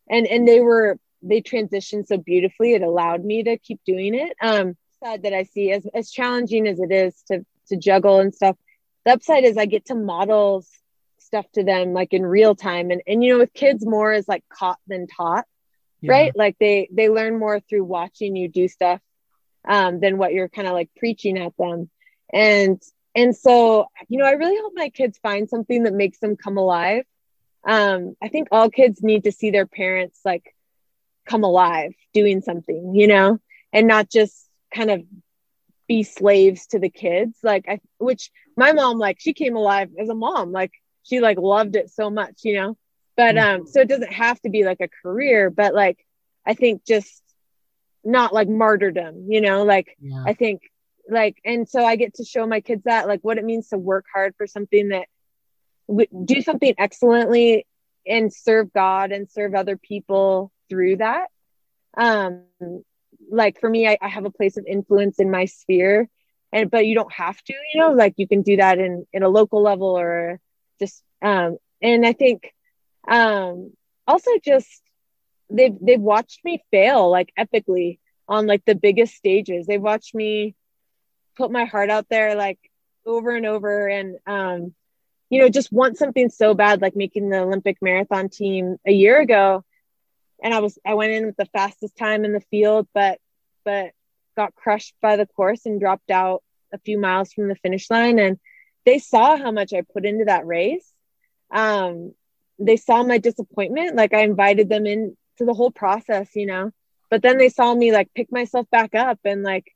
and 0.09 0.28
and 0.28 0.47
they 0.47 0.61
were 0.61 0.99
they 1.21 1.41
transitioned 1.41 2.05
so 2.07 2.17
beautifully 2.17 2.73
it 2.73 2.84
allowed 2.84 3.26
me 3.26 3.43
to 3.43 3.57
keep 3.57 3.80
doing 3.86 4.13
it. 4.13 4.34
Um 4.41 4.76
side 5.03 5.23
that 5.23 5.34
I 5.34 5.43
see 5.43 5.71
as 5.71 5.86
as 5.93 6.11
challenging 6.11 6.67
as 6.67 6.80
it 6.80 6.91
is 6.91 7.23
to 7.32 7.45
to 7.67 7.78
juggle 7.78 8.19
and 8.19 8.34
stuff. 8.34 8.55
The 9.05 9.13
upside 9.13 9.43
is 9.43 9.57
I 9.57 9.65
get 9.65 9.86
to 9.86 9.95
model 9.95 10.63
stuff 11.26 11.45
to 11.53 11.63
them 11.63 11.93
like 11.93 12.13
in 12.13 12.26
real 12.26 12.55
time. 12.55 12.91
And 12.91 13.01
and 13.07 13.23
you 13.23 13.34
know 13.34 13.39
with 13.39 13.53
kids 13.53 13.86
more 13.86 14.13
is 14.13 14.28
like 14.28 14.43
caught 14.49 14.80
than 14.88 15.07
taught 15.07 15.45
yeah. 16.05 16.11
right? 16.11 16.36
Like 16.36 16.57
they 16.59 16.89
they 16.91 17.09
learn 17.09 17.39
more 17.39 17.59
through 17.59 17.84
watching 17.84 18.36
you 18.36 18.47
do 18.47 18.67
stuff 18.67 19.01
um 19.67 19.99
than 19.99 20.17
what 20.17 20.34
you're 20.34 20.49
kind 20.49 20.67
of 20.67 20.73
like 20.73 20.89
preaching 20.95 21.38
at 21.38 21.55
them. 21.57 21.89
And 22.32 22.82
and 23.15 23.36
so 23.36 23.88
you 24.09 24.19
know 24.19 24.26
i 24.26 24.32
really 24.32 24.59
hope 24.61 24.73
my 24.76 24.89
kids 24.89 25.17
find 25.19 25.49
something 25.49 25.84
that 25.84 25.93
makes 25.93 26.19
them 26.19 26.36
come 26.36 26.57
alive. 26.57 27.03
Um 27.67 28.15
i 28.21 28.28
think 28.28 28.49
all 28.51 28.69
kids 28.69 29.01
need 29.01 29.23
to 29.23 29.32
see 29.32 29.51
their 29.51 29.65
parents 29.65 30.19
like 30.23 30.55
come 31.26 31.43
alive 31.43 31.93
doing 32.13 32.41
something 32.41 32.93
you 32.93 33.07
know 33.07 33.39
and 33.73 33.88
not 33.88 34.09
just 34.09 34.47
kind 34.73 34.91
of 34.91 35.01
be 35.88 36.03
slaves 36.03 36.67
to 36.67 36.80
the 36.80 36.89
kids. 36.89 37.38
Like 37.41 37.65
i 37.67 37.80
which 37.97 38.32
my 38.57 38.73
mom 38.73 38.97
like 38.99 39.17
she 39.19 39.34
came 39.34 39.55
alive 39.55 39.89
as 39.99 40.09
a 40.09 40.15
mom 40.15 40.51
like 40.51 40.71
she 41.06 41.20
like 41.20 41.38
loved 41.38 41.76
it 41.76 41.89
so 41.89 42.10
much 42.10 42.41
you 42.43 42.56
know 42.56 42.78
but 43.16 43.38
um 43.38 43.62
mm-hmm. 43.62 43.68
so 43.68 43.82
it 43.82 43.88
doesn't 43.88 44.12
have 44.12 44.39
to 44.41 44.49
be 44.49 44.66
like 44.66 44.82
a 44.82 44.89
career 45.01 45.49
but 45.49 45.74
like 45.74 46.06
i 46.45 46.53
think 46.53 46.86
just 46.86 47.22
not 48.03 48.34
like 48.34 48.49
martyrdom 48.49 49.26
you 49.30 49.41
know 49.41 49.64
like 49.64 49.95
yeah. 49.99 50.24
i 50.26 50.34
think 50.34 50.62
like 51.10 51.38
and 51.45 51.68
so 51.70 51.84
i 51.84 51.95
get 51.95 52.16
to 52.16 52.26
show 52.26 52.45
my 52.45 52.60
kids 52.60 52.84
that 52.86 53.08
like 53.08 53.22
what 53.22 53.38
it 53.38 53.45
means 53.45 53.70
to 53.70 53.78
work 53.78 54.06
hard 54.14 54.34
for 54.38 54.47
something 54.47 54.89
that 54.89 55.08
w- 55.88 56.26
do 56.26 56.41
something 56.41 56.74
excellently 56.78 57.66
and 58.08 58.34
serve 58.34 58.72
god 58.74 59.12
and 59.12 59.30
serve 59.30 59.56
other 59.56 59.78
people 59.78 60.51
through 60.70 60.97
that 60.97 61.28
um 61.97 62.43
like 63.32 63.60
for 63.60 63.70
me 63.70 63.88
I, 63.88 63.97
I 64.01 64.08
have 64.08 64.26
a 64.26 64.32
place 64.32 64.58
of 64.58 64.66
influence 64.68 65.20
in 65.20 65.32
my 65.32 65.45
sphere 65.45 66.10
and 66.51 66.70
but 66.70 66.86
you 66.86 66.95
don't 66.95 67.12
have 67.14 67.41
to 67.43 67.53
you 67.74 67.80
know 67.80 67.91
like 67.91 68.14
you 68.18 68.28
can 68.28 68.41
do 68.41 68.58
that 68.58 68.78
in 68.80 69.06
in 69.14 69.24
a 69.24 69.30
local 69.30 69.62
level 69.62 69.97
or 69.97 70.39
just 70.80 71.03
um 71.21 71.57
and 71.82 72.05
i 72.05 72.13
think 72.13 72.53
um 73.07 73.71
also 74.07 74.32
just 74.43 74.82
they've 75.49 75.76
they've 75.82 76.01
watched 76.01 76.43
me 76.43 76.63
fail 76.71 77.09
like 77.09 77.32
epically 77.38 77.99
on 78.28 78.47
like 78.47 78.63
the 78.65 78.76
biggest 78.76 79.15
stages. 79.15 79.67
They've 79.67 79.82
watched 79.82 80.15
me 80.15 80.55
put 81.38 81.51
my 81.51 81.65
heart 81.65 81.89
out 81.89 82.07
there 82.09 82.36
like 82.36 82.59
over 83.05 83.36
and 83.36 83.45
over 83.45 83.88
and 83.88 84.17
um 84.26 84.73
you 85.30 85.39
know 85.39 85.49
just 85.49 85.71
want 85.71 85.97
something 85.97 86.30
so 86.30 86.53
bad 86.53 86.82
like 86.82 86.95
making 86.95 87.30
the 87.30 87.39
olympic 87.39 87.78
marathon 87.82 88.30
team 88.30 88.78
a 88.88 88.91
year 88.91 89.19
ago. 89.19 89.63
And 90.41 90.53
i 90.53 90.59
was 90.59 90.80
i 90.86 90.93
went 90.93 91.11
in 91.11 91.26
with 91.26 91.38
the 91.38 91.45
fastest 91.45 91.95
time 91.97 92.26
in 92.26 92.34
the 92.34 92.41
field 92.51 92.88
but 92.93 93.19
but 93.63 93.91
got 94.36 94.55
crushed 94.55 94.95
by 95.01 95.15
the 95.17 95.26
course 95.26 95.65
and 95.65 95.80
dropped 95.80 96.11
out 96.11 96.43
a 96.73 96.80
few 96.80 96.99
miles 96.99 97.32
from 97.34 97.47
the 97.47 97.55
finish 97.55 97.89
line. 97.89 98.19
And 98.19 98.38
they 98.86 98.99
saw 98.99 99.38
how 99.38 99.51
much 99.51 99.73
I 99.73 99.81
put 99.81 100.05
into 100.05 100.25
that 100.25 100.45
race. 100.45 100.88
Um, 101.51 102.13
they 102.59 102.77
saw 102.77 103.03
my 103.03 103.17
disappointment. 103.17 103.95
Like 103.95 104.13
I 104.13 104.21
invited 104.21 104.69
them 104.69 104.86
in 104.86 105.17
to 105.38 105.45
the 105.45 105.53
whole 105.53 105.71
process, 105.71 106.29
you 106.36 106.45
know, 106.45 106.71
but 107.09 107.21
then 107.21 107.38
they 107.38 107.49
saw 107.49 107.73
me 107.73 107.91
like 107.91 108.13
pick 108.15 108.31
myself 108.31 108.69
back 108.69 108.95
up 108.95 109.19
and 109.25 109.43
like 109.43 109.71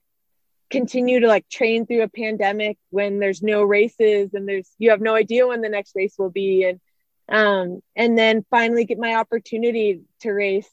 continue 0.70 1.20
to 1.20 1.28
like 1.28 1.49
train 1.49 1.86
through 1.86 2.03
a 2.03 2.07
pandemic 2.10 2.78
when 2.91 3.20
there's 3.20 3.41
no 3.41 3.64
races 3.64 4.34
and 4.34 4.47
there's, 4.47 4.70
you 4.78 4.91
have 4.91 5.01
no 5.01 5.16
idea 5.16 5.47
when 5.47 5.62
the 5.62 5.70
next 5.70 5.93
race 5.95 6.16
will 6.18 6.30
be. 6.30 6.64
And, 6.64 6.80
um, 7.28 7.82
and 7.95 8.18
then 8.18 8.45
finally 8.49 8.86
get 8.86 8.97
my 8.97 9.16
opportunity 9.16 10.01
to 10.22 10.32
race 10.32 10.70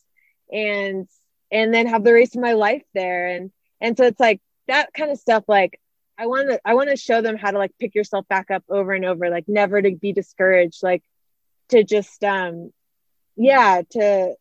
and, 0.53 1.09
and 1.51 1.75
then 1.75 1.87
have 1.87 2.05
the 2.05 2.13
race 2.13 2.35
of 2.35 2.43
my 2.43 2.53
life 2.53 2.83
there. 2.95 3.29
And, 3.29 3.51
and 3.81 3.97
so 3.97 4.05
it's 4.05 4.21
like 4.21 4.41
that 4.69 4.93
kind 4.93 5.11
of 5.11 5.19
stuff, 5.19 5.45
like 5.49 5.81
I 6.19 6.27
want 6.27 6.49
to 6.49 6.61
I 6.65 6.75
want 6.75 6.91
to 6.91 6.97
show 6.97 7.21
them 7.21 7.37
how 7.37 7.51
to 7.51 7.59
like 7.59 7.73
pick 7.79 7.95
yourself 7.95 8.27
back 8.29 8.51
up 8.51 8.65
over 8.69 8.93
and 8.93 9.05
over, 9.05 9.29
like 9.31 9.49
never 9.49 9.81
to 9.81 9.95
be 9.95 10.13
discouraged, 10.13 10.83
like 10.83 11.03
to 11.69 11.85
just 11.85 12.23
um 12.25 12.73
yeah, 13.37 13.83
to 13.91 14.35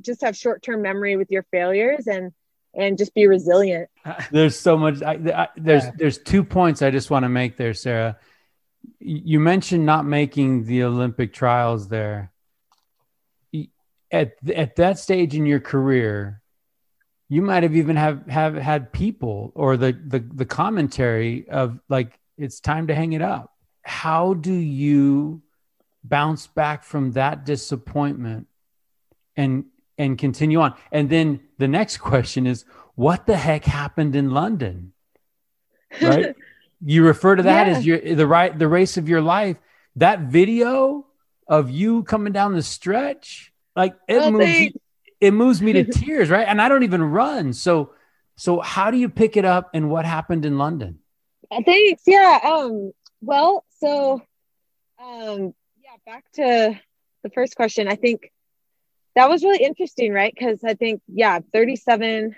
just 0.00 0.22
have 0.22 0.36
short-term 0.36 0.82
memory 0.82 1.16
with 1.16 1.30
your 1.30 1.44
failures 1.50 2.06
and 2.06 2.32
and 2.74 2.98
just 2.98 3.14
be 3.14 3.26
resilient. 3.26 3.88
There's 4.30 4.58
so 4.58 4.76
much 4.76 5.02
I, 5.02 5.12
I, 5.12 5.48
there's 5.56 5.84
yeah. 5.84 5.92
there's 5.96 6.18
two 6.18 6.44
points 6.44 6.82
I 6.82 6.90
just 6.90 7.10
want 7.10 7.24
to 7.24 7.28
make 7.28 7.56
there, 7.56 7.74
Sara. 7.74 8.16
You 8.98 9.40
mentioned 9.40 9.84
not 9.84 10.06
making 10.06 10.64
the 10.64 10.84
Olympic 10.84 11.32
trials 11.32 11.88
there. 11.88 12.32
At 14.12 14.32
at 14.52 14.76
that 14.76 14.98
stage 14.98 15.36
in 15.36 15.46
your 15.46 15.60
career, 15.60 16.40
you 17.30 17.42
might 17.42 17.62
have 17.62 17.76
even 17.76 17.94
have 17.94 18.26
have 18.26 18.56
had 18.56 18.92
people 18.92 19.52
or 19.54 19.76
the 19.76 19.92
the 19.92 20.18
the 20.18 20.44
commentary 20.44 21.48
of 21.48 21.78
like 21.88 22.18
it's 22.36 22.58
time 22.58 22.88
to 22.88 22.94
hang 22.94 23.12
it 23.12 23.22
up. 23.22 23.54
How 23.82 24.34
do 24.34 24.52
you 24.52 25.40
bounce 26.02 26.48
back 26.48 26.82
from 26.82 27.12
that 27.12 27.46
disappointment 27.46 28.48
and 29.36 29.66
and 29.96 30.18
continue 30.18 30.60
on? 30.60 30.74
And 30.90 31.08
then 31.08 31.40
the 31.56 31.68
next 31.68 31.98
question 32.10 32.48
is 32.48 32.64
what 32.96 33.26
the 33.26 33.36
heck 33.36 33.64
happened 33.64 34.16
in 34.16 34.30
london? 34.30 34.92
Right? 36.02 36.34
You 36.82 37.04
refer 37.04 37.36
to 37.36 37.42
that 37.42 37.66
yeah. 37.66 37.76
as 37.76 37.84
your 37.84 37.98
the 38.00 38.26
right 38.26 38.58
the 38.58 38.66
race 38.66 38.96
of 38.96 39.06
your 39.06 39.20
life. 39.20 39.58
That 39.96 40.20
video 40.20 41.04
of 41.46 41.68
you 41.68 42.04
coming 42.04 42.32
down 42.32 42.54
the 42.54 42.62
stretch 42.62 43.52
like 43.76 43.96
it 44.08 44.16
oh, 44.16 44.30
moves 44.30 44.70
it 45.20 45.32
moves 45.32 45.60
me 45.60 45.72
to 45.74 45.84
tears, 45.92 46.30
right? 46.30 46.46
And 46.46 46.60
I 46.60 46.68
don't 46.68 46.82
even 46.82 47.02
run. 47.02 47.52
So 47.52 47.92
so 48.36 48.60
how 48.60 48.90
do 48.90 48.96
you 48.96 49.08
pick 49.08 49.36
it 49.36 49.44
up 49.44 49.70
and 49.74 49.90
what 49.90 50.04
happened 50.04 50.44
in 50.44 50.58
London? 50.58 51.00
Thanks. 51.64 52.02
Yeah. 52.06 52.38
Um 52.42 52.92
well, 53.20 53.64
so 53.78 54.22
um 55.02 55.54
yeah, 55.82 55.96
back 56.06 56.24
to 56.34 56.80
the 57.22 57.30
first 57.30 57.54
question. 57.56 57.86
I 57.88 57.96
think 57.96 58.32
that 59.16 59.28
was 59.28 59.42
really 59.42 59.62
interesting, 59.62 60.12
right? 60.12 60.34
Cuz 60.36 60.64
I 60.64 60.74
think 60.74 61.02
yeah, 61.06 61.40
37 61.52 62.36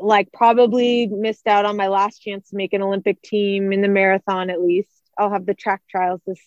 like 0.00 0.32
probably 0.32 1.06
missed 1.06 1.46
out 1.46 1.64
on 1.64 1.76
my 1.76 1.88
last 1.88 2.18
chance 2.18 2.50
to 2.50 2.56
make 2.56 2.72
an 2.72 2.82
Olympic 2.82 3.22
team 3.22 3.72
in 3.72 3.80
the 3.80 3.88
marathon 3.88 4.50
at 4.50 4.60
least. 4.60 4.90
I'll 5.16 5.30
have 5.30 5.46
the 5.46 5.54
track 5.54 5.82
trials 5.88 6.20
this 6.26 6.40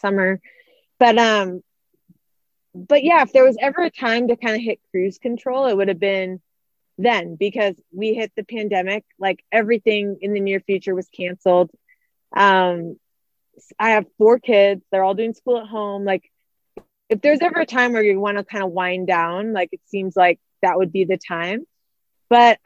summer. 0.00 0.40
But 0.98 1.18
um 1.18 1.62
but 2.74 3.02
yeah, 3.02 3.22
if 3.22 3.32
there 3.32 3.44
was 3.44 3.56
ever 3.60 3.82
a 3.82 3.90
time 3.90 4.28
to 4.28 4.36
kind 4.36 4.56
of 4.56 4.62
hit 4.62 4.80
cruise 4.90 5.18
control, 5.18 5.66
it 5.66 5.76
would 5.76 5.88
have 5.88 6.00
been 6.00 6.40
then 6.98 7.36
because 7.36 7.74
we 7.92 8.14
hit 8.14 8.32
the 8.36 8.44
pandemic. 8.44 9.04
Like 9.18 9.44
everything 9.50 10.18
in 10.20 10.32
the 10.32 10.40
near 10.40 10.60
future 10.60 10.94
was 10.94 11.08
canceled. 11.08 11.70
Um, 12.36 12.96
I 13.78 13.90
have 13.90 14.06
four 14.18 14.38
kids; 14.38 14.82
they're 14.90 15.04
all 15.04 15.14
doing 15.14 15.34
school 15.34 15.58
at 15.58 15.66
home. 15.66 16.04
Like, 16.04 16.30
if 17.08 17.20
there's 17.20 17.40
ever 17.40 17.60
a 17.60 17.66
time 17.66 17.92
where 17.92 18.02
you 18.02 18.20
want 18.20 18.38
to 18.38 18.44
kind 18.44 18.64
of 18.64 18.70
wind 18.70 19.06
down, 19.06 19.52
like 19.52 19.70
it 19.72 19.80
seems 19.86 20.16
like 20.16 20.38
that 20.62 20.78
would 20.78 20.92
be 20.92 21.04
the 21.04 21.18
time. 21.18 21.66
But 22.28 22.58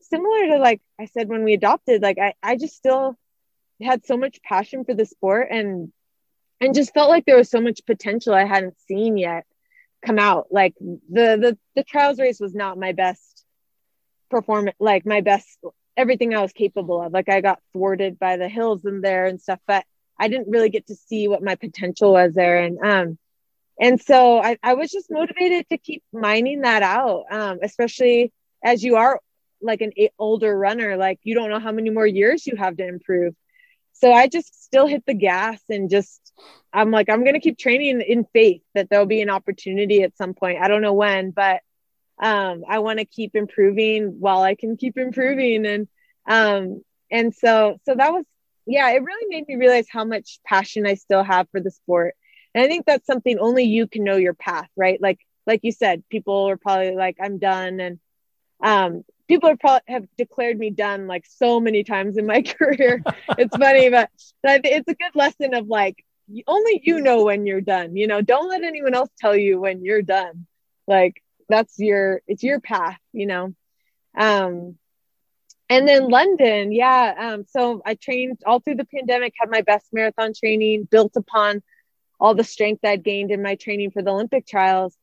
similar 0.00 0.46
to 0.48 0.58
like 0.58 0.80
I 1.00 1.06
said 1.06 1.28
when 1.28 1.44
we 1.44 1.54
adopted, 1.54 2.02
like 2.02 2.18
I, 2.18 2.34
I 2.42 2.56
just 2.56 2.76
still 2.76 3.16
had 3.82 4.06
so 4.06 4.16
much 4.16 4.42
passion 4.42 4.84
for 4.84 4.94
the 4.94 5.04
sport 5.04 5.48
and 5.50 5.92
and 6.62 6.76
just 6.76 6.94
felt 6.94 7.10
like 7.10 7.24
there 7.26 7.36
was 7.36 7.50
so 7.50 7.60
much 7.60 7.80
potential 7.84 8.32
I 8.32 8.44
hadn't 8.44 8.80
seen 8.86 9.16
yet 9.16 9.44
come 10.06 10.18
out. 10.18 10.46
Like 10.50 10.74
the 10.80 11.36
the 11.36 11.58
the 11.74 11.82
trials 11.82 12.20
race 12.20 12.38
was 12.38 12.54
not 12.54 12.78
my 12.78 12.92
best 12.92 13.44
performance, 14.30 14.76
like 14.78 15.04
my 15.04 15.22
best 15.22 15.58
everything 15.96 16.34
I 16.34 16.40
was 16.40 16.52
capable 16.52 17.02
of. 17.02 17.12
Like 17.12 17.28
I 17.28 17.40
got 17.40 17.58
thwarted 17.72 18.16
by 18.18 18.36
the 18.36 18.48
hills 18.48 18.84
in 18.84 19.00
there 19.00 19.26
and 19.26 19.40
stuff, 19.40 19.58
but 19.66 19.84
I 20.18 20.28
didn't 20.28 20.50
really 20.50 20.70
get 20.70 20.86
to 20.86 20.94
see 20.94 21.26
what 21.26 21.42
my 21.42 21.56
potential 21.56 22.12
was 22.12 22.32
there. 22.34 22.58
And 22.58 22.78
um 22.80 23.18
and 23.80 24.00
so 24.00 24.40
I, 24.40 24.56
I 24.62 24.74
was 24.74 24.92
just 24.92 25.10
motivated 25.10 25.68
to 25.70 25.78
keep 25.78 26.04
mining 26.12 26.60
that 26.60 26.84
out. 26.84 27.24
Um, 27.28 27.58
especially 27.60 28.32
as 28.62 28.84
you 28.84 28.96
are 28.96 29.20
like 29.60 29.80
an 29.80 29.92
older 30.16 30.56
runner, 30.56 30.96
like 30.96 31.18
you 31.24 31.34
don't 31.34 31.50
know 31.50 31.58
how 31.58 31.72
many 31.72 31.90
more 31.90 32.06
years 32.06 32.46
you 32.46 32.54
have 32.54 32.76
to 32.76 32.86
improve 32.86 33.34
so 33.92 34.12
I 34.12 34.28
just 34.28 34.64
still 34.64 34.86
hit 34.86 35.04
the 35.06 35.14
gas 35.14 35.60
and 35.68 35.90
just 35.90 36.32
I'm 36.72 36.90
like 36.90 37.08
I'm 37.10 37.22
going 37.22 37.34
to 37.34 37.40
keep 37.40 37.58
training 37.58 38.00
in 38.02 38.24
faith 38.32 38.62
that 38.74 38.88
there'll 38.90 39.06
be 39.06 39.22
an 39.22 39.30
opportunity 39.30 40.02
at 40.02 40.16
some 40.16 40.34
point. 40.34 40.58
I 40.60 40.68
don't 40.68 40.82
know 40.82 40.94
when, 40.94 41.30
but 41.30 41.60
um 42.22 42.64
I 42.68 42.78
want 42.80 42.98
to 42.98 43.04
keep 43.04 43.34
improving 43.34 44.16
while 44.20 44.42
I 44.42 44.54
can 44.54 44.76
keep 44.76 44.96
improving 44.98 45.66
and 45.66 45.88
um 46.28 46.82
and 47.10 47.34
so 47.34 47.78
so 47.84 47.94
that 47.94 48.12
was 48.12 48.24
yeah, 48.66 48.90
it 48.90 49.02
really 49.02 49.26
made 49.28 49.48
me 49.48 49.56
realize 49.56 49.86
how 49.90 50.04
much 50.04 50.38
passion 50.46 50.86
I 50.86 50.94
still 50.94 51.24
have 51.24 51.48
for 51.50 51.60
the 51.60 51.70
sport. 51.70 52.14
And 52.54 52.64
I 52.64 52.68
think 52.68 52.86
that's 52.86 53.06
something 53.06 53.38
only 53.38 53.64
you 53.64 53.88
can 53.88 54.04
know 54.04 54.16
your 54.16 54.34
path, 54.34 54.68
right? 54.76 55.00
Like 55.00 55.18
like 55.46 55.60
you 55.64 55.72
said, 55.72 56.04
people 56.10 56.48
are 56.48 56.56
probably 56.56 56.94
like 56.94 57.16
I'm 57.20 57.38
done 57.38 57.80
and 57.80 57.98
um 58.62 59.04
people 59.32 59.48
are 59.48 59.56
probably 59.56 59.80
have 59.88 60.04
declared 60.18 60.58
me 60.58 60.68
done 60.68 61.06
like 61.06 61.24
so 61.26 61.58
many 61.58 61.84
times 61.84 62.18
in 62.18 62.26
my 62.26 62.42
career. 62.58 63.02
it's 63.38 63.56
funny, 63.56 63.88
but, 63.88 64.10
but 64.42 64.60
it's 64.64 64.88
a 64.88 64.94
good 64.94 65.14
lesson 65.14 65.54
of 65.54 65.68
like 65.68 66.04
only 66.46 66.82
you 66.84 67.00
know 67.00 67.24
when 67.24 67.46
you're 67.46 67.62
done. 67.62 67.96
You 67.96 68.06
know, 68.08 68.20
don't 68.20 68.50
let 68.50 68.62
anyone 68.62 68.94
else 68.94 69.08
tell 69.18 69.34
you 69.34 69.58
when 69.58 69.82
you're 69.82 70.02
done. 70.02 70.46
Like 70.86 71.22
that's 71.48 71.78
your 71.78 72.20
it's 72.26 72.42
your 72.42 72.60
path. 72.60 72.98
You 73.14 73.26
know. 73.26 73.54
Um, 74.18 74.76
and 75.70 75.88
then 75.88 76.10
London, 76.10 76.70
yeah. 76.70 77.14
Um, 77.18 77.46
so 77.48 77.80
I 77.86 77.94
trained 77.94 78.42
all 78.44 78.60
through 78.60 78.74
the 78.74 78.84
pandemic, 78.84 79.32
had 79.40 79.48
my 79.48 79.62
best 79.62 79.86
marathon 79.94 80.34
training, 80.34 80.86
built 80.90 81.16
upon 81.16 81.62
all 82.20 82.34
the 82.34 82.44
strength 82.44 82.84
I'd 82.84 83.02
gained 83.02 83.30
in 83.30 83.40
my 83.40 83.54
training 83.54 83.92
for 83.92 84.02
the 84.02 84.10
Olympic 84.10 84.46
trials, 84.46 84.94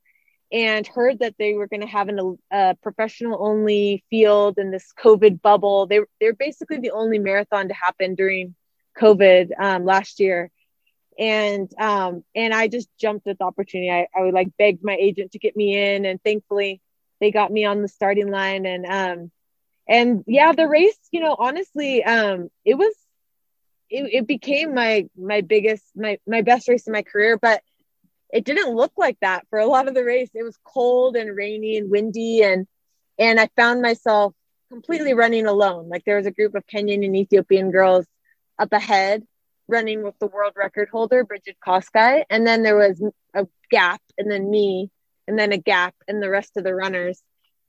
and 0.52 0.86
heard 0.88 1.20
that 1.20 1.36
they 1.38 1.54
were 1.54 1.68
going 1.68 1.82
to 1.82 1.88
have 1.88 2.10
an, 2.10 2.38
a 2.52 2.76
professional 2.82 3.38
only 3.40 4.04
field 4.10 4.58
in 4.58 4.72
this 4.72 4.92
COVID 4.98 5.42
bubble. 5.42 5.86
They, 5.86 6.00
they're 6.20 6.34
basically 6.34 6.80
the 6.80 6.92
only 6.92 7.20
marathon 7.20 7.68
to 7.68 7.74
happen 7.74 8.16
during 8.16 8.56
COVID 9.00 9.52
um, 9.60 9.86
last 9.86 10.20
year. 10.20 10.52
And 11.18 11.70
um, 11.78 12.24
and 12.34 12.54
I 12.54 12.70
just 12.70 12.90
jumped 12.98 13.28
at 13.28 13.38
the 13.38 13.44
opportunity. 13.44 13.92
I, 13.92 14.08
I 14.16 14.22
would 14.22 14.34
like 14.34 14.56
begged 14.58 14.84
my 14.84 14.96
agent 14.96 15.34
to 15.34 15.40
get 15.40 15.56
me 15.56 15.78
in, 15.78 16.06
and 16.06 16.24
thankfully 16.24 16.82
they 17.20 17.32
got 17.32 17.52
me 17.52 17.66
on 17.66 17.82
the 17.82 17.90
starting 17.90 18.30
line. 18.30 18.66
And 18.66 18.86
um, 18.86 19.32
and 19.90 20.24
yeah 20.28 20.54
the 20.54 20.68
race 20.68 20.98
you 21.12 21.20
know 21.20 21.36
honestly 21.38 22.04
um 22.04 22.50
it 22.64 22.76
was 22.76 22.94
it, 23.90 24.14
it 24.14 24.28
became 24.28 24.76
my 24.76 25.10
my 25.18 25.42
biggest 25.42 25.84
my 25.96 26.20
my 26.28 26.42
best 26.44 26.70
race 26.70 26.86
in 26.88 26.94
my 26.94 27.02
career 27.02 27.38
but 27.38 27.62
it 28.32 28.46
didn't 28.46 28.76
look 28.76 28.94
like 28.98 29.18
that 29.22 29.46
for 29.50 29.60
a 29.60 29.66
lot 29.66 29.88
of 29.88 29.94
the 29.94 30.04
race. 30.04 30.30
It 30.34 30.44
was 30.44 30.58
cold 30.64 31.16
and 31.16 31.36
rainy 31.36 31.78
and 31.78 31.90
windy 31.90 32.44
and 32.44 32.68
and 33.18 33.40
i 33.40 33.50
found 33.56 33.82
myself 33.82 34.34
completely 34.70 35.14
running 35.14 35.48
alone. 35.48 35.90
Like 35.90 36.06
there 36.06 36.18
was 36.18 36.26
a 36.26 36.32
group 36.32 36.56
of 36.56 36.66
kenyan 36.68 37.06
and 37.06 37.16
ethiopian 37.16 37.72
girls 37.72 38.06
up 38.58 38.72
ahead 38.72 39.24
running 39.68 40.04
with 40.04 40.18
the 40.20 40.28
world 40.28 40.54
record 40.56 40.90
holder 40.90 41.24
Brigid 41.24 41.56
Kosgei 41.66 42.24
and 42.30 42.46
then 42.46 42.64
there 42.64 42.76
was 42.76 43.02
a 43.34 43.48
gap 43.70 44.02
and 44.18 44.30
then 44.30 44.50
me 44.50 44.90
and 45.28 45.38
then 45.38 45.52
a 45.52 45.58
gap 45.58 45.94
and 46.08 46.22
the 46.22 46.30
rest 46.30 46.58
of 46.58 46.64
the 46.64 46.74
runners. 46.74 47.22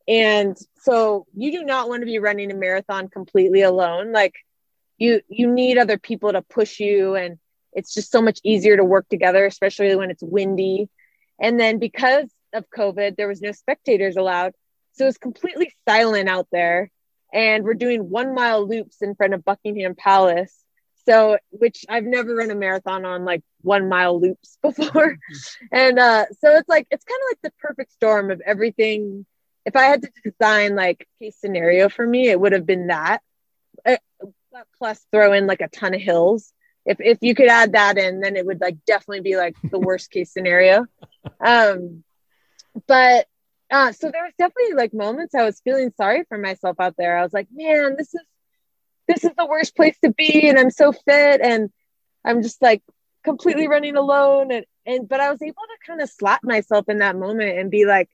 And 0.08 0.56
so 0.80 1.26
you 1.34 1.52
do 1.52 1.62
not 1.62 1.88
want 1.88 2.00
to 2.02 2.06
be 2.06 2.18
running 2.18 2.50
a 2.50 2.54
marathon 2.54 3.08
completely 3.08 3.62
alone. 3.62 4.12
Like 4.12 4.34
you 4.98 5.20
you 5.28 5.46
need 5.46 5.78
other 5.78 5.98
people 5.98 6.32
to 6.32 6.42
push 6.42 6.80
you 6.80 7.14
and 7.14 7.38
it's 7.72 7.94
just 7.94 8.10
so 8.10 8.20
much 8.20 8.40
easier 8.44 8.76
to 8.76 8.84
work 8.84 9.08
together 9.08 9.46
especially 9.46 9.94
when 9.96 10.10
it's 10.10 10.22
windy. 10.22 10.88
And 11.40 11.58
then 11.58 11.78
because 11.78 12.28
of 12.52 12.64
covid 12.76 13.16
there 13.16 13.28
was 13.28 13.40
no 13.40 13.52
spectators 13.52 14.16
allowed. 14.16 14.54
So 14.92 15.06
it's 15.06 15.18
completely 15.18 15.72
silent 15.88 16.28
out 16.28 16.48
there. 16.52 16.90
And 17.32 17.64
we're 17.64 17.74
doing 17.74 18.10
one 18.10 18.34
mile 18.34 18.66
loops 18.66 19.02
in 19.02 19.14
front 19.14 19.34
of 19.34 19.44
buckingham 19.44 19.94
palace. 19.94 20.54
So 21.06 21.38
which 21.50 21.84
i've 21.88 22.04
never 22.04 22.34
run 22.34 22.50
a 22.50 22.54
marathon 22.54 23.04
on 23.04 23.24
like 23.24 23.42
one 23.62 23.88
mile 23.88 24.20
loops 24.20 24.58
before. 24.62 25.16
And 25.72 25.98
uh 25.98 26.26
so 26.40 26.56
it's 26.56 26.68
like 26.68 26.86
it's 26.90 27.04
kind 27.04 27.20
of 27.22 27.28
like 27.30 27.42
the 27.42 27.58
perfect 27.60 27.92
storm 27.92 28.30
of 28.30 28.40
everything. 28.44 29.26
If 29.64 29.76
I 29.76 29.84
had 29.84 30.02
to 30.02 30.10
design 30.24 30.74
like 30.74 31.06
case 31.20 31.36
scenario 31.38 31.88
for 31.88 32.06
me, 32.06 32.28
it 32.28 32.40
would 32.40 32.52
have 32.52 32.66
been 32.66 32.86
that. 32.88 33.20
Uh, 33.84 33.96
plus, 34.78 35.04
throw 35.12 35.32
in 35.32 35.46
like 35.46 35.60
a 35.60 35.68
ton 35.68 35.94
of 35.94 36.00
hills. 36.00 36.52
If 36.86 36.98
if 37.00 37.18
you 37.20 37.34
could 37.34 37.48
add 37.48 37.72
that 37.72 37.98
in, 37.98 38.20
then 38.20 38.36
it 38.36 38.46
would 38.46 38.60
like 38.60 38.84
definitely 38.86 39.20
be 39.20 39.36
like 39.36 39.56
the 39.62 39.78
worst 39.78 40.10
case 40.10 40.32
scenario. 40.32 40.86
Um, 41.38 42.02
but 42.86 43.26
uh, 43.70 43.92
so 43.92 44.10
there 44.10 44.24
was 44.24 44.32
definitely 44.38 44.74
like 44.74 44.92
moments 44.92 45.34
I 45.34 45.44
was 45.44 45.60
feeling 45.60 45.92
sorry 45.96 46.24
for 46.28 46.38
myself 46.38 46.76
out 46.80 46.94
there. 46.96 47.16
I 47.16 47.22
was 47.22 47.32
like, 47.32 47.48
man, 47.52 47.96
this 47.96 48.14
is 48.14 48.22
this 49.06 49.24
is 49.24 49.32
the 49.36 49.46
worst 49.46 49.76
place 49.76 49.96
to 50.02 50.12
be, 50.12 50.48
and 50.48 50.58
I'm 50.58 50.70
so 50.70 50.92
fit, 50.92 51.40
and 51.40 51.70
I'm 52.24 52.42
just 52.42 52.62
like 52.62 52.82
completely 53.24 53.68
running 53.68 53.96
alone, 53.96 54.50
and 54.50 54.64
and 54.86 55.08
but 55.08 55.20
I 55.20 55.30
was 55.30 55.42
able 55.42 55.54
to 55.54 55.86
kind 55.86 56.00
of 56.00 56.10
slap 56.10 56.42
myself 56.42 56.88
in 56.88 56.98
that 56.98 57.16
moment 57.16 57.58
and 57.58 57.70
be 57.70 57.86
like, 57.86 58.08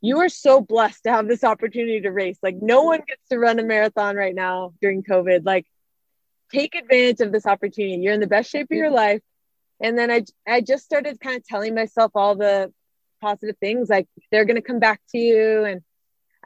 you 0.00 0.18
are 0.18 0.28
so 0.28 0.60
blessed 0.60 1.04
to 1.04 1.12
have 1.12 1.28
this 1.28 1.44
opportunity 1.44 2.00
to 2.00 2.10
race. 2.10 2.38
Like 2.42 2.56
no 2.60 2.82
one 2.82 3.00
gets 3.06 3.26
to 3.30 3.38
run 3.38 3.58
a 3.58 3.64
marathon 3.64 4.16
right 4.16 4.34
now 4.34 4.72
during 4.80 5.02
COVID. 5.02 5.44
Like 5.44 5.66
take 6.52 6.74
advantage 6.74 7.20
of 7.20 7.32
this 7.32 7.46
opportunity. 7.46 7.96
You're 7.96 8.14
in 8.14 8.20
the 8.20 8.26
best 8.26 8.50
shape 8.50 8.70
of 8.70 8.76
your 8.76 8.90
life. 8.90 9.22
And 9.80 9.98
then 9.98 10.10
I 10.10 10.24
I 10.46 10.60
just 10.60 10.84
started 10.84 11.20
kind 11.20 11.36
of 11.36 11.44
telling 11.46 11.74
myself 11.74 12.12
all 12.14 12.34
the 12.34 12.72
positive 13.20 13.56
things 13.58 13.88
like 13.88 14.08
they're 14.30 14.44
going 14.44 14.56
to 14.56 14.62
come 14.62 14.78
back 14.78 15.00
to 15.10 15.18
you 15.18 15.64
and 15.64 15.82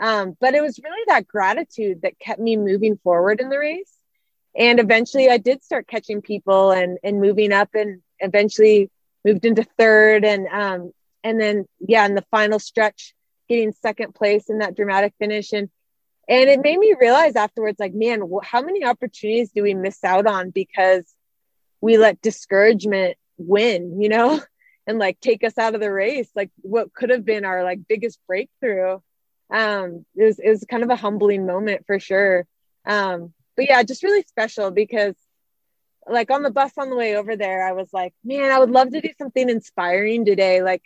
um 0.01 0.37
but 0.41 0.55
it 0.55 0.61
was 0.61 0.81
really 0.83 1.05
that 1.07 1.25
gratitude 1.27 2.03
that 2.03 2.19
kept 2.19 2.41
me 2.41 2.57
moving 2.57 2.97
forward 2.99 3.41
in 3.41 3.49
the 3.49 3.59
race. 3.59 3.93
And 4.57 4.79
eventually 4.79 5.29
I 5.29 5.39
did 5.39 5.65
start 5.65 5.89
catching 5.89 6.23
people 6.23 6.71
and 6.73 6.99
and 7.03 7.21
moving 7.21 7.53
up 7.53 7.71
and 7.75 8.03
eventually 8.21 8.91
moved 9.25 9.45
into 9.45 9.65
third 9.79 10.25
and 10.25 10.47
um 10.49 10.93
and 11.23 11.41
then 11.41 11.67
yeah 11.81 12.05
in 12.07 12.15
the 12.15 12.27
final 12.31 12.59
stretch 12.59 13.15
getting 13.49 13.73
second 13.73 14.15
place 14.15 14.49
in 14.49 14.59
that 14.59 14.77
dramatic 14.77 15.15
finish 15.19 15.53
and 15.53 15.69
and 16.29 16.49
it 16.49 16.63
made 16.63 16.79
me 16.79 16.95
realize 16.99 17.37
afterwards 17.37 17.79
like 17.79 17.95
man 17.95 18.23
how 18.43 18.63
many 18.63 18.85
opportunities 18.85 19.51
do 19.53 19.63
we 19.63 19.75
miss 19.75 20.03
out 20.05 20.27
on 20.27 20.51
because 20.51 21.05
we 21.81 21.99
let 21.99 22.21
discouragement 22.23 23.17
win 23.37 24.01
you 24.01 24.09
know 24.09 24.41
and 24.87 24.99
like 24.99 25.19
take 25.21 25.45
us 25.45 25.57
out 25.59 25.75
of 25.75 25.81
the 25.81 25.93
race? 25.93 26.29
Like 26.35 26.51
what 26.63 26.93
could 26.93 27.11
have 27.11 27.25
been 27.25 27.45
our 27.45 27.63
like 27.63 27.81
biggest 27.89 28.19
breakthrough? 28.27 28.99
Um 29.53 30.05
it 30.17 30.25
was 30.25 30.39
it 30.39 30.49
was 30.49 30.67
kind 30.69 30.83
of 30.83 30.91
a 30.91 30.97
humbling 30.97 31.47
moment 31.47 31.87
for 31.87 31.99
sure. 31.99 32.47
Um 32.87 33.33
but 33.57 33.69
yeah 33.69 33.83
just 33.83 34.03
really 34.03 34.23
special 34.23 34.71
because 34.71 35.15
like 36.07 36.31
on 36.31 36.43
the 36.43 36.51
bus 36.51 36.73
on 36.77 36.91
the 36.91 36.97
way 36.97 37.17
over 37.17 37.35
there 37.35 37.67
i 37.67 37.73
was 37.73 37.89
like 37.95 38.13
man 38.23 38.53
i 38.53 38.59
would 38.59 38.71
love 38.71 38.91
to 38.91 39.01
do 39.01 39.09
something 39.17 39.49
inspiring 39.49 40.25
today. 40.25 40.63
Like 40.63 40.83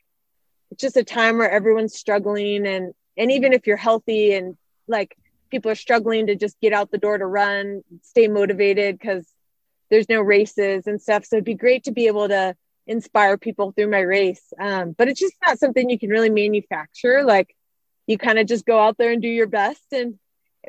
it's 0.71 0.83
just 0.83 0.97
a 0.97 1.05
time 1.05 1.39
where 1.39 1.51
everyone's 1.51 1.97
struggling 1.97 2.67
and 2.67 2.95
and 3.17 3.33
even 3.33 3.53
if 3.53 3.67
you're 3.67 3.77
healthy 3.77 4.35
and 4.35 4.57
like 4.87 5.17
people 5.51 5.71
are 5.71 5.77
struggling 5.77 6.27
to 6.27 6.37
just 6.37 6.61
get 6.61 6.73
out 6.73 6.91
the 6.91 6.99
door 6.99 7.19
to 7.19 7.27
run 7.27 7.83
stay 8.03 8.29
motivated 8.29 8.99
because 8.99 9.27
there's 9.91 10.09
no 10.09 10.21
races 10.21 10.87
and 10.87 11.01
stuff. 11.01 11.25
So 11.25 11.37
it'd 11.37 11.45
be 11.45 11.55
great 11.55 11.85
to 11.85 11.93
be 11.93 12.07
able 12.07 12.29
to 12.29 12.55
inspire 12.87 13.39
people 13.39 13.73
through 13.73 13.91
my 13.91 14.01
race. 14.01 14.43
Um, 14.59 14.93
but 14.97 15.09
it's 15.09 15.21
just 15.21 15.35
not 15.47 15.59
something 15.59 15.89
you 15.89 15.99
can 15.99 16.11
really 16.11 16.31
manufacture. 16.31 17.25
Like 17.25 17.55
you 18.07 18.19
kind 18.19 18.39
of 18.39 18.47
just 18.47 18.67
go 18.67 18.79
out 18.79 18.99
there 18.99 19.13
and 19.13 19.23
do 19.23 19.29
your 19.29 19.47
best. 19.47 19.85
And 19.93 20.19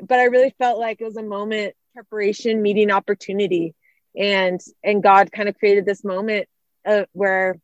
but 0.06 0.18
i 0.18 0.24
really 0.24 0.54
felt 0.58 0.78
like 0.78 1.00
it 1.00 1.04
was 1.04 1.16
a 1.16 1.22
moment 1.22 1.74
preparation 1.94 2.62
meeting 2.62 2.90
opportunity. 2.90 3.74
And 4.16 4.60
and 4.82 5.02
god 5.02 5.32
kind 5.32 5.48
of 5.48 5.58
created 5.58 5.86
this 5.86 6.04
moment 6.04 6.48
uh, 6.86 7.04
where 7.12 7.58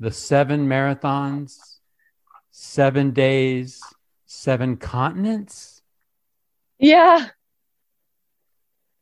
the 0.01 0.13
seven 0.13 0.69
marathons, 0.69 1.59
seven 2.51 3.11
days, 3.11 3.81
seven 4.27 4.77
continents. 4.77 5.83
Yeah. 6.79 7.29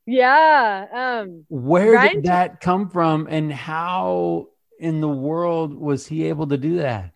Yeah. 0.06 1.20
Um, 1.22 1.44
Where 1.48 1.92
Ryan 1.92 2.14
did 2.16 2.24
that 2.24 2.60
come 2.60 2.90
from 2.90 3.28
and 3.30 3.52
how 3.52 4.48
in 4.78 5.00
the 5.00 5.08
world 5.08 5.74
was 5.74 6.06
he 6.06 6.24
able 6.24 6.48
to 6.48 6.56
do 6.56 6.78
that? 6.78 7.12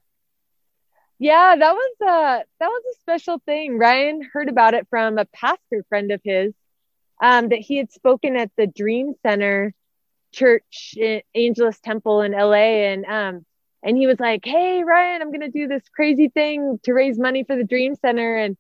Yeah, 1.19 1.57
that 1.57 1.73
was 1.73 1.97
a 2.03 2.45
that 2.61 2.69
was 2.69 2.83
a 2.93 3.01
special 3.01 3.41
thing. 3.47 3.79
Ryan 3.79 4.23
heard 4.33 4.49
about 4.49 4.75
it 4.75 4.87
from 4.91 5.19
a 5.19 5.25
pastor 5.25 5.85
friend 5.89 6.13
of 6.13 6.21
his 6.23 6.53
um, 7.23 7.49
that 7.49 7.61
he 7.61 7.79
had 7.79 7.91
spoken 7.91 8.37
at 8.37 8.51
the 8.57 8.67
Dream 8.67 9.15
Center 9.23 9.75
Church, 10.33 10.95
Angelus 11.35 11.81
Temple 11.81 12.21
in 12.21 12.33
LA, 12.33 12.85
and 12.91 13.07
um, 13.07 13.47
and 13.83 13.97
he 13.97 14.07
was 14.07 14.21
like, 14.21 14.45
"Hey 14.45 14.85
Ryan, 14.85 15.23
I'm 15.23 15.33
gonna 15.33 15.51
do 15.51 15.67
this 15.67 15.89
crazy 15.89 16.29
thing 16.29 16.79
to 16.83 16.93
raise 16.93 17.19
money 17.19 17.45
for 17.45 17.57
the 17.57 17.65
Dream 17.65 17.95
Center, 17.95 18.37
and 18.37 18.57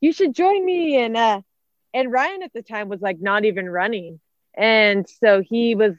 you 0.00 0.12
should 0.12 0.34
join 0.34 0.64
me." 0.64 0.96
And 0.96 1.16
uh, 1.16 1.42
and 1.94 2.12
Ryan 2.12 2.42
at 2.42 2.52
the 2.52 2.62
time 2.62 2.88
was 2.88 3.00
like 3.00 3.20
not 3.20 3.44
even 3.44 3.68
running, 3.68 4.20
and 4.56 5.08
so 5.08 5.42
he 5.42 5.74
was, 5.74 5.94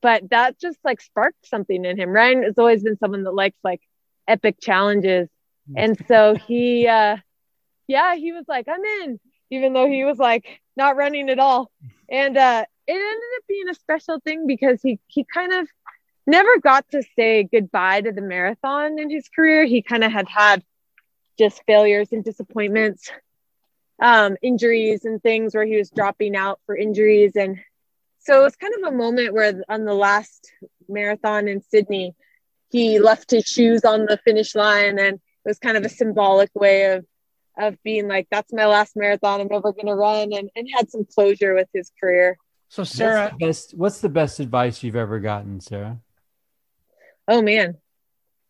but 0.00 0.30
that 0.30 0.58
just 0.58 0.78
like 0.84 1.00
sparked 1.00 1.46
something 1.46 1.84
in 1.84 1.98
him. 1.98 2.10
Ryan 2.10 2.42
has 2.44 2.58
always 2.58 2.82
been 2.82 2.98
someone 2.98 3.24
that 3.24 3.32
likes 3.34 3.58
like 3.64 3.80
epic 4.28 4.56
challenges, 4.60 5.28
and 5.76 5.96
so 6.06 6.34
he, 6.34 6.86
uh, 6.86 7.16
yeah, 7.86 8.14
he 8.14 8.32
was 8.32 8.44
like, 8.48 8.68
"I'm 8.68 8.84
in," 9.02 9.20
even 9.50 9.72
though 9.72 9.88
he 9.88 10.04
was 10.04 10.18
like 10.18 10.60
not 10.76 10.96
running 10.96 11.30
at 11.30 11.38
all, 11.38 11.70
and 12.08 12.36
uh, 12.36 12.64
it 12.86 12.92
ended 12.92 13.30
up 13.36 13.44
being 13.48 13.68
a 13.68 13.74
special 13.74 14.20
thing 14.20 14.46
because 14.46 14.80
he 14.82 14.98
he 15.06 15.24
kind 15.32 15.52
of 15.52 15.68
never 16.26 16.58
got 16.58 16.88
to 16.90 17.02
say 17.16 17.44
goodbye 17.44 18.00
to 18.00 18.12
the 18.12 18.20
marathon 18.22 18.98
in 18.98 19.10
his 19.10 19.28
career. 19.28 19.64
He 19.64 19.82
kind 19.82 20.04
of 20.04 20.12
had 20.12 20.28
had 20.28 20.62
just 21.38 21.62
failures 21.66 22.08
and 22.12 22.24
disappointments, 22.24 23.10
um, 24.00 24.36
injuries 24.42 25.04
and 25.04 25.22
things 25.22 25.54
where 25.54 25.64
he 25.64 25.76
was 25.76 25.90
dropping 25.90 26.36
out 26.36 26.60
for 26.66 26.76
injuries. 26.76 27.32
And 27.36 27.58
so 28.18 28.40
it 28.40 28.44
was 28.44 28.56
kind 28.56 28.74
of 28.74 28.92
a 28.92 28.96
moment 28.96 29.32
where 29.32 29.62
on 29.68 29.84
the 29.84 29.94
last 29.94 30.50
marathon 30.88 31.48
in 31.48 31.62
Sydney, 31.62 32.14
he 32.70 32.98
left 32.98 33.30
his 33.30 33.44
shoes 33.44 33.84
on 33.84 34.06
the 34.06 34.18
finish 34.24 34.54
line 34.54 34.98
and 34.98 35.14
it 35.16 35.48
was 35.48 35.58
kind 35.58 35.76
of 35.76 35.84
a 35.84 35.88
symbolic 35.88 36.50
way 36.54 36.92
of 36.92 37.06
of 37.58 37.82
being 37.82 38.06
like, 38.06 38.28
that's 38.30 38.52
my 38.52 38.66
last 38.66 38.96
marathon. 38.96 39.40
I'm 39.40 39.48
never 39.48 39.72
going 39.72 39.86
to 39.86 39.94
run 39.94 40.32
and, 40.34 40.50
and 40.54 40.68
had 40.74 40.90
some 40.90 41.06
closure 41.06 41.54
with 41.54 41.68
his 41.72 41.90
career. 41.98 42.36
So 42.68 42.84
Sara, 42.84 43.22
what's 43.22 43.32
the, 43.32 43.46
best, 43.46 43.74
what's 43.78 44.00
the 44.00 44.08
best 44.10 44.40
advice 44.40 44.82
you've 44.82 44.96
ever 44.96 45.20
gotten, 45.20 45.60
Sara? 45.60 45.98
Oh 47.28 47.40
man. 47.40 47.78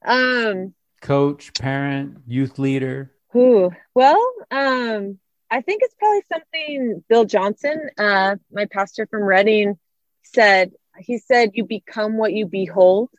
Um 0.05 0.75
coach, 1.01 1.55
parent, 1.55 2.19
youth 2.27 2.59
leader. 2.59 3.13
Who? 3.31 3.71
Well, 3.95 4.21
um 4.51 5.19
I 5.51 5.61
think 5.61 5.83
it's 5.83 5.95
probably 5.95 6.23
something 6.33 7.05
Bill 7.09 7.25
Johnson, 7.25 7.91
uh 7.99 8.37
my 8.51 8.67
pastor 8.67 9.07
from 9.07 9.23
Redding, 9.23 9.79
said. 10.23 10.73
He 10.99 11.19
said 11.19 11.51
you 11.55 11.65
become 11.65 12.17
what 12.17 12.33
you 12.33 12.47
behold. 12.47 13.11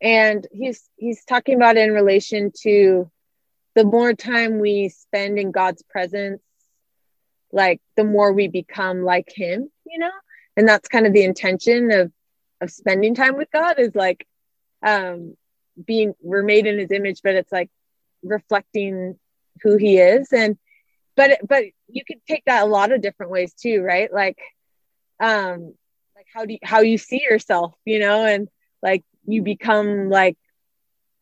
And 0.00 0.46
he's 0.50 0.88
he's 0.96 1.24
talking 1.24 1.56
about 1.56 1.76
in 1.76 1.92
relation 1.92 2.52
to 2.62 3.10
the 3.74 3.84
more 3.84 4.14
time 4.14 4.58
we 4.58 4.88
spend 4.88 5.38
in 5.38 5.50
God's 5.50 5.82
presence, 5.82 6.42
like 7.52 7.80
the 7.96 8.04
more 8.04 8.32
we 8.32 8.48
become 8.48 9.02
like 9.04 9.30
him, 9.34 9.70
you 9.84 9.98
know? 9.98 10.10
And 10.56 10.66
that's 10.66 10.88
kind 10.88 11.06
of 11.06 11.12
the 11.12 11.24
intention 11.24 11.90
of 11.90 12.12
of 12.62 12.70
spending 12.70 13.14
time 13.14 13.36
with 13.36 13.50
God 13.52 13.78
is 13.78 13.94
like 13.94 14.26
um 14.84 15.36
being 15.82 16.14
we're 16.20 16.42
made 16.42 16.66
in 16.66 16.78
his 16.78 16.90
image 16.90 17.20
but 17.22 17.34
it's 17.34 17.52
like 17.52 17.70
reflecting 18.22 19.18
who 19.62 19.76
he 19.76 19.98
is 19.98 20.32
and 20.32 20.58
but 21.20 21.38
but 21.46 21.64
you 21.88 22.02
could 22.02 22.24
take 22.26 22.42
that 22.46 22.62
a 22.62 22.66
lot 22.66 22.92
of 22.92 23.02
different 23.02 23.30
ways 23.30 23.52
too 23.52 23.82
right 23.82 24.10
like 24.10 24.38
um 25.20 25.74
like 26.16 26.26
how 26.32 26.46
do 26.46 26.54
you 26.54 26.58
how 26.62 26.80
you 26.80 26.96
see 26.96 27.22
yourself 27.22 27.74
you 27.84 27.98
know 27.98 28.24
and 28.24 28.48
like 28.82 29.04
you 29.26 29.42
become 29.42 30.08
like 30.08 30.38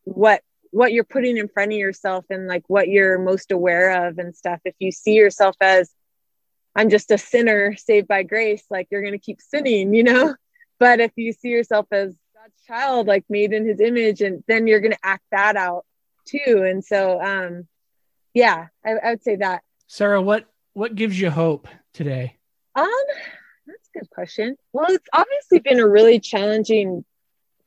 what 0.05 0.41
what 0.71 0.93
you're 0.93 1.03
putting 1.03 1.37
in 1.37 1.49
front 1.49 1.73
of 1.73 1.79
yourself 1.79 2.25
and 2.31 2.47
like 2.47 2.63
what 2.69 2.87
you're 2.89 3.19
most 3.19 3.51
aware 3.51 4.07
of 4.07 4.19
and 4.19 4.37
stuff 4.37 4.61
if 4.65 4.75
you 4.79 4.93
see 4.93 5.15
yourself 5.15 5.57
as 5.61 5.91
i'm 6.77 6.91
just 6.91 7.11
a 7.11 7.19
sinner 7.19 7.75
saved 7.75 8.07
by 8.07 8.23
grace 8.23 8.63
like 8.71 8.87
you're 8.93 9.03
going 9.03 9.13
to 9.13 9.19
keep 9.19 9.41
sinning 9.41 9.93
you 9.93 10.05
know 10.05 10.33
but 10.79 11.01
if 11.01 11.11
you 11.17 11.33
see 11.33 11.49
yourself 11.49 11.87
as 11.91 12.15
God's 12.37 12.63
child, 12.69 13.09
like 13.09 13.25
made 13.29 13.53
in 13.53 13.67
his 13.67 13.81
image, 13.81 14.21
and 14.21 14.45
then 14.47 14.69
you're 14.69 14.79
gonna 14.79 14.97
act 15.03 15.25
that 15.33 15.57
out 15.57 15.85
too. 16.25 16.63
And 16.65 16.85
so 16.85 17.21
um 17.21 17.67
yeah, 18.33 18.69
I, 18.87 18.93
I 18.93 19.11
would 19.11 19.25
say 19.25 19.35
that. 19.37 19.63
Sara, 19.89 20.21
what 20.21 20.45
what 20.75 20.95
gives 20.95 21.19
you 21.19 21.31
hope 21.31 21.67
today? 21.95 22.37
Um, 22.77 22.89
that's 23.67 23.89
a 23.95 23.99
good 23.99 24.11
question. 24.11 24.57
Well, 24.73 24.87
it's 24.91 25.09
obviously 25.13 25.61
been 25.61 25.81
a 25.81 25.89
really 25.89 26.21
challenging 26.21 27.05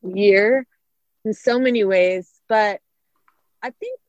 year 0.04 0.66
in 1.26 1.34
so 1.34 1.60
many 1.60 1.84
ways, 1.84 2.30
but 2.48 2.80
I 3.62 3.72
think 3.72 4.00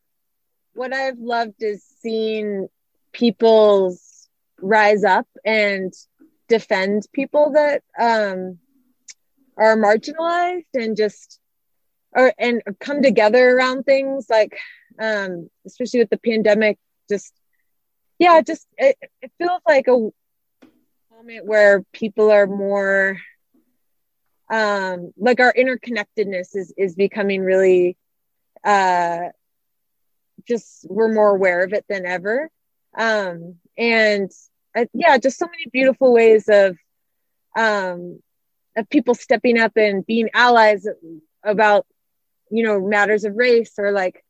what 0.75 0.93
I've 0.93 1.19
loved 1.19 1.63
is 1.63 1.83
seeing 2.01 2.69
people's 3.13 4.29
rise 4.61 5.05
up 5.05 5.27
and 5.45 5.93
defend 6.49 7.07
people 7.15 7.53
that 7.53 7.83
um 7.99 8.59
are 9.57 9.77
marginalized 9.77 10.67
and 10.75 10.97
just 10.99 11.41
or 12.13 12.33
and 12.39 12.63
come 12.79 13.03
together 13.03 13.57
around 13.57 13.85
things 13.85 14.27
like 14.29 14.57
um 15.01 15.49
especially 15.67 16.01
with 16.01 16.11
the 16.11 16.19
pandemic 16.19 16.79
just 17.09 17.33
yeah 18.23 18.41
just 18.43 18.67
it, 18.79 18.97
it 19.23 19.33
feels 19.39 19.61
like 19.69 19.87
a 19.89 20.11
moment 21.11 21.47
where 21.47 21.83
people 21.93 22.31
are 22.31 22.47
more 22.47 23.19
um 24.51 25.13
like 25.17 25.41
our 25.41 25.53
interconnectedness 25.53 26.55
is 26.55 26.73
is 26.77 26.95
becoming 26.95 27.43
really 27.43 27.97
uh 28.65 29.29
just 30.49 30.87
we're 30.91 31.13
more 31.13 31.35
aware 31.35 31.63
of 31.65 31.73
it 31.73 31.85
than 31.89 32.07
ever. 32.07 32.51
Um 32.99 33.57
and 33.79 34.31
uh, 34.77 34.87
yeah 34.93 35.19
just 35.19 35.39
so 35.39 35.47
many 35.47 35.67
beautiful 35.73 36.13
ways 36.13 36.49
of 36.49 36.77
um 37.57 38.21
of 38.77 38.89
people 38.91 39.15
stepping 39.15 39.59
up 39.59 39.73
and 39.77 40.07
being 40.07 40.29
allies 40.35 40.87
about 41.45 41.87
you 42.51 42.65
know 42.65 42.81
matters 42.81 43.25
of 43.25 43.37
race 43.37 43.75
or 43.79 43.93
like 43.93 44.25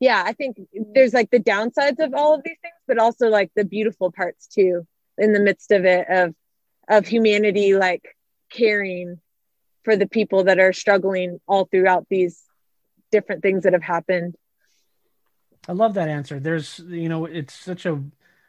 yeah 0.00 0.22
i 0.26 0.32
think 0.32 0.58
there's 0.94 1.14
like 1.14 1.30
the 1.30 1.40
downsides 1.40 1.98
of 1.98 2.14
all 2.14 2.34
of 2.34 2.42
these 2.44 2.56
things 2.62 2.74
but 2.86 2.98
also 2.98 3.28
like 3.28 3.50
the 3.56 3.64
beautiful 3.64 4.10
parts 4.12 4.46
too 4.46 4.86
in 5.16 5.32
the 5.32 5.40
midst 5.40 5.70
of 5.70 5.84
it 5.84 6.06
of 6.08 6.34
of 6.88 7.06
humanity 7.06 7.74
like 7.74 8.16
caring 8.50 9.20
for 9.84 9.96
the 9.96 10.06
people 10.06 10.44
that 10.44 10.58
are 10.58 10.72
struggling 10.72 11.40
all 11.46 11.64
throughout 11.64 12.06
these 12.10 12.42
different 13.10 13.42
things 13.42 13.62
that 13.64 13.72
have 13.72 13.82
happened. 13.82 14.34
I 15.68 15.72
love 15.72 15.94
that 15.94 16.08
answer. 16.08 16.40
There's 16.40 16.78
you 16.80 17.08
know 17.08 17.26
it's 17.26 17.54
such 17.54 17.86
a 17.86 18.02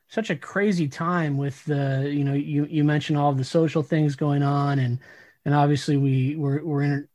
such 0.07 0.29
a 0.29 0.35
crazy 0.35 0.87
time 0.87 1.37
with 1.37 1.63
the 1.65 2.09
you 2.11 2.23
know 2.23 2.33
you 2.33 2.65
you 2.65 2.83
mentioned 2.83 3.17
all 3.17 3.33
the 3.33 3.43
social 3.43 3.83
things 3.83 4.15
going 4.15 4.43
on 4.43 4.79
and 4.79 4.99
and 5.45 5.53
obviously 5.53 5.97
we 5.97 6.35
we're, 6.35 6.63
we're 6.63 6.81
in 6.81 7.07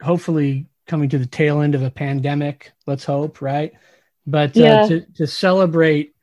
hopefully 0.00 0.66
coming 0.92 1.08
to 1.08 1.16
the 1.16 1.24
tail 1.24 1.62
end 1.62 1.74
of 1.74 1.82
a 1.82 1.90
pandemic 1.90 2.70
let's 2.86 3.02
hope 3.02 3.40
right 3.40 3.72
but 4.26 4.54
uh, 4.58 4.60
yeah. 4.60 4.86
to, 4.86 5.00
to 5.14 5.26
celebrate 5.26 6.14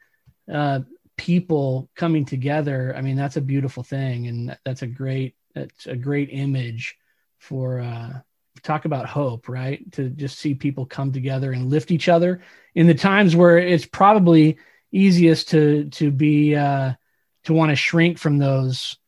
uh, 0.53 0.81
people 1.17 1.89
coming 1.95 2.23
together 2.23 2.93
i 2.95 3.01
mean 3.01 3.15
that's 3.15 3.35
a 3.35 3.41
beautiful 3.41 3.81
thing 3.81 4.27
and 4.27 4.55
that's 4.63 4.83
a 4.83 4.87
great 4.87 5.33
that's 5.55 5.87
a 5.87 5.95
great 5.95 6.29
image 6.31 6.95
for 7.39 7.79
uh, 7.79 8.19
talk 8.61 8.85
about 8.85 9.07
hope 9.07 9.49
right 9.49 9.91
to 9.91 10.07
just 10.07 10.37
see 10.37 10.53
people 10.53 10.85
come 10.85 11.11
together 11.11 11.51
and 11.51 11.71
lift 11.71 11.89
each 11.89 12.07
other 12.07 12.43
in 12.75 12.85
the 12.85 12.93
times 12.93 13.35
where 13.35 13.57
it's 13.57 13.87
probably 13.87 14.59
easiest 14.91 15.49
to 15.49 15.85
to 15.85 16.11
be 16.11 16.55
uh, 16.55 16.93
to 17.43 17.53
want 17.53 17.71
to 17.71 17.75
shrink 17.75 18.19
from 18.19 18.37
those 18.37 18.98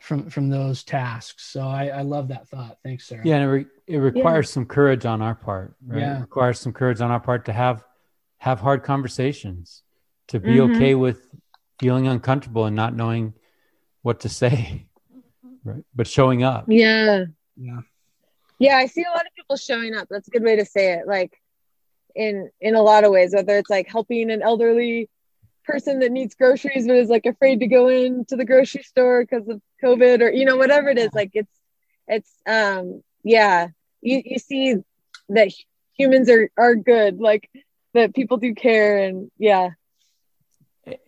from 0.00 0.30
from 0.30 0.48
those 0.48 0.82
tasks. 0.82 1.46
So 1.46 1.60
I, 1.60 1.88
I 1.88 2.02
love 2.02 2.28
that 2.28 2.48
thought. 2.48 2.78
Thanks, 2.82 3.06
Sara. 3.06 3.22
Yeah, 3.24 3.36
and 3.36 3.44
it, 3.44 3.48
re- 3.48 3.66
it 3.86 3.98
requires 3.98 4.48
yeah. 4.48 4.54
some 4.54 4.66
courage 4.66 5.04
on 5.04 5.22
our 5.22 5.34
part. 5.34 5.76
Right? 5.86 6.00
Yeah. 6.00 6.18
It 6.18 6.20
requires 6.22 6.58
some 6.58 6.72
courage 6.72 7.00
on 7.00 7.10
our 7.10 7.20
part 7.20 7.44
to 7.44 7.52
have 7.52 7.84
have 8.38 8.60
hard 8.60 8.82
conversations, 8.82 9.82
to 10.28 10.40
be 10.40 10.56
mm-hmm. 10.56 10.76
okay 10.76 10.94
with 10.94 11.28
feeling 11.78 12.08
uncomfortable 12.08 12.64
and 12.64 12.74
not 12.74 12.94
knowing 12.96 13.34
what 14.02 14.20
to 14.20 14.28
say, 14.28 14.86
right? 15.64 15.84
But 15.94 16.06
showing 16.06 16.42
up. 16.42 16.64
Yeah. 16.68 17.26
Yeah. 17.56 17.80
Yeah, 18.58 18.76
I 18.76 18.86
see 18.86 19.02
a 19.02 19.10
lot 19.10 19.26
of 19.26 19.34
people 19.34 19.56
showing 19.56 19.94
up. 19.94 20.08
That's 20.10 20.28
a 20.28 20.30
good 20.30 20.42
way 20.42 20.56
to 20.56 20.66
say 20.66 20.92
it. 20.92 21.06
Like 21.06 21.40
in 22.14 22.50
in 22.60 22.74
a 22.74 22.82
lot 22.82 23.04
of 23.04 23.10
ways, 23.10 23.34
whether 23.34 23.56
it's 23.58 23.70
like 23.70 23.88
helping 23.88 24.30
an 24.30 24.42
elderly 24.42 25.08
person 25.70 26.00
that 26.00 26.12
needs 26.12 26.34
groceries 26.34 26.86
but 26.86 26.96
is 26.96 27.08
like 27.08 27.26
afraid 27.26 27.60
to 27.60 27.66
go 27.66 27.88
into 27.88 28.36
the 28.36 28.44
grocery 28.44 28.82
store 28.82 29.24
because 29.24 29.48
of 29.48 29.60
COVID 29.82 30.20
or 30.20 30.30
you 30.30 30.44
know 30.44 30.56
whatever 30.56 30.88
it 30.88 30.98
is. 30.98 31.10
Like 31.12 31.30
it's 31.34 31.52
it's 32.08 32.30
um 32.46 33.02
yeah. 33.22 33.68
You 34.00 34.22
you 34.24 34.38
see 34.38 34.76
that 35.28 35.52
humans 35.96 36.28
are 36.28 36.50
are 36.56 36.74
good 36.74 37.20
like 37.20 37.50
that 37.94 38.14
people 38.14 38.36
do 38.36 38.54
care 38.54 38.98
and 38.98 39.30
yeah. 39.38 39.70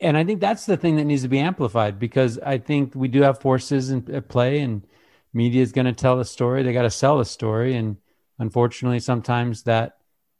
And 0.00 0.16
i 0.16 0.24
think 0.24 0.40
that's 0.40 0.66
the 0.66 0.76
thing 0.76 0.96
that 0.96 1.04
needs 1.04 1.22
to 1.22 1.28
be 1.28 1.38
amplified 1.38 1.98
because 1.98 2.38
i 2.38 2.58
think 2.58 2.94
we 2.94 3.08
do 3.08 3.22
have 3.22 3.40
forces 3.40 3.90
in, 3.90 4.08
at 4.14 4.28
play 4.28 4.60
and 4.60 4.86
media 5.32 5.62
is 5.62 5.72
going 5.72 5.86
to 5.86 5.92
tell 5.92 6.20
a 6.20 6.24
story. 6.24 6.62
They 6.62 6.72
got 6.72 6.82
to 6.82 6.90
sell 6.90 7.20
a 7.20 7.24
story 7.24 7.74
and 7.74 7.96
unfortunately 8.38 9.00
sometimes 9.00 9.62
that 9.64 9.98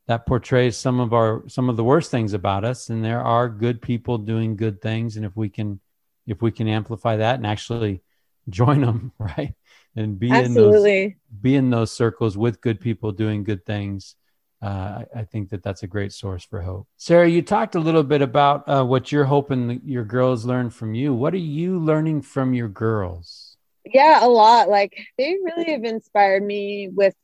that 0.08 0.26
portrays 0.26 0.76
some 0.76 1.00
of 1.00 1.12
our 1.12 1.42
some 1.48 1.68
of 1.68 1.76
the 1.76 1.84
worst 1.84 2.10
things 2.10 2.32
about 2.32 2.64
us 2.64 2.90
and 2.90 3.04
there 3.04 3.22
are 3.22 3.48
good 3.48 3.80
people 3.80 4.18
doing 4.18 4.56
good 4.56 4.80
things 4.82 5.16
and 5.16 5.24
if 5.24 5.36
we 5.36 5.48
can 5.48 5.80
if 6.26 6.42
we 6.42 6.50
can 6.50 6.68
amplify 6.68 7.16
that 7.16 7.36
and 7.36 7.46
actually 7.46 8.02
join 8.48 8.80
them, 8.80 9.12
right? 9.18 9.54
And 9.94 10.18
be 10.18 10.30
Absolutely. 10.30 11.02
in 11.02 11.08
those 11.08 11.40
be 11.40 11.56
in 11.56 11.70
those 11.70 11.92
circles 11.92 12.36
with 12.36 12.60
good 12.60 12.80
people 12.80 13.12
doing 13.12 13.44
good 13.44 13.64
things. 13.66 14.16
Uh, 14.62 15.02
I, 15.14 15.20
I, 15.20 15.24
think 15.24 15.50
that 15.50 15.64
that's 15.64 15.82
a 15.82 15.88
great 15.88 16.12
source 16.12 16.44
for 16.44 16.62
hope. 16.62 16.86
Sara, 16.96 17.28
you 17.28 17.42
talked 17.42 17.74
a 17.74 17.80
little 17.80 18.04
bit 18.04 18.22
about 18.22 18.68
uh, 18.68 18.84
what 18.84 19.10
you're 19.10 19.24
hoping 19.24 19.80
your 19.84 20.04
girls 20.04 20.44
learn 20.44 20.70
from 20.70 20.94
you. 20.94 21.12
What 21.12 21.34
are 21.34 21.38
you 21.38 21.80
learning 21.80 22.22
from 22.22 22.54
your 22.54 22.68
girls? 22.68 23.56
Yeah, 23.84 24.24
a 24.24 24.28
lot. 24.28 24.68
Like 24.68 24.96
they 25.18 25.36
really 25.42 25.72
have 25.72 25.82
inspired 25.82 26.44
me 26.44 26.88
with 26.94 27.16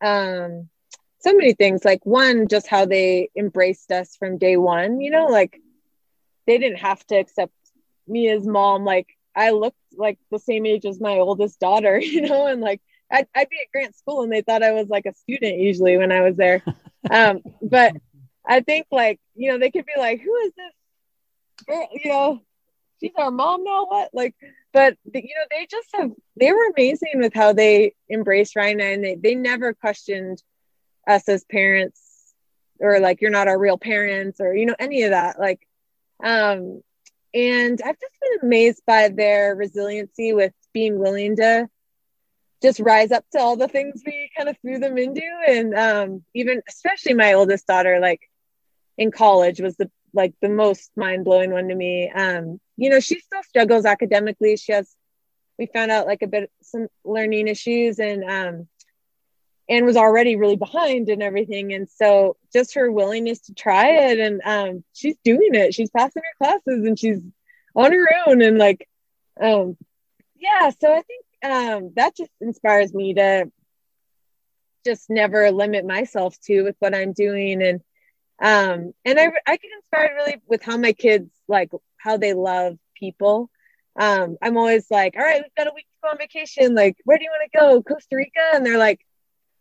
um, 0.00 0.68
so 1.26 1.34
many 1.34 1.54
things. 1.54 1.84
Like 1.84 2.04
one, 2.06 2.46
just 2.46 2.68
how 2.68 2.86
they 2.86 3.30
embraced 3.36 3.90
us 3.90 4.16
from 4.16 4.38
day 4.38 4.56
one. 4.56 5.00
You 5.00 5.10
know, 5.10 5.26
like 5.26 5.60
they 6.46 6.58
didn't 6.58 6.78
have 6.78 7.04
to 7.08 7.16
accept 7.16 7.52
me 8.06 8.28
as 8.28 8.46
mom. 8.46 8.84
Like 8.84 9.08
I 9.34 9.50
looked 9.50 9.76
like 9.96 10.18
the 10.30 10.38
same 10.38 10.66
age 10.66 10.84
as 10.84 11.00
my 11.00 11.18
oldest 11.18 11.58
daughter. 11.58 11.98
You 12.02 12.22
know, 12.22 12.46
and 12.46 12.60
like 12.60 12.80
I'd, 13.10 13.26
I'd 13.34 13.48
be 13.48 13.58
at 13.60 13.72
Grant 13.72 13.96
School 13.96 14.22
and 14.22 14.32
they 14.32 14.42
thought 14.42 14.62
I 14.62 14.72
was 14.72 14.88
like 14.88 15.06
a 15.06 15.14
student 15.14 15.58
usually 15.58 15.96
when 15.96 16.12
I 16.12 16.20
was 16.22 16.36
there. 16.36 16.62
Um, 17.10 17.40
but 17.62 17.92
I 18.46 18.60
think 18.60 18.86
like, 18.90 19.20
you 19.34 19.50
know, 19.50 19.58
they 19.58 19.70
could 19.70 19.86
be 19.86 19.98
like, 19.98 20.20
who 20.20 20.34
is 20.36 20.52
this 20.56 21.66
girl? 21.66 21.88
You 21.92 22.10
know, 22.10 22.40
she's 23.00 23.12
our 23.16 23.30
mom 23.30 23.64
now. 23.64 23.86
What? 23.86 24.10
Like, 24.12 24.34
but 24.72 24.96
you 25.12 25.22
know, 25.22 25.46
they 25.50 25.66
just 25.70 25.88
have, 25.94 26.10
they 26.38 26.52
were 26.52 26.70
amazing 26.76 27.14
with 27.16 27.34
how 27.34 27.52
they 27.52 27.94
embraced 28.10 28.56
Ryan 28.56 28.80
and 28.80 29.04
they, 29.04 29.14
they 29.16 29.34
never 29.34 29.74
questioned 29.74 30.42
us 31.06 31.28
as 31.28 31.44
parents 31.44 32.00
or 32.80 33.00
like, 33.00 33.20
you're 33.20 33.30
not 33.30 33.48
our 33.48 33.58
real 33.58 33.78
parents 33.78 34.40
or, 34.40 34.54
you 34.54 34.66
know, 34.66 34.76
any 34.78 35.02
of 35.02 35.10
that. 35.10 35.38
Like, 35.38 35.66
um, 36.22 36.82
and 37.34 37.80
I've 37.84 38.00
just 38.00 38.14
been 38.20 38.40
amazed 38.42 38.82
by 38.86 39.08
their 39.08 39.54
resiliency 39.54 40.32
with 40.32 40.52
being 40.72 40.98
willing 40.98 41.36
to 41.36 41.68
just 42.62 42.80
rise 42.80 43.12
up 43.12 43.24
to 43.32 43.38
all 43.38 43.56
the 43.56 43.68
things 43.68 44.02
we 44.04 44.30
kind 44.36 44.48
of 44.48 44.56
threw 44.60 44.78
them 44.78 44.96
into 44.96 45.22
and 45.46 45.74
um, 45.74 46.24
even 46.34 46.62
especially 46.68 47.14
my 47.14 47.34
oldest 47.34 47.66
daughter 47.66 48.00
like 48.00 48.20
in 48.96 49.10
college 49.10 49.60
was 49.60 49.76
the 49.76 49.90
like 50.14 50.32
the 50.40 50.48
most 50.48 50.90
mind-blowing 50.96 51.50
one 51.50 51.68
to 51.68 51.74
me 51.74 52.10
um, 52.10 52.58
you 52.76 52.88
know 52.88 53.00
she 53.00 53.20
still 53.20 53.42
struggles 53.42 53.84
academically 53.84 54.56
she 54.56 54.72
has 54.72 54.94
we 55.58 55.66
found 55.66 55.90
out 55.90 56.06
like 56.06 56.22
a 56.22 56.26
bit 56.26 56.50
some 56.62 56.86
learning 57.04 57.48
issues 57.48 57.98
and 57.98 58.24
um, 58.24 58.68
and 59.68 59.84
was 59.84 59.96
already 59.96 60.36
really 60.36 60.56
behind 60.56 61.08
and 61.08 61.22
everything 61.22 61.72
and 61.72 61.88
so 61.88 62.36
just 62.52 62.74
her 62.74 62.90
willingness 62.90 63.40
to 63.40 63.54
try 63.54 63.88
it 63.88 64.18
and 64.18 64.40
um, 64.44 64.84
she's 64.92 65.16
doing 65.24 65.54
it 65.54 65.74
she's 65.74 65.90
passing 65.90 66.22
her 66.22 66.44
classes 66.44 66.84
and 66.86 66.98
she's 66.98 67.20
on 67.74 67.92
her 67.92 68.08
own 68.26 68.42
and 68.42 68.58
like 68.58 68.88
um, 69.40 69.76
yeah 70.36 70.70
so 70.80 70.92
i 70.92 71.02
think 71.02 71.24
um, 71.44 71.92
that 71.96 72.16
just 72.16 72.30
inspires 72.40 72.92
me 72.92 73.14
to 73.14 73.50
just 74.86 75.10
never 75.10 75.50
limit 75.50 75.84
myself 75.84 76.38
to 76.42 76.62
with 76.62 76.76
what 76.78 76.94
I'm 76.94 77.12
doing. 77.12 77.62
And, 77.62 77.80
um, 78.40 78.94
and 79.04 79.18
I, 79.18 79.30
I 79.46 79.56
get 79.56 79.70
inspired 79.76 80.14
really 80.14 80.36
with 80.46 80.62
how 80.62 80.76
my 80.76 80.92
kids, 80.92 81.30
like 81.48 81.70
how 81.98 82.16
they 82.16 82.32
love 82.32 82.78
people. 82.94 83.50
Um, 83.98 84.36
I'm 84.40 84.56
always 84.56 84.90
like, 84.90 85.14
all 85.16 85.24
right, 85.24 85.42
we've 85.42 85.54
got 85.56 85.66
a 85.66 85.74
week 85.74 85.86
to 85.86 86.00
go 86.04 86.10
on 86.10 86.18
vacation. 86.18 86.74
Like, 86.74 86.96
where 87.04 87.18
do 87.18 87.24
you 87.24 87.30
want 87.30 87.50
to 87.52 87.58
go? 87.58 87.82
Costa 87.82 88.16
Rica? 88.16 88.40
And 88.54 88.64
they're 88.64 88.78
like, 88.78 89.00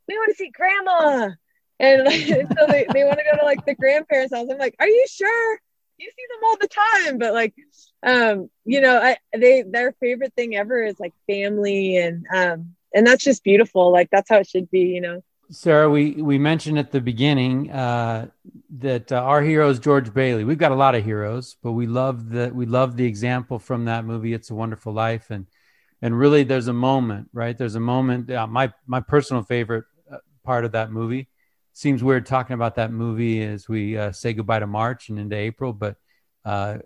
we 0.07 0.15
want 0.15 0.29
to 0.31 0.35
see 0.35 0.49
grandma. 0.49 1.31
And 1.79 2.03
like, 2.03 2.21
so 2.57 2.67
they, 2.67 2.85
they 2.93 3.03
want 3.03 3.19
to 3.19 3.25
go 3.31 3.37
to 3.39 3.45
like 3.45 3.65
the 3.65 3.75
grandparents' 3.75 4.33
house. 4.33 4.47
I'm 4.49 4.57
like, 4.57 4.75
are 4.79 4.87
you 4.87 5.05
sure? 5.09 5.59
You 5.97 6.09
see 6.09 6.25
them 6.29 6.43
all 6.43 6.57
the 6.59 6.67
time, 6.67 7.17
but 7.19 7.33
like 7.33 7.53
um, 8.03 8.49
you 8.65 8.81
know, 8.81 8.97
I 9.01 9.17
they 9.35 9.63
their 9.63 9.93
favorite 9.93 10.33
thing 10.35 10.55
ever 10.55 10.83
is 10.83 10.99
like 10.99 11.13
family 11.25 11.97
and 11.97 12.25
um 12.33 12.75
and 12.93 13.05
that's 13.05 13.23
just 13.23 13.43
beautiful. 13.43 13.91
Like 13.91 14.09
that's 14.11 14.29
how 14.29 14.37
it 14.37 14.47
should 14.47 14.69
be, 14.69 14.81
you 14.81 15.01
know. 15.01 15.23
Sara, 15.51 15.89
we 15.89 16.13
we 16.13 16.37
mentioned 16.37 16.79
at 16.79 16.91
the 16.91 17.01
beginning 17.01 17.71
uh, 17.71 18.27
that 18.79 19.11
uh, 19.11 19.17
our 19.17 19.41
hero 19.41 19.69
is 19.69 19.79
George 19.79 20.11
Bailey. 20.13 20.43
We've 20.43 20.57
got 20.57 20.71
a 20.71 20.75
lot 20.75 20.95
of 20.95 21.03
heroes, 21.03 21.55
but 21.61 21.73
we 21.73 21.85
love 21.85 22.29
the 22.29 22.51
we 22.53 22.65
love 22.65 22.97
the 22.97 23.05
example 23.05 23.59
from 23.59 23.85
that 23.85 24.05
movie. 24.05 24.33
It's 24.33 24.49
a 24.49 24.55
Wonderful 24.55 24.93
Life, 24.93 25.29
and 25.29 25.45
and 26.01 26.17
really, 26.17 26.43
there's 26.43 26.67
a 26.67 26.73
moment, 26.73 27.29
right? 27.31 27.55
There's 27.55 27.75
a 27.75 27.79
moment. 27.79 28.31
Uh, 28.31 28.47
my 28.47 28.73
my 28.87 29.01
personal 29.01 29.43
favorite 29.43 29.85
uh, 29.94 29.94
part 30.45 30.65
of 30.65 30.71
that 30.73 30.91
movie. 30.91 31.27
Seems 31.73 32.03
weird 32.03 32.25
talking 32.25 32.53
about 32.53 32.75
that 32.75 32.91
movie 32.91 33.43
as 33.43 33.67
we 33.67 33.97
uh, 33.97 34.11
say 34.11 34.33
goodbye 34.33 34.59
to 34.59 34.67
March 34.67 35.09
and 35.09 35.19
into 35.19 35.35
April, 35.35 35.73
but 35.73 35.97
uh, 36.45 36.77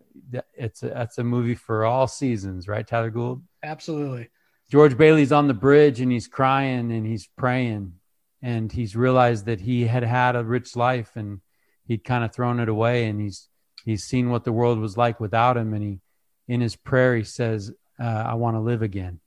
it's 0.53 0.81
a, 0.83 0.87
that's 0.87 1.17
a 1.17 1.23
movie 1.23 1.55
for 1.55 1.85
all 1.85 2.07
seasons, 2.07 2.67
right, 2.67 2.87
Tyler 2.87 3.11
Gould? 3.11 3.43
Absolutely. 3.61 4.29
George 4.71 4.97
Bailey's 4.97 5.31
on 5.31 5.47
the 5.47 5.53
bridge 5.53 5.99
and 5.99 6.11
he's 6.11 6.27
crying 6.27 6.91
and 6.91 7.05
he's 7.05 7.27
praying 7.37 7.93
and 8.41 8.71
he's 8.71 8.95
realized 8.95 9.45
that 9.45 9.61
he 9.61 9.85
had 9.85 10.03
had 10.03 10.35
a 10.35 10.43
rich 10.43 10.75
life 10.75 11.11
and 11.15 11.41
he'd 11.87 12.03
kind 12.03 12.23
of 12.23 12.33
thrown 12.33 12.59
it 12.59 12.69
away 12.69 13.07
and 13.07 13.19
he's 13.19 13.49
he's 13.83 14.03
seen 14.03 14.29
what 14.29 14.43
the 14.43 14.51
world 14.51 14.79
was 14.79 14.97
like 14.97 15.19
without 15.19 15.57
him 15.57 15.73
and 15.73 15.83
he 15.83 15.99
in 16.47 16.61
his 16.61 16.75
prayer 16.75 17.15
he 17.15 17.23
says 17.23 17.71
uh, 17.99 18.23
i 18.27 18.33
want 18.35 18.55
to 18.55 18.59
live 18.59 18.81
again 18.81 19.19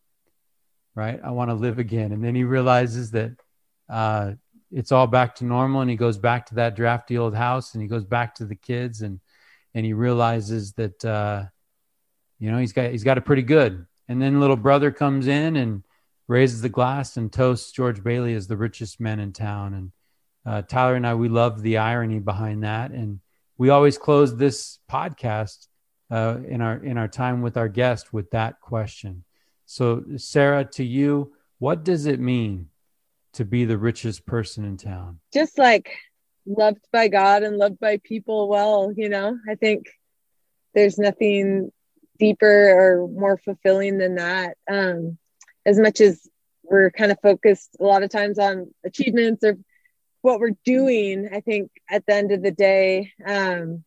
right 0.95 1.21
i 1.25 1.31
want 1.31 1.51
to 1.51 1.55
live 1.55 1.79
again 1.79 2.13
and 2.13 2.25
then 2.25 2.35
he 2.35 2.45
realizes 2.45 3.11
that 3.11 3.33
uh, 3.89 4.33
it's 4.71 4.93
all 4.93 5.07
back 5.07 5.35
to 5.37 5.45
normal 5.45 5.83
and 5.83 5.91
he 5.91 5.97
goes 5.97 6.19
back 6.19 6.47
to 6.47 6.55
that 6.57 6.75
drafty 6.75 7.19
old 7.19 7.35
house 7.35 7.75
and 7.75 7.83
he 7.83 7.89
goes 7.89 8.05
back 8.05 8.35
to 8.37 8.47
the 8.47 8.57
kids 8.57 9.03
and 9.03 9.21
and 9.75 9.87
he 9.87 9.93
realizes 9.93 10.73
that 10.75 11.05
uh, 11.05 11.45
you 12.39 12.51
know 12.51 12.59
he's 12.59 12.73
got 12.73 12.91
he's 12.91 13.05
got 13.05 13.19
it 13.19 13.25
pretty 13.25 13.43
good. 13.43 13.87
And 14.09 14.21
then 14.21 14.41
little 14.41 14.57
brother 14.57 14.91
comes 14.91 15.27
in 15.27 15.57
and 15.57 15.85
raises 16.29 16.61
the 16.61 16.69
glass 16.69 17.17
and 17.17 17.33
toasts 17.33 17.73
George 17.73 18.03
Bailey 18.03 18.35
as 18.35 18.47
the 18.47 18.57
richest 18.57 19.01
man 19.01 19.21
in 19.21 19.33
town. 19.33 19.75
And 19.75 19.93
uh, 20.45 20.63
Tyler 20.63 20.97
and 20.97 21.07
I 21.07 21.15
we 21.15 21.29
love 21.29 21.63
the 21.63 21.79
irony 21.79 22.19
behind 22.19 22.65
that, 22.65 22.91
and 22.91 23.21
we 23.59 23.71
always 23.71 23.97
close 23.97 24.37
this 24.37 24.79
podcast 24.91 25.69
uh, 26.11 26.39
in 26.47 26.61
our 26.61 26.77
in 26.83 26.99
our 26.99 27.09
time 27.09 27.43
with 27.43 27.57
our 27.57 27.69
guest 27.69 28.13
with 28.13 28.31
that 28.33 28.61
question. 28.61 29.25
So 29.67 30.05
Sara, 30.17 30.65
to 30.73 30.85
you, 30.85 31.33
what 31.59 31.85
does 31.85 32.07
it 32.07 32.21
mean 32.21 32.69
to 33.35 33.45
be 33.45 33.65
the 33.65 33.79
richest 33.79 34.27
person 34.27 34.65
in 34.65 34.77
town? 34.77 35.21
Just 35.33 35.59
like 35.59 35.91
loved 36.47 36.87
by 36.93 37.09
God 37.09 37.43
and 37.43 37.57
loved 37.57 37.79
by 37.79 37.99
people 38.03 38.49
well, 38.49 38.93
you 38.97 39.09
know. 39.09 39.39
I 39.49 39.55
think 39.55 39.87
there's 40.75 40.99
nothing 40.99 41.71
deeper 42.19 42.47
or 42.47 43.09
more 43.09 43.37
fulfilling 43.37 43.99
than 43.99 44.17
that. 44.17 44.57
Um, 44.71 45.19
as 45.65 45.79
much 45.79 46.01
as 46.01 46.29
we're 46.63 46.91
kind 46.91 47.13
of 47.13 47.19
focused 47.23 47.77
a 47.81 47.85
lot 47.85 48.03
of 48.03 48.11
times 48.11 48.39
on 48.39 48.73
achievements 48.85 49.45
or 49.45 49.59
what 50.23 50.41
we're 50.41 50.57
doing, 50.65 51.29
I 51.33 51.41
think 51.41 51.71
at 51.91 52.07
the 52.07 52.15
end 52.15 52.33
of 52.33 52.43
the 52.43 52.51
day, 52.51 53.13
um, 53.27 53.85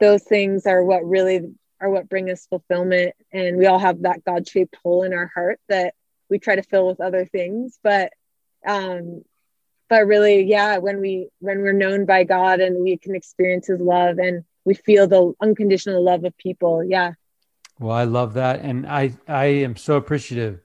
those 0.00 0.22
things 0.22 0.66
are 0.66 0.82
what 0.84 1.04
really 1.04 1.42
are 1.80 1.90
what 1.90 2.08
bring 2.08 2.30
us 2.30 2.46
fulfillment. 2.46 3.14
And 3.32 3.56
we 3.56 3.66
all 3.66 3.78
have 3.78 4.02
that 4.02 4.24
God 4.24 4.48
shaped 4.48 4.76
hole 4.82 5.02
in 5.02 5.12
our 5.12 5.30
heart 5.34 5.60
that 5.68 5.94
we 6.30 6.38
try 6.38 6.56
to 6.56 6.62
fill 6.62 6.86
with 6.86 7.00
other 7.00 7.26
things. 7.26 7.78
But 7.82 8.12
um, 8.66 9.22
but 9.88 10.06
really 10.06 10.42
yeah 10.42 10.78
when 10.78 11.00
we 11.00 11.28
when 11.40 11.58
we're 11.60 11.72
known 11.72 12.06
by 12.06 12.24
god 12.24 12.60
and 12.60 12.82
we 12.82 12.96
can 12.96 13.14
experience 13.14 13.66
his 13.66 13.80
love 13.80 14.18
and 14.18 14.44
we 14.64 14.74
feel 14.74 15.06
the 15.06 15.32
unconditional 15.40 16.02
love 16.02 16.24
of 16.24 16.36
people 16.38 16.84
yeah. 16.84 17.12
Well 17.78 17.96
i 17.96 18.04
love 18.04 18.34
that. 18.34 18.60
And 18.60 18.86
i 18.86 19.12
i 19.28 19.44
am 19.46 19.76
so 19.76 19.96
appreciative 19.96 20.60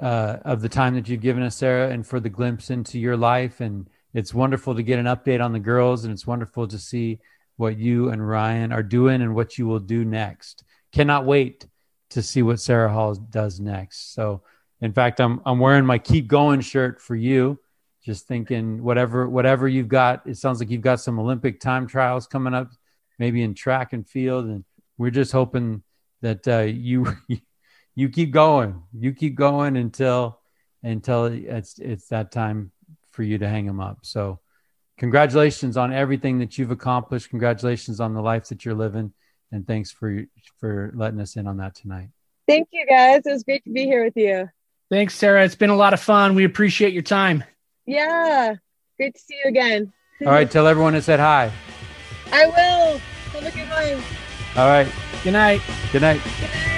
uh, 0.00 0.38
of 0.44 0.60
the 0.60 0.68
time 0.68 0.94
that 0.94 1.08
you've 1.08 1.20
given 1.20 1.42
us 1.42 1.56
sara 1.56 1.90
and 1.90 2.06
for 2.06 2.18
the 2.20 2.28
glimpse 2.28 2.70
into 2.70 2.98
your 2.98 3.16
life. 3.16 3.60
And 3.60 3.88
it's 4.12 4.34
wonderful 4.34 4.74
to 4.74 4.82
get 4.82 4.98
an 4.98 5.06
update 5.06 5.42
on 5.42 5.52
the 5.52 5.60
girls 5.60 6.04
and 6.04 6.12
it's 6.12 6.26
wonderful 6.26 6.66
to 6.68 6.78
see 6.78 7.20
what 7.56 7.78
you 7.78 8.08
and 8.08 8.26
ryan 8.26 8.72
are 8.72 8.82
doing 8.82 9.22
and 9.22 9.34
what 9.34 9.56
you 9.56 9.66
will 9.66 9.78
do 9.78 10.04
next. 10.04 10.64
Cannot 10.92 11.24
wait 11.24 11.66
to 12.10 12.22
see 12.22 12.42
what 12.42 12.60
sara 12.60 12.92
hall 12.92 13.14
does 13.14 13.60
next. 13.60 14.12
So 14.14 14.42
in 14.82 14.92
fact 14.92 15.20
i'm 15.20 15.40
i'm 15.46 15.58
wearing 15.58 15.86
my 15.86 15.98
keep 15.98 16.26
going 16.28 16.60
shirt 16.60 17.00
for 17.00 17.16
you. 17.16 17.58
Just 18.04 18.26
thinking 18.26 18.82
whatever 18.82 19.28
whatever 19.28 19.68
you've 19.68 19.88
got 19.88 20.26
it 20.26 20.36
sounds 20.36 20.58
like 20.60 20.70
you've 20.70 20.82
got 20.82 21.00
some 21.00 21.18
olympic 21.18 21.60
time 21.60 21.86
trials 21.86 22.26
coming 22.26 22.52
up 22.52 22.70
maybe 23.22 23.42
in 23.42 23.54
track 23.54 23.92
and 23.92 24.08
field. 24.08 24.46
And 24.46 24.64
we're 24.98 25.10
just 25.10 25.30
hoping 25.30 25.84
that 26.22 26.46
uh, 26.48 26.60
you 26.60 27.06
you 27.94 28.08
keep 28.08 28.32
going 28.32 28.82
you 28.92 29.12
keep 29.12 29.36
going 29.36 29.76
until 29.76 30.40
until 30.82 31.26
it's 31.26 31.78
it's 31.78 32.08
that 32.08 32.32
time 32.32 32.72
for 33.12 33.22
you 33.22 33.38
to 33.38 33.48
hang 33.48 33.66
them 33.66 33.80
up. 33.80 33.98
So 34.02 34.40
congratulations 34.98 35.76
on 35.76 35.92
everything 35.92 36.38
that 36.40 36.58
you've 36.58 36.72
accomplished. 36.72 37.30
Congratulations 37.30 38.00
on 38.00 38.14
the 38.14 38.22
life 38.22 38.48
that 38.48 38.64
you're 38.64 38.74
living. 38.74 39.12
And 39.52 39.66
thanks 39.66 39.92
for 39.92 40.24
for 40.58 40.92
letting 40.94 41.20
us 41.20 41.36
in 41.36 41.46
on 41.46 41.58
that 41.58 41.76
tonight. 41.76 42.08
Thank 42.48 42.68
you 42.72 42.86
guys. 42.86 43.22
It 43.24 43.30
was 43.30 43.44
great 43.44 43.62
to 43.64 43.70
be 43.70 43.84
here 43.84 44.04
with 44.04 44.16
you 44.16 44.48
Thanks, 44.92 45.14
Sara. 45.14 45.42
It's 45.42 45.54
been 45.54 45.70
a 45.70 45.74
lot 45.74 45.94
of 45.94 46.00
fun. 46.00 46.34
We 46.34 46.44
appreciate 46.44 46.92
your 46.92 47.02
time. 47.02 47.44
Yeah. 47.86 48.56
Great 48.98 49.14
to 49.14 49.20
see 49.20 49.38
you 49.42 49.48
again. 49.48 49.90
All 50.20 50.26
right. 50.26 50.50
Tell 50.50 50.66
everyone 50.66 50.92
to 50.92 51.00
said 51.00 51.18
hi. 51.18 51.50
I 52.30 52.44
will. 52.44 52.98
Have 53.32 53.46
a 53.46 53.50
good 53.56 53.70
one. 53.70 54.04
All 54.54 54.68
right. 54.68 54.86
Good 55.24 55.32
night. 55.32 55.62
Good 55.92 56.02
night. 56.02 56.20
Good 56.22 56.42
night. 56.42 56.68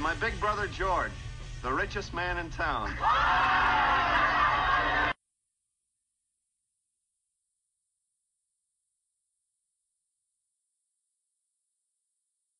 my 0.00 0.14
big 0.14 0.38
brother 0.40 0.66
George, 0.68 1.12
the 1.62 1.72
richest 1.72 2.14
man 2.14 2.38
in 2.38 2.50
town. 2.50 2.90